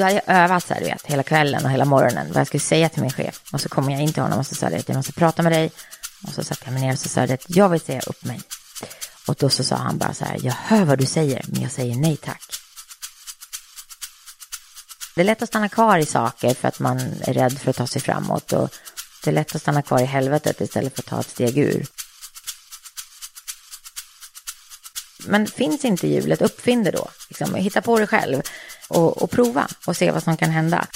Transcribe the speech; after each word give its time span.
Då 0.00 0.04
hade 0.04 0.22
jag 0.26 0.36
övat 0.36 0.66
så 0.66 0.74
här, 0.74 0.80
du 0.80 0.86
vet, 0.86 1.06
hela 1.06 1.22
kvällen 1.22 1.64
och 1.64 1.70
hela 1.70 1.84
morgonen 1.84 2.26
vad 2.28 2.40
jag 2.40 2.46
skulle 2.46 2.60
säga 2.60 2.88
till 2.88 3.02
min 3.02 3.10
chef. 3.10 3.42
Och 3.52 3.60
så 3.60 3.68
kom 3.68 3.90
jag 3.90 4.02
in 4.02 4.12
till 4.12 4.22
honom 4.22 4.38
och 4.38 4.46
så 4.46 4.54
sa 4.54 4.66
att 4.66 4.88
jag 4.88 4.96
måste 4.96 5.12
prata 5.12 5.42
med 5.42 5.52
dig. 5.52 5.70
Och 6.26 6.32
så 6.32 6.44
satte 6.44 6.62
jag 6.64 6.72
mig 6.72 6.82
ner 6.82 6.92
och 6.92 6.98
så 6.98 7.08
sa 7.08 7.22
att 7.22 7.44
jag 7.46 7.68
vill 7.68 7.80
säga 7.80 8.00
upp 8.06 8.24
mig. 8.24 8.40
Och 9.26 9.34
då 9.38 9.50
så 9.50 9.64
sa 9.64 9.76
han 9.76 9.98
bara 9.98 10.14
så 10.14 10.24
här, 10.24 10.38
jag 10.42 10.52
hör 10.52 10.84
vad 10.84 10.98
du 10.98 11.06
säger, 11.06 11.44
men 11.48 11.62
jag 11.62 11.70
säger 11.72 11.96
nej 11.96 12.16
tack. 12.16 12.42
Det 15.14 15.20
är 15.20 15.24
lätt 15.24 15.42
att 15.42 15.48
stanna 15.48 15.68
kvar 15.68 15.98
i 15.98 16.06
saker 16.06 16.54
för 16.54 16.68
att 16.68 16.78
man 16.78 16.98
är 17.20 17.34
rädd 17.34 17.58
för 17.58 17.70
att 17.70 17.76
ta 17.76 17.86
sig 17.86 18.02
framåt. 18.02 18.52
Och 18.52 18.70
det 19.24 19.30
är 19.30 19.34
lätt 19.34 19.54
att 19.54 19.62
stanna 19.62 19.82
kvar 19.82 20.00
i 20.00 20.04
helvetet 20.04 20.60
istället 20.60 20.94
för 20.94 21.02
att 21.02 21.06
ta 21.06 21.20
ett 21.20 21.30
steg 21.30 21.58
ur. 21.58 21.86
Men 25.26 25.46
finns 25.46 25.84
inte 25.84 26.08
hjulet, 26.08 26.42
uppfinn 26.42 26.84
det 26.84 26.90
då. 26.90 27.10
Liksom, 27.28 27.54
hitta 27.54 27.82
på 27.82 27.98
det 27.98 28.06
själv 28.06 28.42
och, 28.90 29.22
och 29.22 29.30
prova 29.30 29.68
och 29.86 29.96
se 29.96 30.10
vad 30.10 30.22
som 30.22 30.36
kan 30.36 30.50
hända. 30.50 30.86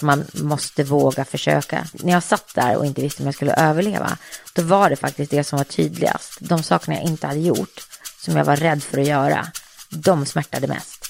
Man 0.00 0.24
måste 0.32 0.84
våga 0.84 1.24
försöka. 1.24 1.86
När 1.92 2.12
jag 2.12 2.22
satt 2.22 2.54
där 2.54 2.76
och 2.76 2.86
inte 2.86 3.02
visste 3.02 3.22
om 3.22 3.26
jag 3.26 3.34
skulle 3.34 3.54
överleva, 3.54 4.18
då 4.52 4.62
var 4.62 4.90
det 4.90 4.96
faktiskt 4.96 5.30
det 5.30 5.44
som 5.44 5.56
var 5.56 5.64
tydligast. 5.64 6.36
De 6.40 6.62
sakerna 6.62 6.96
jag 6.96 7.04
inte 7.04 7.26
hade 7.26 7.40
gjort, 7.40 7.80
som 8.20 8.36
jag 8.36 8.44
var 8.44 8.56
rädd 8.56 8.82
för 8.82 8.98
att 8.98 9.06
göra, 9.06 9.46
de 9.90 10.26
smärtade 10.26 10.66
mest. 10.66 11.06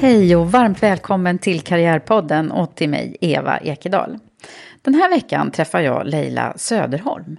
Hej 0.00 0.36
och 0.36 0.52
varmt 0.52 0.82
välkommen 0.82 1.38
till 1.38 1.60
Karriärpodden 1.60 2.50
och 2.50 2.74
till 2.74 2.88
mig, 2.88 3.16
Eva 3.20 3.58
Ekedal. 3.58 4.18
Den 4.82 4.94
här 4.94 5.10
veckan 5.10 5.50
träffar 5.50 5.80
jag 5.80 6.06
Leila 6.06 6.52
Söderholm. 6.56 7.36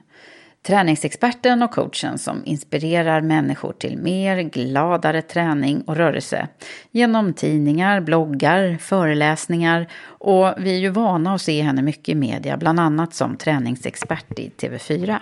Träningsexperten 0.68 1.64
och 1.64 1.72
coachen 1.72 2.18
som 2.18 2.46
inspirerar 2.46 3.22
människor 3.22 3.74
till 3.74 3.98
mer 3.98 4.42
gladare 4.42 5.22
träning 5.22 5.82
och 5.82 5.96
rörelse. 5.96 6.48
Genom 6.92 7.34
tidningar, 7.34 8.02
bloggar, 8.02 8.78
föreläsningar 8.78 9.88
och 10.04 10.54
vi 10.58 10.76
är 10.76 10.80
ju 10.80 10.90
vana 10.90 11.34
att 11.34 11.42
se 11.42 11.62
henne 11.62 11.82
mycket 11.82 12.10
i 12.10 12.16
media, 12.16 12.58
bland 12.58 12.80
annat 12.80 13.14
som 13.14 13.38
träningsexpert 13.38 14.40
i 14.40 14.52
TV4. 14.58 15.18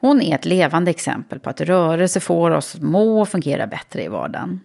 Hon 0.00 0.22
är 0.22 0.34
ett 0.34 0.44
levande 0.44 0.90
exempel 0.90 1.38
på 1.38 1.50
att 1.50 1.60
rörelse 1.60 2.20
får 2.20 2.50
oss 2.50 2.80
må 2.80 3.20
och 3.20 3.28
fungera 3.28 3.66
bättre 3.66 4.04
i 4.04 4.08
vardagen. 4.08 4.60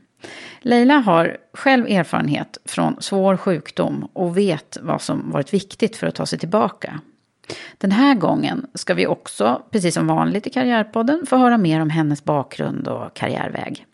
Leila 0.59 0.93
har 0.93 1.37
själv 1.53 1.87
erfarenhet 1.87 2.57
från 2.65 2.95
svår 2.99 3.37
sjukdom 3.37 4.07
och 4.13 4.37
vet 4.37 4.77
vad 4.81 5.01
som 5.01 5.31
varit 5.31 5.53
viktigt 5.53 5.95
för 5.95 6.07
att 6.07 6.15
ta 6.15 6.25
sig 6.25 6.39
tillbaka. 6.39 6.99
Den 7.77 7.91
här 7.91 8.15
gången 8.15 8.65
ska 8.73 8.93
vi 8.93 9.07
också, 9.07 9.61
precis 9.71 9.93
som 9.93 10.07
vanligt 10.07 10.47
i 10.47 10.49
Karriärpodden, 10.49 11.25
få 11.25 11.37
höra 11.37 11.57
mer 11.57 11.81
om 11.81 11.89
hennes 11.89 12.23
bakgrund 12.23 12.87
och 12.87 13.13
karriärväg. 13.13 13.85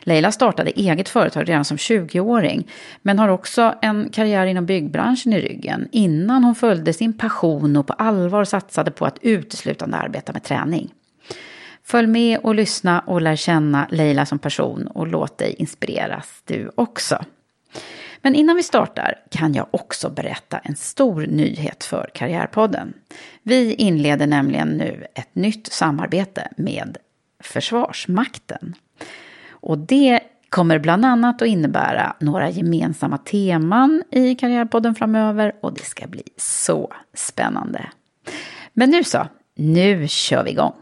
Leila 0.00 0.32
startade 0.32 0.70
eget 0.70 1.08
företag 1.08 1.48
redan 1.48 1.64
som 1.64 1.76
20-åring, 1.76 2.68
men 3.02 3.18
har 3.18 3.28
också 3.28 3.74
en 3.82 4.08
karriär 4.10 4.46
inom 4.46 4.66
byggbranschen 4.66 5.32
i 5.32 5.40
ryggen 5.40 5.88
innan 5.92 6.44
hon 6.44 6.54
följde 6.54 6.92
sin 6.92 7.12
passion 7.12 7.76
och 7.76 7.86
på 7.86 7.92
allvar 7.92 8.44
satsade 8.44 8.90
på 8.90 9.06
att 9.06 9.18
uteslutande 9.22 9.96
arbeta 9.96 10.32
med 10.32 10.42
träning. 10.42 10.92
Följ 11.86 12.06
med 12.06 12.38
och 12.38 12.54
lyssna 12.54 13.00
och 13.00 13.22
lär 13.22 13.36
känna 13.36 13.86
Leila 13.90 14.26
som 14.26 14.38
person 14.38 14.86
och 14.86 15.06
låt 15.06 15.38
dig 15.38 15.54
inspireras 15.58 16.42
du 16.44 16.70
också. 16.74 17.24
Men 18.22 18.34
innan 18.34 18.56
vi 18.56 18.62
startar 18.62 19.14
kan 19.30 19.54
jag 19.54 19.66
också 19.70 20.10
berätta 20.10 20.58
en 20.58 20.76
stor 20.76 21.26
nyhet 21.26 21.84
för 21.84 22.10
Karriärpodden. 22.14 22.92
Vi 23.42 23.74
inleder 23.74 24.26
nämligen 24.26 24.68
nu 24.68 25.06
ett 25.14 25.34
nytt 25.34 25.72
samarbete 25.72 26.48
med 26.56 26.96
Försvarsmakten. 27.40 28.74
Och 29.50 29.78
det 29.78 30.20
kommer 30.48 30.78
bland 30.78 31.04
annat 31.04 31.42
att 31.42 31.48
innebära 31.48 32.16
några 32.20 32.50
gemensamma 32.50 33.18
teman 33.18 34.02
i 34.10 34.34
Karriärpodden 34.34 34.94
framöver 34.94 35.52
och 35.62 35.74
det 35.74 35.84
ska 35.84 36.06
bli 36.06 36.24
så 36.36 36.92
spännande. 37.14 37.86
Men 38.72 38.90
nu 38.90 39.04
så, 39.04 39.26
nu 39.54 40.08
kör 40.08 40.44
vi 40.44 40.50
igång. 40.50 40.72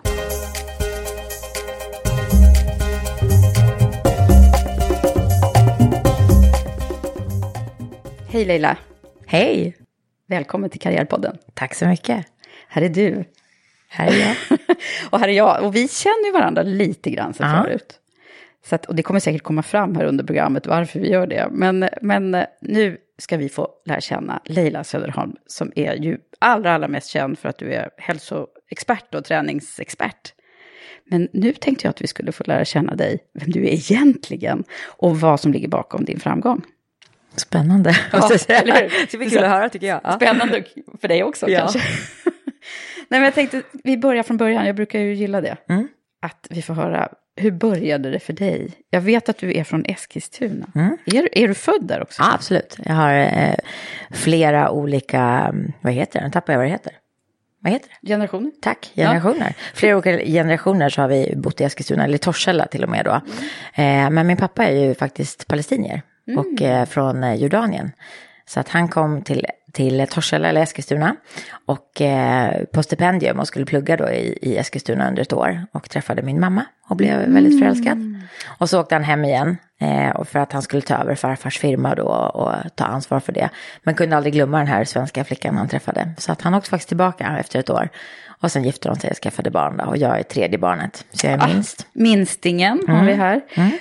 Hej 8.32 8.44
Leila! 8.44 8.76
Hej! 9.26 9.76
Välkommen 10.26 10.70
till 10.70 10.80
Karriärpodden. 10.80 11.38
Tack 11.54 11.74
så 11.74 11.86
mycket. 11.86 12.26
Här 12.68 12.82
är 12.82 12.88
du. 12.88 13.24
Här 13.88 14.06
är 14.06 14.18
jag. 14.18 14.58
och 15.10 15.20
här 15.20 15.28
är 15.28 15.32
jag. 15.32 15.64
Och 15.64 15.76
vi 15.76 15.88
känner 15.88 16.26
ju 16.26 16.32
varandra 16.32 16.62
lite 16.62 17.10
grann 17.10 17.34
sen 17.34 17.50
Ja. 17.50 17.62
förut. 17.62 18.00
Så 18.64 18.74
att, 18.74 18.86
och 18.86 18.94
det 18.94 19.02
kommer 19.02 19.20
säkert 19.20 19.42
komma 19.42 19.62
fram 19.62 19.96
här 19.96 20.04
under 20.04 20.24
programmet 20.24 20.66
varför 20.66 21.00
vi 21.00 21.10
gör 21.10 21.26
det. 21.26 21.48
Men, 21.50 21.88
men 22.02 22.34
eh, 22.34 22.44
nu 22.60 22.96
ska 23.18 23.36
vi 23.36 23.48
få 23.48 23.68
lära 23.84 24.00
känna 24.00 24.40
Leila 24.44 24.84
Söderholm 24.84 25.36
som 25.46 25.72
är 25.76 25.94
ju 25.94 26.18
allra, 26.38 26.72
allra 26.72 26.88
mest 26.88 27.08
känd 27.08 27.38
för 27.38 27.48
att 27.48 27.58
du 27.58 27.72
är 27.72 27.90
hälsoexpert 27.96 29.14
och 29.14 29.24
träningsexpert. 29.24 30.34
Men 31.04 31.28
nu 31.32 31.52
tänkte 31.52 31.86
jag 31.86 31.90
att 31.90 32.02
vi 32.02 32.06
skulle 32.06 32.32
få 32.32 32.44
lära 32.46 32.64
känna 32.64 32.94
dig, 32.94 33.18
vem 33.34 33.50
du 33.50 33.60
är 33.60 33.72
egentligen 33.72 34.64
och 34.84 35.20
vad 35.20 35.40
som 35.40 35.52
ligger 35.52 35.68
bakom 35.68 36.04
din 36.04 36.20
framgång. 36.20 36.62
Spännande. 37.36 37.96
Ja? 38.12 38.28
Det 39.10 39.18
blir 39.18 39.30
kul 39.30 39.44
att 39.44 39.50
höra 39.50 39.68
tycker 39.68 39.86
jag. 39.86 40.00
Ja. 40.04 40.12
Spännande 40.12 40.64
för 41.00 41.08
dig 41.08 41.22
också 41.24 41.48
Ja. 41.50 41.58
kanske. 41.60 41.78
Nej 43.08 43.20
men 43.20 43.22
jag 43.22 43.34
tänkte, 43.34 43.62
vi 43.84 43.96
börjar 43.98 44.22
från 44.22 44.36
början, 44.36 44.66
jag 44.66 44.76
brukar 44.76 44.98
ju 44.98 45.14
gilla 45.14 45.40
det. 45.40 45.56
Mm. 45.68 45.88
Att 46.22 46.46
vi 46.50 46.62
får 46.62 46.74
höra, 46.74 47.08
hur 47.36 47.50
började 47.50 48.10
det 48.10 48.20
för 48.20 48.32
dig? 48.32 48.70
Jag 48.90 49.00
vet 49.00 49.28
att 49.28 49.38
du 49.38 49.54
är 49.58 49.64
från 49.64 49.84
Eskilstuna. 49.84 50.66
Mm. 50.74 50.96
Är, 51.06 51.38
är 51.38 51.48
du 51.48 51.54
född 51.54 51.84
där 51.84 52.02
också? 52.02 52.22
Ja, 52.22 52.34
absolut. 52.34 52.76
Jag 52.84 52.94
har 52.94 53.14
eh, 53.14 53.54
flera 54.10 54.70
olika, 54.70 55.20
mm, 55.20 55.72
vad 55.80 55.92
heter 55.92 56.18
det? 56.20 56.24
Nu 56.26 56.30
tappar 56.32 56.52
jag 56.52 56.58
vad 56.58 56.66
det 56.66 56.70
heter. 56.72 56.92
Vad 57.60 57.72
heter 57.72 57.88
det? 58.00 58.08
Generationer? 58.08 58.50
Tack, 58.62 58.90
generationer. 58.94 59.54
Flera 59.74 59.96
olika 59.96 60.18
generationer 60.24 60.88
så 60.88 61.00
har 61.00 61.08
vi 61.08 61.34
bott 61.36 61.60
i 61.60 61.64
Eskilstuna, 61.64 62.04
eller 62.04 62.18
Torshälla 62.18 62.66
till 62.66 62.82
och 62.84 62.90
med 62.90 63.04
då. 63.04 63.14
Eh, 63.82 64.10
men 64.10 64.26
min 64.26 64.36
pappa 64.36 64.64
är 64.64 64.86
ju 64.86 64.94
faktiskt 64.94 65.46
palestinier 65.46 66.02
och 66.36 66.62
eh, 66.62 66.84
från 66.84 67.24
eh, 67.24 67.34
Jordanien. 67.34 67.92
Så 68.46 68.60
att 68.60 68.68
han 68.68 68.88
kom 68.88 69.22
till, 69.22 69.46
till 69.72 70.06
Torshälla 70.10 70.48
eller 70.48 70.62
Eskilstuna 70.62 71.16
och 71.66 72.00
eh, 72.00 72.64
på 72.64 72.82
stipendium 72.82 73.38
och 73.38 73.48
skulle 73.48 73.66
plugga 73.66 73.96
då 73.96 74.10
i, 74.10 74.38
i 74.42 74.56
Eskilstuna 74.56 75.08
under 75.08 75.22
ett 75.22 75.32
år 75.32 75.66
och 75.72 75.90
träffade 75.90 76.22
min 76.22 76.40
mamma 76.40 76.64
och 76.92 76.96
blev 76.96 77.28
väldigt 77.28 77.58
förälskad. 77.58 77.98
Och 78.58 78.68
så 78.70 78.80
åkte 78.80 78.94
han 78.94 79.04
hem 79.04 79.24
igen 79.24 79.56
eh, 79.80 80.10
och 80.16 80.28
för 80.28 80.38
att 80.38 80.52
han 80.52 80.62
skulle 80.62 80.82
ta 80.82 80.94
över 80.94 81.14
farfars 81.14 81.58
firma 81.58 81.94
då 81.94 82.04
och 82.08 82.52
ta 82.76 82.84
ansvar 82.84 83.20
för 83.20 83.32
det. 83.32 83.48
Men 83.82 83.94
kunde 83.94 84.16
aldrig 84.16 84.34
glömma 84.34 84.58
den 84.58 84.66
här 84.66 84.84
svenska 84.84 85.24
flickan 85.24 85.56
han 85.56 85.68
träffade. 85.68 86.10
Så 86.18 86.32
att 86.32 86.42
han 86.42 86.54
åkte 86.54 86.70
faktiskt 86.70 86.88
tillbaka 86.88 87.36
efter 87.40 87.58
ett 87.60 87.70
år 87.70 87.88
Och 88.42 88.52
sen 88.52 88.64
gifte 88.64 88.88
de 88.88 88.96
sig 88.96 89.10
och 89.10 89.16
skaffade 89.16 89.50
barn 89.50 89.76
då, 89.76 89.84
och 89.84 89.96
jag 89.96 90.18
är 90.18 90.22
tredje 90.22 90.58
barnet, 90.58 91.04
så 91.12 91.26
jag 91.26 91.32
är 91.42 91.54
minst. 91.54 91.86
Minstingen 91.92 92.80
har 92.88 92.94
Mm. 92.94 93.06
vi 93.06 93.12
här. 93.12 93.40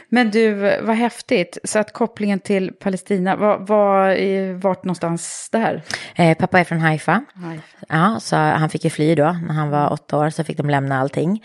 Men 0.09 0.31
du, 0.31 0.53
vad 0.81 0.95
häftigt. 0.95 1.57
Så 1.63 1.79
att 1.79 1.93
kopplingen 1.93 2.39
till 2.39 2.71
Palestina, 2.79 3.35
var, 3.35 3.57
var, 3.57 4.53
vart 4.53 4.83
någonstans 4.83 5.49
där? 5.51 5.81
Eh, 6.15 6.37
pappa 6.37 6.59
är 6.59 6.63
från 6.63 6.79
Haifa. 6.79 7.23
Haifa. 7.35 7.63
Ja, 7.89 8.17
så 8.19 8.35
han 8.35 8.69
fick 8.69 8.83
ju 8.83 8.89
fly 8.89 9.15
då. 9.15 9.23
När 9.47 9.53
han 9.53 9.69
var 9.69 9.93
åtta 9.93 10.17
år 10.17 10.29
så 10.29 10.43
fick 10.43 10.57
de 10.57 10.69
lämna 10.69 10.99
allting. 10.99 11.43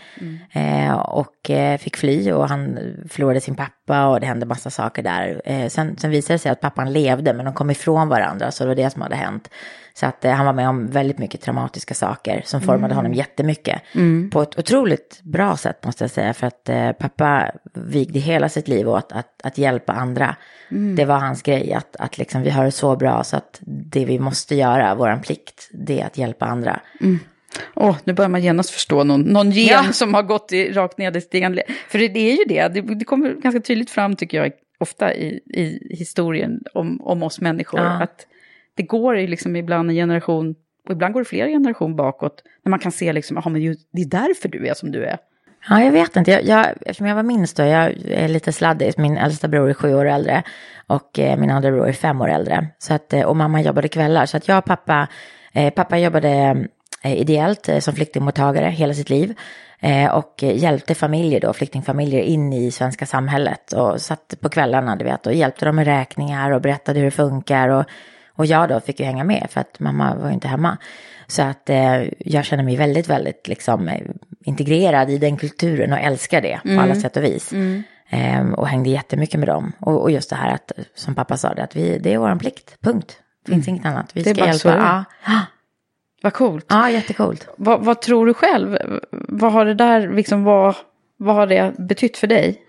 Eh, 0.51 0.93
och 0.93 1.49
fick 1.79 1.97
fly 1.97 2.31
och 2.31 2.49
han 2.49 2.79
förlorade 3.09 3.41
sin 3.41 3.55
pappa 3.55 4.07
och 4.07 4.19
det 4.19 4.25
hände 4.25 4.45
massa 4.45 4.69
saker 4.69 5.03
där. 5.03 5.41
Eh, 5.45 5.67
sen, 5.67 5.97
sen 5.97 6.11
visade 6.11 6.33
det 6.33 6.39
sig 6.39 6.51
att 6.51 6.61
pappan 6.61 6.93
levde 6.93 7.33
men 7.33 7.45
de 7.45 7.53
kom 7.53 7.69
ifrån 7.69 8.09
varandra 8.09 8.51
så 8.51 8.63
det 8.63 8.67
var 8.67 8.75
det 8.75 8.89
som 8.89 9.01
hade 9.01 9.15
hänt. 9.15 9.49
Så 9.93 10.05
att 10.05 10.25
eh, 10.25 10.31
han 10.31 10.45
var 10.45 10.53
med 10.53 10.69
om 10.69 10.87
väldigt 10.87 11.17
mycket 11.17 11.41
traumatiska 11.41 11.93
saker 11.93 12.41
som 12.45 12.61
formade 12.61 12.93
honom 12.95 13.13
jättemycket. 13.13 13.81
På 14.29 14.41
ett 14.41 14.59
otroligt 14.59 15.21
bra 15.23 15.57
sätt 15.57 15.85
måste 15.85 16.03
jag 16.03 16.11
säga 16.11 16.33
för 16.33 16.47
att 16.47 16.69
eh, 16.69 16.91
pappa 16.91 17.51
vigde 17.73 18.19
hela 18.19 18.49
sitt 18.49 18.67
liv 18.67 18.89
åt 18.89 19.11
att, 19.11 19.41
att 19.43 19.57
hjälpa 19.57 19.93
andra. 19.93 20.35
Det 20.95 21.05
var 21.05 21.17
hans 21.17 21.41
grej 21.41 21.73
att, 21.73 21.95
att 21.95 22.17
liksom, 22.17 22.41
vi 22.41 22.49
har 22.49 22.65
det 22.65 22.71
så 22.71 22.95
bra 22.95 23.23
så 23.23 23.37
att 23.37 23.59
det 23.65 24.05
vi 24.05 24.19
måste 24.19 24.55
göra, 24.55 24.95
vår 24.95 25.15
plikt, 25.23 25.69
det 25.71 26.01
är 26.01 26.05
att 26.05 26.17
hjälpa 26.17 26.45
andra. 26.45 26.79
Åh, 27.75 27.97
nu 28.03 28.13
börjar 28.13 28.29
man 28.29 28.41
genast 28.41 28.69
förstå 28.69 29.03
någon, 29.03 29.21
någon 29.21 29.51
gen 29.51 29.83
Ja. 29.85 29.91
som 29.93 30.13
har 30.13 30.23
gått 30.23 30.53
i 30.53 30.71
rakt 30.71 30.97
nedstigande. 30.97 31.63
För 31.89 31.99
det, 31.99 32.07
det 32.07 32.19
är 32.19 32.37
ju 32.37 32.43
det, 32.47 32.67
det, 32.67 32.95
det 32.95 33.05
kommer 33.05 33.33
ganska 33.33 33.61
tydligt 33.61 33.89
fram 33.89 34.15
tycker 34.15 34.37
jag, 34.37 34.51
ofta 34.79 35.13
i, 35.13 35.39
i 35.45 35.95
historien 35.99 36.63
om, 36.73 37.01
om 37.01 37.23
oss 37.23 37.41
människor. 37.41 37.79
Ja. 37.79 38.03
Att 38.03 38.27
det 38.75 38.83
går 38.83 39.17
ju 39.17 39.27
liksom 39.27 39.55
ibland 39.55 39.89
en 39.89 39.95
generation, 39.95 40.55
och 40.85 40.91
ibland 40.91 41.13
går 41.13 41.21
det 41.21 41.25
flera 41.25 41.47
generationer 41.47 41.95
bakåt, 41.95 42.43
när 42.65 42.69
man 42.69 42.79
kan 42.79 42.91
se 42.91 43.13
liksom, 43.13 43.37
aha, 43.37 43.49
men 43.49 43.61
det 43.91 44.01
är 44.01 44.09
därför 44.09 44.49
du 44.49 44.67
är 44.67 44.73
som 44.73 44.91
du 44.91 45.05
är. 45.05 45.17
Ja, 45.69 45.83
jag 45.83 45.91
vet 45.91 46.15
inte. 46.15 46.31
Jag, 46.31 46.43
jag, 46.45 46.65
eftersom 46.81 47.07
jag 47.07 47.15
var 47.15 47.23
minst 47.23 47.57
då, 47.57 47.63
jag 47.63 47.93
är 48.07 48.27
lite 48.27 48.51
sladdig. 48.53 48.93
Min 48.97 49.17
äldsta 49.17 49.47
bror 49.47 49.69
är 49.69 49.73
sju 49.73 49.95
år 49.95 50.05
äldre 50.05 50.43
och 50.87 51.19
eh, 51.19 51.39
min 51.39 51.49
andra 51.51 51.71
bror 51.71 51.87
är 51.87 51.93
fem 51.93 52.21
år 52.21 52.29
äldre. 52.29 52.67
Så 52.77 52.93
att, 52.93 53.13
eh, 53.13 53.21
och 53.21 53.35
mamma 53.35 53.61
jobbade 53.61 53.87
kvällar. 53.87 54.25
Så 54.25 54.37
att 54.37 54.47
jag 54.47 54.57
och 54.57 54.65
pappa, 54.65 55.07
eh, 55.53 55.73
pappa 55.73 55.97
jobbade 55.97 56.57
ideellt 57.03 57.69
eh, 57.69 57.79
som 57.79 57.95
flyktingmottagare 57.95 58.65
hela 58.65 58.93
sitt 58.93 59.09
liv. 59.09 59.33
Eh, 59.79 60.11
och 60.11 60.43
eh, 60.43 60.57
hjälpte 60.57 60.95
familjer 60.95 61.39
då, 61.39 61.53
flyktingfamiljer 61.53 62.21
in 62.21 62.53
i 62.53 62.71
svenska 62.71 63.05
samhället. 63.05 63.73
Och 63.73 64.01
satt 64.01 64.33
på 64.41 64.49
kvällarna, 64.49 64.95
du 64.95 65.05
vet, 65.05 65.27
och 65.27 65.33
hjälpte 65.33 65.65
dem 65.65 65.75
med 65.75 65.85
räkningar 65.85 66.51
och 66.51 66.61
berättade 66.61 66.99
hur 66.99 67.05
det 67.05 67.11
funkar. 67.11 67.69
Och, 67.69 67.85
och 68.33 68.45
jag 68.45 68.69
då 68.69 68.79
fick 68.79 68.99
ju 68.99 69.05
hänga 69.05 69.23
med 69.23 69.47
för 69.49 69.61
att 69.61 69.79
mamma 69.79 70.15
var 70.15 70.27
ju 70.27 70.33
inte 70.33 70.47
hemma. 70.47 70.77
Så 71.27 71.41
att 71.41 71.69
eh, 71.69 72.03
jag 72.19 72.45
känner 72.45 72.63
mig 72.63 72.75
väldigt, 72.75 73.07
väldigt 73.09 73.47
liksom, 73.47 73.87
eh, 73.87 74.01
integrerad 74.45 75.09
i 75.09 75.17
den 75.17 75.37
kulturen 75.37 75.93
och 75.93 75.99
älskar 75.99 76.41
det 76.41 76.59
på 76.63 76.81
alla 76.81 76.95
sätt 76.95 77.17
och 77.17 77.23
vis. 77.23 77.53
Ehm, 78.09 78.53
och 78.53 78.67
hängde 78.67 78.89
jättemycket 78.89 79.39
med 79.39 79.49
dem. 79.49 79.71
Och, 79.79 80.01
och 80.01 80.11
just 80.11 80.29
det 80.29 80.35
här 80.35 80.53
att, 80.53 80.71
som 80.95 81.15
pappa 81.15 81.37
sa, 81.37 81.53
det, 81.53 81.63
att 81.63 81.75
vi, 81.75 81.97
det 81.99 82.13
är 82.13 82.17
vår 82.17 82.35
plikt, 82.35 82.81
punkt. 82.81 83.17
Finns 83.47 83.67
inget 83.67 83.85
annat. 83.85 84.09
Vi 84.13 84.23
Det 84.23 84.35
ska 84.35 84.45
hjälpa. 84.45 84.69
det. 84.69 85.05
Ja. 85.25 85.41
Vad 86.27 86.33
coolt. 86.33 86.65
ja, 86.69 86.89
jättecoolt. 86.89 87.49
Vad, 87.57 87.85
vad 87.85 88.01
tror 88.01 88.25
du 88.25 88.33
själv? 88.33 88.77
Vad 89.11 89.51
har 89.51 89.65
det 89.65 89.73
där, 89.73 90.09
liksom, 90.09 90.43
vad, 90.43 90.75
vad 91.17 91.35
har 91.35 91.47
det 91.47 91.73
betytt 91.77 92.17
för 92.17 92.27
dig? 92.27 92.61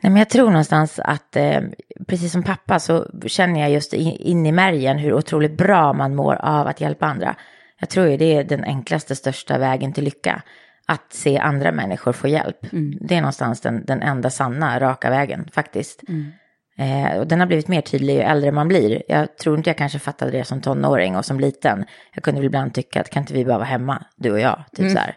Nej, 0.00 0.12
men 0.12 0.16
jag 0.16 0.30
tror 0.30 0.50
någonstans 0.50 1.00
att, 1.04 1.36
eh, 1.36 1.60
precis 2.06 2.32
som 2.32 2.42
pappa, 2.42 2.78
så 2.78 3.06
känner 3.26 3.60
jag 3.60 3.70
just 3.70 3.92
in, 3.92 4.16
in 4.16 4.46
i 4.46 4.52
märgen 4.52 4.98
hur 4.98 5.12
otroligt 5.12 5.56
bra 5.56 5.92
man 5.92 6.14
mår 6.14 6.34
av 6.34 6.66
att 6.66 6.80
hjälpa 6.80 7.06
andra. 7.06 7.36
Jag 7.80 7.88
tror 7.88 8.06
ju 8.06 8.16
det 8.16 8.36
är 8.36 8.44
den 8.44 8.64
enklaste, 8.64 9.16
största 9.16 9.58
vägen 9.58 9.92
till 9.92 10.04
lycka. 10.04 10.42
Att 10.86 11.12
se 11.12 11.38
andra 11.38 11.72
människor 11.72 12.12
få 12.12 12.28
hjälp. 12.28 12.58
Det 13.00 13.14
är 13.14 13.20
någonstans 13.20 13.60
den, 13.60 13.84
den 13.84 14.02
enda 14.02 14.30
sanna, 14.30 14.80
raka 14.80 15.10
vägen 15.10 15.48
faktiskt. 15.52 16.02
Eh, 16.78 17.18
och 17.18 17.26
den 17.26 17.40
har 17.40 17.46
blivit 17.46 17.68
mer 17.68 17.80
tydlig 17.80 18.14
ju 18.14 18.20
äldre 18.20 18.52
man 18.52 18.68
blir. 18.68 19.02
Jag 19.08 19.36
tror 19.36 19.56
inte 19.58 19.70
jag 19.70 19.76
kanske 19.76 19.98
fattade 19.98 20.30
det 20.30 20.44
som 20.44 20.60
tonåring 20.60 21.16
och 21.16 21.24
som 21.24 21.40
liten. 21.40 21.84
Jag 22.14 22.24
kunde 22.24 22.40
väl 22.40 22.46
ibland 22.46 22.74
tycka 22.74 23.00
att 23.00 23.10
kan 23.10 23.22
inte 23.22 23.34
vi 23.34 23.44
bara 23.44 23.58
vara 23.58 23.66
hemma, 23.66 24.04
du 24.16 24.32
och 24.32 24.40
jag, 24.40 24.64
typ 24.76 24.90
så 24.92 24.98
här. 24.98 25.16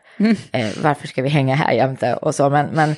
Eh, 0.52 0.70
varför 0.84 1.08
ska 1.08 1.22
vi 1.22 1.30
hänga 1.30 1.56
här 1.56 1.74
jämte 1.74 2.14
och 2.16 2.36
så, 2.36 2.50
men, 2.50 2.68
men 2.74 2.96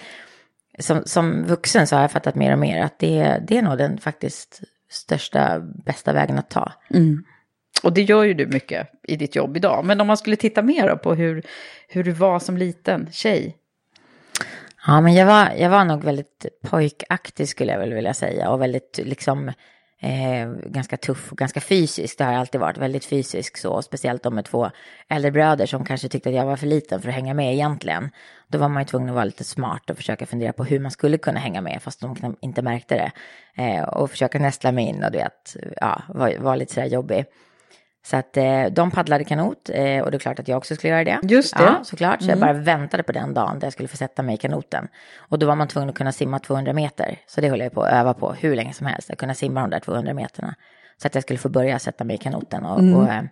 som, 0.79 1.01
som 1.05 1.43
vuxen 1.43 1.87
så 1.87 1.95
har 1.95 2.01
jag 2.01 2.11
fattat 2.11 2.35
mer 2.35 2.53
och 2.53 2.59
mer 2.59 2.81
att 2.81 2.99
det, 2.99 3.39
det 3.47 3.57
är 3.57 3.61
nog 3.61 3.77
den 3.77 3.97
faktiskt 3.97 4.61
största, 4.89 5.59
bästa 5.59 6.13
vägen 6.13 6.39
att 6.39 6.49
ta. 6.49 6.73
Och 7.83 7.93
det 7.93 8.01
gör 8.01 8.23
ju 8.23 8.33
du 8.33 8.47
mycket 8.47 8.87
i 9.03 9.15
ditt 9.15 9.35
jobb 9.35 9.57
idag. 9.57 9.85
Men 9.85 10.01
om 10.01 10.07
man 10.07 10.17
skulle 10.17 10.35
titta 10.35 10.61
mer 10.61 10.95
på 10.95 11.15
hur, 11.15 11.43
hur 11.87 12.03
du 12.03 12.11
var 12.11 12.39
som 12.39 12.57
liten 12.57 13.09
tjej. 13.11 13.57
Ja, 14.87 15.01
men 15.01 15.13
jag 15.13 15.25
var, 15.25 15.51
jag 15.57 15.69
var 15.69 15.85
nog 15.85 16.03
väldigt 16.03 16.45
pojkaktig 16.61 17.49
skulle 17.49 17.71
jag 17.71 17.79
väl 17.79 17.93
vilja 17.93 18.13
säga 18.13 18.49
och 18.49 18.61
väldigt 18.61 18.99
liksom 19.03 19.47
eh, 19.99 20.49
ganska 20.65 20.97
tuff 20.97 21.31
och 21.31 21.37
ganska 21.37 21.61
fysisk. 21.61 22.17
Det 22.17 22.23
har 22.23 22.31
jag 22.31 22.39
alltid 22.39 22.61
varit, 22.61 22.77
väldigt 22.77 23.05
fysisk 23.05 23.57
så, 23.57 23.81
speciellt 23.81 24.25
om 24.25 24.35
med 24.35 24.45
två 24.45 24.71
äldre 25.09 25.31
bröder 25.31 25.65
som 25.65 25.85
kanske 25.85 26.09
tyckte 26.09 26.29
att 26.29 26.35
jag 26.35 26.45
var 26.45 26.55
för 26.55 26.67
liten 26.67 27.01
för 27.01 27.09
att 27.09 27.15
hänga 27.15 27.33
med 27.33 27.53
egentligen. 27.53 28.09
Då 28.47 28.57
var 28.57 28.69
man 28.69 28.81
ju 28.81 28.87
tvungen 28.87 29.09
att 29.09 29.15
vara 29.15 29.25
lite 29.25 29.43
smart 29.43 29.89
och 29.89 29.97
försöka 29.97 30.25
fundera 30.25 30.53
på 30.53 30.63
hur 30.63 30.79
man 30.79 30.91
skulle 30.91 31.17
kunna 31.17 31.39
hänga 31.39 31.61
med 31.61 31.79
fast 31.81 32.01
de 32.01 32.35
inte 32.41 32.61
märkte 32.61 32.95
det. 32.95 33.11
Eh, 33.63 33.83
och 33.83 34.11
försöka 34.11 34.39
nästla 34.39 34.71
mig 34.71 34.85
in 34.85 35.03
och 35.03 35.11
du 35.11 35.17
vet, 35.17 35.55
ja, 35.81 36.01
vara 36.07 36.39
var 36.39 36.55
lite 36.55 36.73
sådär 36.73 36.87
jobbig. 36.87 37.25
Så 38.05 38.17
att 38.17 38.37
eh, 38.37 38.65
de 38.71 38.91
paddlade 38.91 39.23
kanot 39.23 39.69
eh, 39.73 39.99
och 39.99 40.11
det 40.11 40.17
är 40.17 40.19
klart 40.19 40.39
att 40.39 40.47
jag 40.47 40.57
också 40.57 40.75
skulle 40.75 40.93
göra 40.93 41.03
det. 41.03 41.19
Just 41.23 41.57
det. 41.57 41.63
Ja, 41.63 41.79
såklart. 41.83 42.21
Så 42.21 42.29
jag 42.29 42.39
bara 42.39 42.53
väntade 42.53 43.03
på 43.03 43.11
den 43.11 43.33
dagen 43.33 43.59
där 43.59 43.65
jag 43.65 43.73
skulle 43.73 43.87
få 43.87 43.97
sätta 43.97 44.23
mig 44.23 44.35
i 44.35 44.37
kanoten. 44.37 44.87
Och 45.17 45.39
då 45.39 45.45
var 45.45 45.55
man 45.55 45.67
tvungen 45.67 45.89
att 45.89 45.95
kunna 45.95 46.11
simma 46.11 46.39
200 46.39 46.73
meter. 46.73 47.19
Så 47.27 47.41
det 47.41 47.49
höll 47.49 47.59
jag 47.59 47.73
på 47.73 47.83
att 47.83 47.93
öva 47.93 48.13
på 48.13 48.33
hur 48.33 48.55
länge 48.55 48.73
som 48.73 48.87
helst. 48.87 49.09
Att 49.09 49.17
kunna 49.17 49.33
simma 49.33 49.61
de 49.61 49.69
där 49.69 49.79
200 49.79 50.13
meterna. 50.13 50.55
Så 51.01 51.07
att 51.07 51.15
jag 51.15 51.23
skulle 51.23 51.39
få 51.39 51.49
börja 51.49 51.79
sätta 51.79 52.03
mig 52.03 52.15
i 52.15 52.17
kanoten. 52.17 52.65
Och, 52.65 52.77
och, 52.77 53.09
eh, 53.09 53.23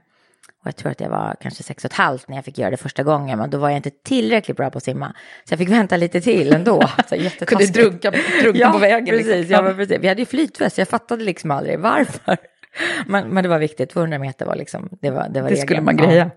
och 0.61 0.67
jag 0.67 0.75
tror 0.75 0.91
att 0.91 0.99
jag 0.99 1.09
var 1.09 1.35
kanske 1.41 1.63
sex 1.63 1.85
och 1.85 1.91
ett 1.91 1.97
halvt 1.97 2.27
när 2.27 2.35
jag 2.35 2.45
fick 2.45 2.57
göra 2.57 2.71
det 2.71 2.77
första 2.77 3.03
gången. 3.03 3.39
Men 3.39 3.49
då 3.49 3.57
var 3.57 3.69
jag 3.69 3.77
inte 3.77 3.89
tillräckligt 3.89 4.57
bra 4.57 4.69
på 4.69 4.77
att 4.77 4.83
simma. 4.83 5.15
Så 5.43 5.53
jag 5.53 5.59
fick 5.59 5.69
vänta 5.69 5.97
lite 5.97 6.21
till 6.21 6.53
ändå. 6.53 6.81
Så 7.09 7.45
Kunde 7.45 7.65
drunka, 7.65 8.11
drunka 8.41 8.71
på 8.71 8.77
vägen. 8.77 9.17
Precis, 9.17 9.49
liksom. 9.49 9.65
ja, 9.65 9.73
precis. 9.73 9.97
Vi 9.99 10.07
hade 10.07 10.21
ju 10.21 10.25
flytväst, 10.25 10.77
jag 10.77 10.87
fattade 10.87 11.23
liksom 11.23 11.51
aldrig 11.51 11.79
varför. 11.79 12.37
Men, 13.07 13.29
men 13.29 13.43
det 13.43 13.49
var 13.49 13.59
viktigt, 13.59 13.89
200 13.89 14.19
meter 14.19 14.45
var 14.45 14.55
liksom, 14.55 14.89
det 15.01 15.09
var, 15.09 15.29
det 15.29 15.41
var 15.41 15.49
Det 15.49 15.55
regeln. 15.55 15.67
skulle 15.67 15.81
man 15.81 15.97
Ja. 15.97 16.05
greja. 16.05 16.29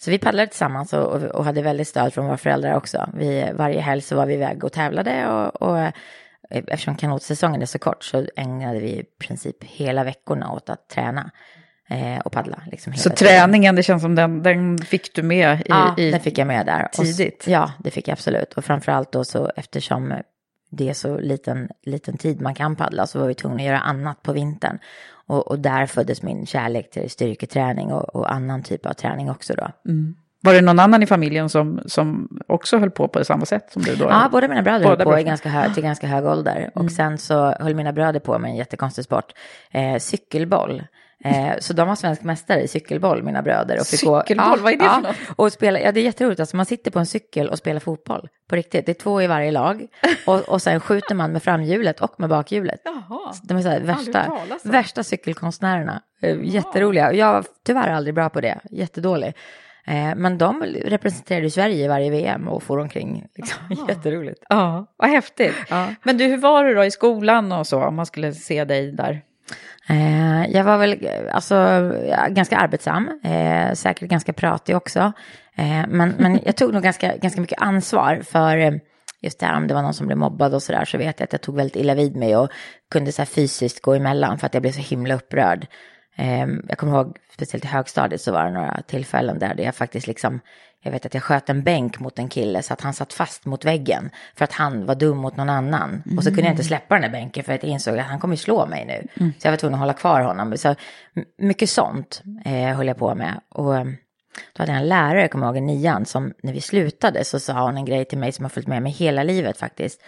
Så 0.00 0.10
vi 0.10 0.18
paddlade 0.18 0.46
tillsammans 0.46 0.92
och, 0.92 1.06
och, 1.06 1.22
och 1.22 1.44
hade 1.44 1.62
väldigt 1.62 1.88
stöd 1.88 2.14
från 2.14 2.26
våra 2.26 2.36
föräldrar 2.36 2.74
också. 2.74 3.10
Vi, 3.14 3.50
varje 3.54 3.80
helg 3.80 4.00
så 4.02 4.16
var 4.16 4.26
vi 4.26 4.34
iväg 4.34 4.64
och 4.64 4.72
tävlade 4.72 5.26
och, 5.28 5.62
och 5.62 5.78
eh, 5.78 5.92
eftersom 6.50 6.96
kanotsäsongen 6.96 7.62
är 7.62 7.66
så 7.66 7.78
kort 7.78 8.04
så 8.04 8.26
ägnade 8.36 8.80
vi 8.80 8.88
i 8.88 9.04
princip 9.20 9.64
hela 9.64 10.04
veckorna 10.04 10.52
åt 10.52 10.70
att 10.70 10.88
träna 10.88 11.30
eh, 11.90 12.18
och 12.24 12.32
paddla. 12.32 12.62
Liksom 12.70 12.92
Så 12.94 13.10
träningen, 13.10 13.74
det 13.76 13.82
känns 13.82 14.02
som 14.02 14.14
den, 14.14 14.42
den 14.42 14.78
fick 14.78 15.14
du 15.14 15.22
med 15.22 15.60
i... 15.60 15.64
Ja, 15.68 15.94
i 15.98 16.10
den 16.10 16.20
fick 16.20 16.38
jag 16.38 16.46
med 16.46 16.66
där. 16.66 16.84
Och 16.84 17.04
tidigt. 17.04 17.44
ja, 17.46 17.72
det 17.78 17.90
fick 17.90 18.08
jag 18.08 18.12
absolut. 18.12 18.52
Och 18.54 18.64
framförallt 18.64 19.12
då 19.12 19.24
så 19.24 19.50
eftersom 19.56 20.14
det 20.70 20.88
är 20.88 20.94
så 20.94 21.18
liten, 21.18 21.68
liten 21.82 22.16
tid 22.16 22.40
man 22.40 22.54
kan 22.54 22.76
paddla 22.76 23.06
så 23.06 23.18
var 23.18 23.26
vi 23.26 23.34
tvungna 23.34 23.56
att 23.56 23.66
göra 23.66 23.78
annat 23.78 24.22
på 24.22 24.32
vintern. 24.32 24.78
Och, 25.26 25.48
och 25.48 25.58
där 25.58 25.86
föddes 25.86 26.22
min 26.22 26.46
kärlek 26.46 26.90
till 26.90 27.10
styrketräning 27.10 27.92
och, 27.92 28.16
och 28.16 28.32
annan 28.32 28.62
typ 28.62 28.86
av 28.86 28.92
träning 28.92 29.30
också 29.30 29.54
då. 29.54 29.68
Var 30.40 30.54
det 30.54 30.60
någon 30.60 30.78
annan 30.78 31.02
i 31.02 31.06
familjen 31.06 31.48
som, 31.48 31.80
som 31.86 32.28
också 32.46 32.78
höll 32.78 32.90
på 32.90 33.08
på 33.08 33.24
samma 33.24 33.46
sätt 33.46 33.72
som 33.72 33.82
du 33.82 33.96
då? 33.96 34.04
Ja, 34.04 34.28
båda 34.32 34.48
mina 34.48 34.62
bröder 34.62 34.84
Båda 34.84 34.90
höll 34.90 34.96
på 34.96 35.02
i 35.02 35.04
bröderna. 35.04 35.28
ganska 35.30 35.48
hög, 35.48 35.74
till 35.74 35.82
ganska 35.82 36.06
hög 36.06 36.24
ålder. 36.26 36.70
Och 36.74 36.90
sen 36.90 37.18
så 37.18 37.52
höll 37.60 37.74
mina 37.74 37.92
bröder 37.92 38.20
på 38.20 38.38
med 38.38 38.50
en 38.50 38.56
jättekonstig 38.56 39.04
sport, 39.04 39.32
eh, 39.70 39.98
cykelboll. 39.98 40.82
Eh, 41.24 41.52
så 41.58 41.72
de 41.72 41.88
var 41.88 41.94
svensk 41.94 42.22
mästare 42.22 42.62
i 42.62 42.68
cykelboll, 42.68 43.22
mina 43.22 43.42
bröder. 43.42 43.80
Och 43.80 43.86
fick 43.86 44.04
gå- 44.04 44.20
Cykelboll, 44.20 44.60
vad 44.60 44.72
är 44.72 44.76
det 44.76 44.84
för 44.84 45.00
något? 45.00 45.16
Och 45.36 45.52
spela, 45.52 45.80
ja, 45.80 45.92
det 45.92 46.00
är 46.00 46.04
jätteroligt. 46.04 46.40
Alltså, 46.40 46.56
man 46.56 46.66
sitter 46.66 46.90
på 46.90 46.98
en 46.98 47.06
cykel 47.06 47.48
och 47.48 47.58
spelar 47.58 47.80
fotboll. 47.80 48.28
På 48.48 48.56
riktigt. 48.56 48.86
Det 48.86 48.92
är 48.92 48.94
två 49.02 49.22
i 49.22 49.26
varje 49.26 49.50
lag. 49.50 49.86
Och, 50.26 50.40
och 50.48 50.62
sen 50.62 50.80
skjuter 50.80 51.14
man 51.14 51.32
med 51.32 51.42
framhjulet 51.42 52.00
och 52.00 52.14
med 52.20 52.28
bakhjulet. 52.30 52.80
Jaha. 52.84 53.32
De 53.42 53.56
är 53.56 53.62
så 53.62 53.68
här, 53.68 53.80
värsta, 53.80 54.24
talas 54.24 54.64
om. 54.64 54.70
värsta 54.70 55.02
cykelkonstnärerna. 55.04 56.02
Eh, 56.22 56.36
Jätteroliga. 56.42 57.12
Jag 57.12 57.32
var 57.32 57.44
tyvärr 57.66 57.88
aldrig 57.88 58.14
bra 58.14 58.28
på 58.28 58.40
det. 58.40 58.58
Jättedålig. 58.70 59.34
Eh, 59.86 60.14
men 60.16 60.38
de 60.38 60.62
representerade 60.84 61.50
Sverige 61.50 61.84
i 61.84 61.88
varje 61.88 62.10
VM 62.10 62.48
och 62.48 62.62
for 62.62 62.78
omkring. 62.78 63.26
Liksom. 63.34 63.58
Jätteroligt. 63.88 64.42
Ja, 64.48 64.86
vad 64.96 65.10
häftigt. 65.10 65.54
Ja. 65.68 65.86
Men 66.02 66.18
du, 66.18 66.24
hur 66.24 66.36
var 66.38 66.64
du 66.64 66.74
då 66.74 66.84
i 66.84 66.90
skolan 66.90 67.52
och 67.52 67.66
så, 67.66 67.82
om 67.84 67.94
man 67.96 68.06
skulle 68.06 68.32
se 68.32 68.64
dig 68.64 68.92
där? 68.92 69.22
Eh, 69.88 70.50
jag 70.50 70.64
var 70.64 70.78
väl 70.78 71.08
alltså, 71.32 71.54
ganska 72.28 72.56
arbetsam, 72.56 73.20
eh, 73.24 73.72
säkert 73.72 74.10
ganska 74.10 74.32
pratig 74.32 74.76
också. 74.76 75.12
Eh, 75.56 75.86
men, 75.88 76.14
men 76.18 76.40
jag 76.44 76.56
tog 76.56 76.74
nog 76.74 76.82
ganska, 76.82 77.16
ganska 77.16 77.40
mycket 77.40 77.62
ansvar 77.62 78.22
för 78.24 78.56
eh, 78.56 78.72
just 79.20 79.40
det 79.40 79.46
här 79.46 79.56
om 79.56 79.66
det 79.66 79.74
var 79.74 79.82
någon 79.82 79.94
som 79.94 80.06
blev 80.06 80.18
mobbad 80.18 80.54
och 80.54 80.62
sådär 80.62 80.84
så 80.84 80.98
vet 80.98 81.20
jag 81.20 81.24
att 81.24 81.32
jag 81.32 81.42
tog 81.42 81.56
väldigt 81.56 81.76
illa 81.76 81.94
vid 81.94 82.16
mig 82.16 82.36
och 82.36 82.50
kunde 82.90 83.12
så 83.12 83.22
här 83.22 83.26
fysiskt 83.26 83.82
gå 83.82 83.94
emellan 83.94 84.38
för 84.38 84.46
att 84.46 84.54
jag 84.54 84.62
blev 84.62 84.72
så 84.72 84.80
himla 84.80 85.14
upprörd. 85.14 85.66
Ehm, 86.18 86.62
jag 86.68 86.78
kommer 86.78 86.92
ihåg, 86.92 87.16
speciellt 87.34 87.64
i 87.64 87.68
högstadiet 87.68 88.20
så 88.20 88.32
var 88.32 88.44
det 88.44 88.50
några 88.50 88.82
tillfällen 88.86 89.38
där 89.38 89.60
jag 89.60 89.74
faktiskt 89.74 90.06
liksom, 90.06 90.40
jag 90.82 90.90
vet 90.92 91.06
att 91.06 91.14
jag 91.14 91.22
sköt 91.22 91.48
en 91.48 91.62
bänk 91.62 91.98
mot 92.00 92.18
en 92.18 92.28
kille 92.28 92.62
så 92.62 92.72
att 92.72 92.80
han 92.80 92.94
satt 92.94 93.12
fast 93.12 93.44
mot 93.46 93.64
väggen 93.64 94.10
för 94.36 94.44
att 94.44 94.52
han 94.52 94.86
var 94.86 94.94
dum 94.94 95.18
mot 95.18 95.36
någon 95.36 95.50
annan. 95.50 96.02
Och 96.16 96.24
så 96.24 96.30
kunde 96.30 96.42
jag 96.42 96.52
inte 96.52 96.64
släppa 96.64 96.94
den 96.94 97.02
där 97.02 97.10
bänken 97.10 97.44
för 97.44 97.52
att 97.52 97.62
jag 97.62 97.72
insåg 97.72 97.98
att 97.98 98.06
han 98.06 98.20
kommer 98.20 98.36
slå 98.36 98.66
mig 98.66 98.84
nu. 98.84 99.24
Så 99.38 99.46
jag 99.46 99.52
var 99.52 99.56
tvungen 99.56 99.74
att 99.74 99.80
hålla 99.80 99.92
kvar 99.92 100.20
honom. 100.20 100.56
Så 100.56 100.74
mycket 101.38 101.70
sånt 101.70 102.22
eh, 102.44 102.76
höll 102.76 102.86
jag 102.86 102.96
på 102.96 103.14
med. 103.14 103.40
Och 103.48 103.76
ehm, 103.76 103.96
då 104.52 104.62
hade 104.62 104.72
jag 104.72 104.80
en 104.80 104.88
lärare, 104.88 105.28
kommer 105.28 105.46
jag 105.46 105.56
ihåg, 105.56 105.64
i 105.64 105.66
nian, 105.66 106.06
som 106.06 106.32
när 106.42 106.52
vi 106.52 106.60
slutade 106.60 107.24
så 107.24 107.40
sa 107.40 107.60
hon 107.64 107.76
en 107.76 107.84
grej 107.84 108.04
till 108.04 108.18
mig 108.18 108.32
som 108.32 108.44
har 108.44 108.50
följt 108.50 108.68
med 108.68 108.82
mig 108.82 108.92
hela 108.92 109.22
livet 109.22 109.58
faktiskt. 109.58 110.00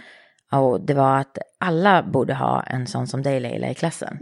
Och 0.52 0.80
det 0.80 0.94
var 0.94 1.16
att 1.18 1.38
alla 1.60 2.02
borde 2.02 2.34
ha 2.34 2.62
en 2.62 2.86
sån 2.86 3.06
som 3.06 3.22
dig 3.22 3.40
Leila 3.40 3.68
i 3.70 3.74
klassen. 3.74 4.16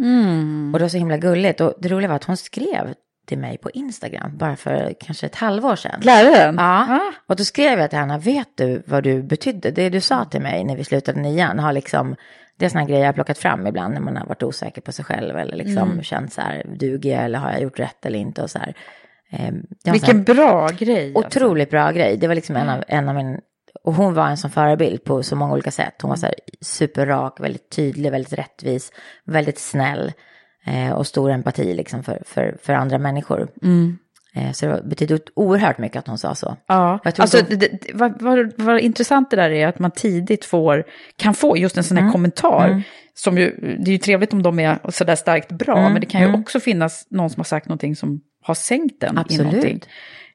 Och 0.75 0.79
det 0.79 0.85
var 0.85 0.89
så 0.89 0.99
himla 0.99 1.17
gulligt. 1.17 1.61
Och 1.61 1.75
det 1.79 1.89
roliga 1.89 2.09
var 2.09 2.17
att 2.17 2.25
hon 2.25 2.37
skrev 2.37 2.95
till 3.27 3.39
mig 3.39 3.59
på 3.59 3.71
Instagram 3.71 4.37
bara 4.39 4.57
för 4.57 4.95
kanske 5.01 5.27
ett 5.27 5.35
halvår 5.35 5.77
sedan. 5.77 6.01
Läraren? 6.03 6.55
Ja, 6.59 7.01
och 7.27 7.37
då 7.37 7.45
skrev 7.45 7.79
jag 7.81 7.91
till 7.91 7.99
henne, 7.99 8.19
vet 8.19 8.49
du 8.55 8.83
vad 8.87 9.05
du 9.05 9.23
betydde? 9.23 9.71
Det 9.71 9.89
du 9.89 10.01
sa 10.01 10.25
till 10.25 10.41
mig 10.41 10.65
när 10.65 10.77
vi 10.77 10.85
slutade 10.85 11.21
nian 11.21 11.59
har 11.59 11.73
liksom, 11.73 12.17
det 12.59 12.65
är 12.65 12.69
sådana 12.69 12.87
grejer 12.87 13.01
jag 13.01 13.09
har 13.09 13.13
plockat 13.13 13.39
fram 13.39 13.67
ibland 13.67 13.95
när 13.95 14.01
man 14.01 14.17
har 14.17 14.27
varit 14.27 14.43
osäker 14.43 14.81
på 14.81 14.93
sig 14.93 15.05
själv 15.05 15.37
eller 15.39 15.57
liksom 15.57 16.03
känt 16.03 16.33
så 16.33 16.41
här, 16.41 16.67
duger 16.79 17.15
jag 17.15 17.25
eller 17.25 17.39
har 17.39 17.51
jag 17.53 17.61
gjort 17.63 17.79
rätt 17.81 18.07
eller 18.07 18.19
inte 18.19 18.43
och 18.43 18.51
så 18.51 18.59
här. 18.59 18.75
Eh, 19.31 19.39
var 19.41 19.51
så 19.51 19.57
här- 19.87 19.93
Vilken 19.93 20.25
bra 20.25 20.69
grej. 20.69 21.13
alltså. 21.17 21.39
Otroligt 21.39 21.71
bra 21.71 21.91
grej. 21.91 22.17
Det 22.17 22.29
var 22.29 22.35
liksom 22.35 22.57
en 22.57 22.69
av, 22.69 22.85
en 22.89 23.09
av 23.09 23.15
min... 23.15 23.41
Och 23.89 23.95
hon 23.95 24.15
var 24.15 24.29
en 24.29 24.37
som 24.37 24.51
förebild 24.51 25.05
på 25.05 25.23
så 25.23 25.37
många 25.37 25.53
olika 25.53 25.71
sätt. 25.71 25.95
Hon 26.03 26.09
var 26.09 26.17
så 26.17 26.27
här 26.27 26.35
superrak, 26.61 27.41
väldigt 27.41 27.71
tydlig, 27.71 28.11
väldigt 28.11 28.33
rättvis, 28.33 28.93
väldigt 29.25 29.59
snäll. 29.59 30.13
Eh, 30.67 30.93
och 30.93 31.07
stor 31.07 31.31
empati 31.31 31.75
liksom 31.75 32.03
för, 32.03 32.23
för, 32.27 32.57
för 32.63 32.73
andra 32.73 32.99
människor. 32.99 33.49
Eh, 34.35 34.53
så 34.53 34.67
det 34.67 34.83
betydde 34.85 35.19
oerhört 35.37 35.79
mycket 35.79 35.99
att 35.99 36.07
hon 36.07 36.19
sa 36.19 36.35
så. 36.35 36.57
Ja, 36.67 36.99
alltså 37.05 37.39
då- 37.39 37.47
det, 37.49 37.57
det, 37.57 37.79
vad, 37.95 38.23
vad, 38.23 38.53
vad 38.57 38.81
intressant 38.81 39.31
det 39.31 39.37
där 39.37 39.51
är 39.51 39.67
att 39.67 39.79
man 39.79 39.91
tidigt 39.91 40.45
får, 40.45 40.85
kan 41.17 41.35
få 41.35 41.57
just 41.57 41.77
en 41.77 41.85
sån 41.85 41.97
här 41.97 42.13
kommentar. 42.13 42.83
Som 43.15 43.39
ju, 43.39 43.51
det 43.85 43.91
är 43.91 43.93
ju 43.93 43.99
trevligt 43.99 44.33
om 44.33 44.43
de 44.43 44.59
är 44.59 44.79
sådär 44.91 45.17
starkt 45.17 45.53
bra, 45.53 45.89
men 45.89 46.01
det 46.01 46.07
kan 46.07 46.21
ju 46.21 46.27
också 46.41 46.61
finnas 46.61 47.07
någon 47.11 47.31
som 47.31 47.41
har 47.41 47.45
sagt 47.45 47.69
någonting 47.69 47.97
som 47.97 48.21
har 48.43 48.55
sänkt 48.55 49.01
den 49.01 49.17
i 49.17 49.21
Absolut. 49.21 49.47
någonting. 49.47 49.81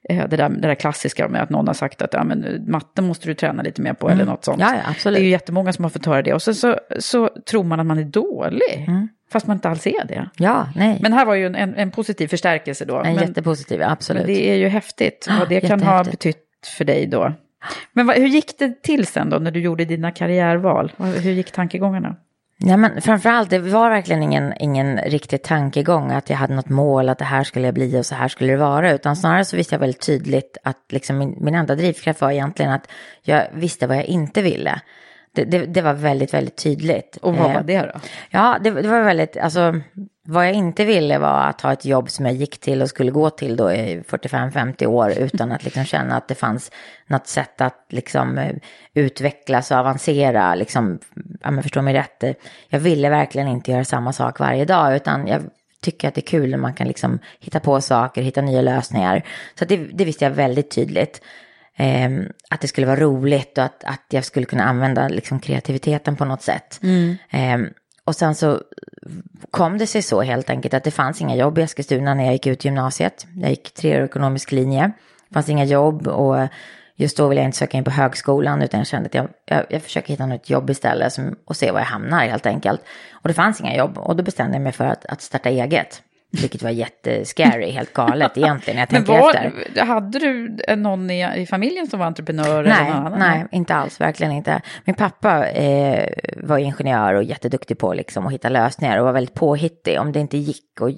Eh, 0.08 0.28
Det 0.28 0.36
där, 0.36 0.48
det 0.48 0.68
där 0.68 0.74
klassiska 0.74 1.28
med 1.28 1.42
att 1.42 1.50
någon 1.50 1.66
har 1.66 1.74
sagt 1.74 2.02
att 2.02 2.12
ja, 2.12 2.24
men, 2.24 2.44
eh, 2.44 2.60
matte 2.66 3.02
måste 3.02 3.26
du 3.28 3.34
träna 3.34 3.62
lite 3.62 3.82
mer 3.82 3.92
på 3.92 4.08
eller 4.10 4.24
något 4.24 4.44
sånt. 4.44 4.60
Ja, 4.60 4.74
ja, 4.74 4.80
absolut. 4.90 5.16
Det 5.18 5.22
är 5.22 5.24
ju 5.24 5.30
jättemånga 5.30 5.72
som 5.72 5.84
har 5.84 5.90
fått 5.90 6.06
höra 6.06 6.22
det. 6.22 6.32
Och 6.34 6.42
sen 6.42 6.54
så, 6.54 6.76
så 6.98 7.28
tror 7.50 7.64
man 7.64 7.80
att 7.80 7.86
man 7.86 7.98
är 7.98 8.04
dålig, 8.04 8.84
Mm. 8.88 9.08
fast 9.32 9.46
man 9.46 9.56
inte 9.56 9.68
alls 9.68 9.86
är 9.86 10.04
det. 10.08 10.28
Ja, 10.36 10.68
nej. 10.76 10.98
Men 11.02 11.12
här 11.12 11.26
var 11.26 11.34
ju 11.34 11.46
en, 11.46 11.54
en, 11.54 11.74
en 11.74 11.90
positiv 11.90 12.28
förstärkelse 12.28 12.84
då. 12.84 12.96
en 12.96 13.14
men, 13.14 13.28
jättepositiv, 13.28 13.82
absolut. 13.82 14.22
men 14.26 14.34
det 14.34 14.50
är 14.50 14.54
ju 14.54 14.68
häftigt 14.68 15.26
Ja, 15.28 15.36
vad 15.38 15.48
det 15.48 15.60
kan 15.60 15.82
ha 15.82 16.04
betytt 16.04 16.38
för 16.76 16.84
dig 16.84 17.06
då. 17.06 17.32
Men 17.92 18.06
vad, 18.06 18.16
hur 18.16 18.26
gick 18.26 18.58
det 18.58 18.82
till 18.82 19.06
sen 19.06 19.30
då 19.30 19.38
när 19.38 19.50
du 19.50 19.60
gjorde 19.60 19.84
dina 19.84 20.10
karriärval? 20.10 20.92
Hur 20.98 21.32
gick 21.32 21.50
tankegångarna? 21.52 22.16
Ja, 22.66 22.76
men 22.76 23.02
framförallt, 23.02 23.50
det 23.50 23.58
var 23.58 23.90
verkligen 23.90 24.22
ingen, 24.22 24.54
ingen 24.60 24.98
riktig 24.98 25.42
tankegång 25.42 26.10
att 26.10 26.30
jag 26.30 26.36
hade 26.36 26.54
något 26.54 26.68
mål, 26.68 27.08
att 27.08 27.18
det 27.18 27.24
här 27.24 27.44
skulle 27.44 27.66
jag 27.66 27.74
bli 27.74 28.00
och 28.00 28.06
så 28.06 28.14
här 28.14 28.28
skulle 28.28 28.52
det 28.52 28.58
vara, 28.58 28.92
utan 28.92 29.16
snarare 29.16 29.44
så 29.44 29.56
visste 29.56 29.74
jag 29.74 29.80
väldigt 29.80 30.06
tydligt 30.06 30.58
att 30.62 30.78
liksom 30.88 31.18
min, 31.18 31.36
min 31.40 31.54
enda 31.54 31.74
drivkraft 31.74 32.20
var 32.20 32.30
egentligen 32.30 32.72
att 32.72 32.90
jag 33.22 33.46
visste 33.54 33.86
vad 33.86 33.96
jag 33.96 34.04
inte 34.04 34.42
ville. 34.42 34.80
Det, 35.34 35.44
det, 35.44 35.66
det 35.66 35.82
var 35.82 35.94
väldigt, 35.94 36.34
väldigt 36.34 36.56
tydligt. 36.56 37.16
Och 37.16 37.36
vad 37.36 37.50
Eh, 37.50 37.54
var 37.54 37.62
det 37.62 37.80
då? 37.80 38.00
Ja, 38.30 38.58
det, 38.60 38.70
det 38.70 38.88
var 38.88 39.02
väldigt, 39.02 39.36
alltså 39.36 39.80
vad 40.26 40.46
jag 40.46 40.54
inte 40.54 40.84
ville 40.84 41.18
var 41.18 41.40
att 41.40 41.60
ha 41.60 41.72
ett 41.72 41.84
jobb 41.84 42.10
som 42.10 42.26
jag 42.26 42.34
gick 42.34 42.60
till 42.60 42.82
och 42.82 42.88
skulle 42.88 43.10
gå 43.10 43.30
till 43.30 43.56
då 43.56 43.72
i 43.72 44.02
45-50 44.08 44.86
år 44.86 45.10
utan 45.10 45.52
att 45.52 45.64
liksom 45.64 45.84
känna 45.84 46.16
att 46.16 46.28
det 46.28 46.34
fanns 46.34 46.70
något 47.06 47.26
sätt 47.26 47.60
att 47.60 47.86
liksom 47.90 48.38
eh, 48.38 48.54
utvecklas 48.94 49.70
och 49.70 49.76
avancera, 49.76 50.54
liksom, 50.54 50.98
ja 51.40 51.50
men 51.50 51.62
förstå 51.62 51.82
mig 51.82 51.94
rätt, 51.94 52.22
eh, 52.22 52.32
jag 52.68 52.80
ville 52.80 53.10
verkligen 53.10 53.48
inte 53.48 53.70
göra 53.70 53.84
samma 53.84 54.12
sak 54.12 54.40
varje 54.40 54.64
dag 54.64 54.96
utan 54.96 55.26
jag 55.26 55.42
tycker 55.82 56.08
att 56.08 56.14
det 56.14 56.20
är 56.20 56.26
kul 56.26 56.50
när 56.50 56.58
man 56.58 56.74
kan 56.74 56.88
liksom 56.88 57.18
hitta 57.40 57.60
på 57.60 57.80
saker, 57.80 58.22
hitta 58.22 58.40
nya 58.40 58.62
lösningar. 58.62 59.26
Så 59.58 59.64
det, 59.64 59.76
det 59.76 60.04
visste 60.04 60.24
jag 60.24 60.30
väldigt 60.30 60.70
tydligt. 60.70 61.20
Ehm, 61.76 62.28
att 62.50 62.60
det 62.60 62.68
skulle 62.68 62.86
vara 62.86 63.00
roligt 63.00 63.58
och 63.58 63.64
att, 63.64 63.84
att 63.84 64.04
jag 64.10 64.24
skulle 64.24 64.46
kunna 64.46 64.64
använda 64.64 65.08
liksom, 65.08 65.40
kreativiteten 65.40 66.16
på 66.16 66.24
något 66.24 66.42
sätt. 66.42 66.80
Ehm, 67.30 67.68
och 68.04 68.16
sen 68.16 68.34
så 68.34 68.60
kom 69.50 69.78
det 69.78 69.86
sig 69.86 70.02
så 70.02 70.22
helt 70.22 70.50
enkelt 70.50 70.74
att 70.74 70.84
det 70.84 70.90
fanns 70.90 71.20
inga 71.20 71.36
jobb 71.36 71.58
i 71.58 71.62
Eskilstuna 71.62 72.14
när 72.14 72.24
jag 72.24 72.32
gick 72.32 72.46
ut 72.46 72.64
gymnasiet. 72.64 73.26
Jag 73.36 73.50
gick 73.50 73.74
treårig 73.74 74.04
ekonomisk 74.04 74.52
linje. 74.52 74.92
Det 75.28 75.34
fanns 75.34 75.48
inga 75.48 75.64
jobb 75.64 76.08
och 76.08 76.48
just 76.96 77.16
då 77.16 77.28
ville 77.28 77.40
jag 77.40 77.48
inte 77.48 77.58
söka 77.58 77.78
in 77.78 77.84
på 77.84 77.90
högskolan 77.90 78.62
utan 78.62 78.80
jag 78.80 78.86
kände 78.86 79.06
att 79.06 79.14
jag, 79.14 79.28
jag, 79.44 79.66
jag 79.68 79.82
försöker 79.82 80.08
hitta 80.08 80.26
något 80.26 80.50
jobb 80.50 80.70
istället 80.70 81.12
som, 81.12 81.36
och 81.44 81.56
se 81.56 81.70
var 81.70 81.78
jag 81.80 81.86
hamnar 81.86 82.26
helt 82.26 82.46
enkelt. 82.46 82.80
Och 83.12 83.28
det 83.28 83.34
fanns 83.34 83.60
inga 83.60 83.76
jobb 83.76 83.98
och 83.98 84.16
då 84.16 84.22
bestämde 84.22 84.54
jag 84.54 84.62
mig 84.62 84.72
för 84.72 84.84
att, 84.84 85.06
att 85.06 85.22
starta 85.22 85.48
eget. 85.48 86.02
Vilket 86.40 86.62
var 86.62 86.70
jättescary, 86.70 87.70
helt 87.70 87.92
galet 87.92 88.36
egentligen 88.36 88.80
jag 88.80 88.92
Men 88.92 89.04
tänker 89.04 89.28
efter. 89.28 89.52
var, 89.76 89.86
hade 89.86 90.18
du 90.18 90.56
någon 90.76 91.10
i, 91.10 91.40
i 91.42 91.46
familjen 91.46 91.86
som 91.86 91.98
var 91.98 92.06
entreprenör? 92.06 92.64
eller 92.64 92.68
Nej, 92.68 92.90
någon 92.90 93.06
annan? 93.06 93.18
nej, 93.18 93.46
inte 93.52 93.74
alls, 93.74 94.00
verkligen 94.00 94.32
inte. 94.32 94.60
Min 94.84 94.96
pappa 94.96 95.46
eh, 95.48 96.12
var 96.36 96.58
ingenjör 96.58 97.14
och 97.14 97.24
jätteduktig 97.24 97.78
på 97.78 97.94
liksom, 97.94 98.26
att 98.26 98.32
hitta 98.32 98.48
lösningar 98.48 98.98
och 98.98 99.04
var 99.04 99.12
väldigt 99.12 99.34
påhittig. 99.34 100.00
Om 100.00 100.12
det 100.12 100.20
inte 100.20 100.36
gick 100.38 100.80
att, 100.80 100.92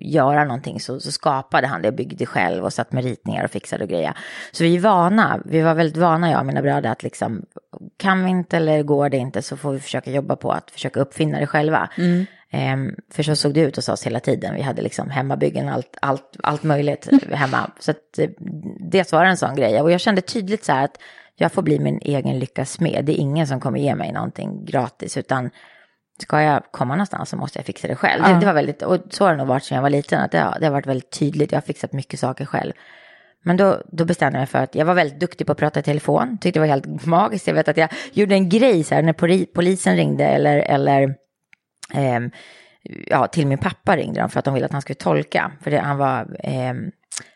göra 0.00 0.44
någonting 0.44 0.80
så, 0.80 1.00
så 1.00 1.12
skapade 1.12 1.66
han 1.66 1.82
det 1.82 1.88
och 1.88 1.94
byggde 1.94 2.26
själv 2.26 2.64
och 2.64 2.72
satt 2.72 2.92
med 2.92 3.04
ritningar 3.04 3.44
och 3.44 3.50
fixade 3.50 3.84
och 3.84 3.90
grejer. 3.90 4.12
Så 4.52 4.64
vi 4.64 4.76
är 4.76 4.80
vana, 4.80 5.40
vi 5.44 5.60
var 5.60 5.74
väldigt 5.74 5.96
vana 5.96 6.30
jag 6.30 6.40
och 6.40 6.46
mina 6.46 6.62
bröder 6.62 6.90
att 6.90 7.02
liksom, 7.02 7.42
kan 7.96 8.24
vi 8.24 8.30
inte 8.30 8.56
eller 8.56 8.82
går 8.82 9.08
det 9.08 9.16
inte 9.16 9.42
så 9.42 9.56
får 9.56 9.72
vi 9.72 9.80
försöka 9.80 10.10
jobba 10.10 10.36
på 10.36 10.52
att 10.52 10.70
försöka 10.70 11.00
uppfinna 11.00 11.40
det 11.40 11.46
själva. 11.46 11.88
Ehm, 12.52 12.94
för 13.12 13.22
så 13.22 13.36
såg 13.36 13.54
det 13.54 13.60
ut 13.60 13.76
hos 13.76 13.88
oss 13.88 14.06
hela 14.06 14.20
tiden. 14.20 14.54
Vi 14.54 14.62
hade 14.62 14.82
liksom 14.82 15.10
hemmabyggen, 15.10 15.68
allt, 15.68 15.96
allt, 16.02 16.36
allt 16.42 16.62
möjligt 16.62 17.08
hemma. 17.32 17.70
Så 17.78 17.90
att, 17.90 18.18
eh, 18.18 18.30
det 18.90 19.12
var 19.12 19.24
en 19.24 19.36
sån 19.36 19.54
grej. 19.54 19.80
Och 19.80 19.90
jag 19.90 20.00
kände 20.00 20.20
tydligt 20.20 20.64
så 20.64 20.72
här 20.72 20.84
att 20.84 20.96
jag 21.36 21.52
får 21.52 21.62
bli 21.62 21.78
min 21.78 21.98
egen 22.02 22.38
lyckas 22.38 22.72
smed. 22.72 23.04
Det 23.04 23.12
är 23.12 23.16
ingen 23.20 23.46
som 23.46 23.60
kommer 23.60 23.78
ge 23.78 23.94
mig 23.94 24.12
någonting 24.12 24.64
gratis, 24.64 25.16
utan 25.16 25.50
ska 26.22 26.42
jag 26.42 26.62
komma 26.70 26.94
någonstans 26.94 27.28
så 27.28 27.36
måste 27.36 27.58
jag 27.58 27.66
fixa 27.66 27.88
det 27.88 27.94
själv. 27.96 28.22
Det, 28.22 28.40
det 28.40 28.46
var 28.46 28.52
väldigt, 28.52 28.82
och 28.82 28.98
så 29.10 29.24
har 29.24 29.30
det 29.30 29.36
nog 29.36 29.46
varit 29.46 29.64
sedan 29.64 29.76
jag 29.76 29.82
var 29.82 29.90
liten, 29.90 30.20
att 30.20 30.32
det 30.32 30.38
har, 30.38 30.56
det 30.60 30.66
har 30.66 30.72
varit 30.72 30.86
väldigt 30.86 31.10
tydligt. 31.10 31.52
Jag 31.52 31.56
har 31.56 31.62
fixat 31.62 31.92
mycket 31.92 32.20
saker 32.20 32.44
själv. 32.44 32.72
Men 33.44 33.56
då, 33.56 33.82
då 33.92 34.04
bestämde 34.04 34.36
jag 34.38 34.40
mig 34.40 34.46
för 34.46 34.58
att 34.58 34.74
jag 34.74 34.84
var 34.86 34.94
väldigt 34.94 35.20
duktig 35.20 35.46
på 35.46 35.52
att 35.52 35.58
prata 35.58 35.80
i 35.80 35.82
telefon. 35.82 36.38
Tyckte 36.40 36.60
det 36.60 36.60
var 36.60 36.66
helt 36.66 37.06
magiskt. 37.06 37.46
Jag 37.46 37.54
vet 37.54 37.68
att 37.68 37.76
jag 37.76 37.88
gjorde 38.12 38.34
en 38.34 38.48
grej 38.48 38.84
så 38.84 38.94
här 38.94 39.02
när 39.02 39.12
poli- 39.12 39.46
polisen 39.54 39.96
ringde 39.96 40.24
eller, 40.24 40.58
eller 40.58 41.14
ehm, 41.94 42.30
ja, 43.06 43.26
till 43.26 43.46
min 43.46 43.58
pappa 43.58 43.96
ringde 43.96 44.20
de 44.20 44.30
för 44.30 44.38
att 44.38 44.44
de 44.44 44.54
ville 44.54 44.66
att 44.66 44.72
han 44.72 44.80
skulle 44.82 44.94
tolka. 44.94 45.52
För 45.60 45.70
det, 45.70 45.78
han 45.78 45.98
var, 45.98 46.36
ehm, 46.40 46.90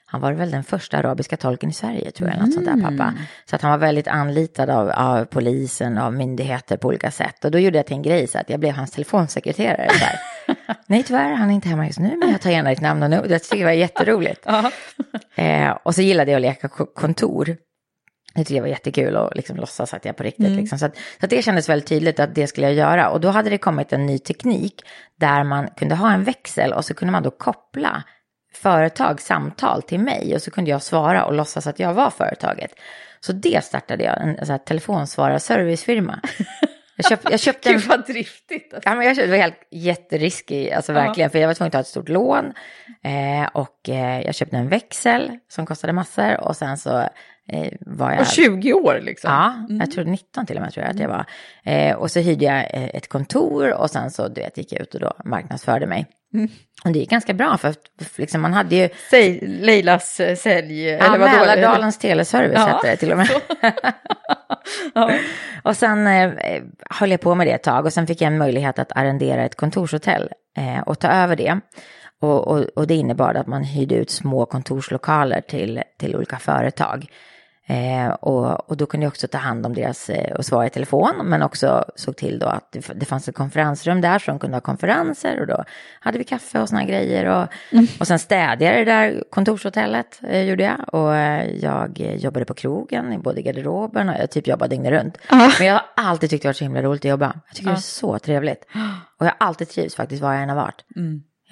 han 0.07 0.21
var 0.21 0.33
väl 0.33 0.51
den 0.51 0.65
första 0.65 0.99
arabiska 0.99 1.37
tolken 1.37 1.71
i 1.71 1.73
Sverige 1.73 2.11
tror 2.11 2.29
jag, 2.29 2.39
något 2.39 2.55
sånt 2.55 2.67
där 2.67 2.73
pappa. 2.91 3.15
Så 3.51 3.57
att 3.57 3.63
han 3.63 3.71
var 3.71 3.79
väldigt 3.79 4.09
anlitad 4.09 4.71
av, 4.71 4.91
av 4.91 5.25
polisen, 5.25 5.99
av 5.99 6.13
myndigheter 6.15 6.77
på 6.77 6.89
olika 6.89 7.11
sätt. 7.11 7.45
Och 7.45 7.51
då 7.51 7.59
gjorde 7.59 7.79
jag 7.79 7.87
till 7.87 7.97
en 7.97 8.03
grej 8.03 8.27
så 8.27 8.39
att 8.39 8.51
jag 8.51 8.61
blev 8.61 8.73
hans 8.75 8.91
telefonsekreterare. 8.91 9.89
Så 9.91 10.05
här. 10.05 10.19
Nej 10.87 11.03
tyvärr, 11.03 11.33
han 11.33 11.51
är 11.51 11.55
inte 11.55 11.69
hemma 11.69 11.87
just 11.87 11.99
nu, 11.99 12.17
men 12.17 12.31
jag 12.31 12.41
tar 12.41 12.51
gärna 12.51 12.71
ditt 12.71 12.81
namn 12.81 13.03
och 13.03 13.11
nummer. 13.11 13.29
Det 13.29 13.39
tycker 13.39 13.57
jag 13.57 13.65
var 13.67 13.73
jätteroligt. 13.73 14.47
eh, 15.35 15.71
och 15.83 15.95
så 15.95 16.03
gillade 16.03 16.31
jag 16.31 16.37
att 16.39 16.43
leka 16.43 16.69
ko- 16.69 16.87
kontor. 16.95 17.57
Det 18.35 18.41
tyckte 18.41 18.55
jag 18.55 18.63
var 18.63 18.69
jättekul 18.69 19.17
att 19.17 19.37
liksom 19.37 19.57
låtsas 19.57 19.95
att 19.95 20.05
jag 20.05 20.17
på 20.17 20.23
riktigt. 20.23 20.57
Liksom. 20.57 20.79
Så, 20.79 20.87
att, 20.87 20.97
så 20.97 21.25
att 21.25 21.31
det 21.31 21.43
kändes 21.43 21.69
väldigt 21.69 21.89
tydligt 21.89 22.21
att 22.21 22.35
det 22.35 22.47
skulle 22.47 22.67
jag 22.67 22.77
göra. 22.77 23.11
Och 23.11 23.21
då 23.21 23.29
hade 23.29 23.51
det 23.51 23.59
kommit 23.59 23.93
en 23.93 24.07
ny 24.07 24.19
teknik 24.19 24.83
där 25.21 25.45
man 25.45 25.69
kunde 25.77 25.95
ha 25.95 26.13
en 26.13 26.25
växel 26.25 26.73
och 26.73 26.85
så 26.85 26.95
kunde 26.95 27.13
man 27.13 27.23
då 27.23 27.31
koppla 27.31 28.03
företag 28.55 29.21
samtal 29.21 29.83
till 29.83 30.01
mig 30.01 30.35
och 30.35 30.43
så 30.43 30.51
kunde 30.51 30.71
jag 30.71 30.83
svara 30.83 31.25
och 31.25 31.35
låtsas 31.35 31.67
att 31.67 31.79
jag 31.79 31.95
var 31.95 32.11
företaget. 32.11 32.71
Så 33.21 33.33
det 33.33 33.65
startade 33.65 34.05
jag, 34.05 34.23
en 34.23 34.47
så 34.47 34.53
här, 34.53 34.59
telefonsvararservicefirma. 34.59 36.21
Jag, 36.97 37.09
köpt, 37.09 37.31
jag 37.31 37.41
köpte 37.41 37.69
en... 37.69 37.77
Gud 37.77 37.89
vad 37.89 38.07
driftigt. 38.07 38.75
Alltså. 38.75 38.91
Ja, 38.91 38.95
men 38.97 39.07
jag 39.07 39.17
köpte, 39.17 39.27
det 39.27 39.37
var 39.37 39.43
helt 39.43 39.67
jätteriskig, 39.71 40.73
alltså 40.73 40.93
verkligen, 40.93 41.31
för 41.31 41.39
jag 41.39 41.47
var 41.47 41.55
tvungen 41.55 41.69
att 41.69 41.73
ta 41.73 41.81
ett 41.81 41.87
stort 41.87 42.09
lån. 42.09 42.53
Eh, 43.03 43.49
och 43.53 43.89
eh, 43.89 44.21
jag 44.21 44.35
köpte 44.35 44.57
en 44.57 44.69
växel 44.69 45.39
som 45.49 45.67
kostade 45.67 45.93
massor 45.93 46.41
och 46.41 46.57
sen 46.57 46.79
så 46.79 47.09
eh, 47.53 47.73
jag... 47.99 48.21
Och 48.21 48.27
20 48.27 48.73
år 48.73 49.01
liksom. 49.03 49.31
Ja, 49.31 49.55
jag 49.81 49.91
tror 49.91 50.05
19 50.05 50.47
till 50.47 50.57
och 50.57 50.63
med 50.63 50.73
tror 50.73 50.85
jag 50.87 50.95
att 50.95 51.01
jag 51.01 51.09
var. 51.09 51.25
Eh, 51.65 51.97
och 51.97 52.11
så 52.11 52.21
hyrde 52.21 52.45
jag 52.45 52.59
eh, 52.59 52.91
ett 52.95 53.09
kontor 53.09 53.73
och 53.73 53.91
sen 53.91 54.11
så 54.11 54.29
du 54.29 54.41
vet, 54.41 54.59
gick 54.59 54.73
jag 54.73 54.81
ut 54.81 54.95
och 54.95 55.01
då 55.01 55.13
marknadsförde 55.25 55.87
mig. 55.87 56.07
Och 56.85 56.93
det 56.93 56.99
gick 56.99 57.11
ganska 57.11 57.35
bra 57.35 57.59
för, 57.59 57.75
liksom, 58.17 58.41
man 58.41 58.53
hade 58.53 58.77
ju... 58.77 58.89
Säg 59.11 59.41
Leilas 59.41 60.21
eh, 60.21 60.37
sälj... 60.37 60.83
Ja, 60.83 60.97
eller 60.97 61.19
vadå? 61.19 61.37
Mälardalens 61.37 61.99
teleservice 61.99 62.55
Ja. 62.55 62.67
hette 62.67 62.91
det 62.91 62.97
till 62.97 63.13
och 63.13 63.19
med. 63.19 63.29
Och 65.63 65.77
sen 65.77 66.07
eh, 66.07 66.63
höll 66.91 67.11
jag 67.11 67.21
på 67.21 67.35
med 67.35 67.47
det 67.47 67.53
ett 67.53 67.63
tag 67.63 67.85
och 67.85 67.93
sen 67.93 68.07
fick 68.07 68.21
jag 68.21 68.27
en 68.27 68.39
möjlighet 68.39 68.79
att 68.79 68.97
arrendera 68.97 69.45
ett 69.45 69.55
kontorshotell 69.55 70.31
eh, 70.57 70.81
och 70.81 70.99
ta 70.99 71.09
över 71.09 71.37
det. 71.37 71.61
Och, 72.21 72.49
och, 72.49 72.65
och 72.77 72.87
det 72.87 72.95
innebar 72.95 73.35
att 73.35 73.47
man 73.47 73.65
hyrde 73.65 73.95
ut 73.95 74.11
små 74.11 74.47
kontorslokaler 74.47 75.41
till, 75.41 75.83
till 75.99 76.17
olika 76.17 76.39
företag. 76.39 77.07
Eh, 77.67 78.09
och, 78.09 78.71
och 78.71 78.77
då 78.77 78.87
kunde 78.87 79.05
jag 79.05 79.11
också 79.11 79.29
ta 79.29 79.39
hand 79.39 79.67
om 79.67 79.75
deras 79.75 80.11
eh, 80.11 80.35
och 80.35 80.45
svara 80.45 80.67
i 80.67 80.71
telefon, 80.71 81.15
men 81.25 81.43
också 81.43 81.85
såg 81.95 82.17
till 82.17 82.39
då 82.39 82.47
att 82.47 82.73
det, 82.73 82.91
det 82.95 83.07
fanns 83.07 83.29
ett 83.29 83.35
konferensrum 83.35 84.01
där 84.01 84.19
så 84.19 84.31
de 84.31 84.39
kunde 84.39 84.57
ha 84.57 84.61
konferenser 84.61 85.41
och 85.41 85.47
då 85.47 85.65
hade 86.01 86.19
vi 86.19 86.25
kaffe 86.25 86.61
och 86.61 86.69
såna 86.69 86.85
grejer. 86.85 87.25
Och, 87.25 87.49
mm. 87.73 87.87
och 88.01 88.07
sen 88.07 88.19
städade 88.19 88.65
jag 88.65 88.75
det 88.75 88.85
där 88.85 89.25
kontorshotellet, 89.31 90.21
eh, 90.23 90.43
gjorde 90.43 90.65
jag. 90.65 90.95
Och 90.95 91.17
eh, 91.17 91.51
jag 91.51 92.01
jobbade 92.01 92.45
på 92.45 92.55
krogen, 92.55 93.13
i 93.13 93.19
både 93.19 93.43
garderoben 93.43 94.09
och 94.09 94.15
jag 94.19 94.31
typ 94.31 94.47
jobbade 94.47 94.75
dygnet 94.75 94.93
runt. 94.93 95.19
Uh. 95.33 95.49
Men 95.59 95.67
jag 95.67 95.75
har 95.75 95.85
alltid 95.95 96.31
tyckt 96.31 96.43
det 96.43 96.49
varit 96.49 96.57
så 96.57 96.65
himla 96.65 96.83
roligt 96.83 97.01
att 97.05 97.11
jobba. 97.11 97.41
Jag 97.47 97.57
tycker 97.57 97.69
uh. 97.69 97.75
det 97.75 97.79
är 97.79 97.81
så 97.81 98.19
trevligt. 98.19 98.65
Och 99.19 99.27
jag 99.27 99.33
har 99.39 99.47
alltid 99.47 99.69
trivts 99.69 99.95
faktiskt 99.95 100.23
var 100.23 100.33
jag 100.33 100.43
än 100.43 100.49
har 100.49 100.57
varit. 100.57 100.85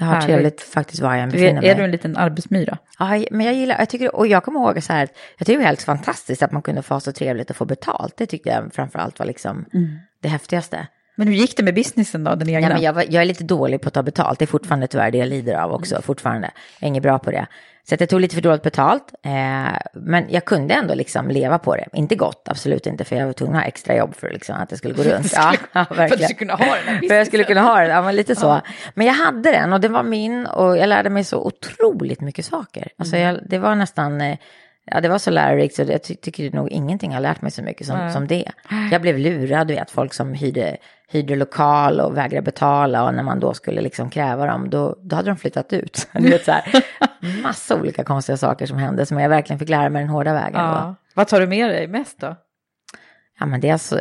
Jag 0.06 0.14
har 0.14 0.21
trevligt 0.21 0.61
faktiskt 0.61 1.02
var 1.02 1.14
jag 1.14 1.23
än 1.23 1.30
befinner 1.30 1.61
mig. 1.61 1.71
Är 1.71 1.75
du 1.75 1.82
en 1.82 1.90
liten 1.90 2.16
arbetsmyra? 2.16 2.78
Ja, 2.99 3.25
men 3.30 3.47
jag 3.47 3.54
gillar, 3.54 3.78
jag 3.78 3.88
tycker, 3.88 4.16
och 4.16 4.26
jag 4.26 4.44
kommer 4.44 4.61
ihåg 4.61 4.82
så 4.82 4.92
här, 4.92 5.09
jag 5.38 5.47
tycker 5.47 5.52
det 5.52 5.62
var 5.62 5.66
helt 5.66 5.82
fantastiskt 5.82 6.42
att 6.42 6.52
man 6.52 6.62
kunde 6.62 6.82
få 6.82 7.00
så 7.00 7.12
trevligt 7.12 7.50
och 7.50 7.56
få 7.56 7.64
betalt. 7.64 8.16
Det 8.16 8.26
tyckte 8.26 8.49
jag 8.49 8.75
framförallt 8.75 9.18
var 9.18 9.26
liksom 9.26 9.64
mm. 9.75 9.99
det 10.21 10.28
häftigaste. 10.28 10.87
Men 11.23 11.29
hur 11.29 11.35
gick 11.35 11.57
det 11.57 11.62
med 11.62 11.75
businessen 11.75 12.25
då, 12.25 12.35
den 12.35 12.49
egna? 12.49 12.69
Ja, 12.69 12.75
men 12.75 12.83
jag, 12.83 12.93
var, 12.93 13.05
jag, 13.09 13.23
är 13.23 13.25
lite 13.25 13.45
dålig 13.45 13.81
på 13.81 13.88
att 13.88 13.95
ta 13.95 14.02
betalt, 14.02 14.38
det 14.38 14.45
är 14.45 14.47
fortfarande 14.47 14.87
tyvärr 14.87 15.11
det 15.11 15.19
jag 15.19 15.29
lider 15.29 15.55
av 15.55 15.73
också, 15.73 15.95
mm. 15.95 16.02
fortfarande. 16.02 16.50
Jag 16.79 16.87
är 16.87 16.88
inget 16.88 17.02
bra 17.02 17.19
på 17.19 17.31
det. 17.31 17.47
Så 17.88 17.95
att 17.95 18.00
jag 18.00 18.09
tog 18.09 18.21
lite 18.21 18.35
för 18.35 18.43
dåligt 18.43 18.62
betalt. 18.62 19.14
Eh, 19.25 19.76
men 19.95 20.25
jag 20.29 20.45
kunde 20.45 20.75
ändå 20.75 20.95
liksom 20.95 21.29
leva 21.29 21.59
på 21.59 21.76
det. 21.76 21.88
Inte 21.93 22.14
gott, 22.14 22.49
absolut 22.49 22.87
inte. 22.87 23.05
För 23.05 23.17
jag 23.17 23.26
var 23.26 23.33
tvungen 23.33 23.57
att 23.57 23.62
ha 23.62 23.69
extra 23.69 23.97
jobb 23.97 24.14
för 24.14 24.31
liksom, 24.31 24.57
att 24.57 24.69
det 24.69 24.76
skulle 24.76 24.95
gå 24.95 25.02
runt. 25.12 25.33
ja. 25.35 25.55
För 25.73 26.02
att 26.05 26.11
du 26.19 26.25
skulle 26.25 26.35
kunna 26.35 26.55
ha 26.55 26.76
den 26.87 27.09
För 27.09 27.14
jag 27.14 27.26
skulle 27.26 27.45
kunna 27.45 27.61
ha 27.61 27.81
den, 27.81 27.91
ja 27.91 28.02
men 28.02 28.17
lite 28.17 28.37
så. 28.37 28.47
Ja. 28.47 28.61
Men 28.95 29.07
jag 29.07 29.14
hade 29.14 29.50
den 29.50 29.73
och 29.73 29.81
det 29.81 29.88
var 29.88 30.02
min 30.02 30.47
och 30.47 30.79
jag 30.79 30.88
lärde 30.88 31.11
mig 31.11 31.25
så 31.25 31.47
otroligt 31.47 32.21
mycket 32.21 32.45
saker. 32.45 32.88
Alltså 32.99 33.17
jag, 33.17 33.41
det 33.49 33.59
var 33.59 33.75
nästan... 33.75 34.21
Eh, 34.21 34.38
Ja, 34.85 35.01
det 35.01 35.09
var 35.09 35.19
så 35.19 35.31
lärorikt 35.31 35.75
så 35.75 35.83
jag 35.83 36.03
ty 36.03 36.15
tycker 36.15 36.51
nog 36.51 36.69
ingenting 36.69 37.15
har 37.15 37.21
lärt 37.21 37.43
mig 37.43 37.51
så 37.51 37.62
mycket 37.62 37.87
som, 37.87 38.11
som 38.12 38.27
det. 38.27 38.53
Jag 38.91 39.03
blev 39.03 39.19
lurad, 39.19 39.69
du 39.69 39.75
vet, 39.75 39.91
folk 39.91 40.15
som 40.15 40.35
hyrde, 40.35 40.77
hyrde 41.09 41.37
lokal 41.37 42.01
och 42.01 42.17
vägrade 42.17 42.43
betala 42.43 43.05
och 43.05 43.15
när 43.15 43.23
man 43.23 43.41
då 43.41 43.55
skulle 43.55 43.81
liksom 43.81 44.11
kräva 44.11 44.47
dem, 44.47 44.71
då, 44.71 44.97
då 45.03 45.17
hade 45.17 45.31
de 45.31 45.37
flyttat 45.37 45.73
ut. 45.73 46.09
Du 46.12 46.31
vet, 46.31 46.45
så 46.45 46.53
här, 46.53 46.85
massa 47.43 47.81
olika 47.81 48.05
konstiga 48.05 48.37
saker 48.37 48.67
som 48.67 48.79
hände 48.79 49.07
som 49.07 49.19
jag 49.19 49.29
verkligen 49.29 49.59
fick 49.59 49.69
lära 49.69 49.89
mig 49.89 50.03
den 50.03 50.11
hårda 50.11 50.33
vägen. 50.33 50.61
Ja. 50.61 50.95
Vad 51.15 51.29
tar 51.29 51.41
du 51.41 51.47
med 51.47 51.71
dig 51.71 51.89
mest 51.89 52.21
då? 52.21 52.37
Ja, 53.39 53.47
men 53.47 53.61
det 53.61 53.69
är 53.69 53.73
alltså, 53.73 54.01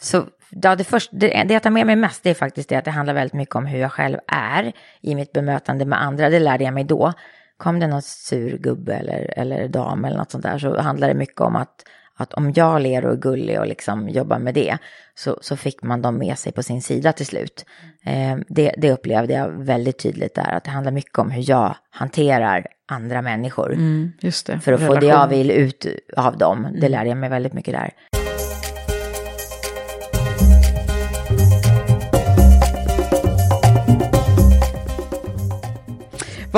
så, 0.00 0.24
ja, 0.50 0.76
det, 0.76 0.84
först, 0.84 1.10
det, 1.12 1.44
det 1.48 1.54
jag 1.54 1.62
tar 1.62 1.70
med 1.70 1.86
mig 1.86 1.96
mest 1.96 2.22
det 2.22 2.30
är 2.30 2.34
faktiskt 2.34 2.68
det 2.68 2.76
att 2.76 2.84
det 2.84 2.90
handlar 2.90 3.14
väldigt 3.14 3.34
mycket 3.34 3.54
om 3.54 3.66
hur 3.66 3.78
jag 3.78 3.92
själv 3.92 4.18
är 4.26 4.72
i 5.00 5.14
mitt 5.14 5.32
bemötande 5.32 5.84
med 5.84 6.02
andra. 6.02 6.30
Det 6.30 6.38
lärde 6.38 6.64
jag 6.64 6.74
mig 6.74 6.84
då 6.84 7.12
kom 7.58 7.80
det 7.80 7.86
någon 7.86 8.02
sur 8.02 8.58
gubbe 8.58 8.94
eller, 8.94 9.38
eller 9.38 9.68
dam 9.68 10.04
eller 10.04 10.16
något 10.16 10.30
sånt 10.30 10.44
där 10.44 10.58
så 10.58 10.80
handlar 10.80 11.08
det 11.08 11.14
mycket 11.14 11.40
om 11.40 11.56
att, 11.56 11.84
att 12.16 12.34
om 12.34 12.52
jag 12.52 12.80
ler 12.82 13.04
och 13.04 13.12
är 13.12 13.16
gullig 13.16 13.60
och 13.60 13.66
liksom 13.66 14.08
jobbar 14.08 14.38
med 14.38 14.54
det 14.54 14.78
så, 15.14 15.38
så 15.40 15.56
fick 15.56 15.82
man 15.82 16.02
dem 16.02 16.18
med 16.18 16.38
sig 16.38 16.52
på 16.52 16.62
sin 16.62 16.82
sida 16.82 17.12
till 17.12 17.26
slut. 17.26 17.64
Eh, 18.04 18.36
det, 18.48 18.74
det 18.78 18.92
upplevde 18.92 19.34
jag 19.34 19.50
väldigt 19.50 19.98
tydligt 19.98 20.34
där, 20.34 20.52
att 20.52 20.64
det 20.64 20.70
handlar 20.70 20.92
mycket 20.92 21.18
om 21.18 21.30
hur 21.30 21.50
jag 21.50 21.76
hanterar 21.90 22.66
andra 22.88 23.22
människor. 23.22 23.72
Mm, 23.72 24.12
för 24.60 24.72
att 24.72 24.86
få 24.86 24.94
det 24.94 25.06
jag 25.06 25.28
vill 25.28 25.50
ut 25.50 25.86
av 26.16 26.38
dem. 26.38 26.62
Det 26.62 26.86
mm. 26.86 26.90
lärde 26.90 27.08
jag 27.08 27.18
mig 27.18 27.30
väldigt 27.30 27.52
mycket 27.52 27.74
där. 27.74 28.17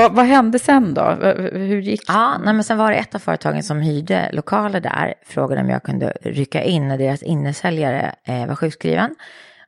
Vad, 0.00 0.14
vad, 0.14 0.26
hände 0.26 0.58
sen 0.58 0.94
då? 0.94 1.02
Hur 1.52 1.80
gick 1.80 2.06
det? 2.06 2.12
Ja, 2.12 2.38
nej, 2.44 2.54
men 2.54 2.64
sen 2.64 2.78
var 2.78 2.90
det 2.90 2.96
ett 2.96 3.14
av 3.14 3.18
företagen 3.18 3.62
som 3.62 3.80
hyrde 3.80 4.30
lokaler 4.32 4.80
där, 4.80 5.14
frågade 5.26 5.60
om 5.60 5.70
jag 5.70 5.82
kunde 5.82 6.12
rycka 6.22 6.62
in 6.62 6.88
när 6.88 6.98
deras 6.98 7.22
innesäljare 7.22 8.14
eh, 8.24 8.46
var 8.46 8.54
sjukskriven. 8.54 9.14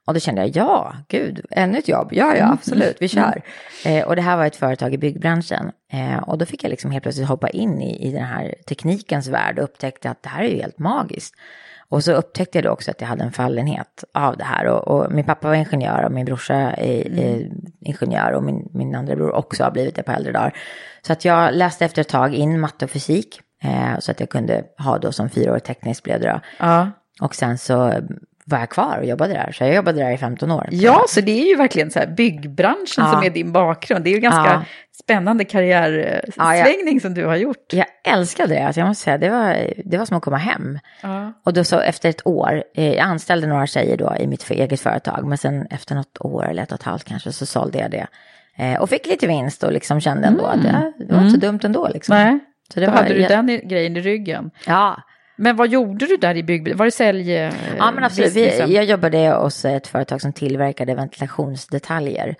Och 0.05 0.15
då 0.15 0.21
kände 0.21 0.41
jag, 0.41 0.57
ja, 0.57 0.95
gud, 1.09 1.47
ännu 1.51 1.79
ett 1.79 1.89
jobb, 1.89 2.09
ja, 2.13 2.27
ja, 2.27 2.45
mm. 2.45 2.53
absolut, 2.53 2.97
vi 3.01 3.09
kör. 3.09 3.43
Mm. 3.85 3.99
Eh, 3.99 4.07
och 4.07 4.17
det 4.17 4.23
här 4.23 4.37
var 4.37 4.47
ett 4.47 4.57
företag 4.57 4.95
i 4.95 4.99
byggbranschen. 4.99 5.73
Eh, 5.93 6.19
och 6.19 6.39
då 6.39 6.47
fick 6.47 6.65
jag 6.65 6.71
liksom 6.71 6.91
helt 6.91 7.03
plötsligt 7.03 7.29
hoppa 7.29 7.49
in 7.49 7.83
i, 7.83 8.09
i 8.09 8.13
den 8.13 8.25
här 8.25 8.55
teknikens 8.69 9.29
värld 9.29 9.59
och 9.59 9.65
upptäckte 9.65 10.11
att 10.11 10.23
det 10.23 10.29
här 10.29 10.43
är 10.43 10.49
ju 10.49 10.57
helt 10.57 10.79
magiskt. 10.79 11.35
Och 11.93 12.05
så 12.05 12.13
upptäckte 12.13 12.59
jag 12.59 12.65
då 12.65 12.71
också 12.71 12.91
att 12.91 13.01
jag 13.01 13.09
hade 13.09 13.25
en 13.25 13.33
fallenhet 13.33 14.05
av 14.15 14.37
det 14.37 14.45
här. 14.45 14.67
Och, 14.67 14.89
och 14.89 15.13
min 15.13 15.25
pappa 15.25 15.49
var 15.49 15.55
ingenjör 15.55 16.05
och 16.05 16.13
min 16.13 16.25
brorsa 16.25 16.55
är, 16.55 17.07
mm. 17.07 17.19
är 17.19 17.51
ingenjör 17.81 18.33
och 18.33 18.43
min, 18.43 18.69
min 18.73 18.95
andra 18.95 19.17
bror 19.17 19.33
också 19.33 19.65
har 19.65 19.71
blivit 19.71 19.95
det 19.95 20.03
på 20.03 20.13
äldre 20.13 20.33
dagar. 20.33 20.57
Så 21.03 21.13
att 21.13 21.25
jag 21.25 21.55
läste 21.55 21.85
efter 21.85 22.01
ett 22.01 22.09
tag 22.09 22.35
in 22.35 22.61
matte 22.61 22.85
och 22.85 22.91
fysik. 22.91 23.41
Eh, 23.63 23.99
så 23.99 24.11
att 24.11 24.21
jag 24.21 24.29
kunde 24.29 24.65
ha 24.79 24.99
då 24.99 25.13
som 25.13 25.31
fyraårig 25.31 25.65
tekniskt 25.65 26.03
blev 26.03 26.21
det 26.21 26.29
då. 26.29 26.41
Ja. 26.59 26.91
Och 27.21 27.35
sen 27.35 27.59
så 27.59 27.93
var 28.45 28.59
jag 28.59 28.71
kvar 28.71 28.99
och 28.99 29.07
jobbade 29.07 29.33
där. 29.33 29.53
Så 29.53 29.65
jag 29.65 29.75
jobbade 29.75 29.99
där 29.99 30.11
i 30.11 30.19
15 30.19 30.51
år. 30.51 30.69
Ja, 30.71 31.05
så 31.09 31.21
det 31.21 31.43
är 31.43 31.49
ju 31.49 31.57
verkligen 31.57 31.91
så 31.91 31.99
här 31.99 32.07
byggbranschen 32.07 33.05
ja. 33.05 33.13
som 33.13 33.23
är 33.23 33.31
din 33.31 33.53
bakgrund. 33.53 34.05
Det 34.05 34.11
är 34.11 34.15
ju 34.15 34.21
ganska 34.21 34.51
ja. 34.51 34.65
Spännande 35.05 35.45
karriärsvängning 35.45 36.95
ja, 36.95 37.01
som 37.01 37.15
du 37.15 37.25
har 37.27 37.37
gjort. 37.37 37.73
Jag 37.73 37.87
älskade 38.05 38.55
det. 38.55 38.61
Alltså 38.61 38.81
jag 38.81 38.89
måste 38.89 39.05
säga, 39.05 39.19
det 39.19 39.31
var, 39.31 39.73
det 39.85 39.99
var 39.99 40.07
som 40.07 40.17
att 40.17 40.23
komma 40.23 40.37
hem. 40.37 40.79
Och 41.45 41.53
då 41.53 41.65
så 41.65 41.81
efter 41.81 42.09
ett 42.09 42.27
år, 42.27 42.65
eh, 42.75 42.95
jag 42.95 42.99
anställde 42.99 43.47
några 43.47 43.67
tjejer 43.67 43.97
då 43.97 44.17
i 44.19 44.27
mitt 44.27 44.51
eget 44.51 44.81
företag. 44.81 45.27
Men 45.27 45.39
sen 45.39 45.67
efter 45.71 45.95
något 45.95 46.21
år 46.21 46.51
eller 46.51 46.63
ett 46.63 46.73
och 46.73 46.79
ett 46.79 46.83
halvt 46.83 47.05
kanske 47.05 47.33
så 47.33 47.47
sålde 47.47 47.79
jag 47.79 47.91
det. 47.91 48.07
Eh, 48.57 48.81
och 48.81 48.91
fick 48.91 49.07
lite 49.07 49.27
vinst 49.27 49.63
och 49.63 49.73
liksom 49.73 50.01
kände 50.01 50.27
ändå 50.27 50.47
mm. 50.47 50.59
att 50.59 50.63
det, 50.63 50.93
det 50.99 51.13
var 51.13 51.21
mm. 51.21 51.27
inte 51.27 51.41
så 51.41 51.47
dumt 51.47 51.61
ändå. 51.65 51.89
Liksom. 51.89 52.17
Nej. 52.17 52.39
Så 52.75 52.81
det 52.81 52.87
då 52.87 52.93
var, 52.93 52.99
hade 52.99 53.15
du 53.15 53.21
jag... 53.21 53.31
den 53.31 53.69
grejen 53.69 53.97
i 53.97 54.01
ryggen. 54.01 54.51
Ja. 54.67 55.03
Men 55.37 55.57
vad 55.57 55.69
gjorde 55.69 56.07
du 56.07 56.17
där 56.17 56.37
i 56.37 56.43
byggbranschen? 56.43 56.79
Var 56.79 56.85
det 56.85 56.91
sälj? 56.91 57.33
Ja, 57.79 57.91
men 57.95 58.05
absolut. 58.05 58.37
Vi, 58.37 58.75
jag 58.75 58.85
jobbade 58.85 59.29
hos 59.29 59.65
ett 59.65 59.87
företag 59.87 60.21
som 60.21 60.33
tillverkade 60.33 60.95
ventilationsdetaljer. 60.95 62.35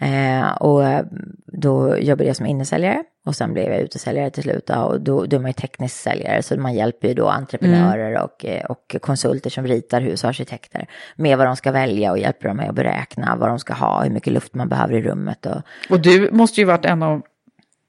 Eh, 0.00 0.52
och 0.52 1.04
då 1.46 1.98
jobbade 1.98 2.24
jag 2.24 2.36
som 2.36 2.46
innesäljare 2.46 3.04
och 3.26 3.36
sen 3.36 3.52
blev 3.52 3.72
jag 3.72 3.80
utesäljare 3.80 4.30
till 4.30 4.42
slut. 4.42 4.70
Och 4.70 5.00
då, 5.00 5.24
då 5.24 5.36
är 5.36 5.40
man 5.40 5.48
ju 5.48 5.52
teknisk 5.52 5.96
säljare 5.96 6.42
så 6.42 6.60
man 6.60 6.74
hjälper 6.74 7.08
ju 7.08 7.14
då 7.14 7.28
entreprenörer 7.28 8.10
mm. 8.10 8.22
och, 8.22 8.46
och 8.70 8.96
konsulter 9.00 9.50
som 9.50 9.66
ritar 9.66 10.00
hus 10.00 10.24
och 10.24 10.30
arkitekter 10.30 10.86
med 11.16 11.38
vad 11.38 11.46
de 11.46 11.56
ska 11.56 11.72
välja 11.72 12.10
och 12.10 12.18
hjälper 12.18 12.48
dem 12.48 12.56
med 12.56 12.68
att 12.68 12.74
beräkna 12.74 13.36
vad 13.36 13.48
de 13.48 13.58
ska 13.58 13.74
ha, 13.74 14.02
hur 14.02 14.10
mycket 14.10 14.32
luft 14.32 14.54
man 14.54 14.68
behöver 14.68 14.94
i 14.94 15.02
rummet. 15.02 15.46
Och, 15.46 15.62
och 15.90 16.00
du 16.00 16.30
måste 16.32 16.60
ju 16.60 16.64
varit 16.64 16.84
en 16.84 17.02
av 17.02 17.22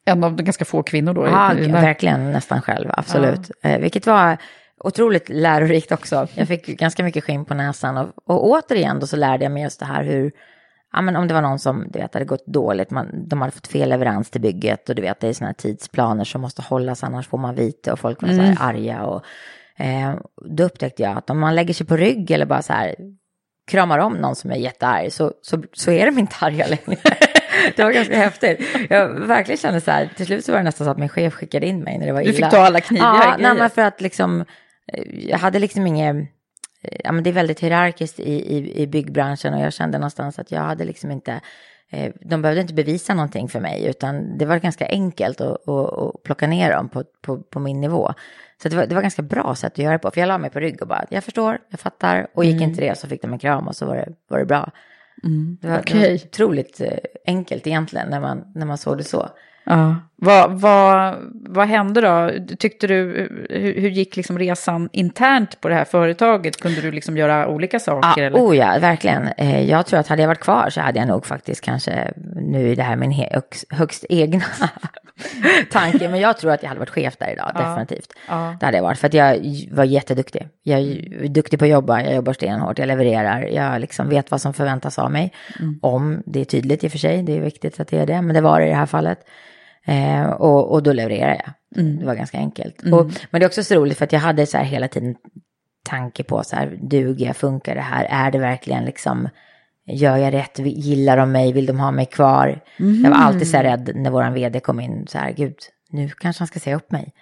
en 0.05 0.23
av 0.23 0.35
ganska 0.35 0.65
få 0.65 0.83
kvinnor 0.83 1.13
då. 1.13 1.25
Ja, 1.25 1.51
verkligen 1.67 2.31
nästan 2.31 2.61
själv, 2.61 2.89
absolut. 2.93 3.51
Ja. 3.61 3.69
Eh, 3.69 3.79
vilket 3.79 4.05
var 4.05 4.37
otroligt 4.79 5.29
lärorikt 5.29 5.91
också. 5.91 6.27
Jag 6.33 6.47
fick 6.47 6.65
ganska 6.65 7.03
mycket 7.03 7.23
skinn 7.23 7.45
på 7.45 7.53
näsan 7.53 7.97
och, 7.97 8.07
och 8.25 8.49
återigen 8.49 8.99
då 8.99 9.07
så 9.07 9.15
lärde 9.15 9.45
jag 9.45 9.51
mig 9.51 9.63
just 9.63 9.79
det 9.79 9.85
här 9.85 10.03
hur, 10.03 10.31
ja 10.97 11.01
men 11.01 11.15
om 11.15 11.27
det 11.27 11.33
var 11.33 11.41
någon 11.41 11.59
som 11.59 11.87
du 11.89 11.99
vet 11.99 12.13
hade 12.13 12.25
gått 12.25 12.45
dåligt, 12.45 12.91
man, 12.91 13.27
de 13.27 13.41
hade 13.41 13.51
fått 13.51 13.67
fel 13.67 13.89
leverans 13.89 14.29
till 14.29 14.41
bygget 14.41 14.89
och 14.89 14.95
du 14.95 15.01
vet 15.01 15.19
det 15.19 15.27
är 15.27 15.33
sådana 15.33 15.47
här 15.47 15.53
tidsplaner 15.53 16.23
som 16.23 16.41
måste 16.41 16.61
hållas 16.61 17.03
annars 17.03 17.27
får 17.27 17.37
man 17.37 17.55
vite 17.55 17.91
och 17.91 17.99
folk 17.99 18.21
var 18.21 18.29
mm. 18.29 18.37
så 18.37 18.43
här 18.63 18.73
mm. 18.73 18.85
arga 18.85 19.03
och 19.03 19.23
eh, 19.83 20.15
då 20.45 20.63
upptäckte 20.63 21.03
jag 21.03 21.17
att 21.17 21.29
om 21.29 21.39
man 21.39 21.55
lägger 21.55 21.73
sig 21.73 21.87
på 21.87 21.97
rygg 21.97 22.31
eller 22.31 22.45
bara 22.45 22.61
så 22.61 22.73
här 22.73 22.95
kramar 23.67 23.99
om 23.99 24.13
någon 24.13 24.35
som 24.35 24.51
är 24.51 24.55
jättearg 24.55 25.13
så, 25.13 25.33
så, 25.41 25.63
så 25.73 25.91
är 25.91 26.05
de 26.05 26.19
inte 26.19 26.35
arga 26.39 26.67
längre. 26.67 27.01
det 27.75 27.83
var 27.83 27.91
ganska 27.91 28.17
häftigt. 28.17 28.61
Jag 28.89 29.09
verkligen 29.09 29.57
kände 29.57 29.81
så 29.81 29.91
här, 29.91 30.09
till 30.15 30.25
slut 30.25 30.45
så 30.45 30.51
var 30.51 30.59
det 30.59 30.63
nästan 30.63 30.85
så 30.85 30.91
att 30.91 30.97
min 30.97 31.09
chef 31.09 31.33
skickade 31.33 31.65
in 31.67 31.79
mig 31.79 31.97
när 31.97 32.05
det 32.05 32.13
var 32.13 32.21
illa. 32.21 32.31
Du 32.31 32.37
fick 32.37 32.49
ta 32.49 32.57
alla 32.57 32.81
kniviga 32.81 33.05
ja, 33.05 33.35
grejer? 33.35 33.37
Nej, 33.53 33.59
men 33.59 33.69
för 33.69 33.81
att 33.81 34.01
liksom, 34.01 34.41
eh, 34.93 35.03
jag 35.29 35.37
hade 35.37 35.59
liksom 35.59 35.87
inget, 35.87 36.15
ja 36.81 37.11
men 37.11 37.23
det 37.23 37.29
är 37.29 37.33
väldigt 37.33 37.59
hierarkiskt 37.59 38.19
i, 38.19 38.33
i, 38.33 38.81
i 38.81 38.87
byggbranschen 38.87 39.53
och 39.53 39.59
jag 39.59 39.73
kände 39.73 39.97
någonstans 39.97 40.39
att 40.39 40.51
jag 40.51 40.61
hade 40.61 40.85
liksom 40.85 41.11
inte, 41.11 41.41
eh, 41.91 42.13
de 42.21 42.41
behövde 42.41 42.61
inte 42.61 42.73
bevisa 42.73 43.13
någonting 43.13 43.49
för 43.49 43.59
mig 43.59 43.85
utan 43.85 44.37
det 44.37 44.45
var 44.45 44.57
ganska 44.57 44.87
enkelt 44.87 45.41
att, 45.41 45.69
att, 45.69 45.93
att 45.93 46.23
plocka 46.23 46.47
ner 46.47 46.71
dem 46.71 46.89
på, 46.89 47.03
på, 47.21 47.37
på 47.37 47.59
min 47.59 47.81
nivå. 47.81 48.13
Så 48.63 48.69
det 48.69 48.75
var, 48.75 48.85
det 48.85 48.95
var 48.95 49.01
ganska 49.01 49.21
bra 49.21 49.55
sätt 49.55 49.73
att 49.73 49.77
göra 49.77 49.93
det 49.93 49.99
på, 49.99 50.11
för 50.11 50.21
jag 50.21 50.27
la 50.27 50.37
mig 50.37 50.49
på 50.49 50.59
rygg 50.59 50.81
och 50.81 50.87
bara, 50.87 51.05
jag 51.09 51.23
förstår, 51.23 51.57
jag 51.69 51.79
fattar, 51.79 52.27
och 52.33 52.45
gick 52.45 52.55
mm. 52.55 52.69
inte 52.69 52.81
det 52.81 52.97
så 52.97 53.07
fick 53.07 53.21
de 53.21 53.33
en 53.33 53.39
kram 53.39 53.67
och 53.67 53.75
så 53.75 53.85
var 53.85 53.95
det, 53.95 54.13
var 54.27 54.39
det 54.39 54.45
bra. 54.45 54.71
Mm. 55.23 55.57
Det, 55.61 55.67
var, 55.67 55.79
okay. 55.79 55.99
det 55.99 56.07
var 56.07 56.15
otroligt 56.15 56.81
eh, 56.81 56.97
enkelt 57.25 57.67
egentligen 57.67 58.09
när 58.09 58.19
man, 58.19 58.51
när 58.55 58.65
man 58.65 58.77
såg 58.77 58.97
det 58.97 59.03
så. 59.03 59.29
Ja. 59.67 59.95
Vad, 60.19 60.51
vad, 60.51 61.15
vad 61.31 61.67
hände 61.67 62.01
då? 62.01 62.31
Tyckte 62.57 62.87
du, 62.87 63.03
hur, 63.49 63.81
hur, 63.81 63.89
gick 63.89 64.15
liksom 64.15 64.39
resan 64.39 64.89
internt 64.91 65.61
på 65.61 65.69
det 65.69 65.75
här 65.75 65.85
företaget? 65.85 66.61
Kunde 66.61 66.81
du 66.81 66.91
liksom 66.91 67.17
göra 67.17 67.47
olika 67.47 67.79
saker? 67.79 68.21
Ja, 68.21 68.27
eller? 68.27 68.39
Oh 68.39 68.57
ja, 68.57 68.77
verkligen. 68.81 69.27
Eh, 69.37 69.69
jag 69.69 69.85
tror 69.85 69.99
att 69.99 70.07
hade 70.07 70.21
jag 70.21 70.27
varit 70.27 70.39
kvar 70.39 70.69
så 70.69 70.81
hade 70.81 70.99
jag 70.99 71.07
nog 71.07 71.25
faktiskt 71.25 71.61
kanske 71.61 72.13
nu 72.35 72.69
i 72.69 72.75
det 72.75 72.83
här 72.83 72.95
min 72.95 73.11
högst, 73.69 74.05
egna 74.09 74.43
tanke. 75.71 76.09
Men 76.09 76.19
jag 76.19 76.37
tror 76.37 76.51
att 76.51 76.63
jag 76.63 76.69
hade 76.69 76.79
varit 76.79 76.89
chef 76.89 77.17
där 77.17 77.31
idag, 77.31 77.51
Ja. 77.53 77.61
definitivt. 77.61 78.13
Ja. 78.27 78.55
Det 78.59 78.65
hade 78.65 78.77
jag 78.77 78.83
varit, 78.83 78.97
för 78.99 79.07
att 79.07 79.13
jag 79.13 79.39
var 79.71 79.83
jätteduktig. 79.83 80.47
Jag 80.63 80.79
är 80.79 81.27
duktig 81.27 81.59
på 81.59 81.65
att 81.65 81.71
jobba, 81.71 82.01
jag 82.01 82.15
jobbar 82.15 82.33
stenhårt, 82.33 82.79
jag 82.79 82.87
levererar, 82.87 83.41
jag 83.41 83.81
liksom 83.81 84.09
vet 84.09 84.31
vad 84.31 84.41
som 84.41 84.53
förväntas 84.53 84.99
av 84.99 85.11
mig. 85.11 85.33
Om 85.81 86.23
det 86.25 86.41
är 86.41 86.45
tydligt 86.45 86.83
i 86.83 86.87
och 86.87 86.91
för 86.91 86.99
sig, 86.99 87.23
det 87.23 87.37
är 87.37 87.41
viktigt 87.41 87.79
att 87.79 87.87
det 87.87 87.97
är 87.99 88.05
det, 88.05 88.21
men 88.21 88.35
det 88.35 88.41
var 88.41 88.59
det 88.59 88.65
i 88.65 88.69
det 88.69 88.75
här 88.75 88.85
fallet. 88.85 89.19
Eh, 89.87 90.25
och, 90.25 90.71
och 90.71 90.83
då 90.83 90.93
levererar 90.93 91.41
jag. 91.45 91.53
Det 91.99 92.05
var 92.05 92.15
ganska 92.15 92.37
enkelt. 92.37 92.83
Och, 92.93 93.05
men 93.31 93.39
det 93.39 93.45
är 93.45 93.47
också 93.47 93.63
så 93.63 93.75
roligt 93.75 93.97
för 93.97 94.05
att 94.05 94.13
jag 94.13 94.19
hade 94.19 94.45
så 94.45 94.57
här 94.57 94.65
hela 94.65 94.87
tiden 94.87 95.15
tanke 95.83 96.23
på 96.23 96.43
så 96.43 96.55
här, 96.55 96.79
duger 96.81 97.25
jag, 97.25 97.35
funkar 97.37 97.75
det 97.75 97.81
här, 97.81 98.07
är 98.09 98.31
det 98.31 98.39
verkligen 98.39 98.85
liksom, 98.85 99.29
gör 99.85 100.17
jag 100.17 100.33
rätt, 100.33 100.59
gillar 100.59 101.17
de 101.17 101.31
mig, 101.31 101.51
vill 101.53 101.65
de 101.65 101.79
ha 101.79 101.91
mig 101.91 102.05
kvar? 102.05 102.59
Jag 103.03 103.09
var 103.09 103.17
alltid 103.17 103.47
så 103.47 103.57
här 103.57 103.63
rädd 103.63 103.91
när 103.95 104.11
våran 104.11 104.33
vd 104.33 104.59
kom 104.59 104.79
in, 104.79 105.07
så 105.07 105.17
här, 105.17 105.31
gud, 105.31 105.55
nu 105.89 106.09
kanske 106.09 106.41
han 106.41 106.47
ska 106.47 106.59
säga 106.59 106.75
upp 106.75 106.91
mig. 106.91 107.13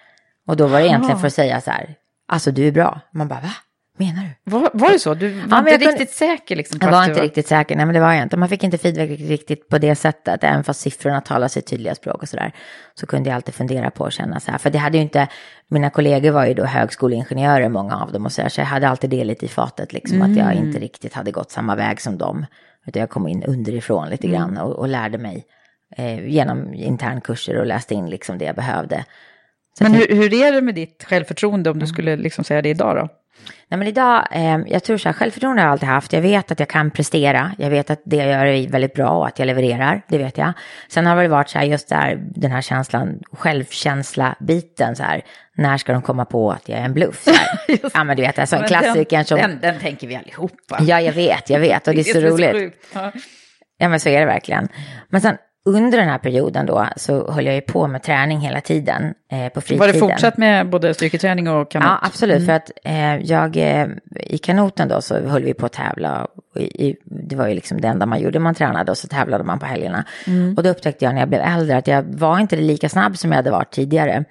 Och 0.48 0.58
då 0.58 0.68
var 0.68 0.80
det 0.80 0.88
egentligen 0.88 1.20
för 1.20 1.28
att 1.28 1.34
säga 1.34 1.62
så 1.62 1.72
här, 1.72 1.96
alltså 2.28 2.52
du 2.52 2.68
är 2.68 2.72
bra. 2.72 3.00
Man 3.12 3.28
bara, 3.28 3.40
va? 3.40 3.52
Menar 3.98 4.24
du? 4.24 4.52
Var, 4.52 4.70
var 4.74 4.92
det 4.92 5.00
så? 5.00 5.14
Du 5.14 5.30
var 5.30 5.48
men 5.48 5.58
inte 5.58 5.72
jag 5.72 5.80
kunde- 5.82 5.92
riktigt 5.92 6.12
säker 6.12 6.56
liksom? 6.56 6.80
Jag 6.82 6.92
var 6.92 7.06
inte 7.06 7.22
riktigt 7.22 7.48
säker, 7.48 7.76
nej 7.76 7.86
men 7.86 7.96
det 7.96 8.02
var 8.02 8.14
jag 8.14 8.24
inte. 8.24 8.38
Man 8.38 8.50
fick 8.50 8.64
inte 8.64 8.78
feedback 8.78 9.10
riktigt 9.10 9.70
på 9.70 9.78
det 9.78 9.96
sättet, 9.96 10.44
även 10.44 10.64
fast 10.64 10.80
siffrorna 10.82 11.22
talar 11.22 11.48
sitt 11.48 11.68
tydliga 11.68 11.96
språk 11.96 12.22
och 12.22 12.30
sådär. 12.30 12.52
Så 12.94 13.06
kunde 13.08 13.30
jag 13.30 13.36
alltid 13.36 13.56
fundera 13.56 13.92
på 13.92 14.04
och 14.04 14.12
känna 14.12 14.40
så 14.40 14.52
här, 14.52 14.58
för 14.58 14.70
det 14.70 14.78
hade 14.78 14.98
ju 14.98 15.04
inte, 15.04 15.28
mina 15.68 15.90
kollegor 15.90 16.32
var 16.32 16.46
ju 16.46 16.54
då 16.54 16.66
högskoleingenjörer, 16.66 17.70
många 17.70 17.96
av 17.98 18.12
dem 18.12 18.26
och 18.26 18.32
så 18.32 18.42
där, 18.42 18.50
så 18.50 18.62
jag 18.62 18.66
hade 18.66 18.88
alltid 18.90 19.10
det 19.10 19.24
lite 19.24 19.46
i 19.46 19.50
fatet, 19.50 19.94
liksom 19.94 20.22
att 20.22 20.38
jag 20.38 20.54
inte 20.54 20.80
riktigt 20.80 21.14
hade 21.14 21.32
gått 21.32 21.52
samma 21.52 21.76
väg 21.76 22.02
som 22.02 22.18
dem. 22.18 22.46
Utan 22.88 23.00
jag 23.00 23.10
kom 23.10 23.28
in 23.28 23.44
underifrån 23.44 24.10
lite 24.10 24.28
grann 24.28 24.58
och, 24.58 24.72
och 24.76 24.88
lärde 24.88 25.18
mig 25.18 25.46
eh, 25.98 26.28
genom 26.28 26.74
internkurser 26.74 27.58
och 27.60 27.66
läste 27.66 27.94
in 27.94 28.10
liksom 28.10 28.38
det 28.38 28.46
jag 28.46 28.56
behövde. 28.56 29.06
Men 29.80 29.94
hur, 29.94 30.08
hur 30.08 30.34
är 30.34 30.52
det 30.52 30.62
med 30.62 30.76
ditt 30.76 31.04
självförtroende 31.04 31.70
om 31.70 31.80
du 31.80 31.88
skulle 31.88 32.16
liksom 32.16 32.44
säga 32.44 32.62
det 32.62 32.70
idag 32.70 32.96
då? 32.96 33.10
Nej 33.68 33.78
men 33.78 33.88
idag, 33.88 34.28
eh, 34.32 34.58
jag 34.68 34.84
tror 34.84 34.98
så 34.98 35.10
här, 35.10 35.14
självförtroende 35.14 35.62
har 35.62 35.68
jag 35.68 35.72
alltid 35.72 35.90
haft. 35.90 36.14
Jag 36.14 36.22
vet 36.22 36.52
att 36.52 36.60
jag 36.60 36.70
kan 36.70 36.92
prestera. 36.92 37.52
Jag 37.58 37.70
vet 37.70 37.90
att 37.90 38.02
det 38.06 38.16
jag 38.16 38.28
gör 38.28 38.46
är 38.46 38.68
väldigt 38.68 38.94
bra 38.94 39.10
och 39.10 39.28
att 39.28 39.40
jag 39.40 39.46
levererar. 39.46 40.02
Det 40.08 40.18
vet 40.18 40.38
jag. 40.38 40.54
Sen 40.90 41.06
har 41.06 41.16
det 41.16 41.22
väl 41.22 41.32
varit 41.32 41.50
så 41.50 41.58
här, 41.58 41.66
just 41.66 41.90
där, 41.90 42.20
den 42.36 42.52
här 42.52 42.62
känslan, 42.62 43.20
självkänsla-biten 43.32 44.96
så 44.96 45.04
här. 45.04 45.22
När 45.58 45.78
ska 45.78 45.94
de 45.94 46.02
komma 46.02 46.26
på 46.26 46.52
att 46.52 46.70
jag 46.70 46.80
är 46.80 46.84
en 46.84 46.94
bluff? 46.94 47.26
Ja 47.94 48.04
men 48.04 48.18
du 48.18 48.24
vet, 48.24 48.40
alltså 48.40 48.56
en 48.56 48.62
Men 48.62 48.70
klassiker 48.70 49.18
den, 49.18 49.26
som... 49.26 49.38
den, 49.38 49.60
den 49.62 49.80
tänker 49.80 50.08
vi 50.08 50.16
allihopa. 50.16 50.78
Ja, 50.82 51.02
jag 51.02 51.14
vet, 51.14 51.50
jag 51.50 51.60
vet. 51.60 51.88
Och 51.88 51.94
det 51.94 52.00
är 52.00 52.04
så 52.14 52.20
roligt. 52.20 52.74
Ja. 52.94 53.12
Ja, 53.78 53.90
men 53.90 54.00
så 54.00 54.10
är 54.10 54.20
det 54.20 54.26
verkligen. 54.26 54.68
Men 55.10 55.22
sen 55.22 55.38
under 55.68 55.98
den 55.98 56.10
här 56.10 56.18
perioden 56.18 56.66
då 56.66 56.88
så 56.96 57.32
höll 57.32 57.46
jag 57.46 57.56
ju 57.56 57.62
på 57.62 57.88
med 57.88 58.04
träning 58.04 58.40
hela 58.40 58.62
tiden 58.62 59.14
eh, 59.32 59.50
på 59.50 59.62
fritiden. 59.62 59.80
Var 59.80 59.94
det 59.94 60.00
fortsatt 60.00 60.38
med 60.38 60.70
både 60.70 60.94
styrketräning 60.94 61.50
och 61.50 61.72
kanot? 61.72 61.88
Ja, 61.88 62.00
absolut. 62.02 62.46
För 62.46 62.54
att 62.54 62.72
eh, 62.84 63.16
jag, 63.16 63.58
eh, 63.58 63.88
i 64.20 64.38
kanoten 64.38 64.88
då 64.88 65.02
så 65.02 65.20
höll 65.20 65.44
vi 65.44 65.54
på 65.54 65.66
att 65.66 65.74
tävla. 65.74 66.28
I, 66.56 66.88
i, 66.88 66.96
det 67.06 67.36
var 67.36 67.48
ju 67.48 67.54
liksom 67.54 67.82
det 67.82 67.88
enda 67.88 68.06
man 68.06 68.22
gjorde, 68.22 68.40
man 68.40 68.56
tränade 68.56 68.92
och 68.92 68.98
så 68.98 69.08
tävlade 69.08 69.44
man 69.44 69.60
på 69.60 69.66
helgerna. 69.66 70.06
Och 70.58 70.64
då 70.64 70.70
upptäckte 70.70 71.06
jag 71.06 71.14
när 71.14 71.22
jag 71.22 71.30
blev 71.30 71.42
äldre 71.42 71.78
att 71.78 71.88
jag 71.88 72.04
var 72.04 72.40
inte 72.40 72.56
lika 72.56 72.90
snabb 72.90 73.18
som 73.18 73.32
jag 73.32 73.36
hade 73.36 73.52
varit 73.52 73.72
tidigare. 73.72 74.26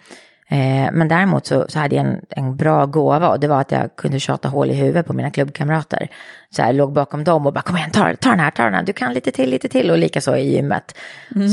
Eh, 0.48 0.92
men 0.92 1.08
däremot 1.08 1.46
så, 1.46 1.64
så 1.68 1.78
hade 1.78 1.96
jag 1.96 2.06
en, 2.06 2.20
en 2.28 2.56
bra 2.56 2.86
gåva 2.86 3.28
och 3.28 3.40
det 3.40 3.48
var 3.48 3.60
att 3.60 3.72
jag 3.72 3.96
kunde 3.96 4.20
tjata 4.20 4.48
hål 4.48 4.70
i 4.70 4.74
huvudet 4.74 5.06
på 5.06 5.12
mina 5.12 5.30
klubbkamrater. 5.30 6.08
Så 6.50 6.62
här, 6.62 6.72
låg 6.72 6.92
bakom 6.92 7.24
dem 7.24 7.46
och 7.46 7.52
bara 7.52 7.62
kom 7.62 7.76
igen, 7.76 7.90
ta, 7.90 8.16
ta 8.16 8.30
den 8.30 8.40
här, 8.40 8.50
ta 8.50 8.64
den 8.64 8.74
här, 8.74 8.82
du 8.82 8.92
kan 8.92 9.12
lite 9.12 9.30
till, 9.30 9.50
lite 9.50 9.68
till 9.68 9.90
och 9.90 9.98
likaså 9.98 10.36
i 10.36 10.54
gymmet. 10.54 10.96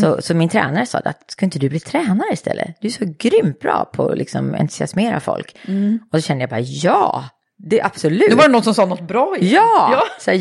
Så, 0.01 0.21
så 0.21 0.36
min 0.36 0.49
tränare 0.49 0.86
sa 0.86 0.97
att 0.97 1.32
ska 1.32 1.45
inte 1.45 1.60
du 1.60 1.69
bli 1.69 1.80
tränare 1.80 2.34
istället? 2.34 2.75
Du 2.82 2.88
är 2.88 2.91
så 2.91 3.06
grymt 3.17 3.60
bra 3.60 3.89
på 3.93 4.10
att 4.10 4.17
liksom 4.17 4.56
entusiasmera 4.56 5.19
folk. 5.19 5.56
Och 6.12 6.17
då 6.17 6.21
kände 6.21 6.43
jag 6.43 6.49
bara 6.49 6.60
ja, 6.60 7.23
det 7.63 7.82
absolut. 7.82 8.30
Nu 8.30 8.36
var 8.36 8.43
det 8.43 8.52
någon 8.52 8.63
som 8.63 8.74
sa 8.74 8.86
något 8.86 9.02
bra 9.02 9.36
igen. 9.38 9.54
Ja, 9.54 9.89
ja. 9.91 10.04
Så 10.19 10.32
här, 10.32 10.39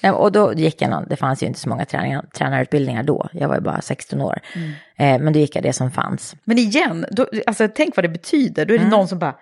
ja. 0.00 0.12
Och 0.12 0.32
då 0.32 0.52
gick 0.52 0.82
jag 0.82 0.90
någon, 0.90 1.08
det 1.08 1.16
fanns 1.16 1.42
ju 1.42 1.46
inte 1.46 1.60
så 1.60 1.68
många 1.68 1.84
träningar, 1.84 2.24
tränarutbildningar 2.34 3.02
då, 3.02 3.28
jag 3.32 3.48
var 3.48 3.54
ju 3.54 3.60
bara 3.60 3.80
16 3.80 4.20
år. 4.20 4.38
Eh, 4.98 5.18
men 5.18 5.32
då 5.32 5.38
gick 5.38 5.56
jag 5.56 5.62
det 5.62 5.72
som 5.72 5.90
fanns. 5.90 6.36
Men 6.44 6.58
igen, 6.58 7.06
då, 7.10 7.26
alltså, 7.46 7.68
tänk 7.74 7.96
vad 7.96 8.04
det 8.04 8.08
betyder. 8.08 8.66
Då 8.66 8.74
är 8.74 8.78
det 8.78 8.88
någon 8.88 9.08
som 9.08 9.18
bara, 9.18 9.34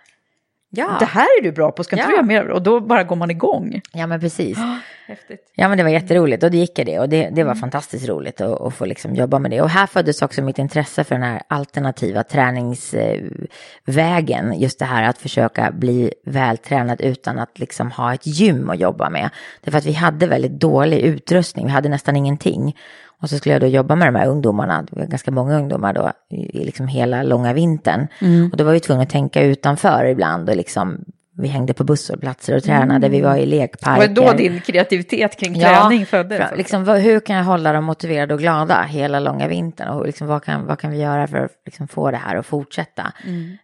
Ja, 0.71 0.97
det 1.01 1.05
här 1.07 1.27
är 1.39 1.43
du 1.43 1.53
bra 1.53 1.71
på, 1.73 1.85
ska 1.85 1.97
inte 1.97 2.03
Ja. 2.03 2.09
du 2.09 2.15
göra 2.15 2.27
mer? 2.45 2.49
Och 2.51 2.63
då 2.63 2.81
bara 2.81 3.05
går 3.05 3.17
man 3.17 3.31
igång. 3.31 3.81
ja 3.93 4.07
men 4.07 4.21
precis. 4.21 4.59
Häftigt. 5.09 5.53
Ja 5.55 5.69
men 5.69 5.79
det 5.79 5.85
var 5.85 5.91
jätteroligt 5.91 6.43
och 6.43 6.51
det 6.51 6.57
gick 6.57 6.79
jag 6.79 6.87
det 6.87 6.99
och 6.99 7.09
det, 7.09 7.29
det 7.33 7.45
var 7.45 7.55
fantastiskt 7.55 8.09
roligt 8.09 8.41
att, 8.41 8.61
att 8.61 8.75
få 8.75 8.85
liksom 8.85 9.15
jobba 9.15 9.39
med 9.39 9.51
det. 9.51 9.61
Och 9.61 9.71
här 9.71 9.87
föddes 9.87 10.23
också 10.23 10.43
mitt 10.43 10.59
intresse 10.59 11.05
för 11.05 11.15
den 11.15 11.25
här 11.25 11.43
alternativa 11.49 12.23
träningsvägen. 12.23 14.61
Just 14.61 14.79
det 14.79 14.85
här 14.85 15.03
att 15.03 15.19
försöka 15.19 15.71
bli 15.71 16.13
vältränad 16.25 17.01
utan 17.01 17.39
att 17.39 17.59
liksom 17.59 17.91
ha 17.91 18.15
ett 18.15 18.27
gym 18.27 18.71
att 18.71 18.81
jobba 18.81 19.11
med. 19.11 19.31
Därför 19.61 19.79
att 19.79 19.87
vi 19.87 19.93
hade 19.93 20.27
väldigt 20.27 20.61
dålig 20.61 20.99
utrustning, 20.99 21.67
vi 21.67 21.73
hade 21.73 21.89
nästan 21.89 22.17
ingenting. 22.17 22.77
Och 23.23 23.31
så 23.31 23.37
skulle 23.37 23.53
jag 23.53 23.63
då 23.63 23.67
jobba 23.67 23.97
med 23.97 24.09
de 24.09 24.15
här 24.15 24.29
ungdomarna, 24.29 24.83
det 24.83 24.97
var 25.01 25.07
ganska 25.07 25.31
många 25.31 25.59
ungdomar 25.59 25.93
då, 25.93 26.13
i 26.31 26.65
liksom 26.65 26.89
hela 26.89 27.23
långa 27.23 27.53
vintern. 27.53 28.07
Och 28.53 28.57
då 28.57 28.65
var 28.65 28.73
vi 28.73 28.81
tvungna 28.81 29.03
att 29.03 29.11
tänka 29.11 29.43
utanför 29.43 30.05
ibland 30.05 30.51
och 30.51 30.57
liksom, 30.57 31.05
vi 31.39 31.49
hängde 31.49 31.75
på 31.75 31.85
busshållplatser 31.85 32.57
och 32.57 32.63
tränade, 32.63 33.09
vi 33.09 33.21
var 33.21 33.37
i 33.37 33.41
Det 33.41 33.47
lekparker. 33.47 34.01
var 34.09 34.15
då 34.15 34.33
din 34.33 34.61
kreativitet 34.61 35.37
kring 35.41 35.55
träning 35.61 36.07
föddes. 36.07 36.41
fra- 36.41 36.57
Liksom, 36.57 36.85
vad, 36.85 36.99
hur 37.01 37.21
kan 37.21 37.37
jag 37.37 37.45
hålla 37.45 37.73
dem 37.73 37.85
motiverade 37.85 38.35
och 38.35 38.41
glada 38.41 38.83
hela 38.83 39.21
långa 39.21 39.49
vintern? 39.49 39.89
Och 39.89 40.07
liksom, 40.07 40.27
vad, 40.27 40.45
kan, 40.45 40.67
vad 40.67 40.79
kan 40.79 40.91
vi 40.91 40.99
göra 40.99 41.27
för 41.27 41.37
att 41.39 41.51
liksom, 41.65 41.89
få 41.89 42.11
det 42.11 42.17
här 42.17 42.37
att 42.37 42.47
fortsätta? 42.47 43.13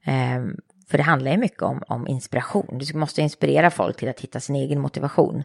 Ehm, 0.05 0.57
för 0.91 0.99
det 0.99 1.05
handlar 1.05 1.31
ju 1.31 1.37
mycket 1.39 1.63
om, 1.63 1.83
om 1.89 2.09
inspiration. 2.09 2.79
Du 2.79 2.99
måste 2.99 3.23
inspirera 3.23 3.71
folk 3.71 3.97
till 3.97 4.09
att 4.09 4.21
hitta 4.21 4.41
sin 4.41 4.57
egen 4.57 4.81
motivation. 4.81 5.43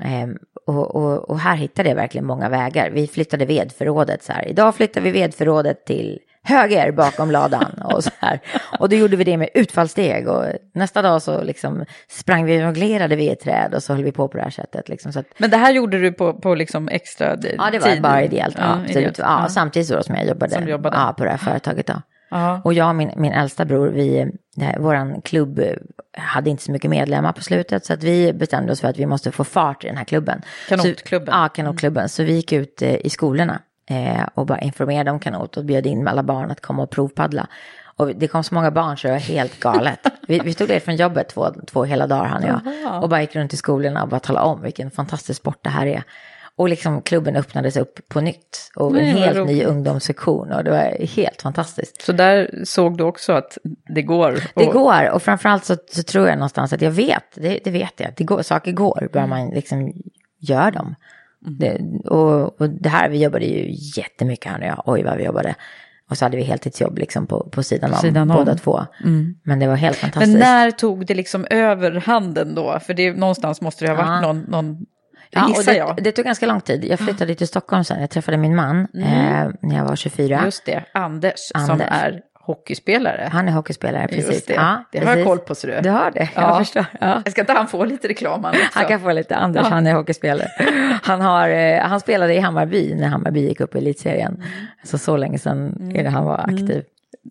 Ehm, 0.00 0.38
och, 0.66 0.94
och, 0.96 1.30
och 1.30 1.38
här 1.40 1.56
hittade 1.56 1.88
jag 1.88 1.96
verkligen 1.96 2.26
många 2.26 2.48
vägar. 2.48 2.90
Vi 2.90 3.06
flyttade 3.06 3.44
vedförrådet 3.44 4.22
så 4.22 4.32
här. 4.32 4.48
Idag 4.48 4.74
flyttar 4.74 5.00
vi 5.00 5.10
vedförrådet 5.10 5.84
till 5.86 6.18
höger 6.46 6.92
bakom 6.92 7.30
ladan 7.30 7.82
och 7.84 8.04
så 8.04 8.10
här. 8.18 8.40
Och 8.78 8.88
då 8.88 8.96
gjorde 8.96 9.16
vi 9.16 9.24
det 9.24 9.36
med 9.36 9.48
utfallssteg 9.54 10.28
och 10.28 10.44
nästa 10.74 11.02
dag 11.02 11.22
så 11.22 11.42
liksom 11.42 11.84
sprang 12.08 12.44
vi 12.44 12.64
och 12.64 12.66
reglerade 12.66 13.16
vedträd 13.16 13.74
och 13.74 13.82
så 13.82 13.94
höll 13.94 14.04
vi 14.04 14.12
på 14.12 14.28
på 14.28 14.36
det 14.36 14.42
här 14.42 14.50
sättet. 14.50 14.88
Liksom. 14.88 15.12
Så 15.12 15.18
att, 15.18 15.26
Men 15.38 15.50
det 15.50 15.56
här 15.56 15.72
gjorde 15.72 15.98
du 15.98 16.12
på, 16.12 16.34
på 16.34 16.54
liksom 16.54 16.88
extra 16.88 17.36
tid? 17.36 17.54
Ja, 17.58 17.70
det 17.72 17.78
var 17.78 18.00
bara 18.00 18.22
ideellt. 18.22 18.56
Ja, 18.58 18.64
absolut. 18.64 18.90
ideellt. 18.96 19.18
Ja, 19.18 19.46
Samtidigt 19.48 20.04
som 20.06 20.14
jag 20.14 20.26
jobbade, 20.26 20.54
Som 20.54 20.68
jobbade. 20.68 20.96
Ja, 20.96 21.14
på 21.18 21.24
det 21.24 21.30
här 21.30 21.36
företaget. 21.36 21.86
Då. 21.86 22.02
Ja. 22.30 22.60
Och 22.64 22.74
jag 22.74 22.88
och 22.88 22.94
min, 22.94 23.10
min 23.16 23.32
äldsta 23.32 23.64
bror, 23.64 23.88
vi, 23.88 24.32
här, 24.60 24.78
våran 24.78 25.22
klubb 25.22 25.60
hade 26.16 26.50
inte 26.50 26.62
så 26.62 26.72
mycket 26.72 26.90
medlemmar 26.90 27.32
på 27.32 27.42
slutet. 27.42 27.86
Så 27.86 27.92
att 27.92 28.02
vi 28.02 28.32
bestämde 28.32 28.72
oss 28.72 28.80
för 28.80 28.88
att 28.88 28.98
vi 28.98 29.06
måste 29.06 29.32
få 29.32 29.44
fart 29.44 29.84
i 29.84 29.86
den 29.86 29.96
här 29.96 30.04
klubben. 30.04 30.42
Kanotklubben. 30.68 31.26
Så, 31.26 31.32
ja, 31.32 31.48
kanotklubben. 31.48 32.08
Så 32.08 32.22
vi 32.22 32.32
gick 32.32 32.52
ut 32.52 32.82
eh, 32.82 32.94
i 32.94 33.10
skolorna 33.10 33.60
eh, 33.90 34.26
och 34.34 34.46
bara 34.46 34.58
informerade 34.58 35.10
om 35.10 35.18
kanot 35.20 35.56
och 35.56 35.64
bjöd 35.64 35.86
in 35.86 36.08
alla 36.08 36.22
barn 36.22 36.50
att 36.50 36.60
komma 36.60 36.82
och 36.82 36.90
provpaddla. 36.90 37.46
Och 37.98 38.16
det 38.16 38.28
kom 38.28 38.44
så 38.44 38.54
många 38.54 38.70
barn 38.70 38.98
så 38.98 39.06
det 39.06 39.12
var 39.12 39.20
helt 39.20 39.60
galet. 39.60 40.00
Vi, 40.28 40.38
vi 40.38 40.52
stod 40.52 40.68
där 40.68 40.80
från 40.80 40.96
jobbet 40.96 41.28
två, 41.28 41.46
två 41.66 41.84
hela 41.84 42.06
dagar 42.06 42.24
han 42.24 42.42
och 42.42 42.48
jag. 42.48 43.02
Och 43.02 43.08
bara 43.08 43.20
gick 43.20 43.36
runt 43.36 43.54
i 43.54 43.56
skolorna 43.56 44.02
och 44.02 44.08
bara 44.08 44.20
talade 44.20 44.46
om 44.46 44.62
vilken 44.62 44.90
fantastisk 44.90 45.40
sport 45.40 45.58
det 45.62 45.70
här 45.70 45.86
är. 45.86 46.02
Och 46.56 46.68
liksom 46.68 47.02
klubben 47.02 47.36
öppnades 47.36 47.76
upp 47.76 48.08
på 48.08 48.20
nytt. 48.20 48.70
Och 48.76 48.92
Nej, 48.92 49.10
en 49.10 49.16
helt 49.16 49.46
ny 49.46 49.64
ungdomssektion. 49.64 50.52
Och 50.52 50.64
det 50.64 50.70
var 50.70 51.06
helt 51.06 51.42
fantastiskt. 51.42 52.02
Så 52.02 52.12
där 52.12 52.50
såg 52.64 52.98
du 52.98 53.04
också 53.04 53.32
att 53.32 53.58
det 53.94 54.02
går? 54.02 54.32
Det 54.54 54.66
Och- 54.66 54.72
går. 54.72 55.10
Och 55.10 55.22
framförallt 55.22 55.64
så, 55.64 55.76
så 55.92 56.02
tror 56.02 56.28
jag 56.28 56.38
någonstans 56.38 56.72
att 56.72 56.82
jag 56.82 56.90
vet. 56.90 57.24
Det, 57.34 57.60
det 57.64 57.70
vet 57.70 57.92
jag. 57.96 58.10
Det 58.16 58.24
går, 58.24 58.42
saker 58.42 58.72
går. 58.72 59.08
Bara 59.12 59.26
man 59.26 59.48
liksom 59.48 59.92
gör 60.38 60.70
dem. 60.70 60.94
Det, 61.46 61.80
och, 62.04 62.60
och 62.60 62.70
det 62.70 62.88
här, 62.88 63.08
vi 63.08 63.22
jobbade 63.22 63.44
ju 63.44 63.74
jättemycket 63.96 64.52
han 64.52 64.60
och 64.62 64.66
jag. 64.68 64.82
Oj 64.86 65.02
vad 65.02 65.16
vi 65.16 65.24
jobbade. 65.24 65.54
Och 66.10 66.18
så 66.18 66.24
hade 66.24 66.36
vi 66.36 66.42
heltidsjobb 66.42 66.98
liksom 66.98 67.26
på, 67.26 67.48
på 67.50 67.62
sidan 67.62 67.90
om, 67.92 67.98
sidan 67.98 68.30
om. 68.30 68.36
båda 68.36 68.54
två. 68.54 68.80
Men 69.44 69.58
det 69.58 69.66
var 69.66 69.76
helt 69.76 69.96
fantastiskt. 69.96 70.32
Men 70.32 70.40
när 70.40 70.70
tog 70.70 71.06
det 71.06 71.14
liksom 71.14 71.46
över 71.50 71.92
handen 71.92 72.54
då? 72.54 72.78
För 72.86 72.94
det, 72.94 73.12
någonstans 73.12 73.60
måste 73.60 73.84
det 73.84 73.90
ha 73.90 73.96
varit 73.96 74.06
Ja. 74.06 74.20
någon, 74.20 74.40
någon 74.40 74.76
Ja, 75.30 75.46
och 75.58 75.64
det, 75.64 75.76
jag. 75.76 76.02
det 76.02 76.12
tog 76.12 76.24
ganska 76.24 76.46
lång 76.46 76.60
tid. 76.60 76.84
Jag 76.84 76.98
flyttade 76.98 77.34
till 77.34 77.48
Stockholm 77.48 77.84
sen. 77.84 78.00
Jag 78.00 78.10
träffade 78.10 78.36
min 78.36 78.56
man 78.56 78.80
eh, 78.80 79.48
när 79.62 79.76
jag 79.76 79.84
var 79.84 79.96
24. 79.96 80.42
Just 80.44 80.66
det, 80.66 80.84
Anders, 80.94 81.32
som 81.36 81.70
Anders. 81.70 81.88
är 81.90 82.20
hockeyspelare. 82.46 83.28
Han 83.32 83.48
är 83.48 83.52
hockeyspelare, 83.52 84.08
precis. 84.08 84.30
Just 84.30 84.46
det, 84.46 84.54
Ja, 84.54 84.84
det 84.92 84.98
har 84.98 85.04
jag 85.06 85.14
precis. 85.14 85.26
koll 85.26 85.38
på 85.38 85.54
ser 85.54 85.68
du. 85.76 85.80
Du 85.80 85.90
har 85.90 86.10
det, 86.10 86.28
jag 86.34 86.44
Ja. 86.44 86.58
förstår. 86.58 86.84
Ja. 87.00 87.22
Jag 87.24 87.32
ska 87.32 87.40
inte 87.40 87.52
han 87.52 87.66
få 87.68 87.84
lite 87.84 88.08
reklam 88.08 88.44
han 88.44 88.54
också? 88.54 88.66
Han 88.78 88.86
kan 88.88 89.00
få 89.00 89.12
lite, 89.12 89.36
Anders 89.36 89.66
han 89.66 89.86
är 89.86 89.94
hockeyspelare. 89.94 90.48
Han, 91.02 91.20
har, 91.20 91.48
eh, 91.48 91.80
han 91.80 92.00
spelade 92.00 92.34
i 92.34 92.38
Hammarby 92.38 92.94
när 92.94 93.08
Hammarby 93.08 93.40
gick 93.40 93.60
upp 93.60 93.74
i 93.74 93.78
elitserien. 93.78 94.34
Mm. 94.34 94.48
Så 94.84 94.98
så 94.98 95.16
länge 95.16 95.38
sedan 95.38 95.90
är 95.94 96.02
det 96.04 96.10
han 96.10 96.24
var 96.24 96.38
aktiv. 96.38 96.84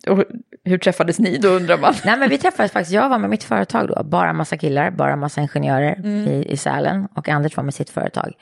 Och 0.08 0.24
hur 0.64 0.78
träffades 0.78 1.18
ni 1.18 1.36
då 1.38 1.48
undrar 1.48 1.78
man? 1.78 1.94
Nej 2.04 2.18
men 2.18 2.28
vi 2.28 2.38
träffades 2.38 2.72
faktiskt, 2.72 2.92
jag 2.94 3.08
var 3.08 3.18
med 3.18 3.30
mitt 3.30 3.44
företag 3.44 3.88
då, 3.88 4.02
bara 4.04 4.32
massa 4.32 4.56
killar, 4.56 4.90
bara 4.90 5.16
massa 5.16 5.40
ingenjörer 5.40 5.94
Mm. 5.94 6.26
i, 6.28 6.44
i 6.52 6.56
Sälen 6.56 7.08
och 7.14 7.28
Anders 7.28 7.56
var 7.56 7.64
med 7.64 7.74
sitt 7.74 7.90
företag. 7.90 8.32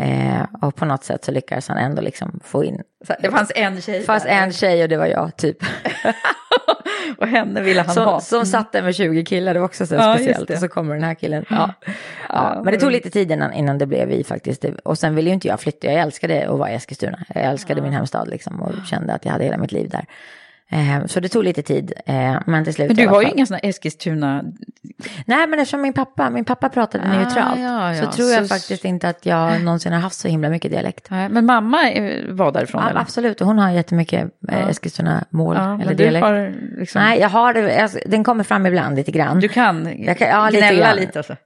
Eh, 0.00 0.42
och 0.62 0.76
på 0.76 0.84
något 0.84 1.04
sätt 1.04 1.24
så 1.24 1.32
lyckades 1.32 1.68
han 1.68 1.78
ändå 1.78 2.02
liksom 2.02 2.40
få 2.44 2.64
in. 2.64 2.82
Så 3.06 3.14
det 3.22 3.30
fanns 3.30 3.52
en 3.54 3.80
tjej 3.80 3.98
Det 3.98 4.04
fanns 4.04 4.22
där. 4.22 4.30
en 4.30 4.52
tjej 4.52 4.82
och 4.82 4.88
det 4.88 4.96
var 4.96 5.06
jag 5.06 5.36
typ. 5.36 5.56
Och 7.18 7.26
henne 7.26 7.60
ville 7.60 7.82
han 7.82 7.94
Som, 7.94 8.04
ha. 8.04 8.20
som 8.20 8.46
satt 8.46 8.72
där 8.72 8.82
med 8.82 8.94
20 8.94 9.24
killar, 9.24 9.54
det 9.54 9.60
var 9.60 9.66
också 9.66 9.86
så 9.86 9.94
Ja, 9.94 10.14
speciellt. 10.14 10.50
Och 10.50 10.58
så 10.58 10.68
kommer 10.68 10.94
den 10.94 11.04
här 11.04 11.14
killen. 11.14 11.44
Ja. 11.50 11.70
Ja, 12.28 12.60
men 12.64 12.74
det 12.74 12.80
tog 12.80 12.90
lite 12.90 13.10
tid 13.10 13.30
innan, 13.30 13.52
innan 13.52 13.78
det 13.78 13.86
blev 13.86 14.08
vi 14.08 14.24
faktiskt. 14.24 14.64
Och 14.82 14.98
sen 14.98 15.14
ville 15.14 15.30
ju 15.30 15.34
inte 15.34 15.48
jag 15.48 15.60
flytta, 15.60 15.86
jag 15.86 16.00
älskade 16.00 16.48
att 16.48 16.58
vara 16.58 16.70
i 16.70 16.74
Eskilstuna. 16.74 17.18
Jag 17.34 17.44
älskade 17.44 17.82
min 17.82 17.92
hemstad 17.92 18.28
liksom 18.28 18.62
och 18.62 18.72
kände 18.86 19.14
att 19.14 19.24
jag 19.24 19.32
hade 19.32 19.44
hela 19.44 19.56
mitt 19.58 19.72
liv 19.72 19.88
där. 19.88 20.04
Eh, 20.74 21.06
så 21.06 21.20
det 21.20 21.28
tog 21.28 21.44
lite 21.44 21.62
tid, 21.62 21.92
eh, 22.06 22.36
men 22.46 22.64
till 22.64 22.74
slut 22.74 22.88
Men 22.88 22.96
du 22.96 23.08
har 23.08 23.22
ju 23.22 23.28
inga 23.28 23.46
sådana 23.46 23.58
Eskilstuna... 23.60 24.42
Nej, 25.26 25.46
men 25.46 25.58
eftersom 25.60 25.82
min 25.82 25.92
pappa, 25.92 26.30
min 26.30 26.44
pappa 26.44 26.68
pratade 26.68 27.04
Ah, 27.04 27.08
neutralt 27.18 27.60
ja, 27.60 27.94
ja. 27.94 28.02
så 28.02 28.12
tror 28.12 28.30
jag 28.30 28.42
Så- 28.42 28.48
faktiskt 28.54 28.84
inte 28.84 29.08
att 29.08 29.26
jag 29.26 29.62
någonsin 29.62 29.92
har 29.92 30.00
haft 30.00 30.16
så 30.16 30.28
himla 30.28 30.48
mycket 30.48 30.70
dialekt. 30.70 31.06
Nej, 31.10 31.28
Men 31.28 31.46
mamma 31.46 31.78
var 32.28 32.52
därifrån 32.52 32.82
Ja, 32.84 32.90
eller? 32.90 33.00
absolut, 33.00 33.40
och 33.40 33.46
hon 33.46 33.58
har 33.58 33.70
jättemycket 33.70 34.30
eh, 34.52 34.68
Eskilstuna-mål 34.68 35.56
Ja, 35.58 35.80
eller 35.82 35.94
dialekt. 35.94 36.24
har 36.26 36.52
liksom... 36.78 37.02
Nej, 37.02 37.20
jag 37.20 37.28
har 37.28 37.54
det, 37.54 37.82
alltså, 37.82 37.98
den 38.06 38.24
kommer 38.24 38.44
fram 38.44 38.66
ibland 38.66 38.96
lite 38.96 39.12
grann. 39.12 39.40
Du 39.40 39.48
kan, 39.48 40.04
Jag 40.04 40.18
kan- 40.18 40.28
ja, 40.28 40.50
lite 40.50 40.58
gnälla 40.66 40.86
grann. 40.86 40.96
lite 40.96 41.18
alltså. 41.18 41.36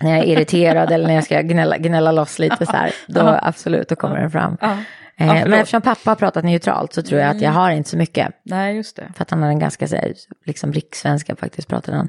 när 0.00 0.10
jag 0.10 0.18
är 0.18 0.24
irriterad 0.24 0.92
eller 0.92 1.06
när 1.06 1.14
jag 1.14 1.24
ska 1.24 1.40
gnälla, 1.40 1.78
gnälla 1.78 2.12
loss 2.12 2.38
lite 2.38 2.66
så 2.66 2.72
här, 2.72 2.90
då 3.06 3.38
absolut, 3.42 3.88
då 3.88 3.96
kommer 3.96 4.20
den 4.20 4.30
fram. 4.30 4.56
Ja. 5.16 5.24
Eh, 5.24 5.28
Ja, 5.28 5.34
men. 5.34 5.46
Mm. 5.46 5.58
eftersom 5.58 5.82
pappa 5.82 6.10
har 6.10 6.14
pratat 6.14 6.44
neutralt 6.44 6.92
så 6.92 7.02
tror 7.02 7.20
jag 7.20 7.30
att 7.36 7.40
jag 7.40 7.50
har 7.50 7.70
inte 7.70 7.90
så 7.90 7.96
mycket. 7.96 8.28
Nej, 8.42 8.76
just 8.76 8.96
det. 8.96 9.12
För 9.16 9.22
att 9.22 9.30
han 9.30 9.42
har 9.42 9.48
en 9.48 9.58
ganska 9.58 9.88
så 9.88 9.96
här, 9.96 10.12
liksom 10.44 10.72
rikssvenska 10.72 11.36
faktiskt 11.36 11.68
pratade 11.68 11.96
han. 11.96 12.08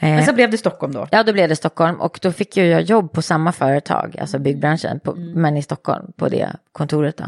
Eh, 0.00 0.08
Men 0.08 0.24
så 0.24 0.32
blev 0.34 0.50
det 0.50 0.58
Stockholm 0.58 0.92
då? 0.92 1.08
Ja, 1.10 1.22
då 1.22 1.32
blev 1.32 1.48
det 1.48 1.56
Stockholm 1.56 2.00
och 2.00 2.18
då 2.22 2.32
fick 2.32 2.56
ju 2.56 2.64
jag 2.66 2.82
jobb 2.82 3.12
på 3.12 3.22
samma 3.22 3.52
företag, 3.52 4.16
alltså 4.20 4.38
byggbranschen, 4.38 5.00
på, 5.00 5.12
Mm. 5.12 5.32
men 5.42 5.56
i 5.56 5.62
Stockholm, 5.62 6.12
på 6.16 6.28
det 6.28 6.52
kontoret 6.72 7.16
då. 7.16 7.24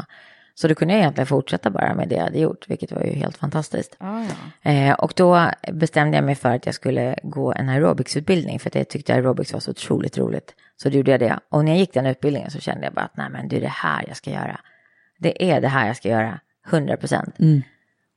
Så 0.55 0.67
då 0.67 0.75
kunde 0.75 0.93
jag 0.93 0.99
egentligen 1.01 1.27
fortsätta 1.27 1.69
bara 1.69 1.93
med 1.93 2.07
det 2.09 2.15
jag 2.15 2.23
hade 2.23 2.39
gjort, 2.39 2.65
vilket 2.69 2.91
var 2.91 3.01
ju 3.03 3.11
helt 3.13 3.37
fantastiskt. 3.37 3.95
Ja, 3.99 4.25
ja. 4.63 4.71
Eh, 4.71 4.93
och 4.93 5.13
då 5.15 5.49
bestämde 5.71 6.17
jag 6.17 6.23
mig 6.23 6.35
för 6.35 6.49
att 6.49 6.65
jag 6.65 6.75
skulle 6.75 7.15
gå 7.23 7.53
en 7.53 7.69
aerobicsutbildning 7.69 8.59
för 8.59 8.69
att 8.69 8.75
jag 8.75 8.87
tyckte 8.89 9.13
aerobics 9.13 9.53
var 9.53 9.59
så 9.59 9.71
otroligt 9.71 10.17
roligt. 10.17 10.55
Så 10.81 10.89
då 10.89 10.97
gjorde 10.97 11.11
jag 11.11 11.19
det. 11.19 11.39
Och 11.49 11.65
när 11.65 11.71
jag 11.71 11.79
gick 11.79 11.93
den 11.93 12.05
utbildningen 12.05 12.51
så 12.51 12.59
kände 12.59 12.85
jag 12.85 12.93
bara 12.93 13.05
att 13.05 13.17
nej 13.17 13.29
men 13.29 13.47
det 13.47 13.57
är 13.57 13.61
det 13.61 13.67
här 13.67 14.05
jag 14.07 14.17
ska 14.17 14.29
göra. 14.29 14.59
Det 15.19 15.51
är 15.51 15.61
det 15.61 15.67
här 15.67 15.87
jag 15.87 15.97
ska 15.97 16.09
göra, 16.09 16.39
100 16.69 16.97
procent. 16.97 17.35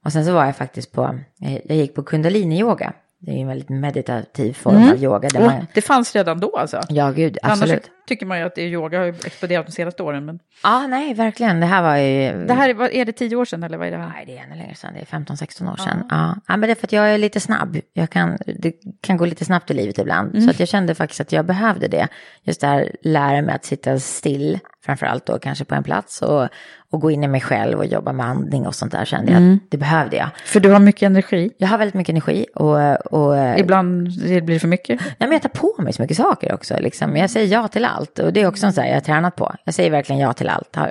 Och 0.05 0.13
sen 0.13 0.25
så 0.25 0.33
var 0.33 0.45
jag 0.45 0.57
faktiskt 0.57 0.93
på, 0.93 1.19
jag 1.65 1.77
gick 1.77 1.95
på 1.95 2.03
kundalini-yoga. 2.03 2.93
Det 3.19 3.31
är 3.31 3.35
ju 3.35 3.41
en 3.41 3.49
väldigt 3.49 3.69
meditativ 3.69 4.53
form 4.53 4.91
av 4.91 5.03
yoga. 5.03 5.29
Där 5.29 5.41
man, 5.41 5.67
det 5.75 5.83
fanns 5.83 6.15
redan 6.15 6.41
då 6.41 6.57
alltså? 6.57 6.81
ja, 6.89 7.11
gud, 7.11 7.39
absolut. 7.43 7.71
Annars 7.73 7.85
tycker 8.07 8.27
man 8.27 8.39
ju 8.39 8.45
att 8.45 8.59
yoga 8.59 8.99
har 8.99 9.07
exploderat 9.07 9.67
de 9.67 9.73
senaste 9.73 10.03
åren. 10.03 10.25
Men 10.25 10.39
Ja, 10.63 10.87
nej, 10.87 11.15
verkligen. 11.15 11.61
Det 11.61 11.67
här 11.67 11.83
var 11.83 11.97
ju... 11.97 12.47
det 12.47 12.55
här 12.55 12.69
är, 12.69 12.95
är 12.95 13.05
det 13.05 13.13
tio 13.13 13.37
år 13.37 13.45
sedan 13.45 13.63
eller 13.63 13.79
vad 13.79 13.87
är 13.87 13.91
det 13.91 13.97
här? 13.97 14.09
Nej, 14.09 14.25
det 14.27 14.39
är 14.39 14.43
ännu 14.43 14.57
längre 14.57 14.75
sedan. 14.75 14.91
Det 14.95 15.01
är 15.01 15.19
15-16 15.19 15.73
år 15.73 15.77
sedan. 15.77 16.07
Ja. 16.11 16.37
ja, 16.49 16.57
men 16.57 16.61
det 16.61 16.71
är 16.71 16.75
för 16.75 16.87
att 16.87 16.93
jag 16.93 17.11
är 17.15 17.19
lite 17.19 17.41
snabb. 17.41 17.77
Jag 17.93 18.11
kan, 18.11 18.39
det 18.61 18.73
kan 19.01 19.17
gå 19.17 19.25
lite 19.27 19.45
snabbt 19.45 19.71
i 19.71 19.75
livet 19.75 19.99
ibland. 19.99 20.43
Så 20.43 20.51
att 20.51 20.61
jag 20.61 20.69
kände 20.69 20.95
faktiskt 20.95 21.21
att 21.21 21.33
jag 21.33 21.45
behövde 21.45 21.89
det. 21.89 22.09
Just 22.43 22.61
det 22.61 22.67
här, 22.67 22.91
lära 23.03 23.43
mig 23.43 23.55
att 23.55 23.65
sitta 23.65 23.99
still, 23.99 24.59
framförallt 24.85 25.27
då 25.27 25.39
kanske 25.39 25.65
på 25.65 25.75
en 25.75 25.83
plats. 25.85 26.23
Och, 26.23 26.49
och 26.91 27.01
gå 27.01 27.11
in 27.11 27.25
i 27.25 27.29
mig 27.29 27.41
själv 27.41 27.79
och 27.79 27.87
jobba 27.87 28.13
med 28.13 28.27
andning 28.27 28.67
och 28.67 28.75
sånt 28.75 28.93
där 28.93 29.05
kände 29.05 29.33
jag 29.33 29.53
att 29.53 29.71
det 29.71 29.77
behövde 29.77 30.17
jag. 30.17 30.29
För 30.45 30.61
du 30.61 30.71
har 30.71 30.81
mycket 30.81 31.03
energi. 31.03 31.51
Jag 31.59 31.69
har 31.69 31.79
väldigt 31.79 31.95
mycket 31.95 32.13
energi 32.13 32.47
och, 32.55 33.07
och 33.13 33.59
Ibland 33.59 34.09
det 34.29 34.41
blir 34.41 34.55
det 34.55 34.61
för 34.61 34.69
mycket. 34.69 35.01
Nej, 35.01 35.15
men 35.19 35.33
jag 35.33 35.43
tar 35.43 35.49
på 35.49 35.83
mig 35.83 35.93
så 35.93 36.03
mycket 36.03 36.17
saker 36.17 36.55
också. 36.55 36.77
Liksom. 36.81 37.17
Jag 37.17 37.31
säger 37.31 37.53
ja 37.53 37.69
till 37.69 37.85
allt 37.85 37.94
och 37.99 38.33
det 38.33 38.41
är 38.41 38.47
också 38.47 38.67
en 38.67 38.73
sån 38.73 38.83
här 38.85 38.91
jag 38.91 38.97
har 38.97 39.01
tränat 39.01 39.37
på. 39.37 39.55
Jag 39.65 39.75
säger 39.75 39.91
verkligen 39.91 40.21
ja 40.23 40.33
till 40.33 40.49
allt. 40.49 40.77
Har, 40.77 40.91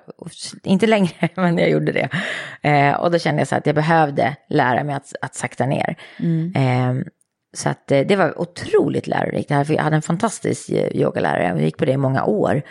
inte 0.63 0.87
längre, 0.87 1.29
men 1.35 1.57
jag 1.57 1.69
gjorde 1.69 1.91
det. 1.91 2.09
Eh, 2.69 2.95
och 2.95 3.11
då 3.11 3.19
kände 3.19 3.41
jag 3.41 3.47
så 3.47 3.55
att 3.55 3.65
jag 3.65 3.75
behövde 3.75 4.35
lära 4.49 4.83
mig 4.83 4.95
att, 4.95 5.13
att 5.21 5.35
sakta 5.35 5.65
ner. 5.65 5.95
Eh, 6.55 6.93
så 7.53 7.69
att 7.69 7.91
eh, 7.91 7.99
det 7.99 8.15
var 8.15 8.41
otroligt 8.41 9.07
lärorikt. 9.07 9.49
Jag 9.49 9.77
hade 9.77 9.95
en 9.95 10.01
fantastisk 10.01 10.69
eh, 10.69 10.87
yogalärare 10.95 11.53
och 11.53 11.61
gick 11.61 11.77
på 11.77 11.85
det 11.85 11.91
i 11.91 11.97
många 11.97 12.23
år. 12.23 12.61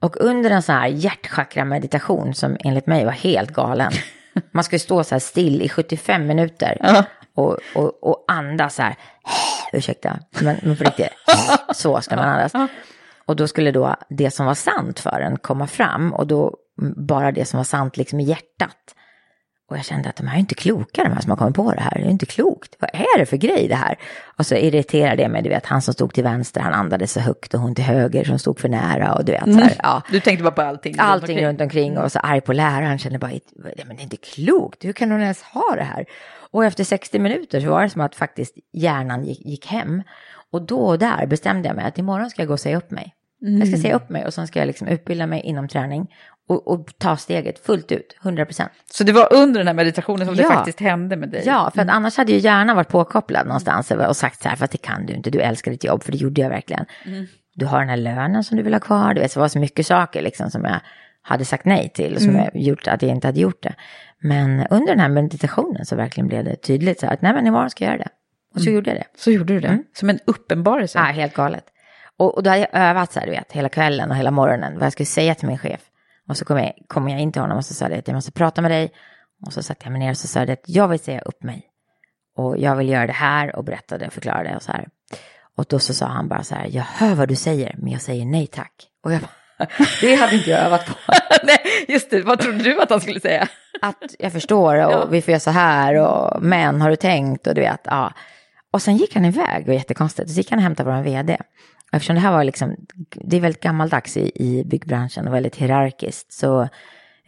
Och 0.00 0.16
under 0.20 0.50
en 0.50 0.62
sån 0.62 0.74
här 0.74 0.88
hjärtchakra-meditation 0.88 2.34
som 2.34 2.56
enligt 2.60 2.86
mig 2.86 3.04
var 3.04 3.12
helt 3.12 3.50
galen. 3.50 3.92
Man 4.52 4.64
ska 4.64 4.76
ju 4.76 4.80
stå 4.80 5.04
så 5.04 5.14
här 5.14 5.20
still 5.20 5.62
i 5.62 5.68
75 5.68 6.26
minuter 6.26 7.02
och, 7.34 7.58
och, 7.74 8.04
och 8.04 8.24
andas 8.28 8.74
så 8.74 8.82
här. 8.82 8.94
Ursäkta, 9.72 10.18
men, 10.40 10.56
men 10.62 10.76
på 10.76 10.84
riktigt. 10.84 11.08
Så 11.74 12.00
ska 12.00 12.16
man 12.16 12.28
andas. 12.28 12.52
Och 13.26 13.36
då 13.36 13.48
skulle 13.48 13.70
då 13.70 13.96
det 14.08 14.30
som 14.30 14.46
var 14.46 14.54
sant 14.54 15.00
för 15.00 15.20
en 15.20 15.36
komma 15.38 15.66
fram 15.66 16.12
och 16.12 16.26
då 16.26 16.56
mm, 16.82 17.06
bara 17.06 17.32
det 17.32 17.44
som 17.44 17.56
var 17.56 17.64
sant 17.64 17.96
liksom 17.96 18.20
i 18.20 18.24
hjärtat. 18.24 18.94
Och 19.70 19.76
jag 19.76 19.84
kände 19.84 20.08
att 20.08 20.16
de 20.16 20.26
här 20.26 20.36
är 20.36 20.40
inte 20.40 20.54
kloka, 20.54 21.04
de 21.04 21.12
här 21.12 21.20
som 21.20 21.30
har 21.30 21.36
kommit 21.36 21.54
på 21.56 21.72
det 21.72 21.80
här. 21.80 21.90
Det 21.94 22.04
är 22.04 22.10
inte 22.10 22.26
klokt. 22.26 22.74
Vad 22.78 22.90
är 22.92 23.18
det 23.18 23.26
för 23.26 23.36
grej 23.36 23.68
det 23.68 23.74
här? 23.74 23.98
Och 24.38 24.46
så 24.46 24.54
irriterade 24.54 25.16
det 25.22 25.28
mig, 25.28 25.42
du 25.42 25.48
vet, 25.48 25.66
han 25.66 25.82
som 25.82 25.94
stod 25.94 26.14
till 26.14 26.24
vänster, 26.24 26.60
han 26.60 26.72
andades 26.74 27.12
så 27.12 27.20
högt 27.20 27.54
och 27.54 27.60
hon 27.60 27.74
till 27.74 27.84
höger 27.84 28.24
som 28.24 28.38
stod 28.38 28.60
för 28.60 28.68
nära 28.68 29.14
och 29.14 29.24
du 29.24 29.32
vet, 29.32 29.44
så 29.44 29.50
här, 29.58 29.76
ja. 29.82 30.02
Du 30.10 30.20
tänkte 30.20 30.42
bara 30.44 30.50
på 30.54 30.62
allting. 30.62 30.94
Allting 30.98 31.46
runt 31.46 31.60
omkring 31.60 31.98
och 31.98 32.12
så 32.12 32.18
arg 32.18 32.40
på 32.40 32.52
läraren, 32.52 32.98
kände 32.98 33.18
bara, 33.18 33.30
"Nej, 33.56 33.84
men 33.86 33.96
det 33.96 34.02
är 34.02 34.04
inte 34.04 34.16
klokt, 34.16 34.84
hur 34.84 34.92
kan 34.92 35.10
hon 35.10 35.20
ens 35.22 35.42
ha 35.42 35.74
det 35.76 35.84
här? 35.84 36.04
Och 36.50 36.64
efter 36.64 36.84
60 36.84 37.18
minuter 37.18 37.60
så 37.60 37.70
var 37.70 37.82
det 37.82 37.90
som 37.90 38.00
att 38.00 38.14
faktiskt 38.14 38.54
hjärnan 38.72 39.24
gick, 39.24 39.46
gick 39.46 39.66
hem. 39.66 40.02
Och 40.54 40.62
då 40.62 40.78
och 40.86 40.98
där 40.98 41.26
bestämde 41.26 41.68
jag 41.68 41.76
mig 41.76 41.84
att 41.84 41.98
imorgon 41.98 42.30
ska 42.30 42.42
jag 42.42 42.46
gå 42.48 42.52
och 42.52 42.60
säga 42.60 42.76
upp 42.76 42.90
mig. 42.90 43.14
Jag 43.38 43.68
ska 43.68 43.76
säga 43.76 43.96
upp 43.96 44.08
mig 44.10 44.26
och 44.26 44.34
sen 44.34 44.46
ska 44.46 44.58
jag 44.58 44.66
liksom 44.66 44.88
utbilda 44.88 45.26
mig 45.26 45.40
inom 45.40 45.68
träning 45.68 46.14
och, 46.48 46.68
och 46.68 46.88
ta 46.98 47.16
steget 47.16 47.58
fullt 47.58 47.92
ut, 47.92 48.16
100 48.22 48.44
procent. 48.44 48.70
Så 48.92 49.04
det 49.04 49.12
var 49.12 49.32
under 49.32 49.60
den 49.60 49.66
här 49.66 49.74
meditationen 49.74 50.26
som 50.26 50.36
det 50.36 50.42
Ja. 50.42 50.48
faktiskt 50.48 50.80
hände 50.80 51.16
med 51.16 51.30
dig? 51.30 51.42
Ja, 51.46 51.70
för 51.74 51.82
att 51.82 51.88
annars 51.88 52.16
hade 52.16 52.32
ju 52.32 52.38
hjärnan 52.38 52.76
varit 52.76 52.88
påkopplad 52.88 53.46
någonstans 53.46 53.90
och 53.90 54.16
sagt 54.16 54.42
så 54.42 54.48
här, 54.48 54.56
för 54.56 54.64
att 54.64 54.70
det 54.70 54.78
kan 54.78 55.06
du 55.06 55.12
inte, 55.12 55.30
du 55.30 55.40
älskar 55.40 55.70
ditt 55.70 55.84
jobb, 55.84 56.02
för 56.02 56.12
det 56.12 56.18
gjorde 56.18 56.40
jag 56.40 56.48
verkligen. 56.48 56.84
Du 57.54 57.66
har 57.66 57.78
den 57.80 57.88
här 57.88 57.96
lönen 57.96 58.44
som 58.44 58.56
du 58.56 58.62
vill 58.62 58.72
ha 58.72 58.80
kvar, 58.80 59.14
du 59.14 59.20
vet, 59.20 59.32
så 59.32 59.38
det 59.38 59.42
var 59.42 59.48
så 59.48 59.58
mycket 59.58 59.86
saker 59.86 60.22
liksom 60.22 60.50
som 60.50 60.64
jag 60.64 60.80
hade 61.22 61.44
sagt 61.44 61.64
nej 61.64 61.90
till 61.94 62.14
och 62.14 62.22
som 62.22 62.36
jag 62.36 62.50
gjort 62.54 62.88
att 62.88 63.02
jag 63.02 63.10
inte 63.10 63.28
hade 63.28 63.40
gjort 63.40 63.62
det. 63.62 63.74
Men 64.18 64.66
under 64.70 64.86
den 64.92 65.00
här 65.00 65.08
meditationen 65.08 65.84
så 65.86 65.96
verkligen 65.96 66.28
blev 66.28 66.44
det 66.44 66.56
tydligt 66.56 67.00
så 67.00 67.06
här 67.06 67.12
att 67.14 67.22
nej 67.22 67.32
men 67.34 67.46
imorgon 67.46 67.70
ska 67.70 67.84
jag 67.84 67.92
göra 67.92 68.02
det. 68.04 68.08
Och 68.54 68.60
så 68.60 68.70
gjorde 68.70 68.90
jag 68.90 68.98
det. 68.98 69.06
Så 69.16 69.30
gjorde 69.30 69.54
du 69.54 69.60
det? 69.60 69.78
Som 69.94 70.10
en 70.10 70.18
uppenbarelse? 70.26 70.98
Ja, 70.98 71.04
helt 71.04 71.34
galet. 71.34 71.64
Och, 72.16 72.34
och 72.34 72.42
då 72.42 72.50
hade 72.50 72.60
jag 72.60 72.68
övat 72.72 73.12
så 73.12 73.20
här, 73.20 73.26
du 73.26 73.32
vet, 73.32 73.52
hela 73.52 73.68
kvällen 73.68 74.10
och 74.10 74.16
hela 74.16 74.30
morgonen 74.30 74.74
vad 74.74 74.86
jag 74.86 74.92
skulle 74.92 75.06
säga 75.06 75.34
till 75.34 75.48
min 75.48 75.58
chef. 75.58 75.80
Och 76.28 76.36
så 76.36 76.44
kom 76.44 76.58
jag, 76.58 76.72
kom 76.86 77.08
jag 77.08 77.20
in 77.20 77.32
till 77.32 77.42
honom 77.42 77.58
och 77.58 77.64
så 77.64 77.74
sa 77.74 77.88
jag 77.88 77.98
att 77.98 78.08
jag 78.08 78.14
måste 78.14 78.32
prata 78.32 78.62
med 78.62 78.70
dig. 78.70 78.92
Och 79.46 79.52
så 79.52 79.62
satte 79.62 79.80
jag 79.84 79.92
mig 79.92 80.00
ner 80.00 80.10
och 80.10 80.16
så 80.16 80.28
sa 80.28 80.40
jag 80.40 80.50
att 80.50 80.64
jag 80.66 80.88
vill 80.88 80.98
säga 80.98 81.20
upp 81.20 81.42
mig. 81.42 81.66
Och 82.36 82.58
jag 82.58 82.76
vill 82.76 82.88
göra 82.88 83.06
det 83.06 83.12
här 83.12 83.56
och 83.56 83.64
berättade 83.64 84.06
och 84.06 84.12
förklarade 84.12 84.56
och 84.56 84.62
så 84.62 84.72
här. 84.72 84.88
Och 85.56 85.64
då 85.68 85.78
så 85.78 85.94
sa 85.94 86.06
han 86.06 86.28
bara 86.28 86.42
så 86.42 86.54
här, 86.54 86.66
jag 86.70 86.82
hör 86.82 87.14
vad 87.14 87.28
du 87.28 87.36
säger, 87.36 87.74
men 87.78 87.92
jag 87.92 88.02
säger 88.02 88.24
nej 88.26 88.46
tack. 88.46 88.72
Och 89.04 89.12
jag 89.12 89.20
bara, 89.20 89.66
det 90.00 90.14
hade 90.14 90.36
inte 90.36 90.50
jag 90.50 90.60
övat 90.60 90.86
på. 90.86 90.94
Nej, 91.44 91.58
just 91.88 92.10
det. 92.10 92.22
Vad 92.22 92.38
trodde 92.38 92.58
du 92.58 92.80
att 92.80 92.90
han 92.90 93.00
skulle 93.00 93.20
säga? 93.20 93.48
Att 93.80 94.14
jag 94.18 94.32
förstår 94.32 94.86
och 94.86 95.14
vi 95.14 95.22
får 95.22 95.32
göra 95.32 95.40
så 95.40 95.50
här 95.50 95.94
och 95.94 96.42
men 96.42 96.80
har 96.80 96.90
du 96.90 96.96
tänkt 96.96 97.46
och 97.46 97.54
du 97.54 97.60
vet, 97.60 97.80
ja. 97.84 98.12
Och 98.74 98.82
sen 98.82 98.96
gick 98.96 99.14
han 99.14 99.24
iväg, 99.24 99.66
var 99.66 99.74
jättekonstigt. 99.74 100.30
Så 100.30 100.36
gick 100.36 100.50
han 100.50 100.58
och 100.58 100.62
hämtade 100.62 100.90
vår 100.90 101.02
vd. 101.02 101.34
Och 101.90 101.94
eftersom 101.96 102.14
det 102.14 102.20
här 102.20 102.32
var 102.32 102.44
liksom, 102.44 102.76
det 103.24 103.36
är 103.36 103.40
väldigt 103.40 103.62
gammaldags 103.62 104.16
i, 104.16 104.30
i 104.34 104.64
byggbranschen 104.64 105.28
och 105.28 105.34
väldigt 105.34 105.56
hierarkiskt 105.56 106.32
så 106.32 106.62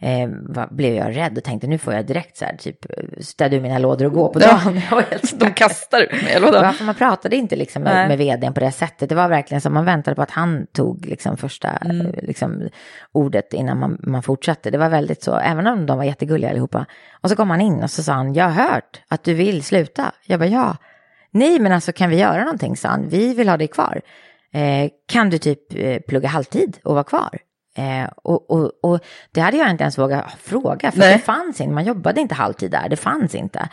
eh, 0.01 0.29
var, 0.29 0.67
blev 0.75 0.93
jag 0.95 1.15
rädd 1.17 1.37
och 1.37 1.43
tänkte 1.43 1.67
nu 1.67 1.77
får 1.77 1.93
jag 1.93 2.05
direkt 2.05 2.37
så 2.37 2.45
här 2.45 2.55
typ 2.57 2.77
städa 3.21 3.55
ur 3.55 3.61
mina 3.61 3.77
lådor 3.77 4.05
och 4.05 4.11
gå 4.13 4.27
på 4.33 4.39
Ja. 4.41 4.47
dagen. 4.65 4.77
Helt 5.09 5.39
De 5.39 5.53
kastar 5.53 6.01
ut 6.01 6.11
mig, 6.23 6.33
eller 6.33 6.45
vadå? 6.47 6.59
Varför 6.65 6.85
man 6.85 6.95
pratade 6.95 7.35
inte 7.35 7.55
liksom 7.55 7.81
Nej. 7.83 7.93
med, 7.93 8.07
med 8.07 8.17
vdn 8.17 8.53
på 8.53 8.59
det 8.59 8.71
sättet. 8.71 9.09
Det 9.09 9.15
var 9.15 9.29
verkligen 9.29 9.61
som 9.61 9.73
man 9.73 9.85
väntade 9.85 10.15
på 10.15 10.21
att 10.21 10.31
han 10.31 10.67
tog 10.73 11.05
liksom 11.05 11.37
första 11.37 11.69
Mm. 11.69 12.11
liksom, 12.21 12.69
ordet 13.11 13.53
innan 13.53 13.79
man, 13.79 13.97
man 14.03 14.23
fortsatte. 14.23 14.69
Det 14.71 14.77
var 14.77 14.89
väldigt 14.89 15.23
så, 15.23 15.35
även 15.37 15.67
om 15.67 15.85
de 15.85 15.97
var 15.97 16.03
jättegulliga 16.05 16.49
allihopa. 16.49 16.85
Och 17.21 17.29
så 17.29 17.35
kom 17.35 17.49
han 17.49 17.61
in 17.61 17.83
och 17.83 17.91
så 17.91 18.03
sa 18.03 18.13
han, 18.13 18.33
jag 18.33 18.45
har 18.49 18.63
hört 18.63 19.01
att 19.07 19.23
du 19.23 19.33
vill 19.33 19.63
sluta. 19.63 20.11
Jag 20.25 20.39
bara, 20.39 20.49
ja. 20.49 20.75
Nej, 21.37 21.59
men 21.59 21.71
alltså 21.71 21.91
kan 21.91 22.09
vi 22.09 22.19
göra 22.19 22.43
någonting, 22.43 22.77
sa 22.77 22.87
han. 22.89 23.09
Vi 23.09 23.33
vill 23.33 23.49
ha 23.49 23.57
dig 23.57 23.67
kvar. 23.67 24.01
Eh, 24.53 24.89
kan 25.07 25.29
du 25.29 25.37
typ 25.37 25.59
eh, 25.75 25.99
plugga 26.07 26.29
halvtid 26.29 26.77
och 26.83 26.93
vara 26.93 27.03
kvar? 27.03 27.39
Eh, 27.77 28.09
och, 28.15 28.51
och, 28.51 28.71
och 28.83 28.99
det 29.31 29.41
hade 29.41 29.57
jag 29.57 29.71
inte 29.71 29.83
ens 29.83 29.97
vågat 29.97 30.25
fråga, 30.39 30.91
för 30.91 30.99
Nej. 30.99 31.13
det 31.13 31.19
fanns 31.19 31.61
inte. 31.61 31.73
Man 31.73 31.85
jobbade 31.85 32.21
inte 32.21 32.35
halvtid 32.35 32.71
där, 32.71 32.89
det 32.89 32.95
fanns 32.95 33.35
inte. 33.35 33.69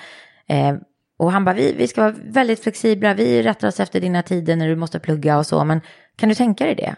Eh, 0.49 0.75
och 1.19 1.33
han 1.33 1.45
bara, 1.45 1.55
vi, 1.55 1.73
vi 1.73 1.89
ska 1.89 2.01
vara 2.01 2.15
väldigt 2.25 2.63
flexibla, 2.63 3.15
vi 3.15 3.43
rättar 3.43 3.69
oss 3.69 3.81
efter 3.81 4.01
dina 4.01 4.23
tider 4.23 4.57
när 4.57 4.69
du 4.69 4.77
måste 4.77 4.99
plugga 4.99 5.39
och 5.39 5.47
så, 5.47 5.65
men 5.65 5.81
kan 6.17 6.29
du 6.29 6.35
tänka 6.35 6.65
dig 6.65 6.75
det? 6.75 6.95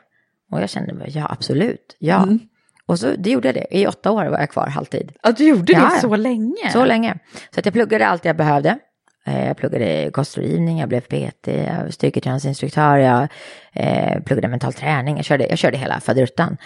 Och 0.52 0.62
jag 0.62 0.70
kände, 0.70 1.05
ja 1.09 1.26
absolut, 1.31 1.96
ja. 1.98 2.29
Och 2.87 2.98
så 2.98 3.14
det 3.18 3.31
gjorde 3.31 3.48
jag 3.48 3.55
det, 3.55 3.66
i 3.70 3.87
åtta 3.87 4.11
år 4.11 4.24
var 4.26 4.38
jag 4.38 4.50
kvar 4.50 4.66
halvtid. 4.66 5.12
Att 5.22 5.37
du 5.37 5.48
gjorde 5.48 5.72
Ja, 5.72 5.79
det 5.79 5.85
ja. 5.94 6.00
så 6.00 6.16
länge? 6.16 6.70
Så 6.72 6.85
länge. 6.85 7.18
Så 7.55 7.61
att 7.61 7.66
jag 7.66 7.72
pluggade 7.74 8.07
allt 8.07 8.24
jag 8.24 8.37
behövde. 8.37 8.79
Eh, 9.27 9.47
Jag 9.47 9.57
pluggade 9.57 10.11
kostrådgivning, 10.12 10.79
jag 10.79 10.89
blev 10.89 11.01
PT, 11.01 11.47
jag 11.47 11.95
styrketräningsinstruktör, 11.95 12.97
jag 12.97 13.29
eh, 13.73 14.21
pluggade 14.23 14.49
mental 14.49 14.73
träning, 14.73 15.17
jag 15.17 15.25
körde, 15.25 15.47
jag 15.47 15.59
körde 15.59 15.77
hela 15.79 16.01
faderuttan. 16.01 16.57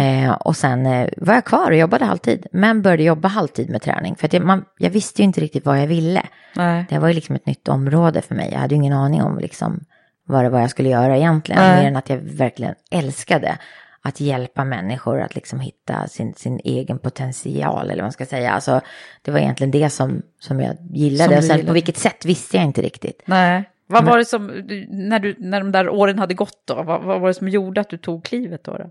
Eh, 0.00 0.30
och 0.32 0.56
sen 0.56 0.86
eh, 0.86 1.08
var 1.16 1.34
jag 1.34 1.44
kvar 1.44 1.70
och 1.70 1.76
jobbade 1.76 2.04
halvtid, 2.04 2.46
men 2.52 2.82
började 2.82 3.02
jobba 3.02 3.28
halvtid 3.28 3.70
med 3.70 3.82
träning. 3.82 4.16
För 4.16 4.26
att 4.26 4.32
jag, 4.32 4.44
man, 4.44 4.64
jag 4.78 4.90
visste 4.90 5.22
ju 5.22 5.24
inte 5.24 5.40
riktigt 5.40 5.66
vad 5.66 5.80
jag 5.80 5.86
ville. 5.86 6.22
Nej. 6.56 6.84
Det 6.88 6.98
var 6.98 7.08
ju 7.08 7.14
liksom 7.14 7.34
ett 7.36 7.46
nytt 7.46 7.68
område 7.68 8.22
för 8.22 8.34
mig. 8.34 8.48
Jag 8.52 8.58
hade 8.58 8.74
ju 8.74 8.76
ingen 8.76 8.92
aning 8.92 9.22
om 9.22 9.38
liksom 9.38 9.80
vad 10.26 10.44
det 10.44 10.50
var 10.50 10.60
jag 10.60 10.70
skulle 10.70 10.88
göra 10.88 11.16
egentligen. 11.16 11.62
Nej. 11.62 11.80
Mer 11.82 11.88
än 11.88 11.96
att 11.96 12.10
jag 12.10 12.16
verkligen 12.16 12.74
älskade 12.90 13.58
att 14.02 14.20
hjälpa 14.20 14.64
människor 14.64 15.20
att 15.20 15.34
liksom 15.34 15.60
hitta 15.60 16.08
sin, 16.08 16.34
sin 16.34 16.60
egen 16.64 16.98
potential. 16.98 17.84
Eller 17.84 18.02
vad 18.02 18.04
man 18.04 18.12
ska 18.12 18.26
säga. 18.26 18.52
Alltså, 18.52 18.80
det 19.22 19.30
var 19.30 19.38
egentligen 19.38 19.70
det 19.70 19.90
som, 19.90 20.22
som 20.38 20.60
jag 20.60 20.76
gillade. 20.90 21.28
Som 21.28 21.38
och 21.38 21.44
sen 21.44 21.56
gillade. 21.56 21.66
på 21.66 21.72
vilket 21.72 21.96
sätt 21.96 22.24
visste 22.24 22.56
jag 22.56 22.66
inte 22.66 22.82
riktigt. 22.82 23.22
Nej. 23.24 23.68
Vad 23.86 24.04
var 24.04 24.18
det 24.18 24.24
som, 24.24 24.46
när, 24.88 25.18
du, 25.18 25.34
när 25.38 25.60
de 25.60 25.72
där 25.72 25.88
åren 25.88 26.18
hade 26.18 26.34
gått 26.34 26.62
då, 26.64 26.74
vad, 26.82 27.02
vad 27.02 27.20
var 27.20 27.28
det 27.28 27.34
som 27.34 27.48
gjorde 27.48 27.80
att 27.80 27.88
du 27.88 27.98
tog 27.98 28.24
klivet 28.24 28.64
då? 28.64 28.76
då? 28.78 28.90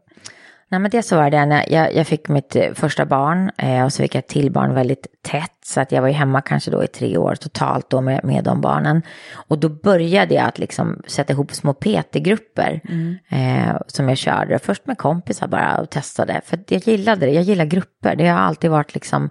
Nej 0.71 0.79
men 0.79 0.91
det 0.91 1.03
så 1.03 1.15
var 1.15 1.29
det 1.29 1.45
när 1.45 1.73
jag, 1.73 1.95
jag 1.95 2.07
fick 2.07 2.29
mitt 2.29 2.55
eh, 2.55 2.73
första 2.73 3.05
barn 3.05 3.51
eh, 3.57 3.83
och 3.85 3.93
så 3.93 4.03
fick 4.03 4.15
jag 4.15 4.19
ett 4.19 4.27
till 4.27 4.51
barn 4.51 4.73
väldigt 4.73 5.07
tätt. 5.21 5.51
Så 5.65 5.81
att 5.81 5.91
jag 5.91 6.01
var 6.01 6.07
ju 6.07 6.13
hemma 6.13 6.41
kanske 6.41 6.71
då 6.71 6.83
i 6.83 6.87
tre 6.87 7.17
år 7.17 7.35
totalt 7.35 7.89
då 7.89 8.01
med, 8.01 8.23
med 8.23 8.43
de 8.43 8.61
barnen. 8.61 9.01
Och 9.33 9.59
då 9.59 9.69
började 9.69 10.33
jag 10.33 10.45
att 10.45 10.59
liksom 10.59 11.01
sätta 11.07 11.33
ihop 11.33 11.53
små 11.53 11.73
PT-grupper 11.73 12.81
eh, 13.29 13.77
som 13.87 14.09
jag 14.09 14.17
körde. 14.17 14.59
Först 14.59 14.85
med 14.85 14.97
kompisar 14.97 15.47
bara 15.47 15.77
och 15.77 15.89
testade. 15.89 16.41
För 16.45 16.59
jag 16.67 16.87
gillade 16.87 17.25
det, 17.25 17.31
jag 17.31 17.43
gillar 17.43 17.65
grupper. 17.65 18.15
Det 18.15 18.27
har 18.27 18.39
alltid 18.39 18.71
varit 18.71 18.93
liksom, 18.93 19.29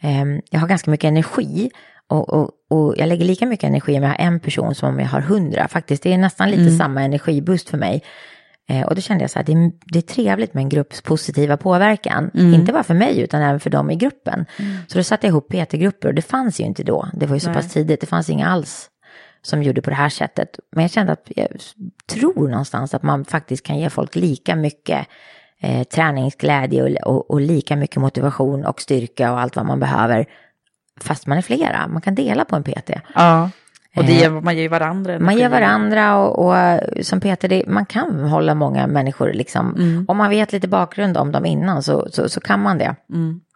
eh, 0.00 0.24
jag 0.50 0.60
har 0.60 0.68
ganska 0.68 0.90
mycket 0.90 1.08
energi. 1.08 1.70
Och, 2.08 2.28
och, 2.32 2.50
och 2.70 2.94
jag 2.96 3.08
lägger 3.08 3.24
lika 3.24 3.46
mycket 3.46 3.68
energi 3.68 3.96
om 3.96 4.02
jag 4.02 4.10
har 4.10 4.26
en 4.26 4.40
person 4.40 4.74
som 4.74 4.88
om 4.88 5.00
jag 5.00 5.06
har 5.06 5.20
hundra. 5.20 5.68
Faktiskt, 5.68 6.02
det 6.02 6.12
är 6.12 6.18
nästan 6.18 6.50
lite 6.50 6.76
samma 6.76 7.02
energiboost 7.02 7.70
för 7.70 7.78
mig. 7.78 8.02
Eh, 8.68 8.82
och 8.86 8.94
då 8.94 9.00
kände 9.00 9.24
jag 9.24 9.30
så 9.30 9.38
här, 9.38 9.46
det 9.46 9.52
är, 9.52 9.72
det 9.86 9.98
är 9.98 10.02
trevligt 10.02 10.54
med 10.54 10.62
en 10.62 10.68
grupps 10.68 11.02
positiva 11.02 11.56
påverkan. 11.56 12.30
Inte 12.54 12.72
bara 12.72 12.82
för 12.82 12.94
mig 12.94 13.20
utan 13.20 13.42
även 13.42 13.60
för 13.60 13.70
dem 13.70 13.90
i 13.90 13.96
gruppen. 13.96 14.46
Så 14.86 14.98
då 14.98 15.04
satte 15.04 15.26
jag 15.26 15.30
ihop 15.30 15.48
PT-grupper 15.48 16.08
och 16.08 16.14
det 16.14 16.22
fanns 16.22 16.60
ju 16.60 16.64
inte 16.64 16.82
då. 16.82 17.08
Det 17.12 17.26
var 17.26 17.36
ju 17.36 17.40
så 17.40 17.52
pass 17.52 17.72
tidigt, 17.72 18.00
det 18.00 18.06
fanns 18.06 18.30
inga 18.30 18.48
alls 18.48 18.90
som 19.42 19.62
gjorde 19.62 19.82
på 19.82 19.90
det 19.90 19.96
här 19.96 20.08
sättet. 20.08 20.58
Men 20.72 20.82
jag 20.82 20.90
kände 20.90 21.12
att 21.12 21.32
jag 21.36 21.48
tror 22.06 22.48
någonstans 22.48 22.94
att 22.94 23.02
man 23.02 23.24
faktiskt 23.24 23.66
kan 23.66 23.78
ge 23.78 23.90
folk 23.90 24.14
lika 24.14 24.56
mycket 24.56 25.06
eh, 25.60 25.84
träningsglädje 25.84 26.82
och, 26.82 27.16
och, 27.16 27.30
och 27.30 27.40
lika 27.40 27.76
mycket 27.76 27.96
motivation 27.96 28.64
och 28.64 28.80
styrka 28.80 29.32
och 29.32 29.40
allt 29.40 29.56
vad 29.56 29.66
man 29.66 29.80
behöver. 29.80 30.26
Fast 31.00 31.26
man 31.26 31.38
är 31.38 31.42
flera, 31.42 31.88
man 31.88 32.02
kan 32.02 32.14
dela 32.14 32.44
på 32.44 32.56
en 32.56 32.62
PT. 32.62 32.90
Ja. 33.14 33.50
Och 33.96 34.04
det 34.04 34.12
Eh, 34.12 34.18
ger, 34.20 34.30
man 34.30 34.56
ger 34.56 34.68
varandra 34.68 35.18
Man 35.18 35.36
ger 35.36 35.46
energi. 35.46 35.60
varandra 35.60 36.16
och, 36.16 36.46
och 36.46 36.56
eh, 36.58 36.80
som 37.02 37.20
Peter, 37.20 37.48
det, 37.48 37.62
man 37.66 37.86
kan 37.86 38.20
hålla 38.20 38.54
många 38.54 38.86
människor 38.86 39.32
liksom. 39.32 39.74
Mm. 39.76 40.04
Om 40.08 40.16
man 40.16 40.30
vet 40.30 40.52
lite 40.52 40.68
bakgrund 40.68 41.16
om 41.16 41.32
dem 41.32 41.46
innan 41.46 41.82
så, 41.82 42.08
så, 42.10 42.28
så 42.28 42.40
kan 42.40 42.60
man 42.62 42.78
det. 42.78 42.94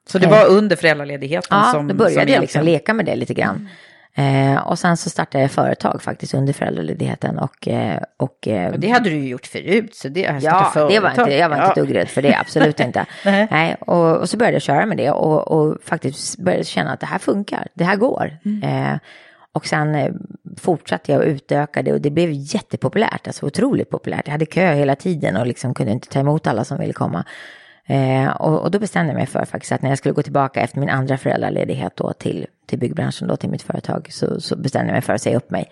Så 0.09 0.19
det 0.19 0.27
var 0.27 0.47
under 0.49 0.77
föräldraledigheten 0.77 1.49
Ja, 1.51 1.71
som... 1.73 1.89
då 1.89 1.95
började 1.95 2.25
som 2.27 2.33
jag 2.33 2.41
liksom 2.41 2.65
leka 2.65 2.95
med 2.95 3.07
det 3.07 3.17
lite 3.17 3.35
grann. 3.35 3.69
Eh, 4.15 4.57
och 4.69 4.79
sen 4.79 4.97
så 4.97 5.11
startade 5.11 5.43
jag 5.45 5.51
företag 5.51 6.03
faktiskt 6.03 6.35
under 6.35 6.53
föräldraledigheten 6.53 7.39
och, 7.39 7.69
eh, 7.69 7.99
och 8.17 8.49
eh, 8.49 8.73
Och 8.73 8.81
det 8.81 8.89
hade 8.89 9.11
du 9.11 9.17
ju 9.17 9.29
gjort 9.29 9.47
förut, 9.47 9.95
så 9.95 10.09
det... 10.09 10.21
Ja, 10.43 10.73
det 10.91 11.01
var 11.01 11.11
inte, 11.11 11.35
jag 11.35 11.49
var 11.49 11.57
inte 11.57 11.67
Ja. 11.67 11.71
ett 11.71 11.75
dugg 11.75 11.95
rädd 11.95 12.09
för 12.09 12.23
det, 12.23 12.35
absolut 12.35 12.81
inte. 12.81 13.07
Nej. 13.25 13.49
Nej, 13.51 13.77
och, 13.81 14.17
och 14.17 14.29
så 14.29 14.37
började 14.37 14.55
jag 14.55 14.63
köra 14.63 14.87
med 14.87 14.97
det 14.97 15.11
och, 15.11 15.49
och 15.49 15.77
faktiskt 15.85 16.39
började 16.39 16.65
känna 16.65 16.93
att 16.93 17.01
det 17.01 17.07
här 17.07 17.19
funkar, 17.19 17.67
det 17.75 17.85
här 17.85 17.97
går. 17.97 18.39
Mm. 18.45 18.99
Och 19.59 19.67
sen 19.67 19.95
eh, 19.95 20.13
fortsatte 20.57 21.13
jag 21.13 21.21
och 21.21 21.27
utökade 21.27 21.93
och 21.93 22.01
det 22.01 22.11
blev 22.11 22.31
jättepopulärt, 22.33 23.27
alltså 23.27 23.47
otroligt 23.47 23.91
populärt. 23.91 24.23
Jag 24.25 24.33
hade 24.33 24.47
kö 24.47 24.75
hela 24.75 24.97
tiden 24.97 25.37
och 25.37 25.47
liksom 25.47 25.75
kunde 25.75 25.93
inte 25.93 26.09
ta 26.09 26.21
emot 26.21 26.47
alla 26.47 26.65
som 26.65 26.79
ville 26.79 26.93
komma. 26.93 27.25
Eh, 27.87 28.29
och, 28.29 28.63
och 28.63 28.71
då 28.71 28.79
bestämde 28.79 29.13
jag 29.13 29.17
mig 29.17 29.27
för 29.27 29.45
faktiskt 29.45 29.73
att 29.73 29.83
när 29.83 29.89
jag 29.89 29.99
skulle 29.99 30.13
gå 30.13 30.23
tillbaka 30.23 30.61
efter 30.61 30.81
min 30.81 30.89
andra 30.89 31.19
föräldraledighet 31.19 31.97
då 31.97 32.13
till, 32.13 32.47
till 32.67 32.79
byggbranschen, 32.79 33.29
då 33.29 33.37
till 33.37 33.51
mitt 33.51 33.63
företag, 33.63 34.09
så, 34.11 34.41
så 34.41 34.57
bestämde 34.57 34.87
jag 34.87 34.93
mig 34.93 35.03
för 35.03 35.13
att 35.13 35.23
säga 35.23 35.37
upp 35.37 35.51
mig. 35.51 35.71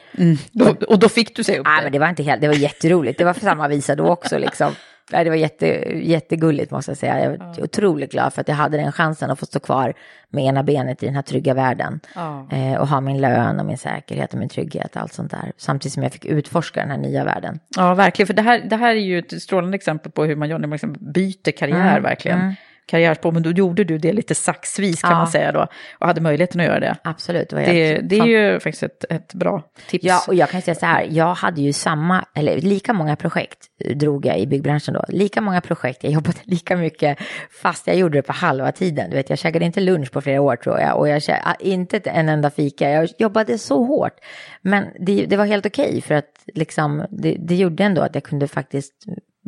Då, 0.52 0.74
och 0.88 0.98
då 0.98 1.08
fick 1.08 1.36
du 1.36 1.44
säga 1.44 1.60
upp 1.60 1.66
Nej, 1.66 1.76
dig. 1.76 1.84
men 1.84 1.92
det 1.92 1.98
var 1.98 2.08
inte 2.08 2.22
helt, 2.22 2.40
det 2.40 2.48
var 2.48 2.54
jätteroligt. 2.54 3.18
Det 3.18 3.24
var 3.24 3.34
för 3.34 3.40
samma 3.40 3.68
visa 3.68 3.94
då 3.94 4.06
också 4.06 4.38
liksom. 4.38 4.72
Nej, 5.12 5.24
det 5.24 5.30
var 5.30 5.36
jätte, 5.36 5.66
jättegulligt 5.94 6.70
måste 6.70 6.90
jag 6.90 6.98
säga. 6.98 7.20
Jag 7.22 7.38
var 7.38 7.62
otroligt 7.64 8.12
glad 8.12 8.34
för 8.34 8.40
att 8.40 8.48
jag 8.48 8.54
hade 8.54 8.76
den 8.76 8.92
chansen 8.92 9.30
att 9.30 9.38
få 9.38 9.46
stå 9.46 9.60
kvar 9.60 9.94
med 10.30 10.44
ena 10.44 10.62
benet 10.62 11.02
i 11.02 11.06
den 11.06 11.14
här 11.14 11.22
trygga 11.22 11.54
världen. 11.54 12.00
Ja. 12.14 12.46
Eh, 12.52 12.80
och 12.80 12.88
ha 12.88 13.00
min 13.00 13.20
lön 13.20 13.60
och 13.60 13.66
min 13.66 13.78
säkerhet 13.78 14.32
och 14.32 14.38
min 14.38 14.48
trygghet, 14.48 14.96
allt 14.96 15.12
sånt 15.12 15.30
där. 15.30 15.52
Samtidigt 15.56 15.92
som 15.92 16.02
jag 16.02 16.12
fick 16.12 16.24
utforska 16.24 16.80
den 16.80 16.90
här 16.90 16.98
nya 16.98 17.24
världen. 17.24 17.60
Ja, 17.76 17.94
verkligen. 17.94 18.26
För 18.26 18.34
det 18.34 18.42
här, 18.42 18.60
det 18.60 18.76
här 18.76 18.90
är 18.90 19.00
ju 19.00 19.18
ett 19.18 19.42
strålande 19.42 19.74
exempel 19.74 20.12
på 20.12 20.24
hur 20.24 20.36
man 20.36 20.48
gör 20.48 20.58
när 20.58 20.68
man 20.68 20.74
liksom 20.74 20.96
byter 21.12 21.50
karriär, 21.50 21.90
Mm, 21.90 22.02
verkligen. 22.02 22.54
Karriärspår, 22.86 23.32
men 23.32 23.42
då 23.42 23.50
gjorde 23.50 23.84
du 23.84 23.98
det 23.98 24.12
lite 24.12 24.34
saxvis 24.34 25.02
kan 25.02 25.10
Ja. 25.10 25.16
man 25.18 25.26
säga 25.28 25.52
då. 25.52 25.66
Och 25.98 26.06
hade 26.06 26.20
möjligheten 26.20 26.60
att 26.60 26.66
göra 26.66 26.80
det. 26.80 26.96
Absolut. 27.04 27.48
Det, 27.50 27.56
Det, 27.56 28.00
det 28.02 28.18
är 28.18 28.24
ju 28.26 28.60
faktiskt 28.60 28.82
ett, 28.82 29.04
ett 29.10 29.34
bra 29.34 29.62
tips. 29.88 30.04
Ja, 30.04 30.20
och 30.28 30.34
jag 30.34 30.48
kan 30.50 30.62
säga 30.62 30.74
så 30.74 30.86
här, 30.86 31.06
jag 31.10 31.34
hade 31.34 31.60
ju 31.60 31.72
samma, 31.72 32.24
eller 32.34 32.60
lika 32.60 32.92
många 32.92 33.16
projekt 33.16 33.58
eh, 33.84 33.96
drog 33.96 34.26
jag 34.26 34.38
i 34.38 34.46
byggbranschen 34.46 34.94
då. 34.94 35.04
Lika 35.08 35.40
många 35.40 35.60
projekt, 35.60 36.04
jag 36.04 36.12
jobbade 36.12 36.38
lika 36.44 36.76
mycket 36.76 37.18
fast 37.62 37.86
jag 37.86 37.96
gjorde 37.96 38.18
det 38.18 38.22
på 38.22 38.32
halva 38.32 38.72
tiden. 38.72 39.10
Du 39.10 39.16
vet, 39.16 39.30
jag 39.30 39.38
käkade 39.38 39.64
inte 39.64 39.80
lunch 39.80 40.12
på 40.12 40.20
flera 40.20 40.40
år 40.40 40.56
tror 40.56 40.80
jag 40.80 40.98
och 40.98 41.08
jag 41.08 41.18
kä- 41.18 41.40
ah, 41.44 41.54
inte 41.60 41.96
en 41.98 42.28
enda 42.28 42.50
fika. 42.50 42.90
Jag 42.90 43.08
jobbade 43.18 43.58
så 43.58 43.84
hårt. 43.84 44.14
Men 44.62 44.84
det, 45.00 45.26
det 45.26 45.36
var 45.36 45.44
helt 45.44 45.66
okej 45.66 46.00
för 46.00 46.14
att 46.14 46.30
liksom, 46.54 47.06
det, 47.10 47.36
det 47.38 47.54
gjorde 47.54 47.84
ändå 47.84 48.02
att 48.02 48.14
jag 48.14 48.24
kunde 48.24 48.48
faktiskt 48.48 48.92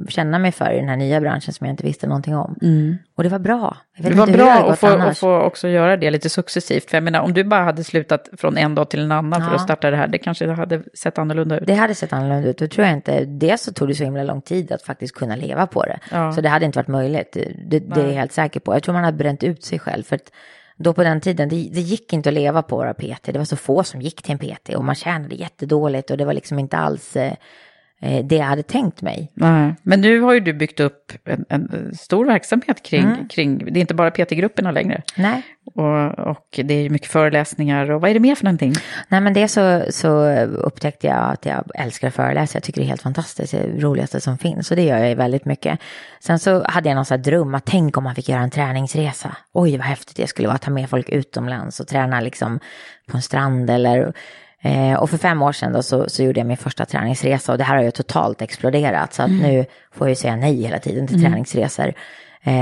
känna 0.08 0.38
mig 0.38 0.52
för 0.52 0.70
i 0.72 0.76
den 0.76 0.88
här 0.88 0.96
nya 0.96 1.20
branschen 1.20 1.54
som 1.54 1.66
jag 1.66 1.72
inte 1.72 1.82
visste 1.86 2.06
någonting 2.06 2.36
om. 2.36 2.56
Och 3.16 3.22
det 3.22 3.28
var 3.28 3.38
bra. 3.38 3.76
Det 3.98 4.14
var 4.14 4.26
bra 4.26 4.52
att 4.70 4.78
få, 4.78 4.86
att 4.86 5.18
få 5.18 5.40
också 5.40 5.68
göra 5.68 5.96
det 5.96 6.10
lite 6.10 6.28
successivt. 6.28 6.90
För 6.90 6.96
jag 6.96 7.04
menar, 7.04 7.20
om 7.20 7.32
du 7.34 7.44
bara 7.44 7.64
hade 7.64 7.84
slutat 7.84 8.28
från 8.36 8.56
en 8.58 8.74
dag 8.74 8.90
till 8.90 9.00
en 9.00 9.12
annan 9.12 9.40
för 9.40 9.48
Ja. 9.48 9.54
att 9.54 9.62
starta 9.62 9.90
det 9.90 9.96
här, 9.96 10.06
det 10.08 10.18
kanske 10.18 10.50
hade 10.52 10.82
sett 10.94 11.18
annorlunda 11.18 11.58
ut. 11.58 11.66
Det 11.66 11.74
hade 11.74 11.94
sett 11.94 12.12
annorlunda 12.12 12.48
ut. 12.48 12.58
Då 12.58 12.66
tror 12.66 12.86
jag 12.86 12.94
inte, 12.96 13.24
dels 13.24 13.62
så 13.62 13.72
tog 13.72 13.88
det 13.88 13.94
så 13.94 14.04
himla 14.04 14.22
lång 14.22 14.42
tid 14.42 14.72
att 14.72 14.82
faktiskt 14.82 15.14
kunna 15.14 15.36
leva 15.36 15.66
på 15.66 15.82
det. 15.82 15.98
Ja. 16.10 16.32
Så 16.32 16.40
det 16.40 16.48
hade 16.48 16.64
inte 16.66 16.78
varit 16.78 16.88
möjligt. 16.88 17.36
Det, 17.66 17.78
det 17.78 18.00
är 18.00 18.06
jag 18.06 18.12
helt 18.12 18.32
säker 18.32 18.60
på. 18.60 18.74
Jag 18.74 18.82
tror 18.82 18.92
man 18.92 19.04
hade 19.04 19.16
bränt 19.18 19.42
ut 19.44 19.64
sig 19.64 19.78
själv. 19.78 20.02
För 20.02 20.16
att 20.16 20.32
då 20.76 20.92
på 20.92 21.02
den 21.02 21.20
tiden, 21.20 21.48
det, 21.48 21.56
det 21.72 21.80
gick 21.80 22.12
inte 22.12 22.28
att 22.28 22.34
leva 22.34 22.62
på 22.62 22.76
våra 22.76 22.94
PT. 22.94 23.22
Det 23.24 23.38
var 23.38 23.44
så 23.44 23.56
få 23.56 23.84
som 23.84 24.02
gick 24.02 24.22
till 24.22 24.32
en 24.32 24.38
PT 24.38 24.68
och 24.68 24.84
man 24.84 24.94
tjänade 24.94 25.34
jättedåligt 25.34 26.10
och 26.10 26.16
det 26.16 26.24
var 26.24 26.32
liksom 26.32 26.58
inte 26.58 26.76
alls 26.76 27.16
eh, 27.16 27.32
det 28.00 28.36
jag 28.36 28.44
hade 28.44 28.62
tänkt 28.62 29.02
mig. 29.02 29.32
Nej. 29.34 29.74
Men 29.82 30.00
nu 30.00 30.20
har 30.20 30.32
ju 30.34 30.40
du 30.40 30.52
byggt 30.52 30.80
upp 30.80 31.12
en, 31.24 31.44
en 31.48 31.94
stor 31.94 32.26
verksamhet 32.26 32.82
kring, 32.82 33.04
Mm. 33.04 33.28
kring, 33.28 33.58
det 33.72 33.78
är 33.78 33.80
inte 33.80 33.94
bara 33.94 34.10
PT-grupperna 34.10 34.70
längre. 34.70 35.02
Nej. 35.16 35.42
Och, 35.74 36.18
och 36.18 36.60
det 36.64 36.74
är 36.74 36.82
ju 36.82 36.90
mycket 36.90 37.08
föreläsningar 37.08 37.90
och 37.90 38.00
vad 38.00 38.10
är 38.10 38.14
det 38.14 38.20
mer 38.20 38.34
för 38.34 38.44
någonting? 38.44 38.72
Nej 39.08 39.20
men 39.20 39.32
det 39.34 39.48
så, 39.48 39.82
så 39.90 40.30
upptäckte 40.44 41.06
jag 41.06 41.32
att 41.32 41.46
jag 41.46 41.64
älskar 41.74 42.08
att 42.08 42.14
föreläsa. 42.14 42.56
Jag 42.56 42.62
tycker 42.62 42.80
det 42.80 42.84
är 42.84 42.88
helt 42.88 43.02
fantastiskt. 43.02 43.52
Det 43.52 43.58
är 43.58 43.68
det 43.68 43.80
roligaste 43.80 44.20
som 44.20 44.38
finns. 44.38 44.70
Och 44.70 44.76
det 44.76 44.82
gör 44.82 44.98
jag 44.98 45.08
ju 45.08 45.14
väldigt 45.14 45.44
mycket. 45.44 45.78
Sen 46.20 46.38
så 46.38 46.64
hade 46.68 46.88
jag 46.88 46.96
någon 46.96 47.04
sån 47.04 47.16
här 47.16 47.24
dröm 47.24 47.54
att 47.54 47.64
tänk 47.66 47.96
om 47.96 48.04
man 48.04 48.14
fick 48.14 48.28
göra 48.28 48.40
en 48.40 48.50
träningsresa. 48.50 49.36
Oj 49.52 49.76
vad 49.76 49.86
häftigt 49.86 50.16
det 50.16 50.26
skulle 50.26 50.48
vara 50.48 50.54
att 50.56 50.62
ta 50.62 50.70
med 50.70 50.90
folk 50.90 51.08
utomlands 51.08 51.80
och 51.80 51.88
träna 51.88 52.20
liksom 52.20 52.60
på 53.06 53.16
en 53.16 53.22
strand 53.22 53.70
eller 53.70 54.12
Eh, 54.62 54.94
och 54.94 55.10
för 55.10 55.18
fem 55.18 55.42
år 55.42 55.52
sedan 55.52 55.72
då 55.72 55.82
så, 55.82 56.08
så 56.08 56.22
gjorde 56.22 56.40
jag 56.40 56.46
min 56.46 56.56
första 56.56 56.84
träningsresa 56.84 57.52
och 57.52 57.58
det 57.58 57.64
här 57.64 57.76
har 57.76 57.82
ju 57.82 57.90
totalt 57.90 58.42
exploderat. 58.42 59.14
Så 59.14 59.22
att 59.22 59.30
nu 59.30 59.66
får 59.92 60.06
jag 60.06 60.10
ju 60.10 60.16
säga 60.16 60.36
nej 60.36 60.62
hela 60.62 60.78
tiden 60.78 61.06
till 61.06 61.22
träningsresor. 61.22 61.92
Eh, 62.42 62.54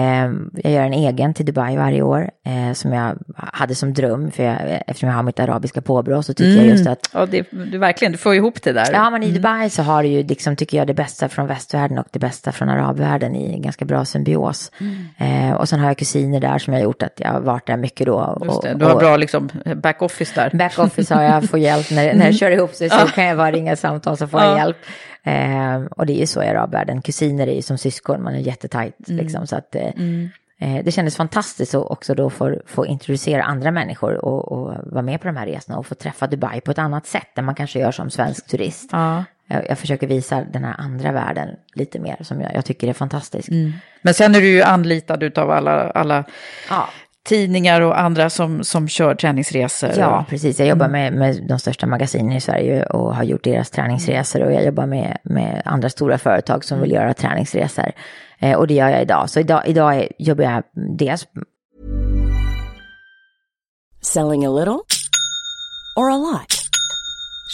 jag 0.62 0.73
gör 0.73 0.83
en 0.83 0.93
egen 0.93 1.35
till 1.35 1.47
Dubai 1.47 1.77
varje 1.77 2.03
år 2.03 2.31
eh, 2.47 2.73
som 2.73 2.93
jag 2.93 3.19
hade 3.37 3.75
som 3.75 3.95
dröm. 3.95 4.31
För 4.31 4.43
jag, 4.43 4.57
eftersom 4.87 5.09
jag 5.09 5.17
har 5.17 5.23
mitt 5.23 5.41
arabiska 5.41 5.81
påbrå 5.81 6.23
så 6.23 6.35
tycker 6.35 6.57
jag 6.57 6.67
just 6.67 6.87
att 6.87 7.11
Ja, 7.12 7.27
det, 7.27 7.47
du 7.51 7.79
verkligen, 7.79 8.12
du 8.12 8.19
får 8.19 8.35
ihop 8.35 8.62
det 8.62 8.73
där. 8.73 8.93
Ja, 8.93 9.11
men 9.11 9.23
i 9.23 9.31
Dubai 9.31 9.71
så 9.71 9.83
har 9.83 10.03
du 10.03 10.09
ju, 10.09 10.23
liksom, 10.23 10.57
tycker 10.57 10.79
jag, 10.79 10.87
det 10.87 10.95
bästa 10.95 11.29
från 11.29 11.47
västvärlden 11.47 11.99
och 11.99 12.07
det 12.11 12.19
bästa 12.19 12.53
från 12.53 12.69
arabvärlden 12.69 13.37
i 13.37 13.53
en 13.53 13.62
ganska 13.62 13.85
bra 13.85 14.05
symbios. 14.05 14.73
Eh, 15.19 15.53
och 15.57 15.69
sen 15.69 15.81
har 15.81 15.87
jag 15.87 15.99
kusiner 15.99 16.41
där 16.41 16.59
som 16.59 16.73
har 16.73 16.81
gjort 16.81 17.03
att 17.03 17.12
jag 17.21 17.29
har 17.29 17.41
varit 17.41 17.67
där 17.67 17.77
mycket 17.77 18.07
då. 18.07 18.39
Just 18.45 18.62
det. 18.62 18.75
Du 18.75 18.85
har 18.85 18.93
och 18.93 18.99
bra 18.99 19.17
liksom, 19.17 19.49
back-office 19.77 20.35
där. 20.35 20.51
Back 20.59 20.79
office 20.79 21.15
har 21.15 21.23
jag, 21.23 21.51
får 21.51 21.59
hjälp 21.59 21.91
när, 21.91 22.15
när 22.15 22.27
det 22.27 22.33
kör 22.33 22.51
ihop 22.51 22.75
sig 22.75 22.91
så 22.91 22.97
kan 23.07 23.25
jag 23.25 23.37
bara 23.37 23.51
ringa 23.53 23.77
samtal 23.77 24.17
så 24.17 24.27
får 24.27 24.41
jag 24.41 24.47
Ja. 24.53 24.59
hjälp. 24.59 24.77
Eh, 25.27 25.83
och 25.91 26.07
det 26.07 26.12
är 26.12 26.21
ju 26.21 26.27
så 26.27 26.43
i 26.43 26.47
arabvärlden, 26.47 27.03
kusiner 27.03 27.47
är 27.47 27.55
ju 27.55 27.62
som 27.62 27.79
syskon, 27.79 28.23
man 28.23 28.35
är 28.35 28.39
jättetajt 28.39 28.95
liksom. 29.09 29.47
Så 29.47 29.57
att 29.57 29.75
eh, 29.75 29.93
eh, 30.59 30.85
det 30.85 30.93
kändes 30.93 31.17
fantastiskt 31.17 31.75
att 31.75 31.91
också 31.91 32.15
då 32.15 32.31
få, 32.31 32.57
få 32.67 32.87
introducera 32.87 33.43
andra 33.43 33.71
människor 33.71 34.25
och, 34.25 34.53
och 34.53 34.75
vara 34.87 35.03
med 35.03 35.21
på 35.21 35.27
de 35.27 35.37
här 35.37 35.47
resorna 35.47 35.79
och 35.79 35.87
få 35.87 35.95
träffa 35.95 36.27
Dubai 36.27 36.61
på 36.61 36.71
ett 36.71 36.79
annat 36.79 37.07
sätt 37.07 37.38
än 37.38 37.44
man 37.44 37.55
kanske 37.55 37.79
gör 37.79 37.92
som 37.92 38.11
svensk 38.11 38.46
turist. 38.46 38.88
Ja. 38.92 39.25
Jag, 39.46 39.69
jag 39.69 39.79
försöker 39.79 40.07
visa 40.07 40.44
den 40.53 40.65
här 40.65 40.75
andra 40.79 41.13
världen 41.13 41.48
lite 41.75 41.98
mer 41.98 42.17
som 42.21 42.40
jag, 42.40 42.55
jag 42.55 42.65
tycker 42.65 42.88
är 42.88 42.92
fantastisk. 42.92 43.48
Men 44.03 44.15
sen 44.15 44.35
är 44.35 44.40
du 44.40 44.48
ju 44.48 44.63
anlitad 44.63 45.38
av 45.38 45.50
alla, 45.50 45.90
alla 45.90 46.25
Ja. 46.71 46.88
Tidningar 47.27 47.81
och 47.81 48.00
andra 48.00 48.31
som, 48.31 48.64
som 48.64 48.88
kör 48.88 49.14
träningsresor. 49.14 49.90
Ja, 49.98 50.24
precis. 50.29 50.58
Jag 50.58 50.68
jobbar 50.68 50.88
med, 50.88 51.12
med 51.12 51.46
de 51.48 51.58
största 51.58 51.87
magasinen 51.87 52.33
i 52.33 52.40
Sverige 52.40 52.87
och 52.87 53.16
har 53.16 53.24
gjort 53.24 53.44
deras 53.44 53.70
träningsresor. 53.70 54.42
Och 54.42 54.52
jag 54.52 54.64
jobbar 54.64 54.87
med, 54.87 55.18
med 55.22 55.62
andra 55.64 55.90
stora 55.90 56.18
företag 56.18 56.64
som 56.64 56.81
vill 56.81 56.92
göra 56.92 57.14
träningsresor. 57.14 57.92
Eh, 58.38 58.58
och 58.58 58.66
det 58.66 58.74
gör 58.74 58.88
jag 58.88 59.02
idag. 59.02 59.31
Så 59.31 59.40
idag, 59.40 59.62
idag 59.66 59.96
är, 59.96 60.08
jobbar 60.18 60.44
jag 60.44 60.62
dels... 60.98 61.27
Selling 64.02 64.46
a 64.46 64.50
little 64.50 64.81
or 65.96 66.10
a 66.10 66.16
lot? 66.16 66.65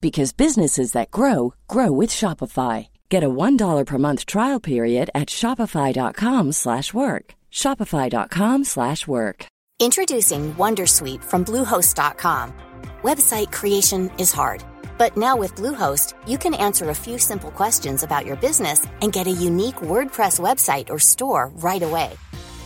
because 0.00 0.32
businesses 0.32 0.92
that 0.92 1.10
grow 1.10 1.54
grow 1.68 1.90
with 1.90 2.10
Shopify. 2.10 2.88
Get 3.08 3.24
a 3.24 3.28
$1 3.28 3.86
per 3.86 3.98
month 3.98 4.26
trial 4.26 4.60
period 4.60 5.10
at 5.14 5.28
shopify.com/work. 5.28 7.24
shopify.com/work. 7.52 9.46
Introducing 9.78 10.54
Wondersuite 10.54 11.22
from 11.22 11.44
Bluehost.com. 11.44 12.54
Website 13.02 13.52
creation 13.52 14.10
is 14.18 14.32
hard, 14.32 14.64
but 14.96 15.18
now 15.18 15.36
with 15.36 15.54
Bluehost, 15.54 16.14
you 16.26 16.38
can 16.38 16.54
answer 16.54 16.88
a 16.88 16.94
few 16.94 17.18
simple 17.18 17.50
questions 17.50 18.02
about 18.02 18.24
your 18.24 18.36
business 18.36 18.86
and 19.02 19.12
get 19.12 19.26
a 19.26 19.30
unique 19.50 19.76
WordPress 19.76 20.40
website 20.40 20.88
or 20.88 20.98
store 20.98 21.52
right 21.56 21.82
away. 21.82 22.10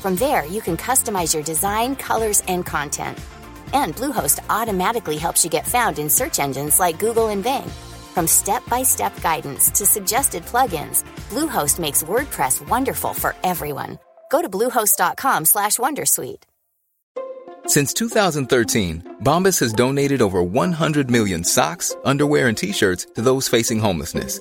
From 0.00 0.14
there, 0.16 0.46
you 0.46 0.60
can 0.60 0.76
customize 0.76 1.34
your 1.34 1.42
design, 1.42 1.96
colors, 1.96 2.44
and 2.46 2.64
content. 2.64 3.18
And 3.74 3.94
Bluehost 3.94 4.40
automatically 4.48 5.16
helps 5.16 5.44
you 5.44 5.50
get 5.50 5.66
found 5.66 5.98
in 5.98 6.08
search 6.08 6.38
engines 6.38 6.80
like 6.80 6.98
Google 6.98 7.28
and 7.28 7.42
Bing. 7.42 7.68
From 8.14 8.26
step-by-step 8.26 9.20
guidance 9.20 9.70
to 9.70 9.86
suggested 9.86 10.44
plugins, 10.44 11.04
Bluehost 11.28 11.78
makes 11.78 12.02
WordPress 12.02 12.68
wonderful 12.68 13.14
for 13.14 13.34
everyone. 13.42 13.98
Go 14.30 14.42
to 14.42 14.48
bluehost.com/wondersuite. 14.48 16.42
Since 17.66 17.94
2013, 17.94 19.16
Bombas 19.22 19.60
has 19.60 19.72
donated 19.72 20.22
over 20.22 20.42
100 20.42 21.10
million 21.10 21.44
socks, 21.44 21.94
underwear, 22.04 22.48
and 22.48 22.56
t-shirts 22.56 23.06
to 23.14 23.22
those 23.22 23.48
facing 23.48 23.78
homelessness. 23.78 24.40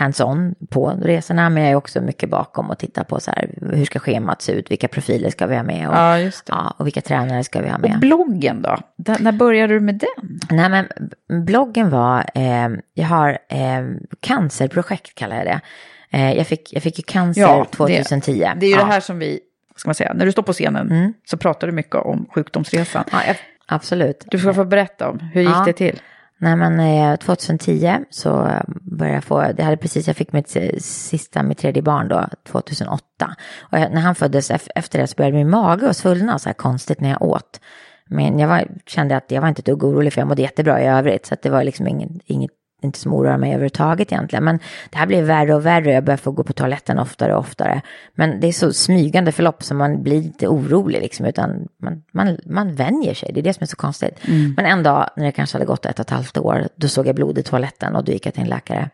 Hands-on 0.00 0.54
på 0.70 0.90
resorna, 1.02 1.50
men 1.50 1.62
jag 1.62 1.72
är 1.72 1.76
också 1.76 2.00
mycket 2.00 2.30
bakom 2.30 2.70
och 2.70 2.78
tittar 2.78 3.04
på 3.04 3.20
så 3.20 3.30
här, 3.30 3.50
hur 3.72 3.84
ska 3.84 3.98
schemat 3.98 4.42
se 4.42 4.52
ut, 4.52 4.70
vilka 4.70 4.88
profiler 4.88 5.30
ska 5.30 5.46
vi 5.46 5.56
ha 5.56 5.62
med 5.62 5.88
och, 5.88 5.94
Ja, 5.94 6.18
ja, 6.46 6.74
och 6.78 6.86
vilka 6.86 7.00
tränare 7.00 7.44
ska 7.44 7.60
vi 7.60 7.68
ha 7.68 7.78
med. 7.78 7.94
Och 7.94 8.00
bloggen 8.00 8.62
då? 8.62 8.76
D- 8.96 9.16
när 9.20 9.32
började 9.32 9.74
du 9.74 9.80
med 9.80 9.94
den? 9.94 10.38
Nej, 10.50 10.68
men 10.68 10.86
bloggen 11.44 11.90
var, 11.90 12.24
eh, 12.34 12.68
jag 12.94 13.06
har 13.06 13.30
eh, 13.30 13.84
cancerprojekt 14.20 15.14
kallar 15.14 15.36
jag 15.36 15.46
det. 15.46 15.60
Eh, 16.10 16.32
jag, 16.32 16.46
fick, 16.46 16.72
jag 16.72 16.82
fick 16.82 16.98
ju 16.98 17.02
cancer 17.06 17.64
2010. 17.64 18.32
Det, 18.32 18.54
det 18.60 18.66
är 18.66 18.70
ju 18.70 18.76
ja. 18.76 18.84
det 18.84 18.92
här 18.92 19.00
som 19.00 19.18
vi, 19.18 19.40
vad 19.72 19.80
ska 19.80 19.88
man 19.88 19.94
säga, 19.94 20.12
när 20.14 20.26
du 20.26 20.32
står 20.32 20.42
på 20.42 20.52
scenen 20.52 21.14
så 21.24 21.36
pratar 21.36 21.66
du 21.66 21.72
mycket 21.72 21.94
om 21.94 22.26
sjukdomsresan. 22.34 23.04
Ja, 23.12 23.18
jag, 23.26 23.36
absolut. 23.66 24.24
Du 24.30 24.38
ska 24.38 24.54
få 24.54 24.64
berätta 24.64 25.10
om, 25.10 25.18
hur 25.18 25.40
gick 25.40 25.50
Ja. 25.50 25.62
det 25.66 25.72
till? 25.72 26.00
Nej 26.38 26.56
men 26.56 27.18
2010 27.18 27.98
så 28.10 28.46
eh, 28.46 28.60
började 28.68 29.16
jag 29.16 29.24
få, 29.24 29.52
det 29.56 29.62
hade 29.62 29.76
precis, 29.76 30.06
jag 30.06 30.16
fick 30.16 30.32
mitt 30.32 30.56
eh, 30.56 30.78
sista, 30.78 31.42
mitt 31.42 31.58
tredje 31.58 31.82
barn 31.82 32.08
då, 32.08 32.24
2008. 32.46 33.04
Och 33.60 33.78
när 33.78 34.00
han 34.00 34.14
föddes, 34.14 34.50
efter 34.74 34.98
det 34.98 35.06
så 35.06 35.14
började 35.16 35.36
min 35.36 35.50
mage 35.50 35.88
att 35.88 35.96
svullna 35.96 36.38
så 36.38 36.48
här 36.48 36.54
konstigt 36.54 37.00
när 37.00 37.10
jag 37.10 37.22
åt. 37.22 37.60
Men 38.06 38.38
jag 38.38 38.48
var, 38.48 38.68
kände 38.86 39.16
att 39.16 39.30
jag 39.30 39.40
var 39.40 39.48
inte 39.48 39.60
ett 39.60 39.66
dugg 39.66 39.84
orolig 39.84 40.12
för 40.12 40.20
jag 40.20 40.28
mådde 40.28 40.42
jättebra 40.42 40.82
i 40.82 40.86
övrigt. 40.86 41.26
Så 41.26 41.34
att 41.34 41.42
det 41.42 41.50
var 41.50 41.64
liksom 41.64 41.88
inget, 41.88 42.10
inget 42.24 42.50
inte 42.84 42.98
som 42.98 43.14
oroar 43.14 43.36
mig 43.36 43.50
överhuvudtaget 43.50 44.12
egentligen. 44.12 44.44
Men 44.44 44.58
det 44.90 44.98
här 44.98 45.06
blev 45.06 45.24
värre 45.24 45.54
och 45.54 45.66
värre. 45.66 45.92
Jag 45.92 46.04
började 46.04 46.22
få 46.22 46.30
gå 46.30 46.44
på 46.44 46.52
toaletten 46.52 46.98
oftare 46.98 47.34
och 47.34 47.40
oftare. 47.40 47.82
Men 48.14 48.40
det 48.40 48.46
är 48.46 48.52
så 48.52 48.72
smygande 48.72 49.32
förlopp 49.32 49.62
så 49.62 49.74
man 49.74 50.02
blir 50.02 50.16
inte 50.16 50.48
orolig 50.48 51.00
liksom. 51.00 51.26
Utan 51.26 51.68
man, 51.82 52.02
man, 52.12 52.38
man 52.46 52.74
vänjer 52.74 53.14
sig. 53.14 53.30
Det 53.32 53.40
är 53.40 53.42
det 53.42 53.54
som 53.54 53.62
är 53.62 53.66
så 53.66 53.76
konstigt. 53.76 54.18
Men 54.56 54.66
en 54.66 54.82
dag 54.82 55.10
när 55.16 55.24
det 55.24 55.32
kanske 55.32 55.56
hade 55.56 55.66
gått 55.66 55.86
ett 55.86 55.98
och 55.98 56.06
ett 56.06 56.10
halvt 56.10 56.38
år. 56.38 56.68
Då 56.76 56.88
såg 56.88 57.06
jag 57.06 57.14
blod 57.14 57.38
i 57.38 57.42
toaletten 57.42 57.96
och 57.96 58.04
då 58.04 58.12
gick 58.12 58.26
jag 58.26 58.34
till 58.34 58.42
en 58.42 58.48
läkare. 58.48 58.90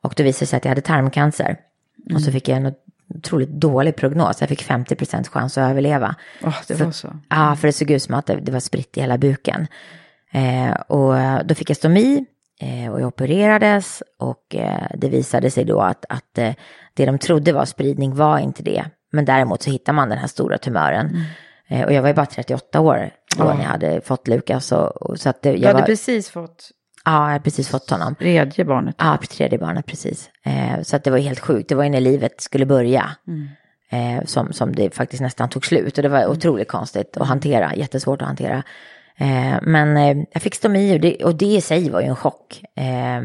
Och 0.00 0.14
då 0.16 0.22
visade 0.22 0.42
det 0.42 0.46
sig 0.46 0.56
att 0.56 0.64
jag 0.64 0.70
hade 0.70 0.80
tarmcancer. 0.80 1.56
Och 2.14 2.20
så 2.20 2.32
fick 2.32 2.48
jag 2.48 2.56
en 2.58 2.74
otroligt 3.14 3.50
dålig 3.50 3.96
prognos. 3.96 4.40
Jag 4.40 4.48
fick 4.48 4.64
50% 4.64 5.28
chans 5.28 5.58
att 5.58 5.70
överleva. 5.70 6.14
Åh, 6.42 6.56
det 6.68 6.74
var 6.74 6.90
så. 6.90 7.16
Ja, 7.28 7.56
för 7.56 7.68
det 7.68 7.72
såg 7.72 7.90
ut 7.90 8.02
som 8.02 8.14
att 8.14 8.26
det, 8.26 8.36
det 8.36 8.52
var 8.52 8.60
spritt 8.60 8.96
i 8.96 9.00
hela 9.00 9.18
buken. 9.18 9.66
Eh, 10.32 10.70
och 10.70 11.14
då 11.44 11.54
fick 11.54 11.70
jag 11.70 11.76
stomi 11.76 12.24
eh, 12.60 12.92
och 12.92 13.00
jag 13.00 13.06
opererades 13.06 14.02
och 14.18 14.54
eh, 14.54 14.86
det 14.94 15.08
visade 15.08 15.50
sig 15.50 15.64
då 15.64 15.80
att, 15.80 16.04
att 16.08 16.38
eh, 16.38 16.54
det 16.94 17.06
de 17.06 17.18
trodde 17.18 17.52
var 17.52 17.64
spridning 17.64 18.14
var 18.14 18.38
inte 18.38 18.62
det. 18.62 18.84
Men 19.12 19.24
däremot 19.24 19.62
så 19.62 19.70
hittar 19.70 19.92
man 19.92 20.08
den 20.08 20.18
här 20.18 20.26
stora 20.26 20.58
tumören. 20.58 21.16
Eh, 21.68 21.84
och 21.84 21.92
jag 21.92 22.02
var 22.02 22.08
ju 22.08 22.14
bara 22.14 22.26
38 22.26 22.80
år 22.80 23.10
då 23.36 23.44
när 23.44 23.62
jag 23.62 23.68
hade 23.70 24.00
fått 24.00 24.28
Lukas. 24.28 24.72
Och, 24.72 25.02
och, 25.02 25.18
så 25.20 25.28
att 25.28 25.42
det, 25.42 25.52
Du 25.52 25.58
jag 25.58 25.66
hade 25.68 25.80
var, 25.80 25.86
precis 25.86 26.30
fått 26.30 26.70
ja, 27.04 27.12
jag 27.12 27.32
hade 27.32 27.44
precis 27.44 27.68
fått 27.68 27.90
honom. 27.90 28.14
tredje 28.14 28.64
barnet. 28.64 28.94
Ja, 28.98 29.18
tredje 29.30 29.58
barnet 29.58 29.86
precis. 29.86 30.30
Eh, 30.44 30.82
så 30.82 30.96
att 30.96 31.04
det 31.04 31.10
var 31.10 31.18
helt 31.18 31.40
sjukt. 31.40 31.68
Det 31.68 31.74
var 31.74 31.84
ju 31.84 31.90
när 31.90 32.00
livet 32.00 32.40
skulle 32.40 32.66
börja. 32.66 33.10
Eh, 33.90 34.24
som, 34.24 34.52
som 34.52 34.74
det 34.74 34.94
faktiskt 34.94 35.22
nästan 35.22 35.48
tog 35.48 35.66
slut. 35.66 35.98
Och 35.98 36.02
det 36.02 36.08
var 36.08 36.26
otroligt 36.26 36.68
konstigt 36.68 37.16
att 37.16 37.28
hantera. 37.28 37.74
Jättesvårt 37.74 38.22
att 38.22 38.28
hantera. 38.28 38.62
Eh, 39.18 39.58
men 39.62 39.96
eh, 39.96 40.24
jag 40.32 40.42
fick 40.42 40.54
stomi 40.54 40.96
och 40.96 41.00
det, 41.00 41.24
och 41.24 41.34
det 41.34 41.46
i 41.46 41.60
sig 41.60 41.90
var 41.90 42.00
ju 42.00 42.06
en 42.06 42.16
chock. 42.16 42.62
Eh, 42.76 43.22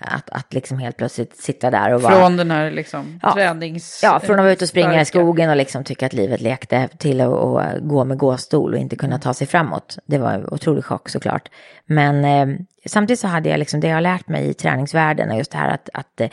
att, 0.00 0.30
att 0.30 0.54
liksom 0.54 0.78
helt 0.78 0.96
plötsligt 0.96 1.36
sitta 1.36 1.70
där 1.70 1.94
och 1.94 2.02
vara... 2.02 2.14
Från 2.14 2.36
den 2.36 2.50
här 2.50 2.70
liksom 2.70 3.20
Ja. 3.22 3.34
tränings... 3.34 4.00
Ja, 4.02 4.20
från 4.20 4.38
att 4.38 4.42
vara 4.42 4.52
ute 4.52 4.64
och 4.64 4.68
springa 4.68 5.00
i 5.00 5.04
skogen 5.04 5.50
och 5.50 5.56
liksom 5.56 5.84
tycka 5.84 6.06
att 6.06 6.12
livet 6.12 6.40
lekte 6.40 6.88
till 6.98 7.20
att 7.20 7.28
att 7.32 7.80
gå 7.80 8.04
med 8.04 8.18
gåstol 8.18 8.74
och 8.74 8.80
inte 8.80 8.96
kunna 8.96 9.18
ta 9.18 9.34
sig 9.34 9.46
framåt. 9.46 9.98
Det 10.06 10.18
var 10.18 10.32
en 10.32 10.46
otrolig 10.48 10.84
chock 10.84 11.08
såklart. 11.08 11.48
Men 11.86 12.24
eh, 12.24 12.58
samtidigt 12.86 13.20
så 13.20 13.26
hade 13.26 13.48
jag 13.48 13.58
liksom 13.58 13.80
det 13.80 13.88
jag 13.88 13.96
har 13.96 14.00
lärt 14.00 14.28
mig 14.28 14.48
i 14.48 14.54
träningsvärlden 14.54 15.30
och 15.30 15.36
just 15.38 15.52
det 15.52 15.58
här 15.58 15.74
att, 15.74 15.88
att 15.94 16.20
eh, 16.20 16.28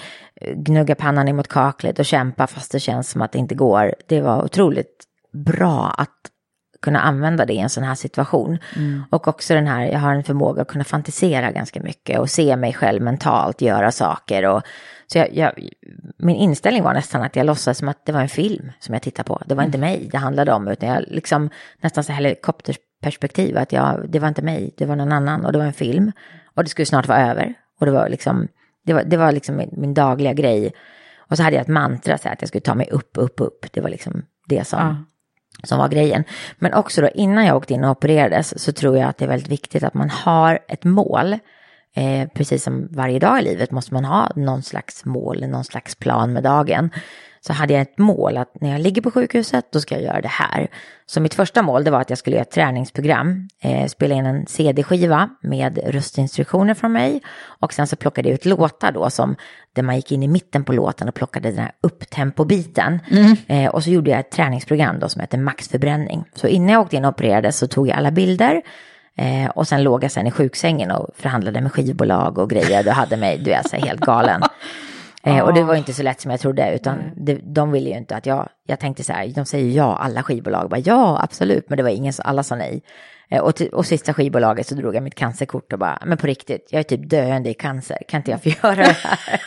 gnugga 0.56 0.96
pannan 0.96 1.28
emot 1.28 1.48
kaklet 1.48 2.00
och 2.00 2.06
kämpa 2.06 2.48
fast 2.48 2.72
det 2.72 2.80
känns 2.80 3.10
som 3.10 3.22
att 3.22 3.32
det 3.32 3.40
inte 3.40 3.56
går. 3.56 3.96
Det 4.08 4.22
var 4.22 4.44
otroligt 4.44 5.04
bra 5.34 5.96
att 5.98 6.10
kunna 6.82 7.00
använda 7.00 7.46
det 7.46 7.54
i 7.54 7.60
en 7.60 7.70
sån 7.70 7.84
här 7.84 7.96
situation. 7.96 8.60
Och 9.10 9.28
också 9.28 9.54
den 9.54 9.68
här, 9.68 9.86
jag 9.86 10.00
har 10.00 10.16
en 10.16 10.24
förmåga 10.24 10.62
att 10.62 10.68
kunna 10.68 10.84
fantisera 10.84 11.52
ganska 11.52 11.82
mycket 11.82 12.20
och 12.20 12.30
se 12.30 12.56
mig 12.56 12.74
själv 12.74 13.02
mentalt 13.02 13.62
göra 13.62 13.92
saker. 13.92 14.46
Och, 14.46 14.62
så 15.08 15.18
jag, 15.18 15.34
jag, 15.34 15.70
min 16.18 16.36
inställning 16.36 16.84
var 16.84 16.94
nästan 16.94 17.22
att 17.22 17.36
jag 17.36 17.46
låtsades 17.46 17.78
som 17.78 17.88
att 17.88 18.06
det 18.06 18.12
var 18.12 18.22
en 18.22 18.30
film 18.30 18.72
som 18.80 18.94
jag 18.94 19.02
tittade 19.02 19.28
på. 19.28 19.42
Det 19.46 19.56
var 19.56 19.64
inte 19.64 19.78
mig 19.78 20.10
det 20.12 20.18
handlade 20.18 20.54
om, 20.54 20.68
utan 20.68 20.90
jag 20.90 21.04
liksom 21.08 21.50
nästan 21.82 22.04
så 22.04 22.12
helikopterperspektiv, 22.14 23.58
att 23.58 23.72
jag, 23.72 24.06
det 24.10 24.20
var 24.20 24.28
inte 24.28 24.42
mig, 24.42 24.74
det 24.78 24.86
var 24.86 24.96
någon 24.96 25.12
annan 25.12 25.46
och 25.46 25.52
det 25.52 25.58
var 25.58 25.66
en 25.66 25.74
film. 25.74 26.12
Och 26.56 26.64
det 26.64 26.70
skulle 26.70 26.86
snart 26.86 27.08
vara 27.08 27.30
över. 27.30 27.54
Och 27.80 27.86
det 27.86 27.92
var 27.92 28.10
liksom, 28.10 28.48
det 28.86 28.94
var, 28.94 29.04
det 29.04 29.18
var 29.18 29.32
liksom 29.32 29.56
min, 29.56 29.70
min 29.78 29.94
dagliga 29.94 30.34
grej. 30.34 30.74
Och 31.18 31.38
så 31.38 31.44
hade 31.44 31.56
jag 31.56 31.62
ett 31.62 31.68
mantra, 31.68 32.18
så 32.18 32.24
här, 32.28 32.34
att 32.34 32.42
jag 32.42 32.48
skulle 32.48 32.62
ta 32.62 32.76
mig 32.76 32.90
upp, 32.92 33.12
upp, 33.14 33.42
upp. 33.42 33.66
Det 33.72 33.82
var 33.82 33.90
liksom 33.90 34.26
det 34.48 34.68
som, 34.68 34.80
som 35.64 35.78
var 35.78 35.88
grejen. 35.88 36.24
Men 36.58 36.74
också 36.74 37.02
då 37.02 37.10
innan 37.10 37.46
jag 37.46 37.58
åkte 37.58 37.74
in 37.74 37.84
och 37.84 37.92
opererades 37.92 38.64
så 38.64 38.72
tror 38.72 38.98
jag 38.98 39.10
att 39.10 39.18
det 39.18 39.26
är 39.26 39.30
väldigt 39.30 39.52
viktigt 39.52 39.84
att 39.84 39.94
man 39.94 40.10
har 40.10 40.60
ett 40.68 40.84
mål 40.84 41.36
Eh, 41.98 42.28
precis 42.34 42.64
som 42.64 42.88
varje 42.92 43.20
dag 43.20 43.40
i 43.40 43.44
livet 43.44 43.72
måste 43.72 43.94
man 43.94 44.06
ha 44.06 44.32
någon 44.36 44.64
slags 44.64 45.06
mål, 45.06 45.48
någon 45.48 45.64
slags 45.64 45.96
plan 45.96 46.34
med 46.34 46.44
dagen. 46.44 46.90
Så 47.48 47.54
hade 47.54 47.74
jag 47.74 47.82
ett 47.82 47.98
mål 47.98 48.38
att 48.38 48.62
när 48.62 48.72
jag 48.72 48.82
ligger 48.82 49.02
på 49.02 49.12
sjukhuset 49.12 49.72
då 49.72 49.80
ska 49.80 49.96
jag 49.96 50.04
göra 50.04 50.22
det 50.22 50.28
här. 50.28 50.68
Så 51.06 51.22
mitt 51.22 51.34
första 51.34 51.62
mål 51.62 51.84
det 51.84 51.92
var 51.92 52.02
att 52.02 52.10
jag 52.10 52.20
skulle 52.20 52.36
göra 52.36 52.46
ett 52.46 52.52
träningsprogram, 52.52 53.50
eh, 53.62 53.88
spela 53.88 54.16
in 54.16 54.26
en 54.26 54.46
CD-skiva 54.48 55.30
med 55.42 55.80
röstinstruktioner 55.86 56.74
från 56.74 56.92
mig 56.92 57.22
och 57.44 57.74
sen 57.74 57.88
så 57.88 57.96
plockade 57.96 58.30
jag 58.30 58.34
ut 58.34 58.46
låtar 58.46 58.92
då 58.92 59.10
som 59.10 59.36
där 59.74 59.84
man 59.84 59.96
gick 59.96 60.12
in 60.12 60.24
i 60.24 60.28
mitten 60.28 60.64
på 60.64 60.74
låten 60.74 61.08
och 61.08 61.16
plockade 61.16 61.50
den 61.50 61.60
här 61.60 61.72
upptempo-biten. 61.82 63.00
Mm. 63.12 63.36
Eh, 63.48 63.70
och 63.70 63.84
så 63.84 63.90
gjorde 63.90 64.12
jag 64.12 64.20
ett 64.20 64.32
träningsprogram 64.32 65.00
då 65.00 65.10
som 65.10 65.22
heter 65.22 65.38
maxförbränning. 65.38 66.24
Så 66.36 66.48
innan 66.48 66.70
jag 66.70 66.82
åkte 66.82 66.96
in 66.96 67.06
och 67.06 67.14
opererades 67.14 67.58
så 67.58 67.68
tog 67.68 67.88
jag 67.88 67.98
alla 67.98 68.12
bilder 68.12 68.62
Eh, 69.18 69.50
och 69.50 69.68
sen 69.68 69.84
låg 69.84 70.04
jag 70.04 70.12
sen 70.12 70.28
i 70.28 70.32
sjuksängen 70.32 70.92
och 70.92 71.10
förhandlade 71.16 71.62
med 71.62 71.72
skivbolag 71.72 72.38
och 72.38 72.50
grejer 72.50 72.88
och 72.88 72.94
hade 72.94 73.18
mig, 73.18 73.38
du 73.38 73.52
är 73.52 73.64
så 73.70 73.76
helt 73.76 74.00
galen. 74.00 74.42
Eh, 75.26 75.40
och 75.40 75.54
det 75.54 75.64
var 75.64 75.76
inte 75.76 75.94
så 75.94 76.04
lätt 76.04 76.22
som 76.22 76.32
jag 76.32 76.40
trodde, 76.40 76.76
utan 76.76 77.12
det, 77.16 77.40
de 77.44 77.72
ville 77.72 77.90
ju 77.90 77.98
inte 77.98 78.16
att 78.16 78.26
jag, 78.26 78.50
jag 78.68 78.80
tänkte 78.80 79.04
så 79.04 79.14
här, 79.14 79.28
de 79.28 79.46
säger 79.46 79.78
ja, 79.78 79.96
alla 79.96 80.24
skivbolag, 80.24 80.70
bara, 80.70 80.80
ja 80.80 81.20
absolut, 81.24 81.70
men 81.70 81.78
det 81.78 81.84
var 81.84 81.90
ingen, 81.90 82.14
alla 82.24 82.44
sa 82.44 82.56
nej. 82.56 82.82
Eh, 83.30 83.42
och, 83.42 83.56
till, 83.56 83.70
och 83.70 83.86
sista 83.86 84.14
skivbolaget 84.14 84.68
så 84.68 84.76
drog 84.76 84.96
jag 84.96 85.04
mitt 85.04 85.16
cancerkort 85.16 85.74
och 85.74 85.80
bara, 85.80 86.00
men 86.06 86.18
på 86.18 86.28
riktigt, 86.28 86.68
jag 86.72 86.80
är 86.80 86.84
typ 86.84 87.10
döende 87.10 87.50
i 87.50 87.54
cancer, 87.54 87.98
kan 88.08 88.18
inte 88.20 88.32
jag 88.32 88.44
få 88.44 88.50
göra 88.64 88.76
det 88.76 88.98
här? 89.04 89.42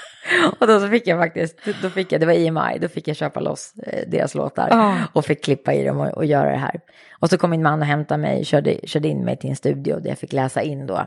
och 0.60 0.66
då 0.66 0.80
så 0.80 0.88
fick 0.88 1.06
jag 1.06 1.18
faktiskt, 1.18 1.58
då 1.82 1.90
fick 1.90 2.12
jag, 2.12 2.20
det 2.20 2.26
var 2.26 2.32
EMI, 2.32 2.78
då 2.80 2.88
fick 2.88 3.08
jag 3.08 3.16
köpa 3.16 3.40
loss 3.40 3.72
eh, 3.86 4.08
deras 4.08 4.34
låtar 4.34 4.68
Ah. 4.72 4.94
och 5.12 5.24
fick 5.24 5.44
klippa 5.44 5.74
i 5.74 5.84
dem 5.84 6.00
och, 6.00 6.08
och 6.08 6.24
göra 6.24 6.50
det 6.50 6.58
här. 6.58 6.80
Och 7.20 7.28
så 7.30 7.38
kom 7.38 7.50
min 7.50 7.62
man 7.62 7.80
och 7.80 7.86
hämtade 7.86 8.22
mig, 8.22 8.44
körde, 8.44 8.86
körde 8.86 9.08
in 9.08 9.24
mig 9.24 9.36
till 9.36 9.50
en 9.50 9.56
studio 9.56 10.00
där 10.00 10.08
jag 10.08 10.18
fick 10.18 10.32
läsa 10.32 10.62
in 10.62 10.86
då 10.86 11.06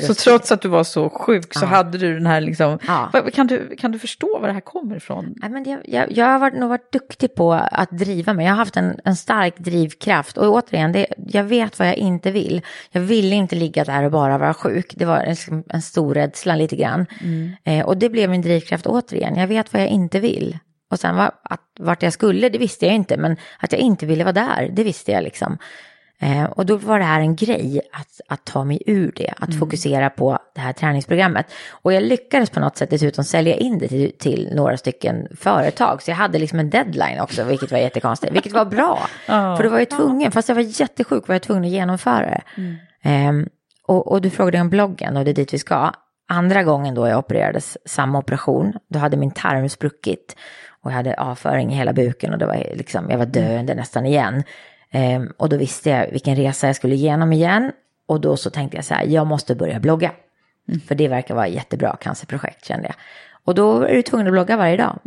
Så 0.00 0.14
trots 0.14 0.52
att 0.52 0.60
du 0.60 0.68
var 0.68 0.84
så 0.84 1.10
sjuk 1.10 1.54
så 1.54 1.64
Ja. 1.64 1.68
hade 1.68 1.98
du 1.98 2.14
den 2.14 2.26
här 2.26 2.40
liksom, 2.40 2.78
Ja. 2.86 3.10
Kan, 3.34 3.46
du, 3.46 3.76
kan 3.78 3.92
du 3.92 3.98
förstå 3.98 4.38
var 4.38 4.46
det 4.46 4.52
här 4.54 4.60
kommer 4.60 4.96
ifrån? 4.96 5.34
Nej, 5.36 5.50
men 5.50 5.64
jag, 5.64 5.80
jag, 5.84 6.12
jag 6.12 6.26
har 6.26 6.38
varit, 6.38 6.54
nog 6.54 6.68
varit 6.68 6.92
duktig 6.92 7.34
på 7.34 7.52
att 7.52 7.90
driva 7.90 8.32
mig. 8.34 8.46
Jag 8.46 8.52
har 8.52 8.56
haft 8.58 8.76
en, 8.76 9.00
en 9.04 9.16
stark 9.16 9.58
drivkraft. 9.58 10.38
Och 10.38 10.52
återigen, 10.54 10.92
det, 10.92 11.06
jag 11.16 11.44
vet 11.44 11.78
vad 11.78 11.88
jag 11.88 11.96
inte 11.96 12.30
vill. 12.30 12.62
Jag 12.90 13.00
ville 13.00 13.36
inte 13.36 13.56
ligga 13.56 13.84
där 13.84 14.02
och 14.02 14.10
bara 14.12 14.38
vara 14.38 14.54
sjuk. 14.54 14.92
Det 14.96 15.04
var 15.04 15.20
en, 15.20 15.64
en 15.68 15.82
stor 15.82 16.14
rädsla 16.14 16.56
lite 16.56 16.76
grann. 16.76 17.06
Eh, 17.64 17.86
och 17.86 17.96
det 17.96 18.08
blev 18.08 18.30
min 18.30 18.42
drivkraft 18.42 18.86
återigen. 18.86 19.36
Jag 19.36 19.46
vet 19.46 19.72
vad 19.72 19.82
jag 19.82 19.88
inte 19.88 20.20
vill. 20.20 20.58
Och 20.90 21.00
sen 21.00 21.16
var, 21.16 21.30
att, 21.42 21.60
vart 21.78 22.02
jag 22.02 22.12
skulle, 22.12 22.48
det 22.48 22.58
visste 22.58 22.86
jag 22.86 22.94
inte. 22.94 23.16
Men 23.16 23.36
att 23.58 23.72
jag 23.72 23.80
inte 23.80 24.06
ville 24.06 24.24
vara 24.24 24.32
där, 24.32 24.70
det 24.72 24.84
visste 24.84 25.12
jag 25.12 25.22
liksom. 25.24 25.58
Eh, 26.22 26.44
och 26.44 26.66
då 26.66 26.76
var 26.76 26.98
det 26.98 27.04
här 27.04 27.20
en 27.20 27.36
grej 27.36 27.80
att, 27.92 28.20
att 28.28 28.44
ta 28.44 28.64
mig 28.64 28.82
ur 28.86 29.12
det, 29.16 29.34
att 29.36 29.58
fokusera 29.58 30.10
på 30.10 30.38
det 30.54 30.60
här 30.60 30.72
träningsprogrammet. 30.72 31.46
Och 31.70 31.92
jag 31.92 32.02
lyckades 32.02 32.50
på 32.50 32.60
något 32.60 32.76
sätt 32.76 32.90
dessutom 32.90 33.24
sälja 33.24 33.56
in 33.56 33.78
det 33.78 33.88
till, 33.88 34.12
till 34.18 34.50
några 34.54 34.76
stycken 34.76 35.28
företag. 35.36 36.02
Så 36.02 36.10
jag 36.10 36.16
hade 36.16 36.38
liksom 36.38 36.58
en 36.58 36.70
deadline 36.70 37.20
också, 37.20 37.44
vilket 37.44 37.70
var 37.70 37.78
jättekonstigt, 37.78 38.32
vilket 38.34 38.52
var 38.52 38.64
bra. 38.64 38.98
För 39.26 39.62
då 39.62 39.68
var 39.70 39.78
jag 39.78 39.90
tvungen, 39.90 40.32
fast 40.32 40.48
jag 40.48 40.56
var 40.56 40.80
jättesjuk 40.80 41.28
var 41.28 41.34
jag 41.34 41.42
tvungen 41.42 41.64
att 41.64 41.70
genomföra 41.70 42.26
det. 42.26 42.42
Ehm, 43.02 43.48
och, 43.86 44.12
och 44.12 44.20
du 44.20 44.30
frågade 44.30 44.60
om 44.60 44.70
bloggen 44.70 45.16
och 45.16 45.24
det 45.24 45.30
är 45.30 45.34
dit 45.34 45.54
vi 45.54 45.58
ska. 45.58 45.90
Andra 46.28 46.62
gången 46.62 46.94
då 46.94 47.08
jag 47.08 47.18
opererades, 47.18 47.78
samma 47.86 48.18
operation, 48.18 48.72
då 48.90 48.98
hade 48.98 49.16
min 49.16 49.30
tarm 49.30 49.68
spruckit. 49.68 50.36
Och 50.82 50.90
jag 50.90 50.96
hade 50.96 51.14
avföring 51.14 51.72
i 51.72 51.74
hela 51.74 51.92
buken 51.92 52.32
och 52.32 52.38
det 52.38 52.46
var 52.46 52.66
liksom, 52.74 53.10
jag 53.10 53.18
var 53.18 53.26
döende 53.26 53.74
nästan 53.74 54.06
igen. 54.06 54.42
Ehm, 54.92 55.32
och 55.36 55.48
då 55.48 55.56
visste 55.56 55.90
jag 55.90 56.10
vilken 56.10 56.36
resa 56.36 56.66
jag 56.66 56.76
skulle 56.76 56.94
igenom 56.94 57.32
igen. 57.32 57.72
Och 58.06 58.20
då 58.20 58.36
så 58.36 58.50
tänkte 58.50 58.76
jag 58.76 58.84
så 58.84 58.94
här, 58.94 59.06
jag 59.06 59.26
måste 59.26 59.54
börja 59.54 59.80
blogga. 59.80 60.10
För 60.86 60.94
det 60.94 61.08
verkar 61.08 61.34
vara 61.34 61.46
ett 61.46 61.54
jättebra 61.54 61.96
cancerprojekt 62.00 62.64
kände 62.64 62.86
jag. 62.86 62.94
Och 63.44 63.54
då 63.54 63.82
är 63.82 63.94
du 63.94 64.02
tvungen 64.02 64.26
att 64.26 64.32
blogga 64.32 64.56
varje 64.56 64.76
dag. 64.76 64.98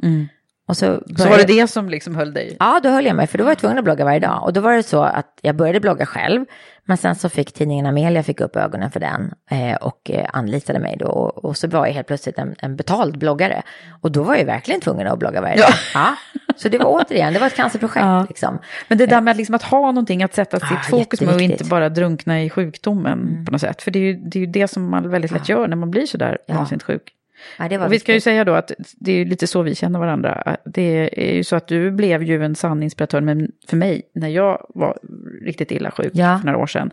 Och 0.67 0.77
så, 0.77 0.85
Så 0.85 1.13
började- 1.13 1.29
var 1.29 1.37
det 1.37 1.61
det 1.61 1.67
som 1.67 1.89
liksom 1.89 2.15
höll 2.15 2.33
dig? 2.33 2.57
Ja, 2.59 2.79
då 2.83 2.89
höll 2.89 3.05
jag 3.05 3.15
mig, 3.15 3.27
för 3.27 3.37
då 3.37 3.43
var 3.43 3.51
jag 3.51 3.57
tvungen 3.57 3.77
att 3.77 3.83
blogga 3.83 4.05
varje 4.05 4.19
dag. 4.19 4.43
Och 4.43 4.53
då 4.53 4.61
var 4.61 4.73
det 4.73 4.83
så 4.83 5.03
att 5.03 5.39
jag 5.41 5.55
började 5.55 5.79
blogga 5.79 6.05
själv, 6.05 6.45
men 6.85 6.97
sen 6.97 7.15
så 7.15 7.29
fick 7.29 7.53
tidningen 7.53 7.85
Amelia 7.85 8.23
fick 8.23 8.41
upp 8.41 8.55
ögonen 8.55 8.91
för 8.91 8.99
den 8.99 9.33
eh, 9.51 9.75
och 9.75 10.11
eh, 10.11 10.25
anlitade 10.33 10.79
mig 10.79 10.95
då. 10.99 11.05
Och, 11.07 11.45
och 11.45 11.57
så 11.57 11.67
var 11.67 11.85
jag 11.85 11.93
helt 11.93 12.07
plötsligt 12.07 12.39
en, 12.39 12.55
en 12.59 12.75
betald 12.75 13.17
bloggare. 13.17 13.61
Och 14.01 14.11
då 14.11 14.23
var 14.23 14.35
jag 14.35 14.45
verkligen 14.45 14.81
tvungen 14.81 15.07
att 15.07 15.19
blogga 15.19 15.41
varje 15.41 15.55
dag. 15.57 15.69
Ja. 15.93 16.15
Så 16.57 16.69
det 16.69 16.77
var 16.77 16.85
återigen, 16.85 17.33
det 17.33 17.39
var 17.39 17.47
ett 17.47 17.55
cancerprojekt 17.55 18.05
Ja. 18.05 18.25
liksom. 18.29 18.59
Men 18.87 18.97
det 18.97 19.05
där 19.05 19.21
med 19.21 19.31
att, 19.31 19.37
liksom 19.37 19.55
att 19.55 19.63
ha 19.63 19.79
någonting 19.81 20.23
att 20.23 20.33
sätta 20.33 20.59
sitt 20.59 20.71
Ah, 20.71 20.81
fokus 20.89 21.21
med 21.21 21.35
och 21.35 21.41
inte 21.41 21.63
bara 21.63 21.89
drunkna 21.89 22.43
i 22.43 22.49
sjukdomen 22.49 23.43
på 23.45 23.51
något 23.51 23.61
sätt. 23.61 23.81
För 23.81 23.91
det 23.91 23.99
är 23.99 24.03
ju 24.03 24.13
det, 24.13 24.37
är 24.37 24.41
ju 24.41 24.45
det 24.47 24.67
som 24.67 24.89
man 24.89 25.09
väldigt 25.09 25.31
lätt 25.31 25.49
gör 25.49 25.67
när 25.67 25.75
man 25.77 25.91
blir 25.91 26.05
sådär 26.05 26.37
Ja. 26.47 26.55
vansinnigt 26.55 26.83
sjuk. 26.85 27.11
Ja, 27.57 27.85
Och 27.85 27.93
vi 27.93 27.99
ska 27.99 28.13
ju 28.13 28.19
säga 28.19 28.43
då 28.43 28.53
att 28.53 28.71
det 28.99 29.11
är 29.11 29.25
lite 29.25 29.47
så 29.47 29.61
vi 29.61 29.75
känner 29.75 29.99
varandra. 29.99 30.57
Det 30.65 31.09
är 31.29 31.35
ju 31.35 31.43
så 31.43 31.55
att 31.55 31.67
du 31.67 31.91
blev 31.91 32.23
ju 32.23 32.43
en 32.45 32.55
sann 32.55 32.83
inspiratör 32.83 33.21
men 33.21 33.51
för 33.69 33.77
mig 33.77 34.01
när 34.15 34.27
jag 34.29 34.65
var 34.69 34.97
riktigt 35.45 35.71
illa 35.71 35.91
sjuk 35.91 36.11
Ja. 36.13 36.37
för 36.39 36.45
några 36.45 36.59
år 36.59 36.67
sedan. 36.67 36.91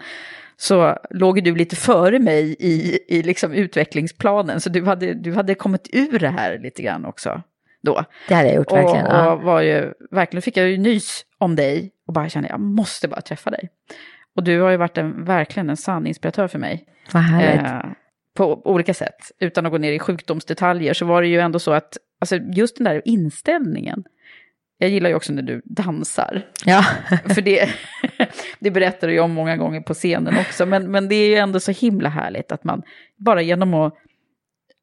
Så 0.56 0.96
låg 1.10 1.44
du 1.44 1.54
lite 1.54 1.76
före 1.76 2.18
mig 2.18 2.56
i, 2.58 2.98
i 3.08 3.22
liksom 3.22 3.52
utvecklingsplanen. 3.52 4.60
Så 4.60 4.68
du 4.70 4.84
hade, 4.84 5.14
du 5.14 5.32
hade 5.34 5.54
kommit 5.54 5.88
ur 5.92 6.18
det 6.18 6.28
här 6.28 6.58
lite 6.58 6.82
grann 6.82 7.04
också 7.04 7.42
då. 7.82 8.04
Det 8.28 8.34
hade 8.34 8.48
jag 8.48 8.56
gjort 8.56 8.70
Och, 8.70 8.76
verkligen. 8.78 9.06
ja. 9.06 9.32
och 9.32 9.42
var 9.42 9.60
ju, 9.60 9.92
verkligen 10.10 10.42
fick 10.42 10.56
jag 10.56 10.68
ju 10.68 10.78
nys 10.78 11.24
om 11.38 11.56
dig 11.56 11.90
och 12.06 12.12
bara 12.12 12.28
kände 12.28 12.48
jag 12.48 12.60
måste 12.60 13.08
bara 13.08 13.20
träffa 13.20 13.50
dig. 13.50 13.68
Och 14.36 14.44
du 14.44 14.60
har 14.60 14.70
ju 14.70 14.76
varit 14.76 14.98
en, 14.98 15.24
verkligen 15.24 15.70
en 15.70 15.76
sann 15.76 16.06
inspiratör 16.06 16.48
för 16.48 16.58
mig. 16.58 16.84
Vad 17.12 17.22
härligt. 17.22 17.66
Eh, 17.66 17.90
på 18.34 18.62
olika 18.64 18.94
sätt. 18.94 19.32
Utan 19.38 19.66
att 19.66 19.72
gå 19.72 19.78
ner 19.78 19.92
i 19.92 19.98
sjukdomsdetaljer 19.98 20.94
så 20.94 21.06
var 21.06 21.22
det 21.22 21.28
ju 21.28 21.40
ändå 21.40 21.58
så 21.58 21.72
att, 21.72 21.98
alltså 22.20 22.36
just 22.36 22.76
den 22.76 22.84
där 22.84 23.02
inställningen. 23.04 24.04
Jag 24.78 24.90
gillar 24.90 25.10
ju 25.10 25.16
också 25.16 25.32
när 25.32 25.42
du 25.42 25.62
dansar. 25.64 26.42
Ja. 26.64 26.84
För 27.34 27.42
det, 27.42 27.68
det 28.58 28.70
berättar 28.70 29.08
du 29.08 29.14
ju 29.14 29.20
om 29.20 29.32
många 29.32 29.56
gånger 29.56 29.80
på 29.80 29.94
scenen 29.94 30.38
också. 30.38 30.66
Men, 30.66 30.90
men 30.90 31.08
det 31.08 31.14
är 31.14 31.28
ju 31.28 31.34
ändå 31.34 31.60
så 31.60 31.72
himla 31.72 32.08
härligt 32.08 32.52
att 32.52 32.64
man 32.64 32.82
bara 33.16 33.42
genom 33.42 33.74
att 33.74 33.94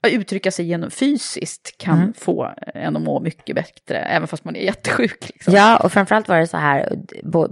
uttrycka 0.07 0.51
sig 0.51 0.65
genom 0.65 0.91
fysiskt 0.91 1.77
kan 1.77 1.97
Mm. 1.99 2.13
få 2.13 2.51
en 2.73 2.95
att 2.95 3.01
må 3.01 3.19
mycket 3.19 3.55
bättre. 3.55 3.97
Även 3.97 4.27
fast 4.27 4.43
man 4.43 4.55
är 4.55 4.59
jättesjuk. 4.61 5.29
Liksom. 5.33 5.53
Ja, 5.53 5.77
och 5.77 5.91
framförallt 5.91 6.27
var 6.27 6.39
det 6.39 6.47
så 6.47 6.57
här, 6.57 6.93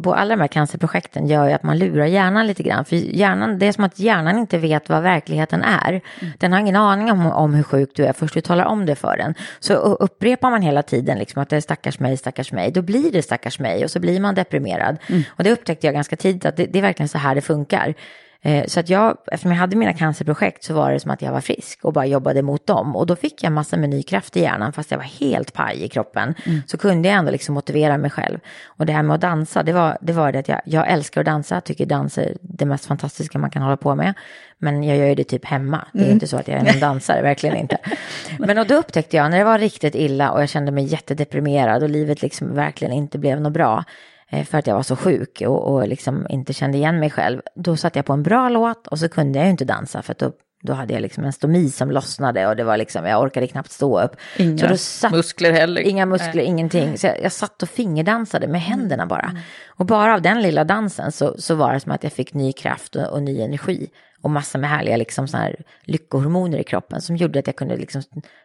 på, 0.04 0.14
alla 0.14 0.36
de 0.36 0.42
här 0.42 0.48
cancerprojekten 0.48 1.28
gör 1.28 1.48
ju 1.48 1.54
att 1.54 1.64
man 1.64 1.78
lurar 1.80 2.06
hjärnan 2.06 2.48
lite 2.48 2.64
grann. 2.64 2.86
För 2.86 2.96
hjärnan, 2.96 3.60
det 3.60 3.66
är 3.66 3.72
som 3.72 3.84
att 3.84 4.00
hjärnan 4.00 4.38
inte 4.38 4.58
vet 4.58 4.90
vad 4.90 5.04
verkligheten 5.04 5.64
är. 5.64 6.02
Den 6.38 6.54
har 6.54 6.60
ingen 6.60 6.76
aning 6.76 7.12
om, 7.12 7.26
om 7.26 7.54
hur 7.54 7.64
sjuk 7.64 7.90
du 7.96 8.06
är 8.06 8.14
först 8.14 8.34
du 8.34 8.42
talar 8.42 8.66
om 8.66 8.86
det 8.86 8.96
för 8.96 9.18
den. 9.18 9.34
Så 9.60 9.74
upprepar 9.74 10.50
man 10.52 10.62
hela 10.62 10.84
tiden 10.84 11.18
liksom 11.20 11.42
att 11.42 11.50
det 11.50 11.56
är 11.56 11.62
stackars 11.62 12.00
mig, 12.00 12.18
stackars 12.18 12.52
mig, 12.52 12.72
då 12.72 12.82
blir 12.82 13.12
det 13.12 13.22
stackars 13.22 13.60
mig 13.60 13.84
och 13.84 13.92
så 13.92 14.00
blir 14.00 14.20
man 14.20 14.36
deprimerad. 14.36 14.98
Och 15.30 15.44
det 15.44 15.52
upptäckte 15.52 15.88
jag 15.88 15.94
ganska 15.94 16.16
tidigt 16.16 16.46
att 16.46 16.58
det, 16.58 16.66
det 16.66 16.78
är 16.78 16.82
verkligen 16.82 17.10
så 17.10 17.18
här 17.18 17.36
det 17.36 17.42
funkar. 17.42 17.94
Eh, 18.42 18.66
Så 18.66 18.80
att 18.80 18.90
jag, 18.90 19.18
eftersom 19.32 19.52
jag 19.52 19.58
hade 19.58 19.76
mina 19.76 19.94
cancerprojekt 19.94 20.64
så 20.64 20.74
var 20.74 20.92
det 20.92 21.00
som 21.00 21.12
att 21.12 21.22
jag 21.22 21.32
var 21.32 21.42
frisk 21.42 21.80
och 21.86 21.94
bara 21.94 22.06
jobbade 22.06 22.42
mot 22.42 22.68
dem. 22.68 22.96
Och 22.96 23.06
då 23.08 23.16
fick 23.16 23.44
jag 23.44 23.52
massor 23.52 23.78
med 23.78 23.90
ny 23.90 24.04
kraft 24.04 24.38
i 24.38 24.42
hjärnan 24.42 24.74
fast 24.74 24.92
jag 24.92 24.98
var 24.98 25.06
helt 25.06 25.54
paj 25.54 25.84
i 25.84 25.88
kroppen. 25.88 26.34
Så 26.68 26.78
kunde 26.78 27.08
jag 27.10 27.18
ändå 27.18 27.32
liksom 27.32 27.56
motivera 27.56 27.98
mig 27.98 28.12
själv. 28.12 28.40
Och 28.66 28.86
det 28.86 28.94
här 28.94 29.04
med 29.04 29.16
att 29.16 29.22
dansa, 29.22 29.64
det 29.64 29.74
var 29.74 29.98
det, 30.02 30.14
var 30.14 30.32
det 30.32 30.40
att 30.40 30.48
jag, 30.50 30.62
jag 30.66 30.92
älskar 30.92 31.22
att 31.22 31.26
dansa, 31.26 31.62
tycker 31.62 31.86
dans 31.86 32.18
är 32.18 32.38
det 32.42 32.66
mest 32.66 32.86
fantastiska 32.86 33.40
man 33.40 33.50
kan 33.50 33.62
hålla 33.62 33.78
på 33.78 33.96
med. 33.96 34.14
Men 34.60 34.84
jag 34.84 34.98
gör 34.98 35.06
ju 35.06 35.16
det 35.16 35.24
typ 35.24 35.46
hemma, 35.46 35.88
det 35.94 36.04
är 36.08 36.12
inte 36.12 36.28
så 36.28 36.38
att 36.38 36.48
jag 36.48 36.62
är 36.62 36.74
en 36.74 36.80
dansare, 36.80 37.22
verkligen 37.22 37.56
inte. 37.56 37.78
Men 38.40 38.58
och 38.58 38.68
då 38.68 38.76
upptäckte 38.76 39.18
jag 39.18 39.32
när 39.32 39.38
det 39.38 39.44
var 39.44 39.60
riktigt 39.60 39.96
illa 39.96 40.32
och 40.32 40.42
jag 40.42 40.50
kände 40.50 40.72
mig 40.72 40.84
jättedeprimerad 40.84 41.84
och 41.84 41.90
livet 41.90 42.22
liksom 42.22 42.56
verkligen 42.56 42.94
inte 42.94 43.18
blev 43.18 43.42
något 43.42 43.54
bra 43.54 43.84
för 44.32 44.58
att 44.58 44.68
jag 44.68 44.76
var 44.76 44.84
så 44.84 44.96
sjuk 44.96 45.44
och, 45.46 45.74
och 45.74 45.88
liksom 45.88 46.28
inte 46.30 46.54
kände 46.54 46.78
igen 46.78 47.00
mig 47.00 47.10
själv. 47.10 47.42
Då 47.56 47.78
satte 47.78 48.00
jag 48.00 48.06
på 48.06 48.14
en 48.14 48.24
bra 48.24 48.50
låt 48.50 48.88
och 48.88 49.00
så 49.00 49.10
kunde 49.10 49.40
jag 49.40 49.46
ju 49.46 49.52
inte 49.52 49.66
dansa 49.66 50.02
för 50.02 50.12
att 50.12 50.20
då, 50.20 50.32
då 50.64 50.74
hade 50.74 50.94
jag 50.94 51.02
liksom 51.02 51.24
en 51.24 51.34
stomi 51.34 51.70
som 51.70 51.92
lossnade 51.92 52.48
och 52.48 52.56
det 52.56 52.64
var 52.64 52.78
liksom, 52.78 53.06
jag 53.06 53.22
orkade 53.22 53.48
knappt 53.48 53.72
stå 53.72 54.02
upp. 54.02 54.12
Inga 54.38 54.78
satt, 54.78 55.12
muskler 55.12 55.52
heller. 55.52 55.82
Inga 55.82 56.06
muskler, 56.06 56.44
ingenting. 56.44 56.98
Så 56.98 57.08
jag, 57.08 57.24
jag 57.24 57.32
satt 57.32 57.64
och 57.64 57.70
fingerdansade 57.70 58.48
med 58.48 58.62
händerna 58.62 59.06
bara. 59.06 59.32
Och 59.68 59.86
bara 59.86 60.14
av 60.14 60.22
den 60.22 60.42
lilla 60.42 60.64
dansen 60.64 61.12
så, 61.12 61.36
så 61.38 61.56
var 61.56 61.74
det 61.74 61.80
som 61.80 61.92
att 61.92 62.04
jag 62.04 62.14
fick 62.14 62.34
ny 62.34 62.54
kraft 62.54 62.96
och, 62.96 63.08
och 63.08 63.24
ny 63.24 63.42
energi. 63.42 63.90
Och 64.22 64.30
massor 64.30 64.60
med 64.60 64.70
härliga 64.70 64.98
liksom, 64.98 65.28
så 65.28 65.38
här, 65.38 65.56
lyckohormoner 65.84 66.58
i 66.58 66.64
kroppen 66.64 67.02
som 67.02 67.16
gjorde 67.16 67.40
att 67.40 67.48
jag 67.48 67.56
kunde 67.56 67.78
liksom, 67.78 68.02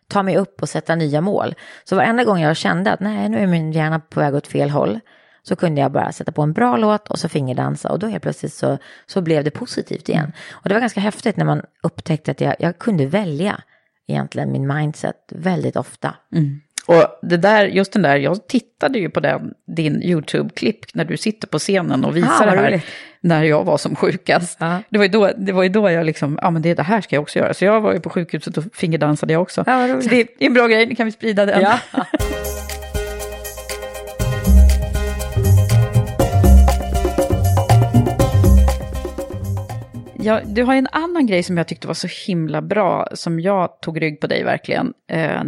ta 0.08 0.22
mig 0.22 0.36
upp 0.36 0.62
och 0.62 0.68
sätta 0.68 0.94
nya 0.94 1.20
mål. 1.20 1.54
Så 1.84 1.96
varenda 1.96 2.24
gång 2.24 2.40
jag 2.40 2.56
kände 2.56 2.92
att 2.92 3.00
nej, 3.00 3.28
nu 3.28 3.38
är 3.38 3.46
min 3.46 3.72
hjärna 3.72 4.00
på 4.00 4.20
väg 4.20 4.34
åt 4.34 4.46
fel 4.46 4.70
håll 4.70 5.00
så 5.42 5.56
kunde 5.56 5.80
jag 5.80 5.92
bara 5.92 6.12
sätta 6.12 6.32
på 6.32 6.42
en 6.42 6.52
bra 6.52 6.76
låt 6.76 7.08
och 7.08 7.18
så 7.18 7.28
fingerdansa 7.28 7.88
och 7.88 7.98
då 7.98 8.06
helt 8.06 8.22
plötsligt 8.22 8.52
så, 8.54 8.78
så 9.06 9.20
blev 9.20 9.44
det 9.44 9.50
positivt 9.50 10.08
igen. 10.08 10.32
Och 10.52 10.68
det 10.68 10.74
var 10.74 10.80
ganska 10.80 11.00
häftigt 11.00 11.36
när 11.36 11.44
man 11.44 11.62
upptäckte 11.82 12.30
att 12.30 12.40
jag, 12.40 12.54
jag 12.58 12.78
kunde 12.78 13.06
välja 13.06 13.60
egentligen 14.08 14.52
min 14.52 14.66
mindset 14.74 15.16
väldigt 15.30 15.76
ofta. 15.76 16.14
Och 16.86 17.04
det 17.22 17.36
där, 17.36 17.64
just 17.66 17.92
den 17.92 18.02
där, 18.02 18.16
jag 18.16 18.46
tittade 18.48 18.98
ju 18.98 19.10
på 19.10 19.20
den, 19.20 19.52
din 19.76 20.02
YouTube-klipp 20.02 20.94
när 20.94 21.04
du 21.04 21.16
sitter 21.16 21.48
på 21.48 21.58
scenen 21.58 22.04
och 22.04 22.16
visar 22.16 22.30
Ah, 22.48 22.50
det 22.50 22.60
här. 22.60 22.70
roligt. 22.70 22.84
När 23.20 23.44
jag 23.44 23.64
var 23.64 23.78
som 23.78 23.96
sjukast. 23.96 24.56
Ja. 24.60 24.82
Det, 24.88 24.98
var 24.98 25.04
ju 25.04 25.10
då, 25.10 25.30
det 25.36 25.52
var 25.52 25.62
ju 25.62 25.68
då 25.68 25.90
jag 25.90 26.06
liksom, 26.06 26.38
ja 26.42 26.50
men 26.50 26.62
det, 26.62 26.74
det 26.74 26.82
här 26.82 27.00
ska 27.00 27.16
jag 27.16 27.22
också 27.22 27.38
göra. 27.38 27.54
Så 27.54 27.64
jag 27.64 27.80
var 27.80 27.92
ju 27.92 28.00
på 28.00 28.10
sjukhuset 28.10 28.56
och 28.56 28.64
fingerdansade 28.72 29.32
jag 29.32 29.42
också. 29.42 29.64
Roligt. 29.66 30.04
så 30.04 30.10
det 30.10 30.20
är 30.20 30.26
en 30.38 30.54
bra 30.54 30.66
grej, 30.66 30.86
nu 30.86 30.94
kan 30.94 31.06
vi 31.06 31.12
sprida 31.12 31.46
den. 31.46 31.60
Ja. 31.62 31.78
Ja, 40.22 40.40
du 40.46 40.62
har 40.62 40.74
en 40.74 40.88
annan 40.92 41.26
grej 41.26 41.42
som 41.42 41.56
jag 41.56 41.68
tyckte 41.68 41.86
var 41.86 41.94
så 41.94 42.08
himla 42.26 42.62
bra, 42.62 43.08
som 43.12 43.40
jag 43.40 43.80
tog 43.80 44.02
rygg 44.02 44.20
på 44.20 44.26
dig 44.26 44.44
verkligen. 44.44 44.92
Eh, 45.08 45.42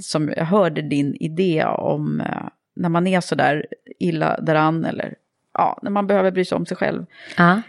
som 0.00 0.32
jag 0.36 0.44
hörde 0.44 0.82
din 0.82 1.16
idé 1.20 1.64
om 1.64 2.20
eh, 2.20 2.48
när 2.76 2.88
man 2.88 3.06
är 3.06 3.20
så 3.20 3.34
där 3.34 3.66
illa 3.98 4.40
däran 4.40 4.84
eller 4.84 5.14
ja, 5.54 5.78
när 5.82 5.90
man 5.90 6.06
behöver 6.06 6.30
bry 6.30 6.44
sig 6.44 6.56
om 6.56 6.66
sig 6.66 6.76
själv. 6.76 7.06
Ja. 7.36 7.62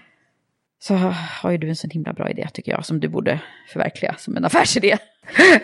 Så 0.84 0.96
har 1.42 1.52
ju 1.52 1.58
du 1.58 1.70
en 1.70 1.76
sån 1.76 1.90
himla 1.90 2.14
bra 2.14 2.30
idé 2.30 2.48
tycker 2.54 2.72
jag, 2.72 2.86
som 2.86 3.00
du 3.00 3.08
borde 3.08 3.40
förverkliga 3.68 4.16
som 4.18 4.38
en 4.38 4.46
affärsidé. 4.46 4.98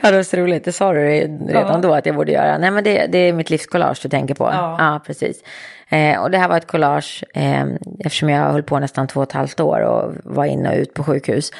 Ja, 0.01 0.11
det 0.11 0.15
var 0.15 0.23
så 0.23 0.37
roligt. 0.37 0.63
Det 0.65 0.71
sa 0.71 0.93
du 0.93 0.99
redan 0.99 1.47
Ja. 1.49 1.77
då 1.81 1.93
att 1.93 2.05
jag 2.05 2.15
borde 2.15 2.31
göra. 2.31 2.57
Nej, 2.57 2.71
men 2.71 2.83
det, 2.83 3.07
det 3.07 3.17
är 3.17 3.33
mitt 3.33 3.49
livscollage 3.49 3.99
du 4.03 4.09
tänker 4.09 4.35
på. 4.35 4.43
Ja. 4.53 5.01
precis. 5.05 5.43
Eh, 5.89 6.21
och 6.21 6.31
det 6.31 6.37
här 6.37 6.47
var 6.49 6.57
ett 6.57 6.67
collage 6.67 7.23
eh, 7.33 7.65
eftersom 7.99 8.29
jag 8.29 8.51
höll 8.51 8.63
på 8.63 8.79
nästan 8.79 9.07
två 9.07 9.19
och 9.19 9.23
ett 9.27 9.31
halvt 9.31 9.59
år 9.59 9.79
och 9.81 10.13
var 10.23 10.45
in 10.45 10.65
och 10.65 10.73
ut 10.75 10.93
på 10.93 11.03
sjukhus. 11.03 11.51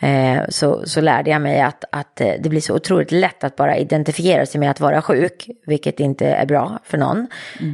Eh, 0.00 0.38
så, 0.48 0.86
så 0.86 1.00
lärde 1.00 1.30
jag 1.30 1.42
mig 1.42 1.60
att, 1.60 1.84
att 1.92 2.20
eh, 2.20 2.32
det 2.40 2.48
blir 2.48 2.60
så 2.60 2.74
otroligt 2.74 3.12
lätt 3.12 3.44
att 3.44 3.56
bara 3.56 3.76
identifiera 3.76 4.46
sig 4.46 4.60
med 4.60 4.70
att 4.70 4.80
vara 4.80 5.02
sjuk, 5.02 5.48
vilket 5.66 6.00
inte 6.00 6.26
är 6.26 6.46
bra 6.46 6.78
för 6.84 6.98
någon. 6.98 7.26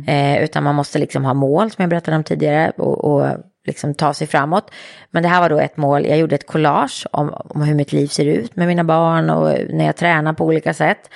Eh, 0.06 0.42
utan 0.42 0.64
man 0.64 0.74
måste 0.74 0.98
liksom 0.98 1.24
ha 1.24 1.34
mål, 1.34 1.70
som 1.70 1.82
jag 1.82 1.90
berättade 1.90 2.16
om 2.16 2.24
tidigare, 2.24 2.72
och, 2.76 3.04
och 3.04 3.26
liksom 3.66 3.94
ta 3.94 4.14
sig 4.14 4.26
framåt. 4.26 4.70
Men 5.10 5.22
det 5.22 5.28
här 5.28 5.40
var 5.40 5.48
då 5.48 5.58
ett 5.58 5.76
mål, 5.76 6.06
jag 6.06 6.18
gjorde 6.18 6.34
ett 6.34 6.46
collage 6.46 7.06
om, 7.12 7.34
om 7.34 7.62
hur 7.62 7.74
mitt 7.74 7.92
liv 7.92 8.06
ser 8.06 8.24
ut 8.24 8.56
med 8.56 8.68
mina 8.68 8.84
barn 8.84 9.30
och 9.30 9.58
när 9.70 9.84
jag 9.84 9.96
tränar 9.96 10.32
på 10.32 10.44
olika 10.44 10.74
sätt. 10.74 11.10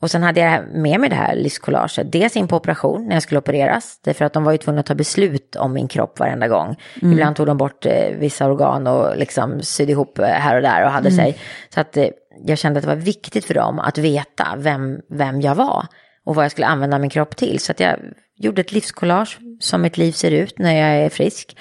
Och 0.00 0.10
sen 0.10 0.22
hade 0.22 0.40
jag 0.40 0.64
med 0.74 1.00
mig 1.00 1.10
det 1.10 1.16
här 1.16 1.36
livskollaget, 1.36 2.12
dels 2.12 2.36
in 2.36 2.48
på 2.48 2.56
operation 2.56 3.06
när 3.06 3.16
jag 3.16 3.22
skulle 3.22 3.38
opereras, 3.38 4.00
därför 4.04 4.24
att 4.24 4.32
de 4.32 4.44
var 4.44 4.52
ju 4.52 4.58
tvungna 4.58 4.80
att 4.80 4.86
ta 4.86 4.94
beslut 4.94 5.56
om 5.56 5.72
min 5.72 5.88
kropp 5.88 6.18
varenda 6.18 6.48
gång. 6.48 6.76
Ibland 7.12 7.36
tog 7.36 7.46
de 7.46 7.56
bort 7.56 7.86
eh, 7.86 8.16
vissa 8.18 8.46
organ 8.46 8.86
och 8.86 9.16
liksom 9.16 9.62
sydde 9.62 9.92
ihop 9.92 10.18
eh, 10.18 10.26
här 10.26 10.56
och 10.56 10.62
där 10.62 10.84
och 10.84 10.90
hade 10.90 11.10
sig. 11.10 11.38
Så 11.74 11.80
att 11.80 11.96
eh, 11.96 12.08
jag 12.44 12.58
kände 12.58 12.78
att 12.78 12.84
det 12.84 12.88
var 12.88 12.96
viktigt 12.96 13.44
för 13.44 13.54
dem 13.54 13.78
att 13.78 13.98
veta 13.98 14.46
vem, 14.56 15.00
vem 15.10 15.40
jag 15.40 15.54
var 15.54 15.86
och 16.24 16.34
vad 16.34 16.44
jag 16.44 16.52
skulle 16.52 16.66
använda 16.66 16.98
min 16.98 17.10
kropp 17.10 17.36
till. 17.36 17.60
Så 17.60 17.72
att 17.72 17.80
jag 17.80 17.96
gjorde 18.36 18.60
ett 18.60 18.72
livskollage 18.72 19.38
som 19.60 19.82
mitt 19.82 19.98
liv 19.98 20.12
ser 20.12 20.30
ut 20.30 20.58
när 20.58 20.72
jag 20.72 21.04
är 21.04 21.08
frisk. 21.08 21.56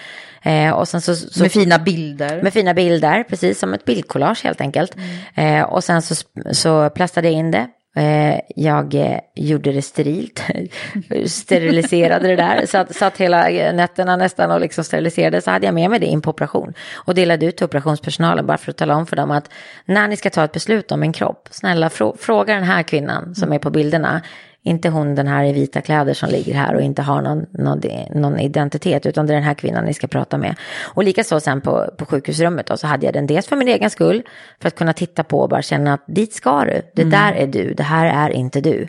Eh, 0.47 0.71
och 0.71 0.87
sen 0.87 1.01
så, 1.01 1.15
så 1.15 1.41
Med 1.43 1.51
fina 1.51 1.79
bilder. 1.79 2.41
med 2.41 2.53
fina 2.53 2.73
bilder, 2.73 3.23
precis 3.23 3.59
som 3.59 3.73
ett 3.73 3.85
bildkollage 3.85 4.43
helt 4.43 4.61
enkelt. 4.61 4.95
Eh, 5.35 5.61
och 5.61 5.83
sen 5.83 6.01
så, 6.01 6.15
så 6.51 6.89
plastade 6.89 7.27
jag 7.27 7.35
in 7.35 7.51
det. 7.51 7.67
Eh, 7.97 8.39
jag 8.55 8.95
eh, 8.95 9.19
gjorde 9.35 9.71
det 9.71 9.81
sterilt, 9.81 10.43
steriliserade 11.25 12.27
det 12.27 12.35
där, 12.35 12.65
satt, 12.65 12.95
satt 12.95 13.17
hela 13.17 13.43
nätterna 13.71 14.15
nästan 14.15 14.51
och 14.51 14.59
liksom 14.59 14.83
steriliserade. 14.83 15.41
Så 15.41 15.51
hade 15.51 15.65
jag 15.65 15.75
med 15.75 15.89
mig 15.89 15.99
det 15.99 16.05
in 16.05 16.21
på 16.21 16.29
operation 16.29 16.73
och 16.95 17.15
delade 17.15 17.45
ut 17.45 17.57
till 17.57 17.65
operationspersonalen 17.65 18.45
bara 18.45 18.57
för 18.57 18.71
att 18.71 18.77
tala 18.77 18.95
om 18.95 19.05
för 19.05 19.15
dem 19.15 19.31
att 19.31 19.49
när 19.85 20.07
ni 20.07 20.17
ska 20.17 20.29
ta 20.29 20.43
ett 20.43 20.51
beslut 20.51 20.91
om 20.91 21.03
en 21.03 21.13
kropp, 21.13 21.47
snälla 21.51 21.89
frå, 21.89 22.15
fråga 22.19 22.53
den 22.53 22.63
här 22.63 22.83
kvinnan 22.83 23.35
som 23.35 23.53
är 23.53 23.59
på 23.59 23.69
bilderna. 23.69 24.21
Inte 24.67 24.89
hon 24.89 25.15
den 25.15 25.27
här 25.27 25.43
i 25.43 25.53
vita 25.53 25.81
kläder 25.81 26.13
som 26.13 26.29
ligger 26.29 26.53
här 26.53 26.75
och 26.75 26.81
inte 26.81 27.01
har 27.01 27.21
någon, 27.21 27.45
någon, 27.51 27.81
någon 28.15 28.39
identitet, 28.39 29.05
utan 29.05 29.27
det 29.27 29.33
är 29.33 29.35
den 29.35 29.43
här 29.43 29.53
kvinnan 29.53 29.85
ni 29.85 29.93
ska 29.93 30.07
prata 30.07 30.37
med. 30.37 30.55
Och 30.83 31.03
likaså 31.03 31.39
sen 31.39 31.61
på, 31.61 31.89
på 31.97 32.05
sjukhusrummet 32.05 32.67
då, 32.67 32.77
så 32.77 32.87
hade 32.87 33.05
jag 33.05 33.13
den 33.13 33.27
dels 33.27 33.47
för 33.47 33.55
min 33.55 33.67
egen 33.67 33.89
skull, 33.89 34.23
för 34.61 34.67
att 34.67 34.75
kunna 34.75 34.93
titta 34.93 35.23
på 35.23 35.39
och 35.39 35.49
bara 35.49 35.61
känna 35.61 35.93
att 35.93 36.03
dit 36.07 36.33
ska 36.33 36.65
du, 36.65 36.81
det 36.93 37.03
där 37.03 37.33
är 37.33 37.47
du, 37.47 37.73
det 37.73 37.83
här 37.83 38.27
är 38.27 38.29
inte 38.29 38.61
du. 38.61 38.87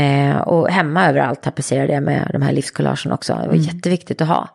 Eh, 0.00 0.36
och 0.36 0.68
hemma 0.68 1.08
överallt 1.08 1.42
tapetserade 1.42 1.92
jag 1.92 2.02
med 2.02 2.30
de 2.32 2.42
här 2.42 2.52
livskollagen 2.52 3.12
också, 3.12 3.38
det 3.42 3.48
var 3.48 3.54
jätteviktigt 3.54 4.20
att 4.20 4.28
ha. 4.28 4.48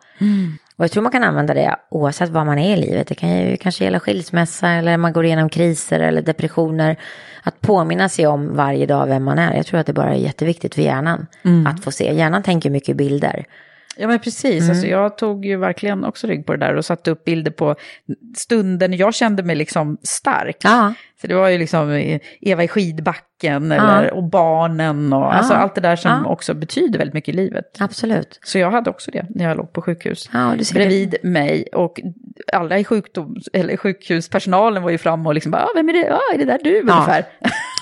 Och 0.76 0.84
jag 0.84 0.90
tror 0.90 1.02
man 1.02 1.12
kan 1.12 1.24
använda 1.24 1.54
det 1.54 1.76
oavsett 1.90 2.30
vad 2.30 2.46
man 2.46 2.58
är 2.58 2.76
i 2.76 2.80
livet. 2.80 3.06
Det 3.06 3.14
kan 3.14 3.30
ju 3.30 3.56
kanske 3.56 3.84
gälla 3.84 4.00
skilsmässa 4.00 4.68
eller 4.68 4.96
man 4.96 5.12
går 5.12 5.24
igenom 5.24 5.48
kriser 5.48 6.00
eller 6.00 6.22
depressioner. 6.22 6.96
Att 7.42 7.60
påminna 7.60 8.08
sig 8.08 8.26
om 8.26 8.56
varje 8.56 8.86
dag 8.86 9.06
vem 9.06 9.24
man 9.24 9.38
är. 9.38 9.56
Jag 9.56 9.66
tror 9.66 9.80
att 9.80 9.86
det 9.86 9.92
bara 9.92 10.10
är 10.14 10.18
jätteviktigt 10.18 10.74
för 10.74 10.82
hjärnan 10.82 11.26
att 11.66 11.84
få 11.84 11.90
se. 11.90 12.14
Hjärnan 12.14 12.42
tänker 12.42 12.70
mycket 12.70 12.96
bilder. 12.96 13.44
Ja 13.96 14.08
men 14.08 14.18
precis, 14.18 14.68
alltså, 14.68 14.86
jag 14.86 15.18
tog 15.18 15.44
ju 15.44 15.56
verkligen 15.56 16.04
också 16.04 16.26
rygg 16.26 16.46
på 16.46 16.52
det 16.52 16.66
där 16.66 16.74
och 16.74 16.84
satte 16.84 17.10
upp 17.10 17.24
bilder 17.24 17.50
på 17.50 17.74
stunden 18.36 18.92
jag 18.92 19.14
kände 19.14 19.42
mig 19.42 19.56
liksom 19.56 19.98
stark. 20.02 20.56
Ja. 20.60 20.94
Så 21.20 21.26
det 21.26 21.34
var 21.34 21.48
ju 21.48 21.58
liksom 21.58 22.18
Eva 22.40 22.64
i 22.64 22.68
skidbacken 22.68 23.72
eller, 23.72 24.12
och 24.12 24.24
barnen 24.24 25.12
och 25.12 25.34
alltså 25.34 25.54
allt 25.54 25.74
det 25.74 25.80
där 25.80 25.96
som 25.96 26.26
också 26.26 26.54
betyder 26.54 26.98
väldigt 26.98 27.14
mycket 27.14 27.34
i 27.34 27.36
livet. 27.36 27.76
Absolut. 27.78 28.40
Så 28.42 28.58
jag 28.58 28.70
hade 28.70 28.90
också 28.90 29.10
det 29.10 29.26
när 29.30 29.44
jag 29.44 29.56
låg 29.56 29.72
på 29.72 29.82
sjukhus. 29.82 30.30
Och 30.50 30.56
du 30.58 30.64
ser 30.64 30.74
Bredvid 30.74 31.16
mig 31.22 31.66
och 31.72 32.00
alla 32.52 32.78
i 32.78 32.84
sjukdoms, 32.84 33.48
eller 33.52 33.76
sjukhuspersonalen 33.76 34.82
var 34.82 34.90
ju 34.90 34.98
framme 34.98 35.28
och 35.28 35.34
liksom 35.34 35.52
bara, 35.52 35.62
ah, 35.62 35.70
vem 35.74 35.88
är 35.88 35.92
det? 35.92 36.06
Ja, 36.06 36.20
är 36.34 36.38
det 36.38 36.44
där 36.44 36.60
du 36.64 36.80
ungefär? 36.80 37.24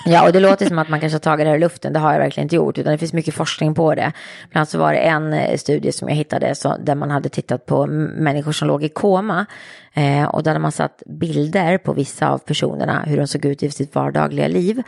Ja, 0.05 0.27
och 0.27 0.33
det 0.33 0.41
låter 0.41 0.67
som 0.67 0.79
att 0.79 0.89
man 0.89 1.01
kanske 1.01 1.15
har 1.15 1.21
tagit 1.21 1.45
det 1.45 1.49
här 1.49 1.57
i 1.57 1.61
luften. 1.61 1.93
Det 1.93 1.99
har 1.99 2.13
jag 2.13 2.19
verkligen 2.19 2.45
inte 2.45 2.57
gjort, 2.57 2.79
utan 2.79 2.93
det 2.93 2.99
finns 2.99 3.13
mycket 3.13 3.35
forskning 3.35 3.75
på 3.75 3.95
det. 3.95 4.13
Bland 4.51 4.61
annat 4.61 4.69
så 4.69 4.79
var 4.79 4.93
det 4.93 4.99
en 4.99 5.33
eh, 5.33 5.57
studie 5.57 5.93
som 5.93 6.09
jag 6.09 6.17
hittade 6.17 6.55
så, 6.55 6.77
där 6.77 6.95
man 6.95 7.11
hade 7.11 7.29
tittat 7.29 7.67
på 7.67 7.87
människor 7.87 8.53
som 8.53 8.69
låg 8.69 8.85
i 8.85 8.89
koma. 8.89 9.47
Eh, 9.95 10.25
och 10.25 10.43
där 10.43 10.51
hade 10.51 10.61
man 10.61 10.73
satt 10.73 11.03
bilder 11.07 11.79
på 11.79 11.93
vissa 11.93 12.29
av 12.29 12.39
personerna, 12.39 13.03
hur 13.07 13.17
de 13.17 13.27
såg 13.27 13.45
ut 13.45 13.63
i 13.63 13.71
sitt 13.71 13.95
vardagliga 13.95 14.49
liv. 14.49 14.83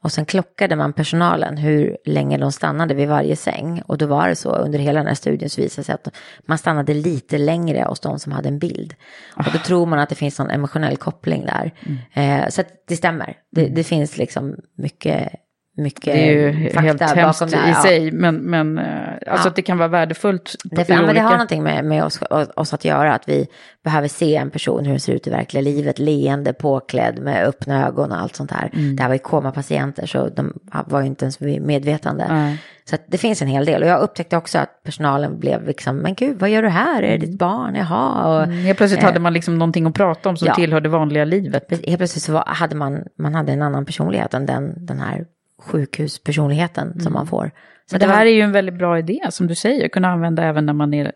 Och 0.00 0.12
sen 0.12 0.24
klockade 0.24 0.76
man 0.76 0.92
personalen 0.92 1.56
hur 1.56 1.96
länge 2.04 2.38
de 2.38 2.52
stannade 2.52 2.94
vid 2.94 3.08
varje 3.08 3.36
säng. 3.36 3.82
Och 3.86 3.98
då 3.98 4.06
var 4.06 4.28
det 4.28 4.36
så 4.36 4.50
under 4.50 4.78
hela 4.78 5.00
den 5.00 5.06
här 5.06 5.14
studien 5.14 5.50
så 5.50 5.60
visade 5.60 5.84
sig 5.84 5.94
att 5.94 6.08
man 6.46 6.58
stannade 6.58 6.94
lite 6.94 7.38
längre 7.38 7.84
hos 7.88 8.00
de 8.00 8.18
som 8.18 8.32
hade 8.32 8.48
en 8.48 8.58
bild. 8.58 8.94
Och 9.36 9.44
då 9.52 9.58
tror 9.58 9.86
man 9.86 9.98
att 9.98 10.08
det 10.08 10.14
finns 10.14 10.38
någon 10.38 10.50
emotionell 10.50 10.96
koppling 10.96 11.46
där. 11.46 11.72
Eh, 12.12 12.48
så 12.48 12.62
det 12.88 12.96
stämmer. 12.96 13.36
Det, 13.50 13.68
det 13.68 13.84
finns 13.84 14.16
liksom 14.16 14.56
mycket, 14.76 15.32
mycket 15.78 16.04
Det 16.04 16.28
är 16.28 16.32
ju 16.32 16.64
fakta 16.70 16.80
helt 16.80 16.98
bakom 16.98 17.18
hemskt 17.18 17.40
det 17.40 17.56
i 17.56 17.68
Ja. 17.68 17.82
sig, 17.82 18.12
men, 18.12 18.36
men 18.36 18.78
eh, 18.78 18.84
alltså 19.26 19.46
Ja. 19.46 19.50
att 19.50 19.56
det 19.56 19.62
kan 19.62 19.78
vara 19.78 19.88
värdefullt. 19.88 20.54
Det, 20.64 20.88
ja, 20.88 20.94
men 20.96 21.04
det 21.04 21.10
olika- 21.10 21.22
har 21.22 21.30
någonting 21.30 21.62
med, 21.62 21.84
med 21.84 22.04
oss, 22.04 22.20
oss 22.56 22.74
att 22.74 22.84
göra, 22.84 23.14
att 23.14 23.28
vi 23.28 23.46
behöver 23.84 24.08
se 24.08 24.36
en 24.36 24.50
person, 24.50 24.84
hur 24.84 24.90
den 24.92 25.00
ser 25.00 25.12
ut 25.12 25.26
i 25.26 25.30
verkliga 25.30 25.62
livet, 25.62 25.98
leende, 25.98 26.52
påklädd 26.52 27.18
med 27.18 27.46
öppna 27.46 27.86
ögon 27.86 28.12
och 28.12 28.20
allt 28.20 28.36
sånt 28.36 28.50
här. 28.50 28.70
Mm. 28.74 28.96
Det 28.96 29.02
här 29.02 29.08
var 29.10 29.14
ju 29.14 29.18
komapatienter, 29.18 30.06
så 30.06 30.28
de 30.28 30.52
var 30.86 31.00
ju 31.00 31.06
inte 31.06 31.24
ens 31.24 31.40
medvetande. 31.40 32.26
Nej. 32.28 32.58
Så 32.90 32.96
det 33.08 33.18
finns 33.18 33.42
en 33.42 33.48
hel 33.48 33.64
del. 33.64 33.82
Och 33.82 33.88
jag 33.88 34.00
upptäckte 34.00 34.36
också 34.36 34.58
att 34.58 34.82
personalen 34.84 35.38
blev 35.38 35.66
liksom, 35.66 35.96
men 35.96 36.14
gud, 36.14 36.38
vad 36.40 36.50
gör 36.50 36.62
du 36.62 36.68
här? 36.68 37.02
Är 37.02 37.10
det 37.18 37.26
ditt 37.26 37.38
barn? 37.38 37.74
Jaha. 37.74 38.24
Och, 38.36 38.42
Mm, 38.44 38.58
Helt 38.58 38.78
plötsligt 38.78 39.02
hade 39.02 39.20
man 39.20 39.32
liksom 39.32 39.58
någonting 39.58 39.86
att 39.86 39.94
prata 39.94 40.28
om 40.28 40.36
som 40.36 40.48
ja. 40.48 40.54
tillhör 40.54 40.80
det 40.80 40.88
vanliga 40.88 41.24
livet. 41.24 41.64
Helt 41.86 41.98
plötsligt 41.98 42.22
så 42.24 42.32
var, 42.32 42.44
hade 42.46 42.76
man, 42.76 43.02
man 43.18 43.34
hade 43.34 43.52
en 43.52 43.62
annan 43.62 43.84
personlighet 43.84 44.34
än 44.34 44.46
den, 44.46 44.86
den 44.86 44.98
här 45.00 45.24
sjukhuspersonligheten 45.58 47.00
som 47.00 47.12
man 47.12 47.26
får. 47.26 47.38
Så 47.40 47.44
Mm. 47.46 47.52
Men 47.90 48.00
det 48.00 48.06
var- 48.06 48.14
här 48.14 48.26
är 48.26 48.30
ju 48.30 48.40
en 48.40 48.52
väldigt 48.52 48.74
bra 48.78 48.98
idé, 48.98 49.20
som 49.30 49.46
du 49.46 49.54
säger, 49.54 49.88
kunna 49.88 50.08
använda 50.08 50.42
även 50.44 50.66
när 50.66 50.72
man 50.72 50.94
är 50.94 51.12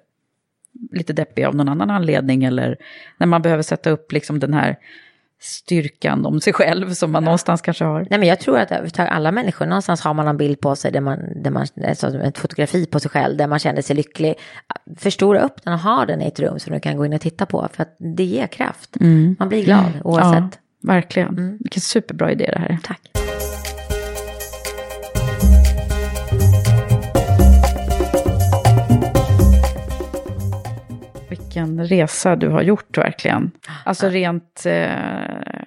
lite 0.92 1.12
deppig 1.12 1.44
av 1.44 1.54
någon 1.54 1.68
annan 1.68 1.90
anledning 1.90 2.44
eller 2.44 2.76
när 3.18 3.26
man 3.26 3.42
behöver 3.42 3.62
sätta 3.62 3.90
upp 3.90 4.12
liksom 4.12 4.38
den 4.38 4.54
här 4.54 4.76
styrkan 5.40 6.26
om 6.26 6.40
sig 6.40 6.52
själv 6.52 6.92
som 6.94 7.12
man 7.12 7.24
någonstans 7.24 7.62
kanske 7.62 7.84
har. 7.84 8.06
Nej 8.10 8.18
men 8.18 8.28
jag 8.28 8.40
tror 8.40 8.58
att 8.58 8.70
överhuvudtaget 8.70 9.12
alla 9.12 9.32
människor, 9.32 9.66
någonstans 9.66 10.00
har 10.00 10.14
man 10.14 10.28
en 10.28 10.36
bild 10.36 10.60
på 10.60 10.76
sig 10.76 10.92
där 10.92 11.00
man, 11.00 11.18
där 11.42 11.50
man 11.50 11.66
alltså 11.88 12.18
ett 12.18 12.38
fotografi 12.38 12.86
på 12.86 13.00
sig 13.00 13.10
själv, 13.10 13.36
där 13.36 13.46
man 13.46 13.58
känner 13.58 13.82
sig 13.82 13.96
lycklig. 13.96 14.34
Förstora 14.96 15.40
upp 15.40 15.62
den 15.64 15.72
och 15.72 15.78
ha 15.80 16.06
den 16.06 16.22
i 16.22 16.26
ett 16.26 16.40
rum 16.40 16.58
som 16.58 16.72
du 16.74 16.80
kan 16.80 16.96
gå 16.96 17.06
in 17.06 17.12
och 17.12 17.20
titta 17.20 17.46
på, 17.46 17.68
för 17.72 17.82
att 17.82 17.96
det 17.98 18.24
ger 18.24 18.46
kraft. 18.46 18.96
Man 19.38 19.48
blir 19.48 19.64
glad 19.64 19.92
oavsett. 20.04 20.58
Ja, 20.82 20.92
verkligen. 20.92 21.58
Vilken 21.60 21.80
superbra 21.82 22.32
idé 22.32 22.50
det 22.52 22.58
här 22.58 22.68
är. 22.68 22.78
Tack. 22.82 23.00
Vilken 31.54 31.86
resa 31.86 32.36
du 32.36 32.48
har 32.48 32.62
gjort 32.62 32.98
verkligen. 32.98 33.50
Alltså 33.84 34.08
rent, 34.08 34.66
eh, 34.66 34.90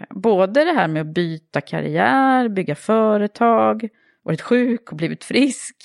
både 0.09 0.65
det 0.65 0.71
här 0.71 0.87
med 0.87 1.01
att 1.01 1.07
byta 1.07 1.61
karriär, 1.61 2.49
bygga 2.49 2.75
företag, 2.75 3.89
varit 4.23 4.41
sjuk 4.41 4.91
och 4.91 4.97
blivit 4.97 5.23
frisk. 5.23 5.75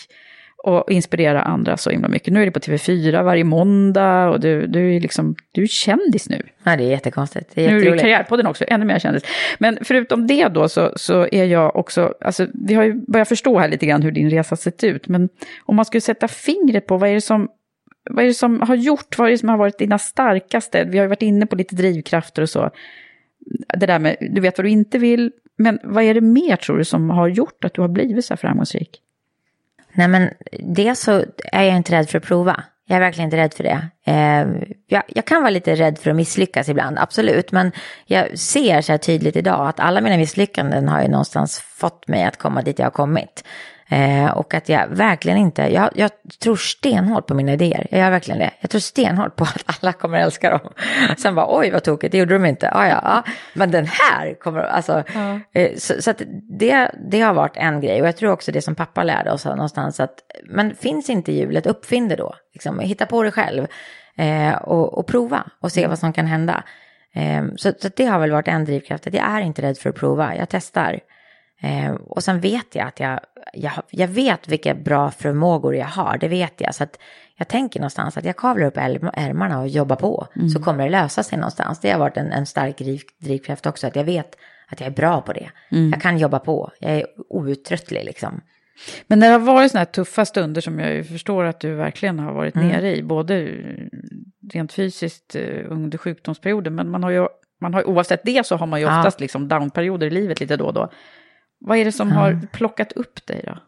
och 0.63 0.91
inspirera 0.91 1.43
andra 1.43 1.77
så 1.77 1.91
himla 1.91 2.09
mycket. 2.09 2.33
Nu 2.33 2.43
är 2.43 2.47
det 2.47 2.51
på 2.53 2.59
TV4 2.59 3.23
varje 3.23 3.45
måndag 3.45 4.29
och 4.29 4.41
du, 4.41 4.67
du 4.67 4.97
är 4.97 5.01
liksom, 5.01 5.35
du 5.53 5.63
är 5.63 5.67
kändis 5.67 6.29
nu. 6.29 6.43
Ja, 6.63 6.77
det 6.77 6.85
är 6.85 6.89
jättekonstigt. 6.89 7.51
Det 7.55 7.67
är 7.67 7.71
Nu 7.71 7.81
är 7.81 7.91
du 7.91 7.97
i. 7.97 7.99
Karriärpodden 7.99 8.47
också, 8.47 8.65
ännu 8.69 8.85
mer 8.85 8.99
kändis. 8.99 9.23
Men 9.59 9.79
förutom 9.83 10.27
det 10.27 10.49
då 10.49 10.69
så, 10.69 10.93
så 10.97 11.29
är 11.33 11.45
jag 11.45 11.77
också, 11.77 12.15
alltså 12.21 12.47
vi 12.67 12.75
har 12.75 12.85
ju 12.85 12.95
börjat 13.07 13.29
förstå 13.29 13.59
här 13.59 13.69
lite 13.69 13.87
grann 13.87 14.03
hur 14.03 14.11
din 14.11 14.31
resa 14.31 14.57
sett 14.57 14.85
ut. 14.85 15.09
Men 15.09 15.29
om 15.65 15.77
man 15.77 15.85
skulle 15.85 16.01
sätta 16.01 16.29
fingret 16.29 16.87
på 16.87 16.97
vad 16.97 17.11
är 17.11 17.15
det 17.15 17.21
som, 17.21 17.49
vad 18.15 18.25
är 18.25 18.29
det 18.29 18.35
som 18.35 18.61
har 18.61 18.75
gjort, 18.75 19.19
vad 19.19 19.27
är 19.27 19.31
det 19.31 19.39
som 19.39 19.49
har 19.49 19.57
varit 19.57 19.79
dina 19.79 19.99
starkaste? 19.99 20.85
Vi 20.85 20.99
har 20.99 21.05
ju 21.05 21.09
varit 21.09 21.23
inne 21.23 21.47
på 21.47 21.57
lite 21.57 21.75
drivkrafter 21.77 22.43
och 22.43 22.51
så. 22.51 22.71
Det 23.79 23.87
där 23.87 23.99
med, 23.99 24.17
du 24.21 24.41
vet 24.41 24.59
vad 24.59 24.65
du 24.65 24.71
inte 24.71 24.99
vill, 24.99 25.33
men 25.59 25.79
vad 25.83 26.05
är 26.05 26.15
det 26.15 26.21
mer 26.21 26.57
tror 26.57 26.79
du 26.79 26.85
som 26.85 27.11
har 27.11 27.29
gjort 27.29 27.65
att 27.65 27.75
du 27.75 27.81
har 27.81 27.89
blivit 27.89 28.25
så 28.25 28.35
här 28.35 28.37
framgångsrik? 28.37 29.01
Nej, 29.93 30.09
men 30.09 30.31
dels 30.59 31.01
så 31.01 31.25
är 31.53 31.63
jag 31.63 31.77
inte 31.77 31.93
rädd 31.93 32.09
för 32.09 32.19
att 32.19 32.25
prova. 32.25 32.65
Jag 32.87 32.97
är 32.97 33.01
verkligen 33.01 33.27
inte 33.27 33.37
rädd 33.37 33.55
för 33.55 33.65
det. 33.65 33.89
Eh, 34.05 34.47
jag, 34.87 35.03
jag 35.07 35.25
kan 35.25 35.43
vara 35.43 35.51
lite 35.51 35.75
rädd 35.75 35.99
för 35.99 36.11
att 36.11 36.17
misslyckas 36.17 36.69
ibland, 36.69 36.99
absolut. 36.99 37.53
Men 37.53 37.73
jag 38.07 38.39
ser 38.39 38.81
så 38.81 38.93
här 38.93 38.99
tydligt 38.99 39.37
idag 39.37 39.69
att 39.69 39.81
alla 39.81 40.01
mina 40.01 40.17
misslyckanden 40.17 40.89
har 40.89 41.03
ju 41.03 41.09
någonstans 41.09 41.61
fått 41.61 42.09
mig 42.09 42.25
att 42.25 42.37
komma 42.37 42.63
dit 42.63 42.79
jag 42.79 42.87
har 42.87 42.91
kommit. 42.91 43.45
Eh, 43.91 44.31
och 44.31 44.55
att 44.55 44.69
jag 44.69 44.89
verkligen 44.89 45.39
inte, 45.39 45.63
jag, 45.63 45.91
jag 45.95 46.11
tror 46.43 46.57
stenhårt 46.57 47.27
på 47.27 47.35
mina 47.35 47.53
idéer. 47.53 47.87
Jag 47.91 48.01
gör 48.01 48.11
verkligen 48.11 48.41
det. 48.41 48.51
Jag 48.61 48.71
tror 48.71 48.81
stenhårt 48.81 49.37
på 49.37 49.45
att 49.45 49.65
alla 49.67 49.93
kommer 49.93 50.19
älska 50.19 50.51
dem. 50.51 50.73
Sen 51.19 51.35
bara, 51.35 51.59
oj 51.59 51.71
vad 51.71 51.83
tokigt, 51.83 52.13
det 52.13 52.19
gjorde 52.19 52.35
de 52.35 52.47
inte. 52.47 52.71
Ah, 52.73 52.89
ja, 52.89 53.01
ja. 53.05 53.33
Men 53.55 53.71
den 53.71 53.87
här 53.87 54.35
kommer, 54.35 54.61
alltså. 54.61 55.05
Eh, 55.53 55.77
så 55.77 56.03
så 56.03 56.13
det, 56.59 56.91
det 57.11 57.21
har 57.21 57.35
varit 57.35 57.57
en 57.57 57.81
grej. 57.81 58.01
Och 58.01 58.09
jag 58.09 58.17
tror 58.17 58.33
också 58.33 58.53
det 58.53 58.63
som 58.63 58.75
pappa 58.75 59.03
lärde 59.03 59.33
oss 59.33 59.45
någonstans 59.45 60.01
att, 60.01 60.15
men 60.45 60.75
finns 60.75 61.11
inte 61.11 61.33
hjulet, 61.33 61.67
uppfinn 61.67 62.09
det 62.09 62.17
då. 62.17 62.35
Liksom, 62.53 62.79
hitta 62.79 63.07
på 63.07 63.23
det 63.23 63.31
själv. 63.31 63.67
Eh, 64.17 64.55
och, 64.55 64.99
och 64.99 65.07
prova 65.07 65.47
och 65.61 65.73
se 65.73 65.87
vad 65.87 65.99
som 65.99 66.13
kan 66.13 66.27
hända. 66.27 66.65
Eh, 67.15 67.45
så, 67.57 67.73
så 67.79 67.89
det 67.97 68.05
har 68.05 68.19
väl 68.19 68.31
varit 68.31 68.49
en 68.49 68.65
drivkraft, 68.65 69.07
att 69.07 69.15
jag 69.15 69.25
är 69.25 69.41
inte 69.41 69.63
rädd 69.63 69.79
för 69.79 69.91
att 69.91 69.97
prova, 69.97 70.37
jag 70.37 70.49
testar. 70.49 71.01
Eh, 71.63 71.93
och 71.95 72.25
sen 72.25 72.41
vet 72.41 72.75
jag 72.75 72.87
att 72.89 73.01
jag, 73.01 73.21
jag, 73.53 73.73
jag 73.91 74.09
vet 74.09 74.49
vilka 74.49 74.75
bra 74.75 75.11
förmågor 75.11 75.75
jag 75.77 75.87
har, 75.87 76.19
det 76.19 76.29
vet 76.29 76.55
jag. 76.61 76.75
Så 76.75 76.83
att 76.85 76.99
jag 77.37 77.49
tänker 77.49 77.81
någonstans 77.81 78.17
att 78.17 78.25
jag 78.25 78.37
kavlar 78.37 78.67
upp 78.67 78.77
ärm- 78.77 79.11
ärmarna 79.15 79.61
och 79.61 79.69
jobbar 79.69 79.97
på, 79.97 80.27
så 80.55 80.63
kommer 80.63 80.85
det 80.85 80.91
lösa 80.91 81.23
sig 81.23 81.39
någonstans. 81.39 81.81
Det 81.81 81.91
har 81.91 81.99
varit 81.99 82.17
en, 82.17 82.33
en 82.33 82.47
stark 82.47 82.79
driv, 82.79 83.01
drivkraft 83.19 83.67
också, 83.67 83.87
att 83.87 83.97
jag 83.97 84.05
vet 84.05 84.37
att 84.69 84.81
jag 84.81 84.87
är 84.87 84.91
bra 84.95 85.21
på 85.21 85.33
det. 85.33 85.51
Jag 85.93 86.03
kan 86.03 86.19
jobba 86.19 86.39
på, 86.39 86.71
jag 86.81 86.91
är 86.93 87.07
outtröttlig 87.29 88.05
liksom. 88.05 88.41
Men 89.07 89.19
när 89.19 89.27
det 89.27 89.33
har 89.33 89.39
varit 89.55 89.71
sådana 89.71 89.81
här 89.85 89.93
tuffa 89.93 90.25
stunder 90.25 90.61
som 90.61 90.79
jag 90.79 91.07
förstår 91.07 91.45
att 91.45 91.61
du 91.61 91.75
verkligen 91.75 92.19
har 92.19 92.33
varit 92.33 92.55
nere 92.55 92.97
i, 92.97 93.03
både 93.03 93.49
rent 94.53 94.73
fysiskt 94.73 95.35
eh, 95.37 95.43
under 95.69 95.99
sjukdomsperioden, 95.99 96.75
men 96.75 96.91
man 96.91 97.03
har 97.03 97.11
ju, 97.11 97.27
man 97.61 97.75
har, 97.75 97.89
oavsett 97.89 98.21
det 98.25 98.47
så 98.47 98.57
har 98.57 98.67
man 98.67 98.81
ju 98.81 98.87
Ja. 98.87 98.99
oftast 98.99 99.21
liksom 99.21 99.49
downperioder 99.49 100.07
i 100.07 100.11
livet 100.11 100.41
lite 100.41 100.57
då 100.57 100.65
och 100.67 100.75
då. 100.75 100.91
Vad 101.61 101.79
är 101.79 101.85
det 101.85 101.93
som 101.93 102.13
har 102.13 102.41
plockat 102.53 102.93
upp 102.93 103.27
dig 103.27 103.43
då? 103.47 103.59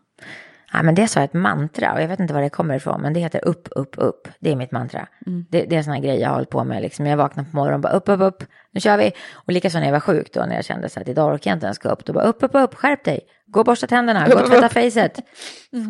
Ja, 0.72 0.82
men 0.82 0.94
det 0.94 1.08
sa 1.08 1.20
jag 1.20 1.24
ett 1.24 1.34
mantra 1.34 1.92
och 1.92 2.02
jag 2.02 2.08
vet 2.08 2.20
inte 2.20 2.34
var 2.34 2.42
det 2.42 2.48
kommer 2.48 2.74
ifrån, 2.74 3.00
men 3.00 3.12
det 3.12 3.20
heter 3.20 3.44
upp, 3.44 3.68
upp, 3.70 3.94
upp. 3.98 4.28
Det 4.38 4.52
är 4.52 4.56
mitt 4.56 4.72
mantra. 4.72 5.08
Det, 5.50 5.64
det 5.64 5.74
är 5.74 5.78
en 5.78 5.84
sån 5.84 5.92
här 5.92 6.00
grej 6.00 6.20
jag 6.20 6.28
har 6.28 6.34
hållit 6.34 6.50
på 6.50 6.64
med. 6.64 6.82
Liksom. 6.82 7.06
Jag 7.06 7.16
vaknar 7.16 7.44
på 7.44 7.56
morgonen 7.56 7.74
och 7.74 7.80
bara 7.80 7.92
upp, 7.92 8.08
upp, 8.08 8.20
upp, 8.20 8.44
nu 8.70 8.80
kör 8.80 8.96
vi. 8.96 9.12
Och 9.32 9.52
likaså 9.52 9.78
när 9.78 9.86
jag 9.86 9.92
var 9.92 10.00
sjuk 10.00 10.32
då, 10.32 10.40
när 10.40 10.54
jag 10.54 10.64
kände 10.64 10.88
så 10.88 11.00
att 11.00 11.08
idag 11.08 11.34
orkar 11.34 11.50
jag 11.50 11.56
inte 11.56 11.66
ens 11.66 11.78
gå 11.78 11.88
upp, 11.88 12.04
då 12.04 12.12
bara 12.12 12.24
upp, 12.24 12.42
upp, 12.42 12.54
upp, 12.54 12.74
skärp 12.74 13.04
dig. 13.04 13.20
Gå 13.46 13.60
och 13.60 13.66
borsta 13.66 13.86
tänderna, 13.86 14.28
gå 14.28 14.38
och 14.38 14.46
tvätta 14.46 14.68
facet, 14.80 15.18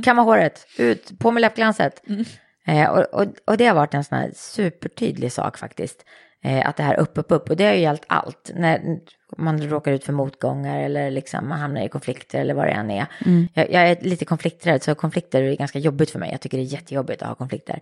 kamma 0.04 0.22
håret, 0.22 0.66
ut, 0.78 1.18
på 1.18 1.30
med 1.30 1.40
läppglanset. 1.40 2.02
Eh, 2.66 2.90
och, 2.90 3.14
och, 3.14 3.26
och 3.44 3.56
det 3.56 3.66
har 3.66 3.74
varit 3.74 3.94
en 3.94 4.04
sån 4.04 4.18
här 4.18 4.30
supertydlig 4.34 5.32
sak 5.32 5.58
faktiskt. 5.58 6.04
Eh, 6.44 6.68
att 6.68 6.76
det 6.76 6.82
här 6.82 7.00
upp, 7.00 7.18
upp, 7.18 7.32
upp. 7.32 7.50
Och 7.50 7.56
det 7.56 7.64
har 7.64 7.74
ju 7.74 7.80
gällt 7.80 8.04
allt. 8.06 8.50
När 8.54 8.98
man 9.36 9.62
råkar 9.62 9.92
ut 9.92 10.04
för 10.04 10.12
motgångar 10.12 10.80
eller 10.80 11.10
liksom 11.10 11.48
man 11.48 11.58
hamnar 11.58 11.82
i 11.82 11.88
konflikter 11.88 12.40
eller 12.40 12.54
vad 12.54 12.66
det 12.66 12.70
än 12.70 12.90
är. 12.90 13.06
Jag, 13.54 13.70
jag 13.70 13.90
är 13.90 13.96
lite 14.00 14.24
konflikträdd, 14.24 14.82
så 14.82 14.94
konflikter 14.94 15.42
är 15.42 15.56
ganska 15.56 15.78
jobbigt 15.78 16.10
för 16.10 16.18
mig. 16.18 16.30
Jag 16.30 16.40
tycker 16.40 16.58
det 16.58 16.64
är 16.64 16.72
jättejobbigt 16.72 17.22
att 17.22 17.28
ha 17.28 17.34
konflikter. 17.34 17.80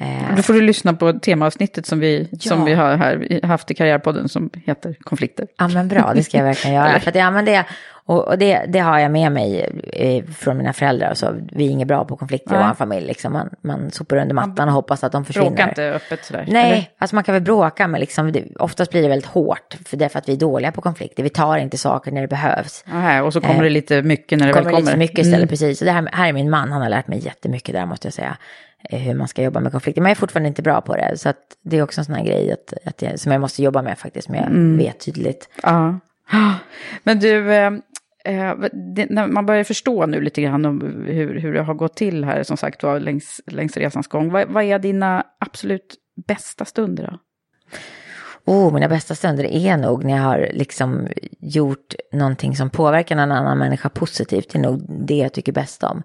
Eh, 0.00 0.36
Då 0.36 0.42
får 0.42 0.52
du 0.54 0.60
lyssna 0.60 0.92
på 0.94 1.12
temaavsnittet 1.12 1.86
som 1.86 2.00
vi, 2.00 2.28
Ja. 2.32 2.38
som 2.38 2.64
vi 2.64 2.74
har 2.74 2.96
här, 2.96 3.40
haft 3.46 3.70
i 3.70 3.74
Karriärpodden 3.74 4.28
som 4.28 4.50
heter 4.66 4.96
Konflikter. 5.00 5.46
Ja 5.58 5.68
men 5.68 5.88
bra, 5.88 6.12
det 6.14 6.22
ska 6.22 6.36
jag 6.36 6.44
verkligen 6.44 6.76
göra. 6.76 7.00
För 7.00 7.08
att, 7.10 7.14
ja, 7.14 7.30
men 7.30 7.44
det, 7.44 7.64
och, 8.06 8.28
och 8.28 8.38
det, 8.38 8.64
det 8.68 8.78
har 8.78 8.98
jag 8.98 9.10
med 9.10 9.32
mig 9.32 9.68
eh, 9.92 10.24
från 10.24 10.56
mina 10.58 10.72
föräldrar. 10.72 11.14
Så 11.14 11.34
vi 11.52 11.66
är 11.66 11.70
inget 11.70 11.88
bra 11.88 12.04
på 12.04 12.16
konflikter 12.16 12.54
i 12.54 12.58
Nej. 12.58 12.66
vår 12.68 12.74
familj. 12.74 13.06
Liksom. 13.06 13.32
Man, 13.32 13.50
man 13.60 13.90
sopar 13.90 14.16
under 14.16 14.34
mattan 14.34 14.68
och 14.68 14.74
hoppas 14.74 15.04
att 15.04 15.12
de 15.12 15.24
försvinner. 15.24 15.50
Bråka 15.50 15.68
inte 15.68 15.90
öppet 15.90 16.24
sådär. 16.24 16.44
Nej, 16.48 16.72
eller? 16.72 16.84
alltså 16.98 17.14
man 17.14 17.24
kan 17.24 17.32
väl 17.32 17.42
bråka, 17.42 17.88
men 17.88 18.00
liksom, 18.00 18.32
det, 18.32 18.44
oftast 18.58 18.90
blir 18.90 19.02
det 19.02 19.08
väldigt 19.08 19.30
hårt. 19.30 19.76
För 19.86 19.96
det 19.96 20.04
är 20.04 20.08
för 20.08 20.18
att 20.18 20.28
vi 20.28 20.32
är 20.32 20.36
dåliga 20.36 20.72
på 20.72 20.80
konflikter. 20.80 21.22
Vi 21.22 21.28
tar 21.30 21.56
inte 21.58 21.78
saker 21.78 22.12
när 22.12 22.20
det 22.20 22.28
behövs. 22.28 22.84
Aha, 22.92 23.22
och 23.22 23.32
så 23.32 23.40
kommer 23.40 23.54
Eh, 23.54 23.62
det 23.62 23.70
lite 23.70 24.02
mycket 24.02 24.38
när 24.38 24.46
det 24.46 24.52
kommer 24.52 24.64
väl 24.64 24.70
kommer. 24.72 24.80
lite 24.80 24.90
för 24.92 24.98
mycket 24.98 25.18
istället, 25.18 25.36
Mm. 25.38 25.48
precis. 25.48 25.78
Så 25.78 25.84
det 25.84 25.90
här, 25.92 26.08
här 26.12 26.28
är 26.28 26.32
min 26.32 26.50
man, 26.50 26.72
han 26.72 26.82
har 26.82 26.88
lärt 26.88 27.08
mig 27.08 27.18
jättemycket 27.24 27.74
där 27.74 27.86
måste 27.86 28.06
jag 28.06 28.14
säga. 28.14 28.36
Eh, 28.90 28.98
Hur 28.98 29.14
man 29.14 29.28
ska 29.28 29.42
jobba 29.42 29.60
med 29.60 29.72
konflikter. 29.72 30.02
Men 30.02 30.08
jag 30.10 30.16
är 30.16 30.20
fortfarande 30.20 30.48
inte 30.48 30.62
bra 30.62 30.80
på 30.80 30.96
det. 30.96 31.18
Så 31.18 31.28
att 31.28 31.38
det 31.62 31.78
är 31.78 31.82
också 31.82 32.00
en 32.00 32.04
sån 32.04 32.14
här 32.14 32.24
grej 32.24 32.52
att, 32.52 32.72
att 32.86 33.02
jag, 33.02 33.18
som 33.20 33.32
jag 33.32 33.40
måste 33.40 33.62
jobba 33.62 33.82
med 33.82 33.98
faktiskt. 33.98 34.28
Men 34.28 34.38
jag 34.40 34.46
Mm. 34.50 34.76
vet 34.78 35.00
tydligt. 35.00 35.48
Ja. 35.62 35.98
Men 37.02 37.18
du, 37.18 37.52
eh, 37.52 37.72
eh, 38.24 38.54
det, 38.94 39.06
när 39.10 39.26
man 39.26 39.46
börjar 39.46 39.64
förstå 39.64 40.06
nu 40.06 40.20
lite 40.20 40.42
grann 40.42 40.64
om 40.64 41.04
hur, 41.06 41.38
hur 41.40 41.54
det 41.54 41.62
har 41.62 41.74
gått 41.74 41.96
till 41.96 42.24
här, 42.24 42.42
som 42.42 42.56
sagt 42.56 42.82
var, 42.82 43.00
längs, 43.00 43.40
längs 43.46 43.76
resans 43.76 44.06
gång. 44.06 44.30
Vad, 44.32 44.48
vad 44.48 44.64
är 44.64 44.78
dina 44.78 45.24
absolut 45.38 45.96
bästa 46.26 46.64
stunder 46.64 47.04
då? 47.10 47.18
Oh, 48.44 48.74
mina 48.74 48.88
bästa 48.88 49.14
stunder 49.14 49.44
är 49.44 49.76
nog 49.76 50.04
när 50.04 50.16
jag 50.16 50.22
har 50.22 50.48
liksom 50.52 51.08
gjort 51.40 51.94
någonting 52.12 52.56
som 52.56 52.70
påverkar 52.70 53.16
någon 53.16 53.32
annan 53.32 53.58
människa 53.58 53.88
positivt. 53.88 54.52
Det 54.52 54.58
är 54.58 54.62
nog 54.62 55.06
det 55.06 55.16
jag 55.16 55.32
tycker 55.32 55.52
bäst 55.52 55.82
om. 55.82 56.02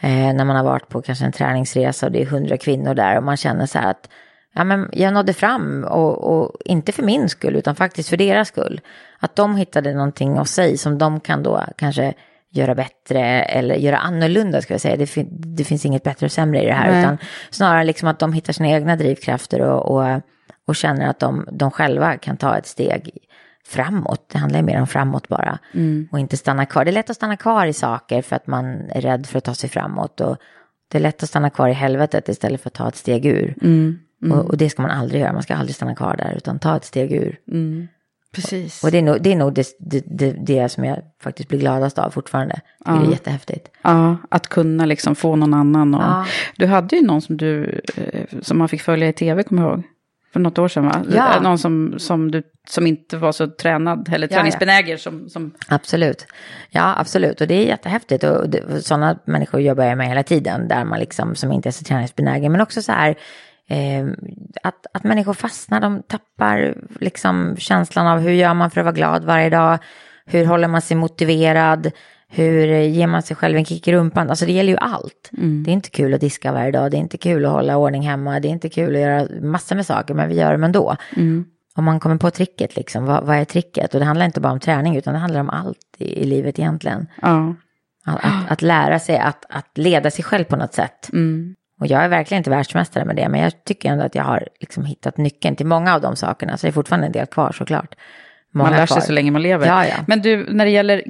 Eh, 0.00 0.34
när 0.34 0.44
man 0.44 0.56
har 0.56 0.64
varit 0.64 0.88
på 0.88 1.02
kanske 1.02 1.24
en 1.24 1.32
träningsresa 1.32 2.06
och 2.06 2.12
det 2.12 2.22
är 2.22 2.26
hundra 2.26 2.56
kvinnor 2.56 2.94
där 2.94 3.16
och 3.16 3.22
man 3.22 3.36
känner 3.36 3.66
så 3.66 3.78
här 3.78 3.90
att 3.90 4.08
ja, 4.54 4.64
men 4.64 4.88
jag 4.92 5.14
nådde 5.14 5.32
fram 5.32 5.84
och, 5.84 6.18
och 6.18 6.56
inte 6.64 6.92
för 6.92 7.02
min 7.02 7.28
skull 7.28 7.56
utan 7.56 7.74
faktiskt 7.74 8.08
för 8.08 8.16
deras 8.16 8.48
skull. 8.48 8.80
Att 9.18 9.36
de 9.36 9.56
hittade 9.56 9.94
någonting 9.94 10.36
hos 10.36 10.50
sig 10.50 10.78
som 10.78 10.98
de 10.98 11.20
kan 11.20 11.42
då 11.42 11.64
kanske 11.76 12.14
göra 12.50 12.74
bättre 12.74 13.42
eller 13.42 13.74
göra 13.74 13.98
annorlunda 13.98 14.62
ska 14.62 14.74
jag 14.74 14.80
säga. 14.80 14.96
Det, 14.96 15.06
fin- 15.06 15.56
det 15.56 15.64
finns 15.64 15.86
inget 15.86 16.02
bättre 16.02 16.26
och 16.26 16.32
sämre 16.32 16.62
i 16.62 16.66
det 16.66 16.72
här 16.72 16.90
Nej. 16.90 17.00
utan 17.00 17.18
snarare 17.50 17.84
liksom 17.84 18.08
att 18.08 18.18
de 18.18 18.32
hittar 18.32 18.52
sina 18.52 18.68
egna 18.68 18.96
drivkrafter 18.96 19.60
och, 19.60 19.96
och, 19.96 20.20
och 20.66 20.76
känner 20.76 21.08
att 21.08 21.20
de, 21.20 21.48
de 21.52 21.70
själva 21.70 22.16
kan 22.16 22.36
ta 22.36 22.58
ett 22.58 22.66
steg 22.66 23.10
framåt. 23.68 24.28
Det 24.32 24.38
handlar 24.38 24.60
ju 24.60 24.66
mer 24.66 24.80
om 24.80 24.86
framåt 24.86 25.28
bara. 25.28 25.58
Och 26.12 26.18
inte 26.18 26.36
stanna 26.36 26.66
kvar. 26.66 26.84
Det 26.84 26.90
är 26.90 26.92
lätt 26.92 27.10
att 27.10 27.16
stanna 27.16 27.36
kvar 27.36 27.66
i 27.66 27.72
saker 27.72 28.22
för 28.22 28.36
att 28.36 28.46
man 28.46 28.64
är 28.90 29.00
rädd 29.00 29.26
för 29.26 29.38
att 29.38 29.44
ta 29.44 29.54
sig 29.54 29.70
framåt. 29.70 30.20
Och 30.20 30.36
det 30.90 30.98
är 30.98 31.02
lätt 31.02 31.22
att 31.22 31.28
stanna 31.28 31.50
kvar 31.50 31.68
i 31.68 31.72
helvetet 31.72 32.28
istället 32.28 32.60
för 32.60 32.68
att 32.70 32.74
ta 32.74 32.88
ett 32.88 32.96
steg 32.96 33.26
ur. 33.26 33.54
Och, 34.32 34.44
och 34.50 34.56
det 34.56 34.70
ska 34.70 34.82
man 34.82 34.90
aldrig 34.90 35.20
göra. 35.20 35.32
Man 35.32 35.42
ska 35.42 35.54
aldrig 35.54 35.74
stanna 35.74 35.94
kvar 35.94 36.16
där 36.16 36.34
utan 36.36 36.58
ta 36.58 36.76
ett 36.76 36.84
steg 36.84 37.12
ur. 37.12 37.38
Precis. 38.34 38.84
Och 38.84 38.90
det 38.90 38.98
är 38.98 39.02
nog 39.02 39.22
det, 39.22 39.32
är 39.32 39.36
nog 39.36 39.54
det, 39.54 39.66
det, 39.78 40.32
det, 40.46 40.68
som 40.68 40.84
jag 40.84 40.98
faktiskt 41.22 41.48
blir 41.48 41.58
gladast 41.58 41.98
av 41.98 42.10
fortfarande. 42.10 42.54
Tycker 42.54 42.92
Det 43.00 43.06
är 43.06 43.10
jättehäftigt. 43.10 43.70
Ja, 43.82 44.16
att 44.28 44.48
kunna 44.48 44.86
liksom 44.86 45.14
få 45.14 45.36
någon 45.36 45.54
annan. 45.54 45.94
Och... 45.94 46.02
Ja. 46.02 46.26
Du 46.56 46.66
hade 46.66 46.96
ju 46.96 47.06
någon 47.06 47.22
som 47.22 47.36
du, 47.36 47.80
eh, 47.96 48.38
som 48.42 48.58
man 48.58 48.68
fick 48.68 48.82
följa 48.82 49.08
i 49.08 49.12
tv, 49.12 49.42
kommer 49.42 49.62
jag 49.62 49.72
ihåg. 49.72 49.82
För 50.32 50.40
något 50.40 50.58
år 50.58 50.68
sedan 50.68 50.84
va? 50.84 51.04
Ja. 51.10 51.40
Någon 51.40 51.58
som, 51.58 51.94
som, 51.98 52.30
du, 52.30 52.42
som 52.68 52.86
inte 52.86 53.16
var 53.16 53.32
så 53.32 53.46
tränad, 53.46 54.08
eller 54.12 54.28
Ja, 54.30 54.36
träningsbenägen 54.36 54.98
som, 54.98 55.28
som 55.28 55.54
Absolut. 55.68 56.26
Ja, 56.70 56.94
absolut. 56.98 57.40
Och 57.40 57.46
det 57.46 57.54
är 57.54 57.66
jättehäftigt. 57.66 58.24
Och 58.24 58.48
det, 58.48 58.82
sådana 58.82 59.18
människor 59.24 59.60
jobbar 59.60 59.84
jag 59.84 59.98
med 59.98 60.08
hela 60.08 60.22
tiden. 60.22 60.68
Där 60.68 60.84
man 60.84 61.00
liksom, 61.00 61.34
som 61.34 61.52
inte 61.52 61.68
är 61.68 61.70
så 61.70 61.84
träningsbenägen. 61.84 62.52
Men 62.52 62.60
också 62.60 62.82
så 62.82 62.92
här, 62.92 63.16
eh, 63.68 64.06
att, 64.62 64.86
att 64.92 65.04
människor 65.04 65.34
fastnar. 65.34 65.80
De 65.80 66.02
tappar 66.02 66.74
liksom 67.00 67.56
känslan 67.58 68.06
av 68.06 68.18
hur 68.18 68.32
gör 68.32 68.54
man 68.54 68.70
för 68.70 68.80
att 68.80 68.84
vara 68.84 68.94
glad 68.94 69.24
varje 69.24 69.50
dag. 69.50 69.78
Hur 70.26 70.44
håller 70.44 70.68
man 70.68 70.82
sig 70.82 70.96
motiverad. 70.96 71.90
Hur 72.30 72.70
eh, 72.70 72.90
ger 72.96 73.06
man 73.06 73.22
sig 73.22 73.36
själv 73.36 73.56
en 73.56 73.64
kick 73.64 73.88
i 73.88 73.92
rumpan? 73.92 74.30
Alltså 74.30 74.46
det 74.46 74.52
gäller 74.52 74.72
ju 74.72 74.78
allt. 74.78 75.28
Det 75.64 75.70
är 75.70 75.72
inte 75.72 75.90
kul 75.90 76.14
att 76.14 76.20
diska 76.20 76.52
varje 76.52 76.70
dag. 76.70 76.90
Det 76.90 76.96
är 76.96 76.98
inte 76.98 77.18
kul 77.18 77.44
att 77.46 77.52
hålla 77.52 77.76
ordning 77.76 78.02
hemma. 78.02 78.40
Det 78.40 78.48
är 78.48 78.50
inte 78.50 78.68
kul 78.68 78.94
att 78.94 79.00
göra 79.00 79.28
massor 79.42 79.76
med 79.76 79.86
saker. 79.86 80.14
Men 80.14 80.28
vi 80.28 80.34
gör 80.34 80.52
dem 80.52 80.64
ändå. 80.64 80.96
Om 81.76 81.84
man 81.84 82.00
kommer 82.00 82.16
på 82.16 82.30
tricket, 82.30 82.76
liksom, 82.76 83.04
vad, 83.04 83.24
vad 83.24 83.36
är 83.36 83.44
tricket? 83.44 83.94
Och 83.94 84.00
det 84.00 84.06
handlar 84.06 84.26
inte 84.26 84.40
bara 84.40 84.52
om 84.52 84.60
träning, 84.60 84.96
utan 84.96 85.14
det 85.14 85.20
handlar 85.20 85.40
om 85.40 85.50
allt 85.50 85.78
i, 85.98 86.22
i 86.22 86.24
livet 86.24 86.58
egentligen. 86.58 87.06
ja. 87.22 87.54
Att, 88.04 88.24
att, 88.24 88.50
att 88.50 88.62
lära 88.62 88.98
sig 88.98 89.18
att, 89.18 89.44
att 89.48 89.78
leda 89.78 90.10
sig 90.10 90.24
själv 90.24 90.44
på 90.44 90.56
något 90.56 90.74
sätt. 90.74 91.08
Och 91.80 91.86
jag 91.86 92.04
är 92.04 92.08
verkligen 92.08 92.40
inte 92.40 92.50
världsmästare 92.50 93.04
med 93.04 93.16
det, 93.16 93.28
men 93.28 93.40
jag 93.40 93.64
tycker 93.64 93.88
ändå 93.90 94.04
att 94.04 94.14
jag 94.14 94.24
har 94.24 94.48
liksom 94.60 94.84
hittat 94.84 95.16
nyckeln 95.16 95.56
till 95.56 95.66
många 95.66 95.94
av 95.94 96.00
de 96.00 96.16
sakerna. 96.16 96.56
Så 96.56 96.66
det 96.66 96.70
är 96.70 96.72
fortfarande 96.72 97.06
en 97.06 97.12
del 97.12 97.26
kvar 97.26 97.52
såklart. 97.52 97.94
Många 98.54 98.70
Man 98.70 98.78
lär 98.78 98.86
sig 98.86 98.94
kvar. 98.94 99.06
så 99.06 99.12
länge 99.12 99.30
man 99.30 99.42
lever. 99.42 99.66
Ja, 99.66 99.86
ja. 99.86 99.94
Men 100.06 100.20
du, 100.22 100.46
när 100.52 100.64
det 100.64 100.70
gäller 100.70 101.02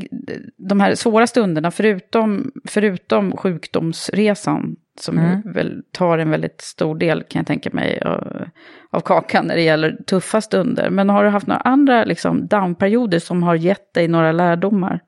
de 0.57 0.80
här 0.80 0.95
svåra 0.95 1.26
stunderna, 1.26 1.70
förutom, 1.70 2.51
förutom 2.68 3.36
sjukdomsresan, 3.36 4.76
som 5.01 5.18
Mm. 5.18 5.41
väl 5.45 5.82
tar 5.93 6.18
en 6.18 6.30
väldigt 6.30 6.61
stor 6.61 6.95
del, 6.99 7.22
kan 7.22 7.41
jag 7.41 7.47
tänka 7.47 7.70
mig, 7.72 8.01
av, 8.03 8.45
av 8.91 9.01
kakan 9.01 9.47
när 9.47 9.55
det 9.57 9.62
gäller 9.62 9.97
tuffa 10.07 10.41
stunder. 10.41 10.91
Men 10.91 11.09
har 11.11 11.24
du 11.24 11.30
haft 11.30 11.47
några 11.47 11.61
andra 11.61 12.05
liksom, 12.05 12.47
downperioder 12.47 13.18
som 13.18 13.43
har 13.43 13.55
gett 13.55 13.95
dig 13.95 14.09
några 14.09 14.32
lärdomar? 14.32 15.01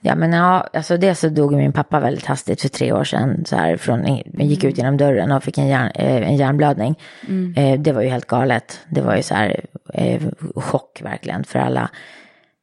Ja, 0.00 0.14
men 0.14 0.32
ja, 0.32 0.66
alltså 0.72 0.96
det 0.96 1.14
så 1.14 1.28
dog 1.28 1.52
min 1.52 1.72
pappa 1.72 2.00
väldigt 2.00 2.26
hastigt 2.26 2.60
för 2.62 2.68
tre 2.68 2.92
år 2.92 3.04
sedan. 3.04 3.44
Så 3.46 3.56
här, 3.56 3.76
från, 3.76 4.16
gick 4.34 4.64
ut 4.64 4.78
genom 4.78 4.96
dörren 4.96 5.32
och 5.32 5.44
fick 5.44 5.58
en, 5.58 5.66
hjärn, 5.68 5.90
eh, 5.94 6.28
en 6.28 6.36
hjärnblödning. 6.36 6.94
Eh, 7.56 7.80
det 7.80 7.92
var 7.92 8.02
ju 8.02 8.08
helt 8.08 8.26
galet. 8.26 8.80
Det 8.88 9.00
var 9.00 9.16
ju 9.16 9.22
så 9.22 9.34
här 9.34 9.64
eh, 9.94 10.22
chock 10.56 11.00
verkligen 11.04 11.44
för 11.44 11.58
alla. 11.58 11.90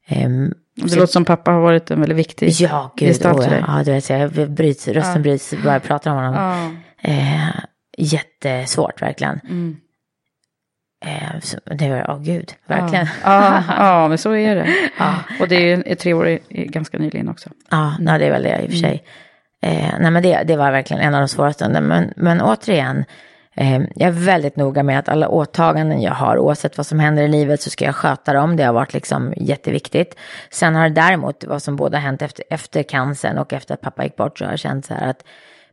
Ehm, 0.08 0.54
Det 0.76 0.90
så- 0.90 0.96
låter 1.00 1.12
som 1.14 1.26
pappa 1.26 1.52
har 1.52 1.62
varit 1.62 1.92
en 1.92 2.00
väldigt 2.00 2.18
viktig 2.18 2.50
Ja, 2.50 2.94
gud. 2.98 3.10
gestalt 3.10 3.38
Oh, 3.40 3.44
för 3.44 3.50
dig. 3.52 3.64
ja, 3.68 3.84
du 3.84 3.92
vet, 3.92 4.10
jag 4.10 4.32
bryts, 4.52 4.88
rösten 4.88 5.22
bryts 5.22 5.54
bara 5.64 5.74
jag 5.74 5.84
pratar 5.84 6.12
om 6.12 6.18
honom. 6.18 6.34
Ja. 6.34 6.72
Eh, 7.12 7.50
jättesvårt 7.98 9.02
verkligen. 9.02 9.40
Mm. 9.44 9.78
Eh, 11.06 11.76
det 11.76 11.90
var, 11.90 12.06
åh 12.10 12.22
gud, 12.22 12.54
verkligen. 12.68 13.08
Ja, 13.24 13.64
ja, 13.78 14.08
men 14.08 14.18
så 14.18 14.36
är 14.36 14.56
det. 14.56 14.68
Ja. 14.98 15.14
Och 15.40 15.48
det 15.48 15.72
är, 15.72 15.88
är 15.88 15.96
tre 15.96 16.14
år 16.14 16.40
ganska 16.50 16.98
nyligen 16.98 17.30
också. 17.30 17.50
Ja, 17.72 17.94
nej, 18.00 18.20
det 18.20 18.26
är 18.26 18.32
väl 18.32 18.44
det 18.44 18.62
i 18.62 18.68
och 18.68 18.72
för 18.72 18.78
sig. 18.78 19.04
Eh, 19.62 19.94
nej, 20.00 20.12
men 20.12 20.24
det, 20.24 20.44
det 20.44 20.56
var 20.56 20.72
verkligen 20.72 21.02
en 21.04 21.14
av 21.14 21.20
de 21.22 21.28
svåra 21.28 21.54
stunderna. 21.54 21.88
Men, 21.88 22.14
men 22.16 22.42
återigen, 22.42 23.06
eh, 23.56 23.82
jag 23.96 24.08
är 24.08 24.12
väldigt 24.12 24.56
noga 24.56 24.84
med 24.84 25.00
att 25.00 25.10
alla 25.10 25.28
åtaganden 25.28 26.02
jag 26.02 26.14
har, 26.14 26.38
oavsett 26.38 26.78
vad 26.78 26.86
som 26.86 27.00
händer 27.00 27.24
i 27.24 27.28
livet, 27.28 27.62
så 27.62 27.70
ska 27.70 27.86
jag 27.86 27.96
sköta 27.96 28.34
dem. 28.34 28.56
Det 28.56 28.64
har 28.64 28.74
varit 28.74 28.94
liksom 28.94 29.34
jätteviktigt. 29.38 30.16
Sen 30.52 30.76
har 30.76 30.90
det 30.90 30.96
däremot, 30.96 31.44
vad 31.44 31.64
som 31.64 31.76
både 31.76 31.98
har 31.98 32.02
hänt 32.02 32.22
efter, 32.22 32.46
efter 32.50 32.84
cancern 32.84 33.38
och 33.38 33.54
efter 33.54 33.74
att 33.74 33.82
pappa 33.82 34.04
gick 34.04 34.16
bort, 34.16 34.38
så 34.38 34.46
har 34.46 34.52
jag 34.52 34.60
känt 34.60 34.86
så 34.86 34.94
här 34.94 35.10
att 35.10 35.24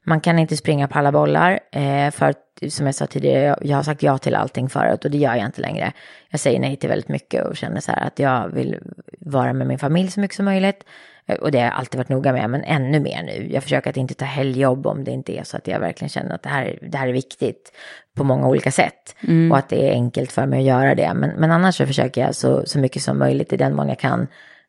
man 0.05 0.21
kan 0.21 0.39
inte 0.39 0.57
springa 0.57 0.89
på 0.89 0.99
alla 0.99 1.13
bollar. 1.13 1.61
Eh, 1.73 2.11
för 2.11 2.35
som 2.69 2.87
jag 2.87 2.95
sa 2.95 3.07
tidigare, 3.07 3.43
jag, 3.45 3.57
jag 3.63 3.77
har 3.77 3.83
sagt 3.83 4.03
ja 4.03 4.19
till 4.19 4.35
allting 4.35 4.69
förut 4.69 5.05
och 5.05 5.11
det 5.11 5.19
gör 5.19 5.35
jag 5.35 5.47
inte 5.47 5.61
längre. 5.61 5.93
Jag 6.31 6.41
säger 6.41 6.61
nej 6.61 6.77
till 6.77 6.89
väldigt 6.89 7.09
mycket 7.09 7.45
och 7.47 7.57
känner 7.57 7.81
så 7.81 7.93
här 7.93 8.07
att 8.07 8.19
jag 8.19 8.49
vill 8.49 8.79
vara 9.21 9.53
med 9.53 9.67
min 9.67 9.79
familj 9.79 10.11
så 10.11 10.21
mycket 10.21 10.37
som 10.37 10.45
möjligt. 10.45 10.85
Eh, 11.27 11.37
Och 11.37 11.51
det 11.51 11.59
har 11.59 11.65
jag 11.65 11.75
alltid 11.75 11.99
varit 11.99 12.09
noga 12.09 12.33
med, 12.33 12.51
men 12.51 12.65
ännu 12.65 13.01
mer 13.01 13.23
nu. 13.23 13.49
Jag 13.53 13.63
försöker 13.63 13.91
att 13.91 13.97
inte 13.97 14.15
ta 14.15 14.25
helgjobb 14.25 14.87
om 14.87 15.05
det 15.05 15.11
inte 15.11 15.39
är 15.39 15.43
så 15.45 15.57
att 15.57 15.67
jag 15.67 15.81
verkligen 15.81 16.09
känner 16.09 16.35
att 16.35 16.43
det 16.43 16.49
här, 16.49 16.79
det 16.91 16.99
här 16.99 17.09
är 17.09 17.13
viktigt 17.13 17.73
på 18.17 18.25
många 18.25 18.49
olika 18.49 18.71
sätt. 18.71 19.15
Och 19.53 19.59
att 19.59 19.69
det 19.69 19.89
är 19.89 19.93
enkelt 19.93 20.33
för 20.33 20.47
mig 20.47 20.59
att 20.59 20.65
göra 20.65 20.95
det. 20.95 21.15
Men, 21.15 21.31
men 21.31 21.51
annars 21.51 21.75
så 21.77 21.87
försöker 21.87 22.21
jag 22.21 22.35
så, 22.35 22.67
så 22.67 22.79
mycket 22.79 23.03
som 23.03 23.19
möjligt 23.19 23.53
i 23.53 23.57
den 23.57 23.75
mån 23.75 23.89
jag 23.89 23.99
kan 23.99 24.27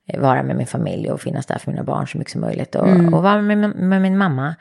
eh, 0.07 0.19
vara 0.19 0.43
med 0.43 0.55
min 0.55 0.67
familj 0.67 1.11
och 1.11 1.21
finnas 1.21 1.45
där 1.45 1.57
för 1.57 1.71
mina 1.71 1.83
barn 1.83 2.07
så 2.07 2.17
mycket 2.17 2.31
som 2.31 2.41
möjligt. 2.41 2.75
Och, 2.75 2.87
och 3.13 3.23
vara 3.23 3.41
med, 3.41 3.57
med 3.75 4.01
min 4.01 4.17
mamma. 4.17 4.55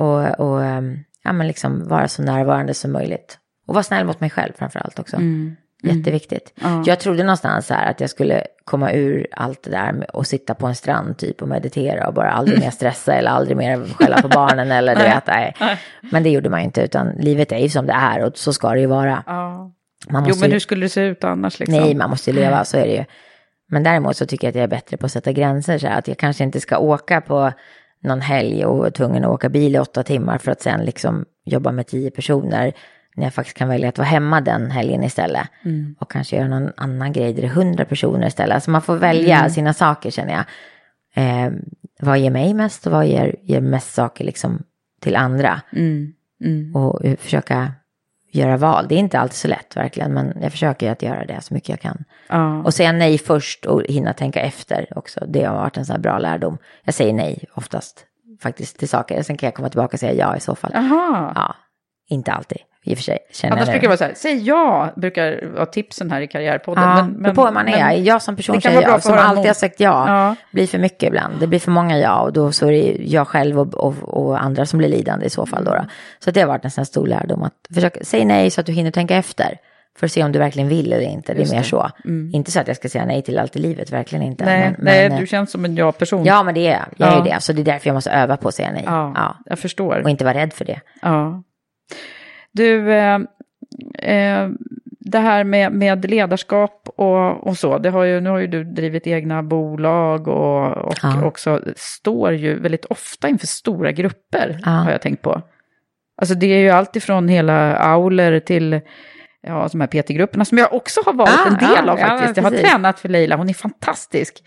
Och, 0.00 0.40
och 0.40 0.64
ehm, 0.64 0.98
ja, 1.24 1.32
men 1.32 1.46
liksom 1.46 1.88
vara 1.88 2.08
så 2.08 2.22
närvarande 2.22 2.74
som 2.74 2.92
möjligt. 2.92 3.38
Och 3.66 3.74
vara 3.74 3.82
snäll 3.82 4.06
mot 4.06 4.20
mig 4.20 4.30
själv 4.30 4.52
framför 4.58 4.78
allt 4.80 4.98
också. 4.98 5.16
Jätteviktigt. 5.82 6.52
Jag 6.84 7.00
trodde 7.00 7.22
någonstans 7.22 7.66
så 7.66 7.74
här 7.74 7.90
att 7.90 8.00
jag 8.00 8.10
skulle 8.10 8.44
komma 8.64 8.92
ur 8.92 9.26
allt 9.32 9.62
det 9.62 9.70
där 9.70 10.16
och 10.16 10.26
sitta 10.26 10.54
på 10.54 10.66
en 10.66 10.74
strand 10.74 11.16
typ 11.18 11.42
och 11.42 11.48
meditera 11.48 12.08
och 12.08 12.14
bara 12.14 12.30
aldrig 12.30 12.58
mer 12.60 12.70
stressa 12.70 13.14
eller 13.14 13.30
aldrig 13.30 13.56
mer 13.56 13.84
skälla 13.84 14.22
på 14.22 14.28
barnen 14.28 14.72
eller 14.72 14.96
du 14.96 15.02
vet, 15.02 15.26
nej. 15.26 15.54
Men 16.12 16.22
det 16.22 16.30
gjorde 16.30 16.50
man 16.50 16.60
ju 16.60 16.64
inte 16.64 16.82
utan 16.82 17.08
livet 17.08 17.52
är 17.52 17.58
ju 17.58 17.68
som 17.68 17.86
det 17.86 17.92
är 17.92 18.24
och 18.24 18.38
så 18.38 18.52
ska 18.52 18.68
det 18.70 18.80
ju 18.80 18.86
vara. 18.86 19.22
Ja. 19.26 19.72
Man 20.10 20.22
Jo, 20.24 20.28
måste 20.28 20.40
men 20.40 20.48
ju- 20.50 20.54
hur 20.54 20.60
skulle 20.60 20.84
det 20.84 20.88
se 20.88 21.00
ut 21.00 21.24
annars? 21.24 21.58
Liksom? 21.58 21.80
Nej, 21.80 21.94
man 21.94 22.10
måste 22.10 22.30
ju 22.30 22.36
leva, 22.36 22.64
så 22.64 22.76
är 22.76 22.86
det 22.86 22.92
ju. 22.94 23.04
Men 23.68 23.82
däremot 23.82 24.16
så 24.16 24.26
tycker 24.26 24.46
jag 24.46 24.50
att 24.50 24.56
jag 24.56 24.64
är 24.64 24.68
bättre 24.68 24.96
på 24.96 25.06
att 25.06 25.12
sätta 25.12 25.32
gränser. 25.32 25.78
Så 25.78 25.86
här, 25.86 25.98
att 25.98 26.08
jag 26.08 26.16
kanske 26.18 26.44
inte 26.44 26.60
ska 26.60 26.78
åka 26.78 27.20
på 27.20 27.52
någon 28.00 28.20
helg 28.20 28.64
och 28.64 28.86
är 28.86 28.90
tvungen 28.90 29.24
att 29.24 29.30
åka 29.30 29.48
bil 29.48 29.74
i 29.76 29.78
åtta 29.78 30.02
timmar 30.02 30.38
för 30.38 30.52
att 30.52 30.62
sen 30.62 30.84
liksom 30.84 31.24
jobba 31.44 31.72
med 31.72 31.86
tio 31.86 32.10
personer. 32.10 32.72
När 33.16 33.24
jag 33.24 33.34
faktiskt 33.34 33.56
kan 33.56 33.68
välja 33.68 33.88
att 33.88 33.98
vara 33.98 34.08
hemma 34.08 34.40
den 34.40 34.70
helgen 34.70 35.04
istället. 35.04 35.48
Och 35.98 36.10
kanske 36.10 36.36
göra 36.36 36.48
någon 36.48 36.72
annan 36.76 37.12
grej 37.12 37.32
där 37.32 37.42
det 37.42 37.48
är 37.48 37.52
hundra 37.52 37.84
personer 37.84 38.26
istället. 38.26 38.54
Alltså 38.54 38.70
man 38.70 38.82
får 38.82 38.96
välja 38.96 39.50
sina 39.50 39.72
saker 39.72 40.10
känner 40.10 40.32
jag. 40.32 40.44
Eh, 41.14 41.52
vad 42.00 42.18
ger 42.18 42.30
mig 42.30 42.54
mest 42.54 42.86
och 42.86 42.92
vad 42.92 43.06
ger, 43.06 43.36
ger 43.42 43.60
mest 43.60 43.94
saker 43.94 44.24
liksom 44.24 44.62
till 45.00 45.16
andra. 45.16 45.60
Mm. 45.72 46.12
Mm. 46.44 46.76
Och 46.76 47.00
försöka 47.18 47.72
göra 48.30 48.56
val. 48.56 48.86
Det 48.88 48.94
är 48.94 48.98
inte 48.98 49.18
alltid 49.18 49.36
så 49.36 49.48
lätt 49.48 49.76
verkligen, 49.76 50.14
men 50.14 50.38
jag 50.42 50.52
försöker 50.52 50.92
att 50.92 51.02
göra 51.02 51.24
det 51.24 51.40
så 51.40 51.54
mycket 51.54 51.68
jag 51.68 51.80
kan. 51.80 52.04
Ja. 52.28 52.62
Och 52.62 52.74
säga 52.74 52.92
nej 52.92 53.18
först 53.18 53.66
och 53.66 53.82
hinna 53.88 54.12
tänka 54.12 54.40
efter 54.40 54.98
också. 54.98 55.24
Det 55.28 55.44
har 55.44 55.54
varit 55.54 55.76
en 55.76 55.86
sån 55.86 55.92
här 55.92 56.00
bra 56.00 56.18
lärdom. 56.18 56.58
Jag 56.84 56.94
säger 56.94 57.12
nej 57.12 57.44
oftast 57.54 58.06
faktiskt 58.42 58.78
till 58.78 58.88
saker. 58.88 59.22
Sen 59.22 59.36
kan 59.36 59.46
jag 59.46 59.54
komma 59.54 59.68
tillbaka 59.68 59.94
och 59.94 60.00
säga 60.00 60.12
ja 60.12 60.36
i 60.36 60.40
så 60.40 60.54
fall. 60.54 60.70
Jaha. 60.74 61.32
Ja, 61.34 61.54
inte 62.10 62.32
alltid 62.32 62.58
i 62.84 62.94
och 62.94 62.98
för 62.98 63.02
sig. 63.04 63.18
Känner 63.32 63.56
Annars 63.56 63.66
brukar 63.68 63.80
det 63.80 63.86
vara 63.88 63.96
så 63.96 64.04
här, 64.04 64.12
säg 64.16 64.42
ja, 64.42 64.88
brukar 64.96 65.46
vara 65.54 65.66
tipsen 65.66 66.10
här 66.10 66.20
i 66.20 66.26
Karriärpodden. 66.26 66.84
Ja, 66.84 66.94
men, 66.96 67.12
men, 67.12 67.34
på 67.34 67.44
vem 67.44 67.54
man 67.54 67.68
är. 67.68 67.84
men- 67.84 68.04
jag 68.04 68.22
som 68.22 68.36
person 68.36 68.54
det 68.56 68.60
kan 68.62 68.72
säger 68.72 68.86
vara 68.86 68.86
bra 68.86 68.96
ja, 68.96 69.00
som 69.00 69.12
alltid 69.28 69.46
har 69.46 69.54
sagt 69.54 69.80
ja. 69.80 70.04
Ja. 70.08 70.34
blir 70.52 70.66
för 70.66 70.78
mycket 70.78 71.02
ibland. 71.02 71.40
Det 71.40 71.46
blir 71.46 71.58
för 71.58 71.70
många 71.70 71.98
ja 71.98 72.20
och 72.20 72.32
då 72.32 72.52
så 72.52 72.66
är 72.66 72.72
det 72.72 72.96
jag 73.04 73.28
själv 73.28 73.60
och, 73.60 73.74
och, 73.74 73.94
och 74.08 74.42
andra 74.42 74.66
som 74.66 74.78
blir 74.78 74.88
lidande 74.88 75.26
i 75.26 75.30
så 75.30 75.46
fall. 75.46 75.64
Då, 75.64 75.70
då. 75.74 75.84
Så 76.18 76.30
det 76.30 76.40
har 76.40 76.48
varit 76.48 76.76
här 76.76 76.84
stor 76.84 77.06
lärdom 77.06 77.42
att 77.42 77.54
försöka, 77.74 78.00
säg 78.04 78.24
nej 78.24 78.50
så 78.50 78.60
att 78.60 78.66
du 78.66 78.72
hinner 78.72 78.90
tänka 78.90 79.16
efter. 79.16 79.58
För 79.98 80.06
att 80.06 80.12
se 80.12 80.24
om 80.24 80.32
du 80.32 80.38
verkligen 80.38 80.68
vill 80.68 80.92
eller 80.92 81.04
inte. 81.08 81.34
Det 81.34 81.42
är 81.42 81.54
mer 81.56 81.62
så. 81.62 81.90
Inte 82.32 82.50
så 82.50 82.60
att 82.60 82.68
jag 82.68 82.76
ska 82.76 82.88
säga 82.88 83.04
nej 83.06 83.22
till 83.22 83.38
allt 83.38 83.56
i 83.56 83.58
livet, 83.58 83.90
verkligen 83.92 84.24
inte. 84.24 84.44
Nej, 84.44 84.60
Men- 84.60 84.76
nej 84.78 85.02
men, 85.08 85.12
eh, 85.12 85.20
du 85.20 85.26
känns 85.26 85.50
som 85.50 85.64
en 85.64 85.76
ja-person. 85.76 86.24
Ja, 86.24 86.42
men 86.42 86.54
det 86.54 86.66
är 86.66 86.72
jag. 86.72 86.80
Jag 86.96 87.08
är 87.08 87.12
Ja. 87.12 87.24
ju 87.24 87.30
det. 87.30 87.40
Så 87.40 87.52
det 87.52 87.62
är 87.62 87.64
därför 87.64 87.88
jag 87.88 87.94
måste 87.94 88.10
öva 88.10 88.36
på 88.36 88.48
att 88.48 88.54
säga 88.54 88.72
nej. 88.72 88.82
Ja, 88.86 89.12
Ja. 89.16 89.36
jag 89.44 89.58
förstår. 89.58 90.00
Och 90.04 90.10
inte 90.10 90.24
vara 90.24 90.34
rädd 90.34 90.52
för 90.52 90.64
det. 90.64 90.80
Ja. 91.02 91.42
Du, 92.52 92.92
eh, 92.92 93.14
eh, 93.98 94.48
det 95.00 95.18
här 95.18 95.44
med, 95.44 95.72
med 95.72 96.10
ledarskap 96.10 96.88
och, 96.96 97.46
och 97.46 97.56
så, 97.56 97.78
det 97.78 97.90
har 97.90 98.04
ju, 98.04 98.20
nu 98.20 98.30
har 98.30 98.38
ju 98.38 98.46
du 98.46 98.64
drivit 98.64 99.06
egna 99.06 99.42
bolag 99.42 100.28
och, 100.28 100.76
och 100.76 100.94
Ja. 101.02 101.24
också 101.24 101.60
står 101.76 102.32
ju 102.32 102.58
väldigt 102.60 102.84
ofta 102.84 103.28
inför 103.28 103.46
stora 103.46 103.92
grupper, 103.92 104.60
Ja. 104.64 104.70
har 104.70 104.90
jag 104.90 105.02
tänkt 105.02 105.22
på. 105.22 105.42
Alltså 106.22 106.34
det 106.34 106.46
är 106.46 106.58
ju 106.58 106.70
allt 106.70 106.96
ifrån 106.96 107.28
hela 107.28 107.76
auler 107.76 108.40
till 108.40 108.80
ja, 109.42 109.68
de 109.72 109.80
här 109.80 109.88
PT-grupperna 109.88 110.44
som 110.44 110.58
jag 110.58 110.72
också 110.74 111.00
har 111.06 111.12
varit 111.12 111.30
Ah, 111.46 111.48
en 111.48 111.54
del 111.58 111.86
ja, 111.86 111.92
av 111.92 111.98
ja, 111.98 112.06
faktiskt. 112.06 112.36
men 112.36 112.44
jag 112.44 112.50
har 112.50 112.58
tränat 112.68 113.00
för 113.00 113.08
Leila, 113.08 113.36
hon 113.36 113.48
är 113.48 113.54
fantastisk. 113.54 114.42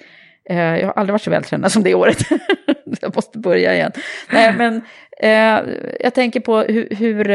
Eh, 0.50 0.58
jag 0.58 0.86
har 0.88 0.94
aldrig 0.94 1.12
varit 1.14 1.22
så 1.22 1.30
vältränad 1.32 1.72
som 1.72 1.84
det 1.84 1.96
året. 1.96 2.18
jag 3.02 3.16
måste 3.16 3.38
börja 3.40 3.76
igen. 3.76 3.92
Nej, 4.32 4.54
men 4.58 4.82
eh, 5.22 5.74
jag 6.00 6.14
tänker 6.14 6.40
på 6.40 6.58
hur, 6.62 6.88
hur, 6.96 7.30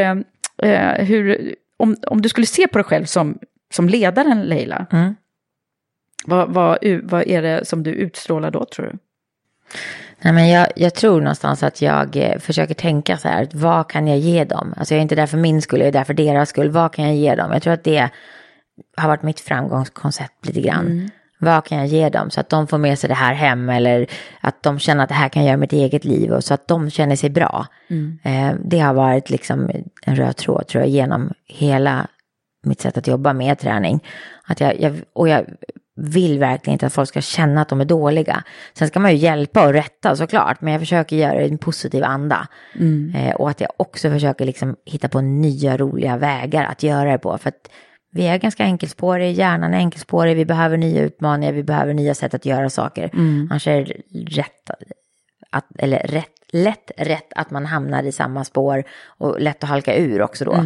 eh, 0.63 1.05
hur 1.05 1.55
om, 1.77 1.95
om 2.07 2.21
du 2.21 2.29
skulle 2.29 2.47
se 2.47 2.67
på 2.67 2.77
dig 2.77 2.85
själv 2.85 3.05
som, 3.05 3.39
som 3.73 3.89
ledaren 3.89 4.41
Leila, 4.41 4.85
Mm. 4.91 5.15
vad, 6.25 6.53
vad, 6.53 6.77
vad 7.03 7.27
är 7.27 7.41
det 7.41 7.65
som 7.65 7.83
du 7.83 7.91
utstrålar 7.91 8.51
då 8.51 8.65
tror 8.65 8.85
du? 8.85 8.97
Nej, 10.21 10.33
men 10.33 10.49
jag, 10.49 10.67
jag 10.75 10.93
tror 10.95 11.21
någonstans 11.21 11.63
att 11.63 11.81
jag 11.81 12.15
eh, 12.17 12.39
försöker 12.39 12.73
tänka 12.73 13.17
så 13.17 13.27
här, 13.27 13.47
vad 13.53 13.89
kan 13.89 14.07
jag 14.07 14.17
ge 14.17 14.43
dem? 14.43 14.73
Alltså 14.77 14.93
jag 14.93 14.97
är 14.97 15.01
inte 15.01 15.15
där 15.15 15.25
för 15.27 15.37
min 15.37 15.61
skull, 15.61 15.79
jag 15.79 15.87
är 15.87 15.91
där 15.91 16.03
för 16.03 16.13
deras 16.13 16.49
skull. 16.49 16.69
Vad 16.69 16.93
kan 16.93 17.05
jag 17.05 17.15
ge 17.15 17.35
dem? 17.35 17.51
Jag 17.51 17.61
tror 17.63 17.73
att 17.73 17.83
det 17.83 18.09
har 18.97 19.07
varit 19.07 19.23
mitt 19.23 19.39
framgångskoncept 19.39 20.45
lite 20.45 20.61
grann. 20.61 21.11
Vad 21.41 21.65
kan 21.65 21.77
jag 21.77 21.87
ge 21.87 22.09
dem 22.09 22.29
så 22.29 22.39
att 22.39 22.49
de 22.49 22.67
får 22.67 22.77
med 22.77 22.99
sig 22.99 23.07
det 23.07 23.13
här 23.13 23.33
hem 23.33 23.69
eller 23.69 24.07
att 24.41 24.63
de 24.63 24.79
känner 24.79 25.03
att 25.03 25.09
det 25.09 25.15
här 25.15 25.29
kan 25.29 25.43
jag 25.43 25.47
göra 25.47 25.57
mitt 25.57 25.73
eget 25.73 26.05
liv 26.05 26.31
och 26.31 26.43
så 26.43 26.53
att 26.53 26.67
de 26.67 26.89
känner 26.89 27.15
sig 27.15 27.29
bra. 27.29 27.67
Eh, 28.23 28.53
det 28.65 28.79
har 28.79 28.93
varit 28.93 29.29
liksom 29.29 29.69
en 30.05 30.15
röd 30.15 30.35
tråd 30.35 30.67
tror 30.67 30.83
jag 30.83 30.89
genom 30.89 31.33
hela 31.45 32.07
mitt 32.63 32.81
sätt 32.81 32.97
att 32.97 33.07
jobba 33.07 33.33
med 33.33 33.59
träning. 33.59 34.03
Att 34.43 34.59
jag, 34.59 34.81
jag, 34.81 35.01
och 35.13 35.29
jag 35.29 35.45
vill 35.95 36.39
verkligen 36.39 36.73
inte 36.73 36.85
att 36.85 36.93
folk 36.93 37.09
ska 37.09 37.21
känna 37.21 37.61
att 37.61 37.69
de 37.69 37.81
är 37.81 37.85
dåliga. 37.85 38.43
Sen 38.73 38.87
ska 38.87 38.99
man 38.99 39.11
ju 39.11 39.17
hjälpa 39.17 39.67
och 39.67 39.73
rätta 39.73 40.15
såklart, 40.15 40.61
men 40.61 40.73
jag 40.73 40.81
försöker 40.81 41.15
göra 41.15 41.33
det 41.33 41.45
i 41.45 41.49
en 41.49 41.57
positiv 41.57 42.03
anda. 42.03 42.47
Eh, 43.15 43.35
och 43.35 43.49
att 43.49 43.61
jag 43.61 43.69
också 43.77 44.09
försöker 44.09 44.45
liksom 44.45 44.75
hitta 44.85 45.09
på 45.09 45.21
nya 45.21 45.77
roliga 45.77 46.17
vägar 46.17 46.65
att 46.65 46.83
göra 46.83 47.11
det 47.11 47.17
på. 47.17 47.37
För 47.37 47.49
att 47.49 47.69
vi 48.11 48.27
är 48.27 48.37
ganska 48.37 48.63
enkelspåriga, 48.63 49.29
hjärnan 49.29 49.73
är 49.73 49.77
enkelspårig, 49.77 50.35
vi 50.35 50.45
behöver 50.45 50.77
nya 50.77 51.01
utmaningar, 51.01 51.53
vi 51.53 51.63
behöver 51.63 51.93
nya 51.93 52.13
sätt 52.15 52.33
att 52.33 52.45
göra 52.45 52.69
saker. 52.69 53.09
Annars 53.51 53.67
är 53.67 53.85
det 53.85 53.93
rätt 54.41 54.69
att, 55.49 55.65
eller 55.77 55.99
rätt, 55.99 56.31
lätt 56.51 56.91
rätt 56.97 57.33
att 57.35 57.51
man 57.51 57.65
hamnar 57.65 58.03
i 58.03 58.11
samma 58.11 58.43
spår 58.43 58.83
och 59.05 59.39
lätt 59.41 59.63
att 59.63 59.69
halka 59.69 59.95
ur 59.95 60.21
också 60.21 60.45
då. 60.45 60.63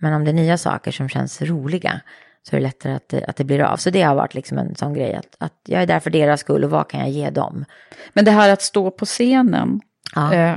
Men 0.00 0.12
om 0.12 0.24
det 0.24 0.30
är 0.30 0.32
nya 0.32 0.58
saker 0.58 0.90
som 0.90 1.08
känns 1.08 1.42
roliga 1.42 2.00
så 2.42 2.56
är 2.56 2.60
det 2.60 2.66
lättare 2.66 2.92
att 2.92 3.08
det, 3.08 3.24
att 3.24 3.36
det 3.36 3.44
blir 3.44 3.60
av. 3.60 3.76
Så 3.76 3.90
det 3.90 4.02
har 4.02 4.14
varit 4.14 4.34
liksom 4.34 4.58
en 4.58 4.74
sån 4.74 4.94
grej 4.94 5.14
att, 5.14 5.36
att 5.38 5.52
jag 5.66 5.82
är 5.82 5.86
där 5.86 6.00
för 6.00 6.10
deras 6.10 6.40
skull 6.40 6.64
och 6.64 6.70
vad 6.70 6.88
kan 6.88 7.00
jag 7.00 7.10
ge 7.10 7.30
dem? 7.30 7.64
Men 8.12 8.24
det 8.24 8.30
här 8.30 8.52
att 8.52 8.62
stå 8.62 8.90
på 8.90 9.04
scenen, 9.04 9.80
Ja. 10.14 10.34
eh, 10.34 10.56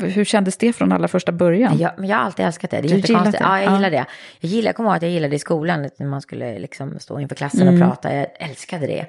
hur 0.00 0.24
kändes 0.24 0.56
det 0.56 0.72
från 0.72 0.92
allra 0.92 1.08
första 1.08 1.32
början? 1.32 1.78
Ja, 1.78 1.90
men 1.98 2.08
jag 2.08 2.16
har 2.16 2.24
alltid 2.24 2.46
älskat 2.46 2.70
det. 2.70 2.80
Det 2.80 2.88
är 2.88 2.96
jättekonstigt. 2.96 3.38
det? 3.38 3.44
Ja, 3.44 3.60
jag 3.62 3.70
Ja. 3.72 3.76
gillar 3.76 3.90
det. 3.90 4.04
Jag, 4.40 4.50
gillar, 4.50 4.68
jag 4.68 4.76
kommer 4.76 4.88
ihåg 4.90 4.96
att 4.96 5.02
jag 5.02 5.10
gillade 5.10 5.30
det 5.30 5.36
i 5.36 5.38
skolan, 5.38 5.88
när 5.98 6.06
man 6.06 6.20
skulle 6.20 6.58
liksom 6.58 6.98
stå 6.98 7.20
inför 7.20 7.34
klassen 7.34 7.62
Mm. 7.68 7.82
och 7.82 7.88
prata. 7.88 8.14
Jag 8.14 8.26
älskade 8.38 8.86
det. 8.86 9.06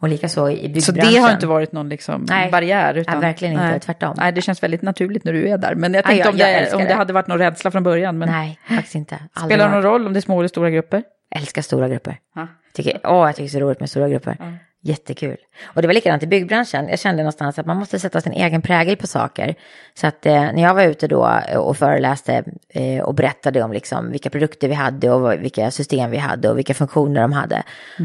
Och 0.00 0.08
likaså 0.08 0.50
i 0.50 0.80
Så 0.80 0.92
byggbranschen. 0.92 1.14
det 1.14 1.20
har 1.20 1.32
inte 1.32 1.46
varit 1.46 1.72
någon 1.72 1.88
liksom 1.88 2.26
Nej. 2.28 2.50
barriär? 2.50 2.94
Utan, 2.94 3.14
Nej, 3.20 3.28
verkligen 3.28 3.54
inte. 3.54 3.66
nej. 3.66 3.80
Tvärtom. 3.80 4.14
Nej, 4.18 4.32
det 4.32 4.42
känns 4.42 4.62
väldigt 4.62 4.82
naturligt 4.82 5.24
när 5.24 5.32
du 5.32 5.48
är 5.48 5.58
där. 5.58 5.74
Men 5.74 5.94
jag 5.94 6.02
Ja, 6.04 6.06
tänkte 6.06 6.28
jag- 6.28 6.34
om, 6.34 6.38
jag 6.38 6.70
det, 6.70 6.76
om 6.76 6.84
det 6.84 6.94
hade 6.94 7.12
varit 7.12 7.26
någon 7.26 7.38
rädsla 7.38 7.70
från 7.70 7.82
början. 7.82 8.18
Men 8.18 8.28
Nej, 8.28 8.58
faktiskt 8.68 8.94
inte. 8.94 9.18
Aldrig 9.32 9.56
spelar 9.56 9.68
det 9.68 9.74
någon 9.74 9.82
roll 9.82 10.06
om 10.06 10.12
det 10.12 10.18
är 10.18 10.20
små 10.20 10.38
eller 10.38 10.48
stora 10.48 10.70
grupper? 10.70 11.02
älskar 11.34 11.62
stora 11.62 11.88
grupper. 11.88 12.16
Ja. 12.34 12.46
Tycker, 12.74 13.00
åh, 13.04 13.26
jag 13.26 13.36
tycker 13.36 13.42
det 13.42 13.48
är 13.48 13.60
så 13.60 13.66
roligt 13.66 13.80
med 13.80 13.90
stora 13.90 14.08
grupper. 14.08 14.36
Jättekul. 14.82 15.36
Och 15.64 15.82
det 15.82 15.88
var 15.88 15.94
likadant 15.94 16.22
i 16.22 16.26
byggbranschen. 16.26 16.88
Jag 16.88 16.98
kände 16.98 17.22
någonstans 17.22 17.58
att 17.58 17.66
man 17.66 17.76
måste 17.76 17.98
sätta 17.98 18.20
sin 18.20 18.32
egen 18.32 18.62
prägel 18.62 18.96
på 18.96 19.06
saker. 19.06 19.54
Så 19.94 20.06
att 20.06 20.26
eh, 20.26 20.32
när 20.32 20.62
jag 20.62 20.74
var 20.74 20.82
ute 20.82 21.06
då 21.06 21.40
och 21.56 21.76
föreläste 21.76 22.44
eh, 22.68 23.02
och 23.02 23.14
berättade 23.14 23.62
om 23.62 23.72
liksom 23.72 24.10
vilka 24.10 24.30
produkter 24.30 24.68
vi 24.68 24.74
hade 24.74 25.10
och 25.10 25.32
vilka 25.32 25.70
system 25.70 26.10
vi 26.10 26.16
hade 26.16 26.50
och 26.50 26.58
vilka 26.58 26.74
funktioner 26.74 27.20
de 27.20 27.32
hade. 27.32 27.62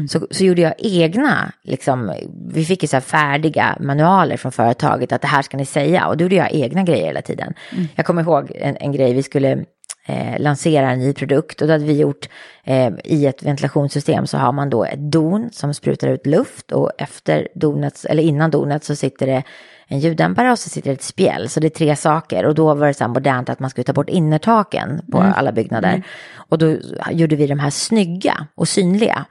Så, 0.08 0.26
så 0.30 0.44
gjorde 0.44 0.60
jag 0.60 0.74
egna, 0.78 1.52
liksom, 1.62 2.12
vi 2.48 2.64
fick 2.64 2.82
ju 2.82 2.88
så 2.88 2.96
här 2.96 3.00
färdiga 3.00 3.76
manualer 3.80 4.36
från 4.36 4.52
företaget 4.52 5.12
att 5.12 5.22
det 5.22 5.28
här 5.28 5.42
ska 5.42 5.56
ni 5.56 5.66
säga. 5.66 6.06
Och 6.06 6.16
då 6.16 6.22
gjorde 6.22 6.36
jag 6.36 6.52
egna 6.52 6.82
grejer 6.82 7.06
hela 7.06 7.22
tiden. 7.22 7.54
Jag 7.94 8.06
kommer 8.06 8.22
ihåg 8.22 8.52
en, 8.54 8.76
en 8.76 8.92
grej, 8.92 9.14
vi 9.14 9.22
skulle 9.22 9.64
eh, 10.06 10.40
lansera 10.40 10.90
en 10.90 10.98
ny 10.98 11.12
produkt 11.12 11.60
och 11.62 11.68
då 11.68 11.74
hade 11.74 11.84
vi 11.84 11.98
gjort 11.98 12.28
eh, 12.64 12.92
i 13.04 13.26
ett 13.26 13.42
ventilationssystem 13.42 14.26
så 14.26 14.38
har 14.38 14.52
man 14.52 14.70
då 14.70 14.84
ett 14.84 14.98
don 14.98 15.48
som 15.52 15.74
sprutar 15.74 16.08
ut 16.08 16.26
luft 16.26 16.72
och 16.72 16.90
efter 16.98 17.48
donet, 17.54 18.04
eller 18.08 18.22
innan 18.22 18.50
donet 18.50 18.84
så 18.84 18.96
sitter 18.96 19.26
det 19.26 19.42
en 19.88 19.98
ljuddämpare 19.98 20.52
och 20.52 20.58
så 20.58 20.68
sitter 20.68 20.90
det 20.90 20.94
ett 20.94 21.02
spjäll. 21.02 21.48
Så 21.48 21.60
det 21.60 21.66
är 21.66 21.70
tre 21.70 21.96
saker 21.96 22.46
och 22.46 22.54
då 22.54 22.74
var 22.74 22.86
det 22.86 22.94
så 22.94 23.04
här 23.04 23.08
modernt 23.08 23.48
att 23.48 23.60
man 23.60 23.70
skulle 23.70 23.84
ta 23.84 23.92
bort 23.92 24.08
innertaken 24.08 25.00
på 25.12 25.18
alla 25.18 25.52
byggnader. 25.52 26.02
Och 26.36 26.58
då 26.58 26.76
gjorde 27.10 27.36
vi 27.36 27.46
de 27.46 27.58
här 27.58 27.70
snygga 27.70 28.46
och 28.54 28.68
synliga. 28.68 29.26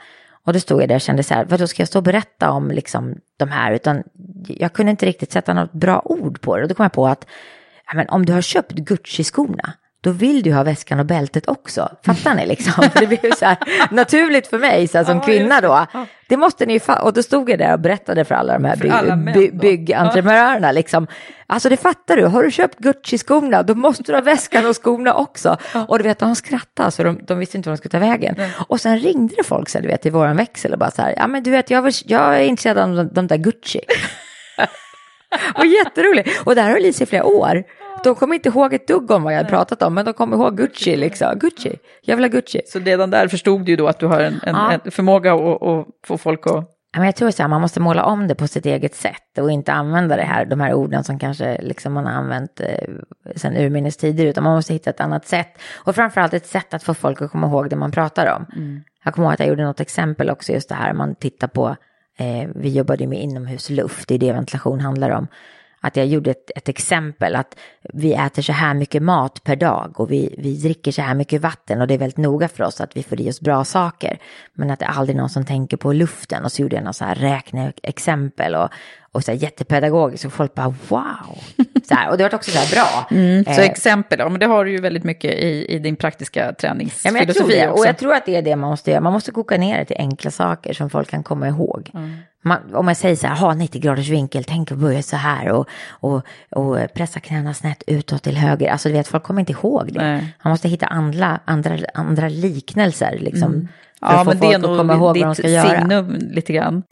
Och 0.46 0.54
då 0.54 0.60
stod 0.60 0.82
jag 0.82 0.90
där 0.90 0.96
och 0.96 1.02
kände 1.02 1.24
så 1.24 1.34
här, 1.34 1.46
vad 1.46 1.60
då 1.60 1.68
ska 1.68 1.82
jag 1.82 1.88
stå 1.88 2.00
och 2.00 2.04
berätta 2.04 2.52
om 2.52 2.72
liksom 2.72 3.16
de 3.38 3.50
här, 3.50 3.72
utan 3.72 4.04
jag 4.48 4.74
kunde 4.74 4.90
inte 4.90 5.06
riktigt 5.06 5.32
sätta 5.32 5.54
något 5.54 5.72
bra 5.72 6.02
ord 6.06 6.42
på 6.42 6.58
det. 6.58 6.64
Och 6.64 6.70
då 6.70 6.76
kom 6.76 6.84
jag 6.84 6.94
på 6.94 7.08
att, 7.08 7.28
men 7.94 8.10
om 8.10 8.26
du 8.26 8.34
har 8.34 8.42
köpt 8.42 8.72
Gucci-skorna, 8.72 9.74
då 10.06 10.12
vill 10.12 10.44
du 10.44 10.54
ha 10.54 10.64
väskan 10.64 11.00
och 11.00 11.06
bältet 11.06 11.48
också. 11.48 11.90
Fattar 12.06 12.36
ni 12.36 12.46
liksom? 12.46 12.74
Det 13.00 13.08
blev 13.08 13.32
så 13.32 13.46
här 13.46 13.58
naturligt 13.92 14.48
för 14.48 14.60
mig 14.60 14.88
så 14.88 14.98
här, 14.98 15.06
som 15.06 15.22
kvinna 15.22 15.62
då. 15.62 15.86
Det 16.28 16.38
måste 16.38 16.66
ni 16.66 16.74
ju 16.74 16.80
fa- 16.80 17.00
Och 17.00 17.14
då 17.14 17.24
stod 17.24 17.50
jag 17.50 17.60
där 17.60 17.74
och 17.74 17.80
berättade 17.80 18.26
för 18.26 18.36
alla 18.36 18.54
de 18.54 18.66
här 18.66 18.92
alla 18.92 19.16
by- 19.16 19.48
då. 19.50 19.58
byggentreprenörerna 19.58 20.72
liksom. 20.72 21.08
Alltså 21.48 21.70
det 21.70 21.78
fattar 21.78 22.18
du, 22.18 22.26
har 22.26 22.44
du 22.44 22.52
köpt 22.52 22.80
Gucci-skorna 22.80 23.64
då 23.64 23.76
måste 23.76 24.04
du 24.04 24.14
ha 24.14 24.22
väskan 24.22 24.66
och 24.66 24.84
skorna 24.84 25.14
också. 25.14 25.58
Och 25.88 25.98
du 25.98 26.04
vet, 26.04 26.20
de 26.20 26.36
skrattade 26.36 26.92
så 26.92 27.04
de, 27.04 27.20
de 27.28 27.40
visste 27.40 27.58
inte 27.58 27.70
vad 27.70 27.78
de 27.78 27.78
skulle 27.78 27.92
ta 27.92 28.00
vägen. 28.00 28.36
Och 28.68 28.82
sen 28.82 29.00
ringde 29.00 29.36
det 29.38 29.44
folk 29.44 29.70
så 29.70 29.78
här, 29.78 29.84
du 29.84 29.88
vet, 29.88 30.06
i 30.06 30.10
våran 30.10 30.38
växel 30.38 30.74
och 30.74 30.80
bara 30.80 30.92
så 30.92 31.02
här, 31.02 31.14
ja 31.18 31.28
men 31.28 31.44
du 31.44 31.52
vet, 31.52 31.70
jag, 31.70 31.82
vill, 31.82 31.94
jag 32.06 32.36
är 32.36 32.44
intresserad 32.44 32.78
av 32.78 32.96
de, 32.96 33.08
de 33.14 33.28
där 33.28 33.38
Gucci. 33.38 33.80
och 35.56 35.66
jätteroligt. 35.66 36.42
Och 36.44 36.56
det 36.56 36.62
här 36.62 36.72
har 36.72 36.92
sig 36.92 37.04
i 37.04 37.06
flera 37.06 37.26
år. 37.26 37.64
De 38.04 38.16
kommer 38.16 38.36
inte 38.36 38.50
ihåg 38.50 38.74
ett 38.74 38.88
dugg 38.88 39.12
om 39.12 39.24
vad 39.24 39.34
jag 39.34 39.38
hade 39.38 39.50
pratat 39.50 39.82
om, 39.82 39.94
men 39.94 40.06
de 40.06 40.14
kommer 40.14 40.38
ihåg 40.38 40.58
Gucci 40.58 40.96
liksom. 41.06 41.40
Gucci, 41.40 41.76
jag 42.02 42.16
vill 42.16 42.26
ha 42.26 42.30
Gucci. 42.30 42.62
Så 42.66 42.80
redan 42.80 43.10
där 43.10 43.28
förstod 43.28 43.66
du 43.66 43.72
ju 43.72 43.76
då 43.76 43.88
att 43.88 44.00
du 44.00 44.06
har 44.06 44.20
en, 44.20 44.34
en, 44.44 44.56
Ja. 44.56 44.72
en 44.84 44.92
förmåga 44.92 45.34
att, 45.34 45.62
att 45.64 45.88
få 46.08 46.18
folk 46.18 46.48
att... 46.48 46.72
Men 46.98 47.06
jag 47.06 47.16
tror 47.16 47.32
så 47.32 47.44
här, 47.44 47.50
man 47.50 47.62
måste 47.62 47.80
måla 47.80 48.04
om 48.06 48.28
det 48.28 48.36
på 48.36 48.48
sitt 48.48 48.66
eget 48.66 48.96
sätt 48.96 49.38
och 49.40 49.52
inte 49.52 49.74
använda 49.74 50.16
det 50.16 50.24
här, 50.24 50.46
de 50.46 50.60
här 50.60 50.74
orden 50.74 51.04
som 51.04 51.20
kanske 51.20 51.62
liksom 51.62 51.94
man 51.94 52.06
har 52.06 52.14
använt 52.14 52.60
eh, 52.60 52.90
sedan 53.36 53.58
urminnes 53.58 53.98
tider, 53.98 54.26
utan 54.26 54.44
man 54.44 54.56
måste 54.56 54.74
hitta 54.74 54.90
ett 54.90 55.02
annat 55.02 55.26
sätt. 55.28 55.48
Och 55.84 55.96
framförallt 55.96 56.34
ett 56.34 56.46
sätt 56.46 56.74
att 56.74 56.84
få 56.84 56.94
folk 56.94 57.22
att 57.22 57.32
komma 57.32 57.48
ihåg 57.48 57.70
det 57.70 57.76
man 57.76 57.92
pratar 57.92 58.36
om. 58.36 58.46
Jag 59.04 59.14
kommer 59.14 59.28
ihåg 59.28 59.34
att 59.34 59.40
jag 59.40 59.50
gjorde 59.50 59.64
något 59.64 59.80
exempel 59.80 60.30
också, 60.30 60.52
just 60.52 60.70
det 60.70 60.76
här, 60.76 60.94
man 60.94 61.16
tittar 61.16 61.48
på, 61.48 61.76
eh, 62.18 62.50
vi 62.56 62.70
jobbade 62.70 63.04
ju 63.04 63.10
med 63.10 63.22
inomhusluft, 63.22 64.08
det 64.08 64.16
är 64.16 64.20
det 64.20 64.34
ventilation 64.34 64.80
handlar 64.80 65.10
om. 65.10 65.28
Att 65.86 65.96
jag 65.96 66.06
gjorde 66.06 66.32
ett, 66.32 66.52
ett 66.56 66.70
exempel 66.70 67.36
att 67.36 67.58
vi 67.94 68.14
äter 68.14 68.42
så 68.42 68.52
här 68.52 68.74
mycket 68.74 69.04
mat 69.04 69.44
per 69.44 69.56
dag 69.56 70.00
och 70.00 70.12
vi, 70.12 70.36
vi 70.38 70.58
dricker 70.58 70.92
så 70.92 71.02
här 71.02 71.16
mycket 71.16 71.42
vatten 71.42 71.82
och 71.82 71.88
det 71.88 71.94
är 71.94 71.98
väldigt 71.98 72.18
noga 72.18 72.48
för 72.48 72.64
oss 72.64 72.82
att 72.82 72.98
vi 72.98 73.04
får 73.04 73.22
i 73.22 73.30
oss 73.30 73.42
bra 73.42 73.64
saker. 73.66 74.20
Men 74.54 74.72
att 74.72 74.80
det 74.80 74.86
är 74.86 74.90
aldrig 74.90 75.18
någon 75.18 75.30
som 75.30 75.46
tänker 75.46 75.78
på 75.78 75.94
luften 75.94 76.44
och 76.44 76.52
så 76.52 76.62
gjorde 76.62 76.76
jag 76.76 76.86
något 76.86 76.96
så 76.96 77.06
här 77.06 77.16
räkneexempel 77.16 78.56
och, 78.56 78.70
och 79.16 79.24
så 79.24 79.32
här 79.32 79.40
jättepedagogiskt 79.40 80.26
och 80.26 80.34
folk 80.34 80.54
bara 80.54 80.76
wow. 80.88 81.38
Så 81.88 81.96
här, 81.96 82.10
och 82.10 82.18
det 82.18 82.24
var 82.24 82.36
också 82.36 82.52
så 82.52 82.58
här 82.58 82.76
bra. 82.76 83.08
Så 83.56 83.62
Eh, 83.62 83.66
exempel, 83.66 84.20
ja 84.20 84.30
men 84.30 84.40
det 84.40 84.46
har 84.46 84.66
du 84.66 84.72
ju 84.72 84.82
väldigt 84.82 85.04
mycket 85.04 85.34
i, 85.34 85.66
i 85.70 85.80
din 85.80 85.96
praktiska 85.96 86.40
Ja, 86.62 86.74
men 86.76 86.86
jag 86.86 86.92
tror 86.94 87.12
träningsfilosofi 87.12 87.60
det. 87.60 87.70
också. 87.70 87.82
Och 87.82 87.88
jag 87.88 87.98
tror 87.98 88.14
att 88.14 88.26
det 88.26 88.36
är 88.36 88.42
det 88.42 88.56
man 88.56 88.70
måste 88.70 88.92
göra. 88.92 89.02
Man 89.02 89.14
måste 89.14 89.32
koka 89.32 89.58
ner 89.58 89.78
det 89.78 89.86
till 89.86 89.96
enkla 90.00 90.32
saker 90.32 90.74
som 90.74 90.90
folk 90.90 91.10
kan 91.10 91.24
komma 91.24 91.48
ihåg. 91.48 91.92
Man, 92.44 92.58
om 92.74 92.86
man 92.86 92.96
säger 92.96 93.16
så 93.16 93.28
här, 93.28 93.36
ha 93.36 93.54
90 93.54 93.82
graders 93.82 94.10
vinkel, 94.10 94.44
tänk 94.44 94.72
att 94.72 94.78
börja 94.78 95.02
så 95.02 95.16
här 95.16 95.50
och, 95.52 95.68
och, 95.90 96.22
och 96.50 96.78
pressa 96.94 97.20
knäna 97.20 97.54
snett 97.54 97.84
utåt 97.88 98.24
till 98.24 98.38
höger. 98.38 98.72
Alltså 98.72 98.90
du 98.90 98.94
vet, 98.96 99.08
folk 99.08 99.24
kommer 99.24 99.40
inte 99.40 99.52
ihåg 99.52 99.90
det. 99.94 100.00
Nej. 100.00 100.36
Man 100.44 100.52
måste 100.52 100.68
hitta 100.70 100.86
andra, 100.86 101.40
andra, 101.46 101.78
andra 101.94 102.30
liknelser 102.30 103.18
liksom. 103.22 103.54
Mm. 103.54 103.68
Ja, 104.02 104.24
men 104.24 104.40
det 104.40 104.54
är 104.54 104.60
nog 104.60 105.14
ditt 105.14 105.36
signum 105.36 106.18
lite 106.32 106.54
grann. 106.54 106.84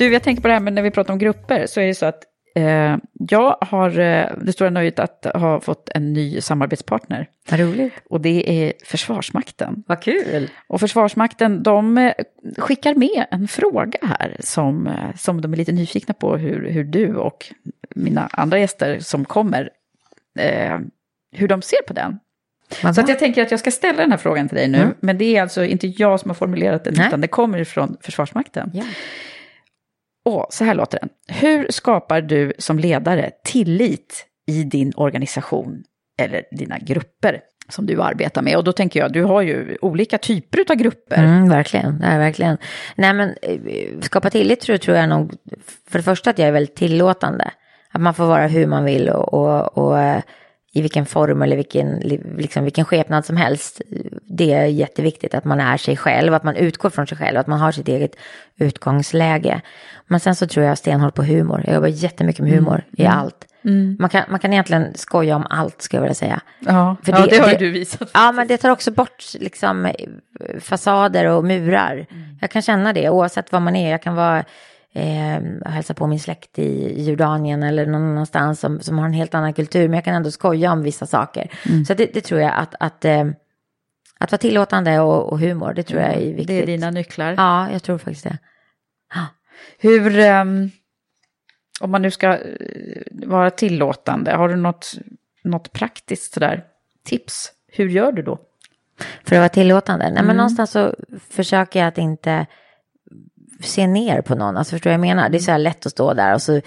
Du, 0.00 0.12
jag 0.12 0.22
tänker 0.22 0.42
på 0.42 0.48
det 0.48 0.54
här 0.54 0.60
med 0.60 0.72
när 0.72 0.82
vi 0.82 0.90
pratar 0.90 1.12
om 1.12 1.18
grupper, 1.18 1.66
så 1.66 1.80
är 1.80 1.86
det 1.86 1.94
så 1.94 2.06
att 2.06 2.22
eh, 2.54 2.96
jag 3.12 3.56
har 3.60 3.98
eh, 3.98 4.26
det 4.42 4.52
stora 4.52 4.70
nöjet 4.70 4.98
att 4.98 5.26
ha 5.34 5.60
fått 5.60 5.88
en 5.94 6.12
ny 6.12 6.40
samarbetspartner. 6.40 7.26
Vad 7.50 7.60
roligt. 7.60 7.92
Och 8.10 8.20
det 8.20 8.64
är 8.64 8.72
Försvarsmakten. 8.84 9.84
Vad 9.86 10.02
kul. 10.02 10.50
Och 10.68 10.80
Försvarsmakten, 10.80 11.62
de 11.62 11.98
eh, 11.98 12.12
skickar 12.58 12.94
med 12.94 13.26
en 13.30 13.48
fråga 13.48 13.98
här 14.02 14.36
som, 14.40 14.86
eh, 14.86 15.16
som 15.16 15.40
de 15.40 15.52
är 15.52 15.56
lite 15.56 15.72
nyfikna 15.72 16.14
på 16.14 16.36
hur, 16.36 16.70
hur 16.70 16.84
du 16.84 17.16
och 17.16 17.46
mina 17.94 18.28
andra 18.32 18.58
gäster 18.58 18.98
som 18.98 19.24
kommer, 19.24 19.70
eh, 20.38 20.78
hur 21.32 21.48
de 21.48 21.62
ser 21.62 21.82
på 21.86 21.92
den. 21.92 22.18
Vad 22.82 22.94
Så 22.94 23.04
jag 23.08 23.18
tänker 23.18 23.42
att 23.42 23.50
jag 23.50 23.60
ska 23.60 23.70
ställa 23.70 23.98
den 24.02 24.10
här 24.10 24.18
frågan 24.18 24.48
till 24.48 24.56
dig 24.58 24.68
nu, 24.68 24.78
Mm. 24.78 24.94
men 25.00 25.18
det 25.18 25.36
är 25.36 25.42
alltså 25.42 25.64
inte 25.64 25.86
jag 25.86 26.20
som 26.20 26.30
har 26.30 26.34
formulerat 26.34 26.84
den, 26.84 26.94
Nej. 26.96 27.06
utan 27.08 27.20
det 27.20 27.28
kommer 27.28 27.64
från 27.64 27.96
Försvarsmakten. 28.00 28.70
Ja. 28.74 28.84
Och 30.24 30.46
så 30.50 30.64
här 30.64 30.74
låter 30.74 30.98
den. 30.98 31.08
Hur 31.28 31.66
skapar 31.70 32.20
du 32.20 32.52
som 32.58 32.78
ledare 32.78 33.30
tillit 33.44 34.26
i 34.46 34.62
din 34.64 34.92
organisation 34.96 35.82
eller 36.20 36.42
dina 36.50 36.78
grupper 36.78 37.40
som 37.68 37.86
du 37.86 38.02
arbetar 38.02 38.42
med? 38.42 38.56
Och 38.56 38.64
då 38.64 38.72
tänker 38.72 39.00
jag, 39.00 39.12
du 39.12 39.22
har 39.22 39.42
ju 39.42 39.78
olika 39.82 40.18
typer 40.18 40.64
av 40.70 40.76
grupper. 40.76 41.24
Mm, 41.24 41.48
verkligen, 41.48 41.98
det 41.98 42.18
verkligen. 42.18 42.58
Nej 42.96 43.14
men 43.14 43.34
eh, 43.42 44.00
skapa 44.00 44.30
tillit 44.30 44.60
tror, 44.60 44.76
tror 44.76 44.96
jag 44.96 45.08
nog, 45.08 45.34
för 45.88 45.98
det 45.98 46.02
första 46.02 46.30
att 46.30 46.38
jag 46.38 46.48
är 46.48 46.52
väldigt 46.52 46.76
tillåtande. 46.76 47.50
Att 47.92 48.00
man 48.00 48.14
får 48.14 48.26
vara 48.26 48.46
hur 48.46 48.66
man 48.66 48.84
vill 48.84 49.08
och, 49.08 49.34
och, 49.34 49.78
och 49.78 49.98
eh, 49.98 50.22
i 50.72 50.80
vilken 50.82 51.06
form 51.06 51.42
eller 51.42 51.56
vilken, 51.56 51.98
liksom, 52.36 52.64
vilken 52.64 52.84
skepnad 52.84 53.24
som 53.24 53.36
helst. 53.36 53.80
Det 54.26 54.52
är 54.52 54.64
jätteviktigt 54.66 55.34
att 55.34 55.44
man 55.44 55.60
är 55.60 55.76
sig 55.76 55.96
själv, 55.96 56.34
att 56.34 56.44
man 56.44 56.56
utgår 56.56 56.90
från 56.90 57.06
sig 57.06 57.18
själv, 57.18 57.38
att 57.38 57.46
man 57.46 57.58
har 57.60 57.72
sitt 57.72 57.88
eget 57.88 58.16
utgångsläge. 58.58 59.60
Men 60.06 60.20
sen 60.20 60.34
så 60.36 60.46
tror 60.46 60.66
jag 60.66 60.78
stenhårt 60.78 61.14
på 61.14 61.22
humor. 61.22 61.62
Jag 61.66 61.74
jobbar 61.74 61.88
jättemycket 61.88 62.42
med 62.42 62.52
humor 62.52 62.84
i 62.96 63.06
allt. 63.06 63.46
Man, 63.98 64.08
kan, 64.10 64.22
man 64.28 64.40
kan 64.40 64.52
egentligen 64.52 64.94
skoja 64.94 65.36
om 65.36 65.46
allt, 65.50 65.82
ska 65.82 65.96
jag 65.96 66.02
vilja 66.02 66.14
säga. 66.14 66.40
Ja, 66.60 66.96
För 67.02 67.12
ja, 67.12 67.18
det- 67.18 67.30
det, 67.30 67.38
har 67.42 67.48
det- 67.50 67.56
du 67.58 67.70
visat. 67.70 68.10
Ja, 68.14 68.32
men 68.32 68.48
det 68.48 68.56
tar 68.56 68.70
också 68.70 68.90
bort 68.90 69.24
liksom 69.40 69.92
fasader 70.60 71.24
och 71.26 71.44
murar. 71.44 72.06
Jag 72.40 72.50
kan 72.50 72.62
känna 72.62 72.92
det 72.92 73.10
oavsett 73.10 73.52
var 73.52 73.60
man 73.60 73.76
är. 73.76 73.90
Jag 73.90 74.02
kan 74.02 74.14
vara 74.14 74.44
eh, 74.94 75.70
hälsa 75.72 75.94
på 75.94 76.06
min 76.06 76.20
släkt 76.20 76.58
i 76.58 77.04
Jordanien 77.08 77.62
eller 77.62 77.86
någon 77.86 78.02
annanstans 78.02 78.60
som, 78.60 78.80
som 78.80 78.98
har 78.98 79.06
en 79.06 79.12
helt 79.12 79.34
annan 79.34 79.52
kultur. 79.54 79.88
Men 79.88 79.94
jag 79.94 80.04
kan 80.04 80.14
ändå 80.14 80.30
skoja 80.30 80.72
om 80.72 80.82
vissa 80.82 81.06
saker. 81.06 81.50
Så 81.86 81.94
det, 81.94 82.14
det 82.14 82.20
tror 82.20 82.40
jag 82.40 82.52
att, 82.54 82.74
att, 82.80 83.04
eh, 83.04 83.24
att 84.18 84.32
vara 84.32 84.38
tillåtande 84.38 85.00
och, 85.00 85.32
och 85.32 85.40
humor, 85.40 85.72
det 85.74 85.82
tror 85.82 86.00
jag 86.00 86.12
är 86.14 86.20
viktigt. 86.20 86.46
Det 86.46 86.62
är 86.62 86.66
dina 86.66 86.90
nycklar. 86.90 87.34
Ja, 87.36 87.70
jag 87.72 87.82
tror 87.82 87.98
faktiskt 87.98 88.24
det. 88.24 88.38
Hur, 89.78 90.18
ehm, 90.18 90.70
om 91.80 91.90
man 91.90 92.02
nu 92.02 92.10
ska 92.10 92.26
eh, 92.28 92.38
vara 93.12 93.50
tillåtande, 93.50 94.32
har 94.32 94.48
du 94.48 94.56
något, 94.56 94.92
något 95.44 95.72
praktiskt 95.72 96.34
sådär 96.34 96.64
tips? 97.04 97.52
Hur 97.72 97.88
gör 97.88 98.12
du 98.12 98.22
då? 98.22 98.38
För 99.24 99.36
att 99.36 99.40
vara 99.40 99.48
tillåtande. 99.48 100.04
Nej, 100.04 100.12
Mm. 100.12 100.26
men 100.26 100.36
någonstans 100.36 100.70
så 100.70 100.94
försöker 101.30 101.80
jag 101.80 101.88
att 101.88 101.98
inte 101.98 102.46
se 103.62 103.86
ner 103.86 104.22
på 104.22 104.34
någon. 104.34 104.56
Alltså 104.56 104.70
förstår 104.74 104.90
du 104.90 104.96
vad 104.96 105.06
jag 105.06 105.16
menar? 105.16 105.28
Det 105.28 105.38
är 105.38 105.40
så 105.40 105.50
här 105.50 105.58
lätt 105.58 105.86
att 105.86 105.92
stå 105.92 106.14
där 106.14 106.34
och 106.34 106.42
så 106.42 106.60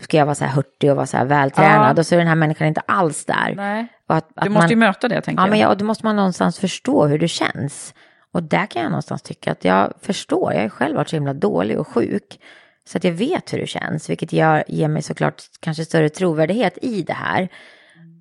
ska 0.00 0.16
jag 0.16 0.26
vara 0.26 0.34
så 0.34 0.44
här 0.44 0.54
hurtig 0.56 0.90
och 0.90 0.96
vara 0.96 1.06
så 1.06 1.16
här 1.16 1.24
vältränad 1.24 1.74
Mm. 1.74 1.96
Ja. 1.96 2.00
och 2.00 2.06
så 2.06 2.14
är 2.14 2.18
den 2.18 2.28
här 2.28 2.34
människan 2.34 2.68
inte 2.68 2.80
alls 2.80 3.24
där. 3.24 3.54
Nej. 3.56 3.86
Och 4.08 4.14
att, 4.16 4.28
Du 4.28 4.32
att 4.36 4.50
måste 4.50 4.64
man, 4.64 4.70
ju 4.70 4.76
möta 4.76 5.08
det, 5.08 5.20
tänker 5.20 5.42
Ja, 5.42 5.46
jag. 5.46 5.50
men 5.50 5.58
ja, 5.58 5.68
och 5.68 5.76
då 5.76 5.84
måste 5.84 6.06
man 6.06 6.16
någonstans 6.16 6.58
förstå 6.58 7.06
hur 7.06 7.18
det 7.18 7.28
känns. 7.28 7.94
Och 8.32 8.42
där 8.42 8.66
kan 8.66 8.82
jag 8.82 8.90
någonstans 8.90 9.22
tycka 9.22 9.52
att 9.52 9.64
jag 9.64 9.92
förstår, 10.02 10.52
jag 10.52 10.62
har 10.62 10.68
själv 10.68 10.96
varit 10.96 11.08
så 11.08 11.16
himla 11.16 11.34
dålig 11.34 11.78
och 11.78 11.88
sjuk. 11.88 12.40
Så 12.88 12.98
att 12.98 13.04
jag 13.04 13.12
vet 13.12 13.52
hur 13.52 13.58
det 13.58 13.66
känns, 13.66 14.10
vilket 14.10 14.32
gör, 14.32 14.64
ger 14.68 14.88
mig 14.88 15.02
såklart 15.02 15.42
kanske 15.60 15.84
större 15.84 16.08
trovärdighet 16.08 16.78
i 16.82 17.02
det 17.02 17.12
här. 17.12 17.48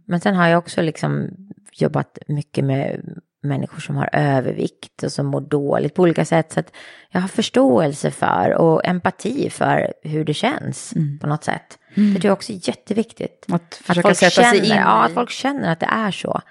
Men 0.08 0.20
sen 0.20 0.36
har 0.36 0.48
jag 0.48 0.58
också 0.58 0.82
liksom 0.82 1.28
jobbat 1.74 2.18
mycket 2.28 2.66
med 2.66 3.02
människor 3.42 3.80
som 3.80 3.96
har 3.96 4.10
övervikt 4.14 5.04
och 5.04 5.12
som 5.12 5.26
mår 5.26 5.42
dåligt 5.42 5.94
på 5.96 6.02
olika 6.02 6.26
sätt. 6.26 6.52
Så 6.52 6.60
att 6.60 6.74
jag 7.12 7.22
har 7.22 7.28
förståelse 7.28 8.12
för 8.12 8.54
och 8.54 8.86
empati 8.86 9.50
för 9.50 9.94
hur 10.04 10.26
det 10.26 10.34
känns 10.34 10.94
på 11.22 11.28
något 11.28 11.44
sätt. 11.44 11.78
Det 11.96 12.20
tror 12.20 12.26
jag 12.26 12.34
också 12.34 12.54
är 12.54 12.68
jätteviktigt. 12.68 13.46
Att 13.52 13.76
försöka 13.84 14.08
folk 14.08 14.18
känner, 14.32 14.78
Ja, 14.78 15.06
att 15.06 15.14
folk 15.14 15.30
känner 15.30 15.72
att 15.72 15.80
det 15.80 15.90
är 15.92 16.12
så. 16.12 16.42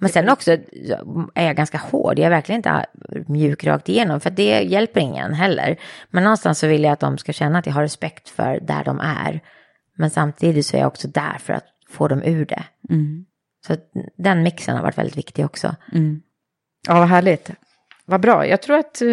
Men 0.00 0.10
sen 0.10 0.28
också 0.28 0.50
är 1.34 1.46
jag 1.46 1.56
ganska 1.56 1.78
hård. 1.78 2.18
Jag 2.18 2.26
är 2.26 2.30
verkligen 2.30 2.58
inte 2.58 2.86
mjuk 3.26 3.64
rakt 3.64 3.88
igenom. 3.88 4.20
För 4.20 4.30
det 4.30 4.62
hjälper 4.62 5.00
ingen 5.00 5.34
heller. 5.34 5.76
Men 6.10 6.24
någonstans 6.24 6.58
så 6.58 6.66
vill 6.66 6.84
jag 6.84 6.92
att 6.92 7.00
de 7.00 7.18
ska 7.18 7.32
känna 7.32 7.58
att 7.58 7.66
jag 7.66 7.72
har 7.72 7.82
respekt 7.82 8.28
för 8.28 8.60
där 8.60 8.84
de 8.84 9.00
är. 9.00 9.40
Men 9.96 10.10
samtidigt 10.10 10.66
så 10.66 10.76
är 10.76 10.80
jag 10.80 10.88
också 10.88 11.08
där 11.08 11.36
för 11.38 11.52
att 11.52 11.64
få 11.88 12.08
dem 12.08 12.22
ur 12.22 12.46
det. 12.46 12.62
Så 13.66 13.76
den 14.16 14.42
mixen 14.42 14.76
har 14.76 14.82
varit 14.82 14.98
väldigt 14.98 15.16
viktig 15.16 15.44
också. 15.44 15.76
Ja, 16.88 16.94
vad 16.98 17.08
härligt. 17.08 17.50
Vad 18.04 18.20
bra. 18.20 18.46
Jag 18.46 18.62
tror 18.62 18.78
att 18.78 19.02
eh, 19.02 19.08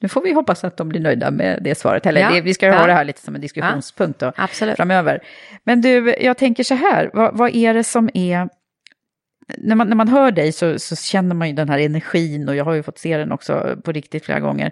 nu 0.00 0.08
får 0.08 0.22
vi 0.22 0.32
hoppas 0.32 0.64
att 0.64 0.76
de 0.76 0.88
blir 0.88 1.00
nöjda 1.00 1.30
med 1.30 1.58
det 1.62 1.74
svaret. 1.74 2.06
Eller 2.06 2.20
Ja. 2.20 2.30
det, 2.30 2.40
vi 2.40 2.54
ska 2.54 2.66
Ja. 2.66 2.78
ha 2.78 2.86
det 2.86 2.92
här 2.92 3.04
lite 3.04 3.20
som 3.20 3.34
en 3.34 3.40
diskussionspunkt 3.40 4.22
Absolut. 4.36 4.76
framöver. 4.76 5.20
Men 5.64 5.80
du, 5.80 6.16
jag 6.20 6.38
tänker 6.38 6.64
så 6.64 6.74
här, 6.74 7.10
vad, 7.14 7.36
vad 7.36 7.54
är 7.54 7.74
det 7.74 7.84
som 7.84 8.10
är... 8.14 8.48
När 9.58 9.74
man, 9.76 9.88
när 9.88 9.96
man 9.96 10.08
hör 10.08 10.30
dig 10.30 10.52
så, 10.52 10.78
så 10.78 10.96
känner 10.96 11.34
man 11.34 11.48
ju 11.48 11.54
den 11.54 11.68
här 11.68 11.78
energin 11.78 12.48
och 12.48 12.56
jag 12.56 12.64
har 12.64 12.74
ju 12.74 12.82
fått 12.82 12.98
se 12.98 13.16
den 13.16 13.32
också 13.32 13.76
på 13.84 13.92
riktigt 13.92 14.24
flera 14.24 14.40
gånger. 14.40 14.70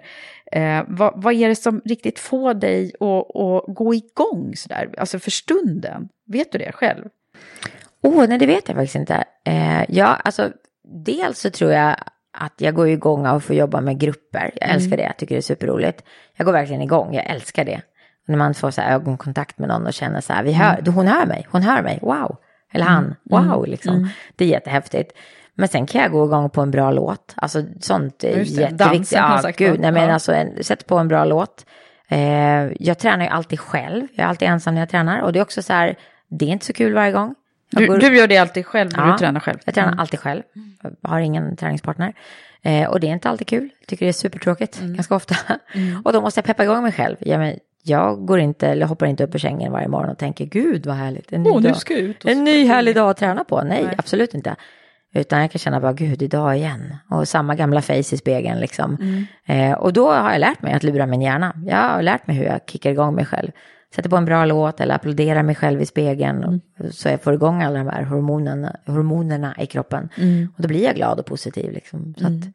Eh, 0.51 0.83
vad, 0.87 1.13
vad 1.23 1.33
är 1.33 1.49
det 1.49 1.55
som 1.55 1.81
riktigt 1.85 2.19
får 2.19 2.53
dig 2.53 2.91
att, 2.99 3.35
att 3.35 3.75
gå 3.75 3.93
igång 3.93 4.53
sådär, 4.55 4.89
alltså 4.97 5.19
för 5.19 5.31
stunden? 5.31 6.09
Vet 6.27 6.51
du 6.51 6.57
det 6.57 6.71
själv? 6.71 7.05
Åh, 8.03 8.25
nej 8.27 8.37
det 8.37 8.45
vet 8.45 8.67
jag 8.67 8.77
faktiskt 8.77 8.95
inte. 8.95 9.23
Eh, 9.45 9.83
ja, 9.87 10.05
alltså 10.05 10.49
dels 11.05 11.39
så 11.39 11.49
tror 11.49 11.71
jag 11.71 11.95
att 12.37 12.53
jag 12.57 12.73
går 12.73 12.87
igång 12.87 13.27
av 13.27 13.35
att 13.35 13.43
få 13.43 13.53
jobba 13.53 13.81
med 13.81 13.99
grupper. 13.99 14.51
Jag 14.55 14.69
älskar 14.69 14.97
det, 14.97 15.03
jag 15.03 15.17
tycker 15.17 15.35
det 15.35 15.39
är 15.39 15.41
superroligt. 15.41 16.03
Jag 16.37 16.45
går 16.45 16.53
verkligen 16.53 16.81
igång, 16.81 17.13
jag 17.13 17.25
älskar 17.25 17.65
det. 17.65 17.81
När 18.27 18.37
man 18.37 18.53
får 18.53 18.71
så 18.71 18.81
här 18.81 18.93
ögonkontakt 18.95 19.59
med 19.59 19.69
någon 19.69 19.85
och 19.87 19.93
känner 19.93 20.21
så 20.21 20.33
här, 20.33 20.43
vi 20.43 20.53
hör, 20.53 20.91
hon 20.91 21.07
hör 21.07 21.25
mig, 21.25 21.47
hon 21.51 21.61
hör 21.61 21.81
mig, 21.81 21.99
wow. 22.01 22.37
Eller 22.73 22.85
han, 22.85 23.15
wow, 23.23 23.67
liksom. 23.67 24.09
Det 24.35 24.45
är 24.45 24.49
jättehäftigt. 24.49 25.11
Men 25.55 25.67
sen 25.67 25.85
kan 25.85 26.01
jag 26.01 26.11
gå 26.11 26.25
igång 26.25 26.49
på 26.49 26.61
en 26.61 26.71
bra 26.71 26.91
låt. 26.91 27.33
Alltså 27.35 27.63
sånt 27.79 28.23
är 28.23 28.27
jätteviktigt. 28.37 28.77
dansen, 28.77 29.19
Ja, 29.43 29.51
gud, 29.57 29.79
nej 29.79 29.91
men 29.91 30.03
Ja. 30.07 30.13
alltså 30.13 30.33
en, 30.33 30.63
sätt 30.63 30.87
på 30.87 30.97
en 30.97 31.07
bra 31.07 31.25
låt. 31.25 31.65
Eh, 32.07 32.71
jag 32.79 32.97
tränar 32.97 33.25
ju 33.25 33.31
alltid 33.31 33.59
själv. 33.59 34.07
Jag 34.13 34.23
är 34.23 34.27
alltid 34.27 34.47
ensam 34.47 34.73
när 34.75 34.81
jag 34.81 34.89
tränar. 34.89 35.21
Och 35.21 35.33
det 35.33 35.39
är 35.39 35.43
också 35.43 35.61
så 35.61 35.73
här, 35.73 35.95
det 36.29 36.45
är 36.45 36.49
inte 36.49 36.65
så 36.65 36.73
kul 36.73 36.93
varje 36.93 37.11
gång. 37.11 37.35
Du, 37.71 37.87
går- 37.87 37.97
du 37.97 38.17
gör 38.17 38.27
det 38.27 38.37
alltid 38.37 38.65
själv 38.65 38.91
när 38.97 39.05
Ja, 39.05 39.11
du 39.11 39.17
tränar 39.17 39.39
själv? 39.39 39.57
Jag 39.65 39.73
tränar 39.75 39.87
Mm. 39.87 39.99
alltid 39.99 40.19
själv. 40.19 40.41
Jag 41.01 41.09
har 41.09 41.19
ingen 41.19 41.55
träningspartner. 41.55 42.13
Eh, 42.61 42.89
och 42.89 42.99
det 42.99 43.07
är 43.07 43.11
inte 43.13 43.29
alltid 43.29 43.47
kul. 43.47 43.69
Jag 43.79 43.87
tycker 43.87 44.05
det 44.05 44.09
är 44.09 44.13
supertråkigt 44.13 44.79
Mm. 44.81 44.93
ganska 44.95 45.15
ofta. 45.15 45.35
och 46.03 46.13
då 46.13 46.21
måste 46.21 46.37
jag 46.37 46.45
peppa 46.45 46.63
igång 46.63 46.83
mig 46.83 46.91
själv. 46.91 47.15
Ja, 47.19 47.37
men 47.37 47.55
jag 47.83 48.25
går 48.25 48.39
inte, 48.39 48.67
eller 48.67 48.85
hoppar 48.85 49.05
inte 49.05 49.23
upp 49.23 49.35
ur 49.35 49.39
sängen 49.39 49.71
varje 49.71 49.87
morgon 49.87 50.09
och 50.09 50.17
tänker 50.17 50.45
gud 50.45 50.85
vad 50.85 50.95
härligt. 50.95 51.33
En 51.33 51.43
ny, 51.43 51.49
nu 51.49 51.59
dag. 51.61 51.75
en 52.25 52.43
ny 52.43 52.65
härlig 52.67 52.95
dag 52.95 53.09
att 53.09 53.17
träna 53.17 53.43
på. 53.43 53.61
Nej, 53.63 53.87
absolut 53.97 54.33
inte. 54.33 54.55
Utan 55.13 55.41
jag 55.41 55.51
kan 55.51 55.59
känna 55.59 55.79
bara 55.79 55.93
gud 55.93 56.21
idag 56.21 56.57
igen. 56.57 56.95
Och 57.09 57.27
samma 57.27 57.55
gamla 57.55 57.81
face 57.81 57.93
i 57.93 58.03
spegeln 58.03 58.59
liksom. 58.59 58.97
Mm. 59.01 59.25
Eh, 59.71 59.77
och 59.77 59.93
då 59.93 60.11
har 60.11 60.31
jag 60.31 60.39
lärt 60.39 60.61
mig 60.61 60.73
att 60.73 60.83
lura 60.83 61.05
min 61.05 61.21
hjärna. 61.21 61.55
Jag 61.65 61.77
har 61.77 62.01
lärt 62.01 62.27
mig 62.27 62.35
hur 62.35 62.45
jag 62.45 62.59
kickar 62.67 62.91
igång 62.91 63.15
mig 63.15 63.25
själv. 63.25 63.51
Sätter 63.95 64.09
på 64.09 64.17
en 64.17 64.25
bra 64.25 64.45
låt 64.45 64.79
eller 64.81 64.95
applåderar 64.95 65.43
mig 65.43 65.55
själv 65.55 65.81
i 65.81 65.85
spegeln. 65.85 66.43
Mm. 66.43 66.61
Så 66.91 67.09
jag 67.09 67.21
får 67.21 67.33
igång 67.33 67.61
alla 67.63 67.79
de 67.79 67.87
här 67.87 68.03
hormonerna, 68.03 68.75
hormonerna 68.85 69.55
i 69.59 69.65
kroppen. 69.65 70.09
Mm. 70.17 70.47
Och 70.55 70.61
då 70.61 70.67
blir 70.67 70.83
jag 70.83 70.95
glad 70.95 71.19
och 71.19 71.25
positiv. 71.25 71.71
Liksom. 71.71 72.13
Så 72.17 72.27
att 72.27 72.53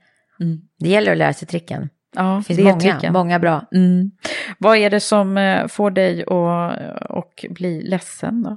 Det 0.78 0.89
gäller 0.89 1.12
att 1.12 1.18
lära 1.18 1.32
sig 1.32 1.49
tricken. 1.49 1.89
Ja, 2.16 2.37
Det 2.37 2.45
finns 2.45 2.57
det 2.57 2.62
är 2.62 2.72
många, 2.72 2.80
tricken. 2.80 3.12
många 3.12 3.39
bra. 3.39 3.66
Mm. 3.72 4.11
Vad 4.59 4.76
är 4.76 4.91
det 4.91 5.01
som 5.01 5.39
eh, 5.39 5.66
får 5.66 5.91
dig 5.91 6.22
att 6.22 7.11
och 7.11 7.47
bli 7.51 7.82
ledsen 7.82 8.43
då? 8.43 8.57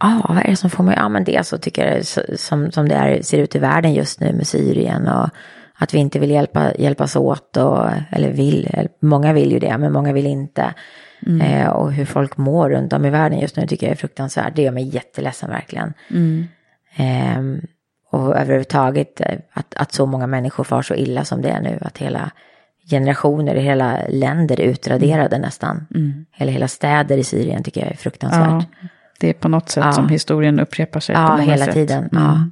Ja, 0.00 0.26
vad 0.28 0.38
är 0.38 0.50
det 0.50 0.56
som 0.56 0.70
får 0.70 0.84
mig? 0.84 0.94
Ja, 0.96 1.08
men 1.08 1.24
det 1.24 1.46
så 1.46 1.58
tycker 1.58 1.94
jag 1.94 2.06
som, 2.40 2.72
som 2.72 2.88
det 2.88 2.94
är, 2.94 3.22
ser 3.22 3.38
ut 3.38 3.56
i 3.56 3.58
världen 3.58 3.94
just 3.94 4.20
nu 4.20 4.32
med 4.32 4.46
Syrien 4.46 5.08
och 5.08 5.28
att 5.80 5.94
vi 5.94 5.98
inte 5.98 6.18
vill 6.18 6.30
hjälpa, 6.30 6.74
hjälpas 6.78 7.16
åt 7.16 7.56
och, 7.56 7.88
eller 8.10 8.30
vill, 8.30 8.88
många 9.00 9.32
vill 9.32 9.52
ju 9.52 9.58
det, 9.58 9.78
men 9.78 9.92
många 9.92 10.12
vill 10.12 10.26
inte. 10.26 10.74
Eh, 11.42 11.68
och 11.68 11.92
hur 11.92 12.04
folk 12.04 12.36
mår 12.36 12.70
runt 12.70 12.92
om 12.92 13.04
i 13.04 13.10
världen 13.10 13.38
just 13.38 13.56
nu 13.56 13.66
tycker 13.66 13.86
jag 13.86 13.92
är 13.92 13.96
fruktansvärt. 13.96 14.56
Det 14.56 14.62
gör 14.62 14.72
mig 14.72 14.94
jätteledsen 14.94 15.50
verkligen. 15.50 15.94
Ehm, 16.96 17.60
och 18.10 18.36
överhuvudtaget 18.36 19.20
eh, 19.20 19.38
att, 19.52 19.74
att 19.76 19.92
så 19.92 20.06
många 20.06 20.26
människor 20.26 20.64
far 20.64 20.82
så 20.82 20.94
illa 20.94 21.24
som 21.24 21.42
det 21.42 21.48
är 21.48 21.60
nu. 21.60 21.78
Att 21.80 21.98
hela 21.98 22.30
generationer, 22.90 23.54
hela 23.54 23.98
länder 24.08 24.60
är 24.60 24.64
utraderade 24.64 25.38
nästan. 25.38 25.86
Eller 26.38 26.52
hela 26.52 26.68
städer 26.68 27.16
i 27.16 27.24
Syrien 27.24 27.62
tycker 27.62 27.80
jag 27.80 27.90
är 27.90 27.96
fruktansvärt. 27.96 28.48
Ja, 28.80 28.88
det 29.20 29.28
är 29.28 29.32
på 29.32 29.48
något 29.48 29.68
sätt 29.68 29.84
Ja. 29.84 29.92
som 29.92 30.08
historien 30.08 30.60
upprepar 30.60 31.00
sig 31.00 31.14
Ja, 31.14 31.36
hela 31.36 31.64
sätt. 31.64 31.74
tiden. 31.74 32.08
Mm. 32.12 32.22
Ja. 32.24 32.44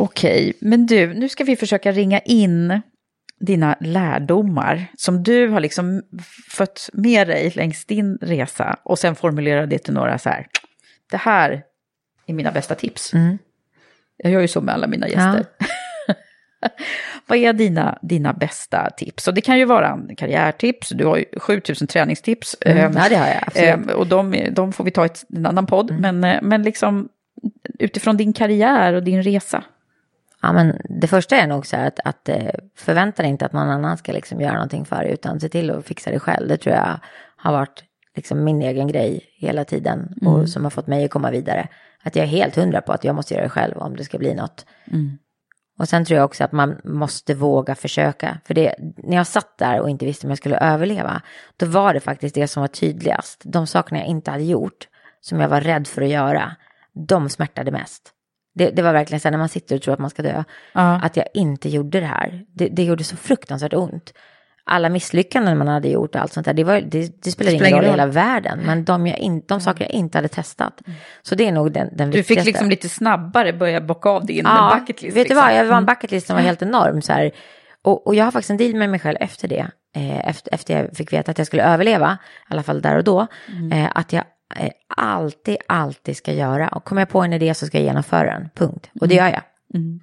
Okej, 0.00 0.52
men 0.60 0.86
du, 0.86 1.14
nu 1.14 1.28
ska 1.28 1.44
vi 1.44 1.56
försöka 1.56 1.92
ringa 1.92 2.18
in 2.18 2.80
dina 3.40 3.76
lärdomar 3.80 4.86
som 4.96 5.22
du 5.22 5.48
har 5.48 5.60
liksom 5.60 6.02
fått 6.48 6.88
med 6.92 7.28
dig 7.28 7.52
längs 7.56 7.84
din 7.84 8.18
resa 8.20 8.76
och 8.82 8.98
sen 8.98 9.14
formulera 9.14 9.66
det 9.66 9.78
till 9.78 9.94
några 9.94 10.18
så 10.18 10.28
här, 10.28 10.46
det 11.10 11.16
här 11.16 11.62
är 12.26 12.34
mina 12.34 12.52
bästa 12.52 12.74
tips. 12.74 13.14
Mm. 13.14 13.38
Jag 14.16 14.32
gör 14.32 14.40
ju 14.40 14.48
så 14.48 14.60
med 14.60 14.74
alla 14.74 14.86
mina 14.86 15.08
gäster. 15.08 15.44
Vad 17.26 17.38
är 17.38 17.52
dina, 17.52 17.98
dina 18.02 18.32
bästa 18.32 18.90
tips? 18.96 19.28
Och 19.28 19.34
det 19.34 19.40
kan 19.40 19.58
ju 19.58 19.64
vara 19.64 20.00
karriärtips, 20.16 20.88
du 20.88 21.04
har 21.06 21.16
ju 21.16 21.24
7000 21.36 21.86
träningstips. 21.86 22.56
Mm, 22.60 22.78
Ehm, 22.78 22.92
ja, 22.96 23.08
det 23.08 23.16
har 23.16 23.26
jag, 23.26 23.42
absolut. 23.46 23.68
ehm, 23.68 23.88
och 23.88 24.06
de, 24.06 24.48
de 24.52 24.72
får 24.72 24.84
vi 24.84 24.90
ta 24.90 25.06
i 25.06 25.10
en 25.36 25.46
annan 25.46 25.66
podd, 25.66 26.00
men, 26.00 26.24
eh, 26.24 26.38
men 26.42 26.62
liksom 26.62 27.08
utifrån 27.78 28.16
din 28.16 28.32
karriär 28.32 28.92
och 28.92 29.02
din 29.02 29.22
resa. 29.22 29.64
Ja, 30.42 30.52
men 30.52 30.80
det 31.00 31.06
första 31.06 31.36
är 31.36 31.46
nog 31.46 31.66
så 31.66 31.76
här 31.76 31.86
att, 31.86 32.00
att 32.04 32.28
eh, 32.28 32.50
förvänta 32.76 33.22
dig 33.22 33.30
inte 33.30 33.46
att 33.46 33.52
någon 33.52 33.68
annan 33.68 33.98
ska 33.98 34.12
liksom 34.12 34.40
göra 34.40 34.54
någonting 34.54 34.84
för 34.84 34.96
dig, 34.96 35.12
utan 35.12 35.40
se 35.40 35.48
till 35.48 35.70
att 35.70 35.84
fixa 35.84 36.10
det 36.10 36.20
själv. 36.20 36.48
Det 36.48 36.56
tror 36.56 36.74
jag 36.74 37.00
har 37.36 37.52
varit 37.52 37.84
liksom 38.16 38.44
min 38.44 38.62
egen 38.62 38.88
grej 38.88 39.20
hela 39.34 39.64
tiden 39.64 40.14
och 40.26 40.48
som 40.48 40.62
har 40.64 40.70
fått 40.70 40.86
mig 40.86 41.04
att 41.04 41.10
komma 41.10 41.30
vidare. 41.30 41.68
Att 42.02 42.16
jag 42.16 42.22
är 42.22 42.28
helt 42.28 42.56
hundra 42.56 42.80
på 42.80 42.92
att 42.92 43.04
jag 43.04 43.14
måste 43.14 43.34
göra 43.34 43.44
det 43.44 43.50
själv 43.50 43.78
om 43.78 43.96
det 43.96 44.04
ska 44.04 44.18
bli 44.18 44.34
något. 44.34 44.66
Och 45.78 45.88
sen 45.88 46.04
tror 46.04 46.16
jag 46.16 46.24
också 46.24 46.44
att 46.44 46.52
man 46.52 46.80
måste 46.84 47.34
våga 47.34 47.74
försöka. 47.74 48.38
För 48.44 48.54
det, 48.54 48.74
när 48.96 49.16
jag 49.16 49.26
satt 49.26 49.58
där 49.58 49.80
och 49.80 49.90
inte 49.90 50.06
visste 50.06 50.26
om 50.26 50.30
jag 50.30 50.38
skulle 50.38 50.58
överleva, 50.58 51.22
då 51.56 51.66
var 51.66 51.94
det 51.94 52.00
faktiskt 52.00 52.34
det 52.34 52.48
som 52.48 52.60
var 52.60 52.68
tydligast. 52.68 53.42
De 53.44 53.66
sakerna 53.66 54.00
jag 54.00 54.08
inte 54.08 54.30
hade 54.30 54.44
gjort, 54.44 54.88
som 55.20 55.40
jag 55.40 55.48
var 55.48 55.60
rädd 55.60 55.86
för 55.86 56.02
att 56.02 56.08
göra, 56.08 56.56
de 56.92 57.28
smärtade 57.28 57.70
mest. 57.70 58.12
Det, 58.54 58.70
det 58.70 58.82
var 58.82 58.92
verkligen 58.92 59.20
så 59.20 59.28
här 59.28 59.30
när 59.30 59.38
man 59.38 59.48
sitter 59.48 59.76
och 59.76 59.82
tror 59.82 59.94
att 59.94 60.00
man 60.00 60.10
ska 60.10 60.22
dö, 60.22 60.44
Ja. 60.72 61.00
att 61.02 61.16
jag 61.16 61.26
inte 61.34 61.68
gjorde 61.68 62.00
det 62.00 62.06
här. 62.06 62.42
Det, 62.54 62.68
det 62.68 62.82
gjorde 62.84 63.04
så 63.04 63.16
fruktansvärt 63.16 63.74
ont. 63.74 64.12
Alla 64.64 64.88
misslyckanden 64.88 65.58
man 65.58 65.68
hade 65.68 65.88
gjort 65.88 66.14
och 66.14 66.20
allt 66.20 66.32
sånt 66.32 66.46
där, 66.46 66.54
det, 66.54 66.64
var, 66.64 66.80
det, 66.80 67.22
det 67.24 67.30
spelade 67.30 67.56
ingen 67.56 67.72
roll 67.72 67.84
i 67.84 67.88
hela 67.90 68.06
världen. 68.06 68.60
Men 68.66 68.84
de, 68.84 69.06
jag 69.06 69.18
in, 69.18 69.42
de 69.48 69.60
saker 69.60 69.84
jag 69.84 69.90
inte 69.90 70.18
hade 70.18 70.28
testat. 70.28 70.80
Så 71.22 71.34
det 71.34 71.48
är 71.48 71.52
nog 71.52 71.72
den, 71.72 71.88
den 71.96 72.10
Du 72.10 72.16
viktigaste. 72.18 72.44
fick 72.44 72.46
liksom 72.52 72.70
lite 72.70 72.88
snabbare 72.88 73.52
börja 73.52 73.80
bocka 73.80 74.08
av 74.08 74.26
din 74.26 74.44
Ja, 74.44 74.76
bucket 74.80 75.02
list. 75.02 75.16
vet 75.16 75.28
du 75.28 75.34
liksom. 75.34 75.36
vad, 75.36 75.56
jag 75.56 75.64
var 75.64 75.76
en 75.76 75.86
bucket 75.86 76.10
list 76.10 76.26
som 76.26 76.36
var 76.36 76.42
helt 76.42 76.62
enorm. 76.62 77.02
Så 77.02 77.12
här. 77.12 77.30
Och, 77.84 78.06
och 78.06 78.14
jag 78.14 78.24
har 78.24 78.30
faktiskt 78.30 78.50
en 78.50 78.56
deal 78.56 78.74
med 78.74 78.90
mig 78.90 79.00
själv 79.00 79.16
efter 79.20 79.48
det. 79.48 79.66
Eh, 79.96 80.28
efter, 80.28 80.54
efter 80.54 80.76
jag 80.80 80.96
fick 80.96 81.12
veta 81.12 81.30
att 81.30 81.38
jag 81.38 81.46
skulle 81.46 81.62
överleva, 81.64 82.18
i 82.50 82.52
alla 82.52 82.62
fall 82.62 82.82
där 82.82 82.96
och 82.96 83.04
då. 83.04 83.26
Eh, 83.72 83.88
att 83.94 84.12
jag 84.12 84.24
alltid, 84.96 85.56
alltid 85.68 86.16
ska 86.16 86.32
göra. 86.32 86.68
Och 86.68 86.84
kommer 86.84 87.02
jag 87.02 87.08
på 87.08 87.22
en 87.22 87.32
idé 87.32 87.54
så 87.54 87.66
ska 87.66 87.78
jag 87.78 87.84
genomföra 87.84 88.32
den, 88.32 88.48
punkt. 88.54 88.90
Och 89.00 89.08
det 89.08 89.14
gör 89.14 89.28
jag. 89.28 89.42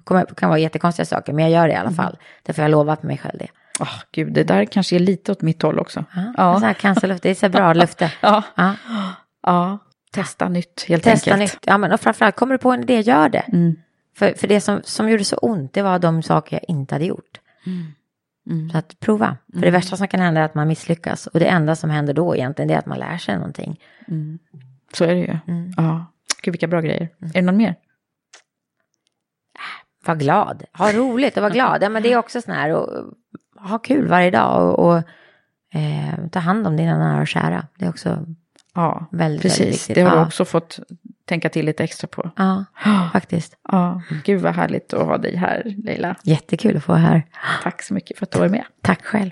Kommer, 0.04 0.24
kan 0.24 0.48
vara 0.48 0.58
jättekonstiga 0.58 1.06
saker, 1.06 1.32
men 1.32 1.44
jag 1.44 1.52
gör 1.52 1.68
det 1.68 1.74
i 1.74 1.76
alla 1.76 1.90
fall. 1.90 2.18
Därför 2.42 2.62
har 2.62 2.68
jag 2.68 2.70
lovat 2.70 3.02
mig 3.02 3.18
själv 3.18 3.38
det. 3.38 3.48
Åh, 3.80 4.02
gud, 4.12 4.32
det 4.32 4.44
där 4.44 4.64
kanske 4.64 4.96
är 4.96 5.00
lite 5.00 5.32
åt 5.32 5.42
mitt 5.42 5.62
håll 5.62 5.78
också. 5.78 6.04
Ja. 6.36 6.60
Så 6.60 6.66
här 6.66 6.74
cancerluft, 6.74 7.22
det 7.22 7.30
är 7.30 7.34
så 7.34 7.48
bra 7.48 7.72
löfte. 7.74 8.12
Ja. 8.20 8.42
Ja. 8.54 8.74
ja. 9.42 9.78
Testa 10.12 10.48
nytt 10.48 10.84
helt 10.88 11.04
Testa 11.04 11.30
enkelt. 11.32 11.52
nytt. 11.54 11.64
Ja, 11.66 11.78
men 11.78 11.92
och 11.92 12.00
framförallt, 12.00 12.36
kommer 12.36 12.54
du 12.54 12.58
på 12.58 12.70
en 12.72 12.80
idé, 12.82 13.00
gör 13.00 13.28
det. 13.28 13.44
Mm. 13.52 13.76
För, 14.16 14.34
för 14.38 14.48
det 14.48 14.60
som, 14.60 14.80
som 14.84 15.10
gjorde 15.10 15.24
så 15.24 15.36
ont, 15.36 15.72
det 15.74 15.82
var 15.82 15.98
de 15.98 16.22
saker 16.22 16.56
jag 16.56 16.74
inte 16.76 16.94
hade 16.94 17.04
gjort. 17.04 17.40
Mm. 17.66 17.86
Så 18.72 18.78
att 18.78 19.00
prova. 19.00 19.36
För 19.52 19.60
det 19.60 19.70
värsta 19.70 19.96
som 19.96 20.08
kan 20.08 20.20
hända 20.20 20.40
är 20.40 20.44
att 20.44 20.54
man 20.54 20.68
misslyckas. 20.68 21.26
Och 21.26 21.40
det 21.40 21.46
enda 21.46 21.76
som 21.76 21.90
händer 21.90 22.14
då 22.14 22.36
egentligen, 22.36 22.68
det 22.68 22.74
är 22.74 22.78
att 22.78 22.86
man 22.86 22.98
lär 22.98 23.18
sig 23.18 23.36
någonting. 23.36 23.80
Så 24.92 25.04
är 25.04 25.14
det 25.14 25.20
ju. 25.20 25.38
Mm. 25.46 25.72
Ja. 25.76 26.06
Gud, 26.42 26.52
vilka 26.52 26.66
bra 26.66 26.80
grejer. 26.80 27.08
Är 27.20 27.32
det 27.32 27.42
någon 27.42 27.56
mer? 27.56 27.74
Var 30.04 30.14
glad, 30.14 30.64
ha 30.72 30.92
roligt 30.92 31.36
och 31.36 31.42
vara 31.42 31.52
glad. 31.52 31.82
Ja, 31.82 31.88
men 31.88 32.02
det 32.02 32.12
är 32.12 32.16
också 32.16 32.42
sån 32.42 32.54
här, 32.54 32.72
och, 32.72 33.14
ha 33.68 33.78
kul 33.78 34.08
varje 34.08 34.30
dag 34.30 34.78
och, 34.78 34.86
och 34.86 34.96
eh, 35.74 36.28
ta 36.32 36.38
hand 36.38 36.66
om 36.66 36.76
dina 36.76 36.98
nära 36.98 37.20
och 37.20 37.28
kära. 37.28 37.66
Det 37.78 37.84
är 37.84 37.90
också 37.90 38.26
Ja, 38.78 39.06
väldigt, 39.10 39.42
precis. 39.42 39.60
väldigt 39.60 39.74
viktigt. 39.80 39.94
det 39.94 40.00
har 40.02 40.10
du 40.10 40.16
Ja. 40.16 40.26
också 40.26 40.44
fått 40.44 40.78
tänka 41.24 41.48
till 41.48 41.66
lite 41.66 41.84
extra 41.84 42.08
på. 42.08 42.30
Ja, 42.36 42.64
faktiskt. 43.12 43.56
Ja, 43.68 44.02
gud 44.24 44.40
vad 44.40 44.54
härligt 44.54 44.94
att 44.94 45.06
ha 45.06 45.18
dig 45.18 45.36
här, 45.36 45.62
Leila. 45.84 46.16
Jättekul 46.22 46.76
att 46.76 46.84
få 46.84 46.92
vara 46.92 47.00
här. 47.00 47.22
Tack 47.62 47.82
så 47.82 47.94
mycket 47.94 48.18
för 48.18 48.26
att 48.26 48.30
du 48.30 48.38
var 48.38 48.48
med. 48.48 48.64
Tack 48.82 49.04
själv. 49.04 49.30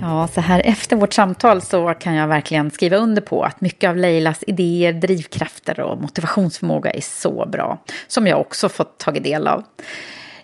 Ja, 0.00 0.28
så 0.34 0.40
här 0.40 0.62
efter 0.64 0.96
vårt 0.96 1.12
samtal 1.12 1.62
så 1.62 1.94
kan 1.94 2.14
jag 2.14 2.28
verkligen 2.28 2.70
skriva 2.70 2.96
under 2.96 3.22
på 3.22 3.42
att 3.42 3.60
mycket 3.60 3.90
av 3.90 3.96
Leilas 3.96 4.44
idéer, 4.46 4.92
drivkrafter 4.92 5.80
och 5.80 6.00
motivationsförmåga 6.02 6.90
är 6.90 7.00
så 7.00 7.46
bra, 7.52 7.78
som 8.06 8.26
jag 8.26 8.40
också 8.40 8.68
fått 8.68 8.98
tagit 8.98 9.24
del 9.24 9.46
av. 9.46 9.64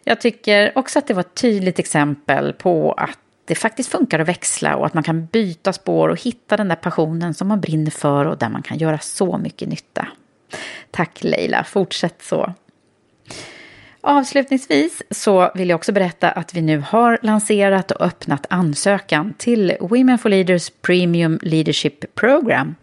Jag 0.04 0.20
tycker 0.20 0.78
också 0.78 0.98
att 0.98 1.06
det 1.06 1.14
var 1.14 1.20
ett 1.20 1.34
tydligt 1.34 1.78
exempel 1.78 2.52
på 2.52 2.92
att 2.92 3.18
det 3.44 3.54
faktiskt 3.54 3.90
funkar 3.90 4.18
att 4.18 4.28
växla 4.28 4.76
och 4.76 4.86
att 4.86 4.94
man 4.94 5.02
kan 5.02 5.26
byta 5.26 5.72
spår 5.72 6.08
och 6.08 6.20
hitta 6.20 6.56
den 6.56 6.68
där 6.68 6.76
passionen 6.76 7.34
som 7.34 7.48
man 7.48 7.60
brinner 7.60 7.90
för 7.90 8.24
och 8.24 8.38
där 8.38 8.48
man 8.48 8.62
kan 8.62 8.78
göra 8.78 8.98
så 8.98 9.38
mycket 9.38 9.68
nytta. 9.68 10.08
Tack 10.90 11.24
Leila, 11.24 11.64
fortsätt 11.64 12.22
så. 12.22 12.54
Avslutningsvis 14.00 15.02
så 15.10 15.50
vill 15.54 15.68
jag 15.68 15.76
också 15.76 15.92
berätta 15.92 16.30
att 16.30 16.54
vi 16.54 16.62
nu 16.62 16.78
har 16.86 17.18
lanserat 17.22 17.90
och 17.90 18.06
öppnat 18.06 18.46
ansökan 18.50 19.34
till 19.38 19.76
Women 19.80 20.18
for 20.18 20.28
Leaders 20.28 20.70
Premium 20.82 21.38
Leadership 21.42 22.14
Program. 22.14 22.74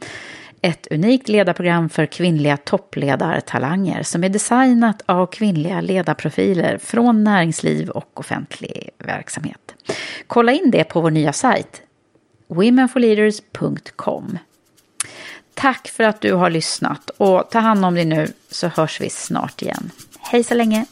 Ett 0.62 0.88
unikt 0.92 1.30
ledarprogram 1.30 1.90
för 1.90 2.06
kvinnliga 2.06 2.58
toppledartalanger 2.58 4.04
som 4.04 4.24
är 4.24 4.30
designat 4.30 5.02
av 5.06 5.26
kvinnliga 5.26 5.82
ledarprofiler 5.82 6.78
från 6.78 7.24
näringsliv 7.24 7.90
och 7.90 8.20
offentlig 8.20 8.90
verksamhet. 8.98 9.76
Kolla 10.28 10.52
in 10.52 10.72
det 10.72 10.84
på 10.84 11.02
vår 11.02 11.12
nya 11.12 11.34
sajt 11.34 11.82
womenforleaders.com. 12.48 14.38
Tack 15.54 15.88
för 15.88 16.04
att 16.04 16.22
du 16.22 16.34
har 16.34 16.50
lyssnat 16.50 17.10
och 17.10 17.50
ta 17.52 17.60
hand 17.60 17.86
om 17.86 17.96
dig 17.96 18.06
nu 18.06 18.28
så 18.52 18.68
hörs 18.68 19.02
vi 19.02 19.10
snart 19.10 19.62
igen. 19.62 19.92
Hej 20.20 20.44
så 20.44 20.54
länge! 20.54 20.86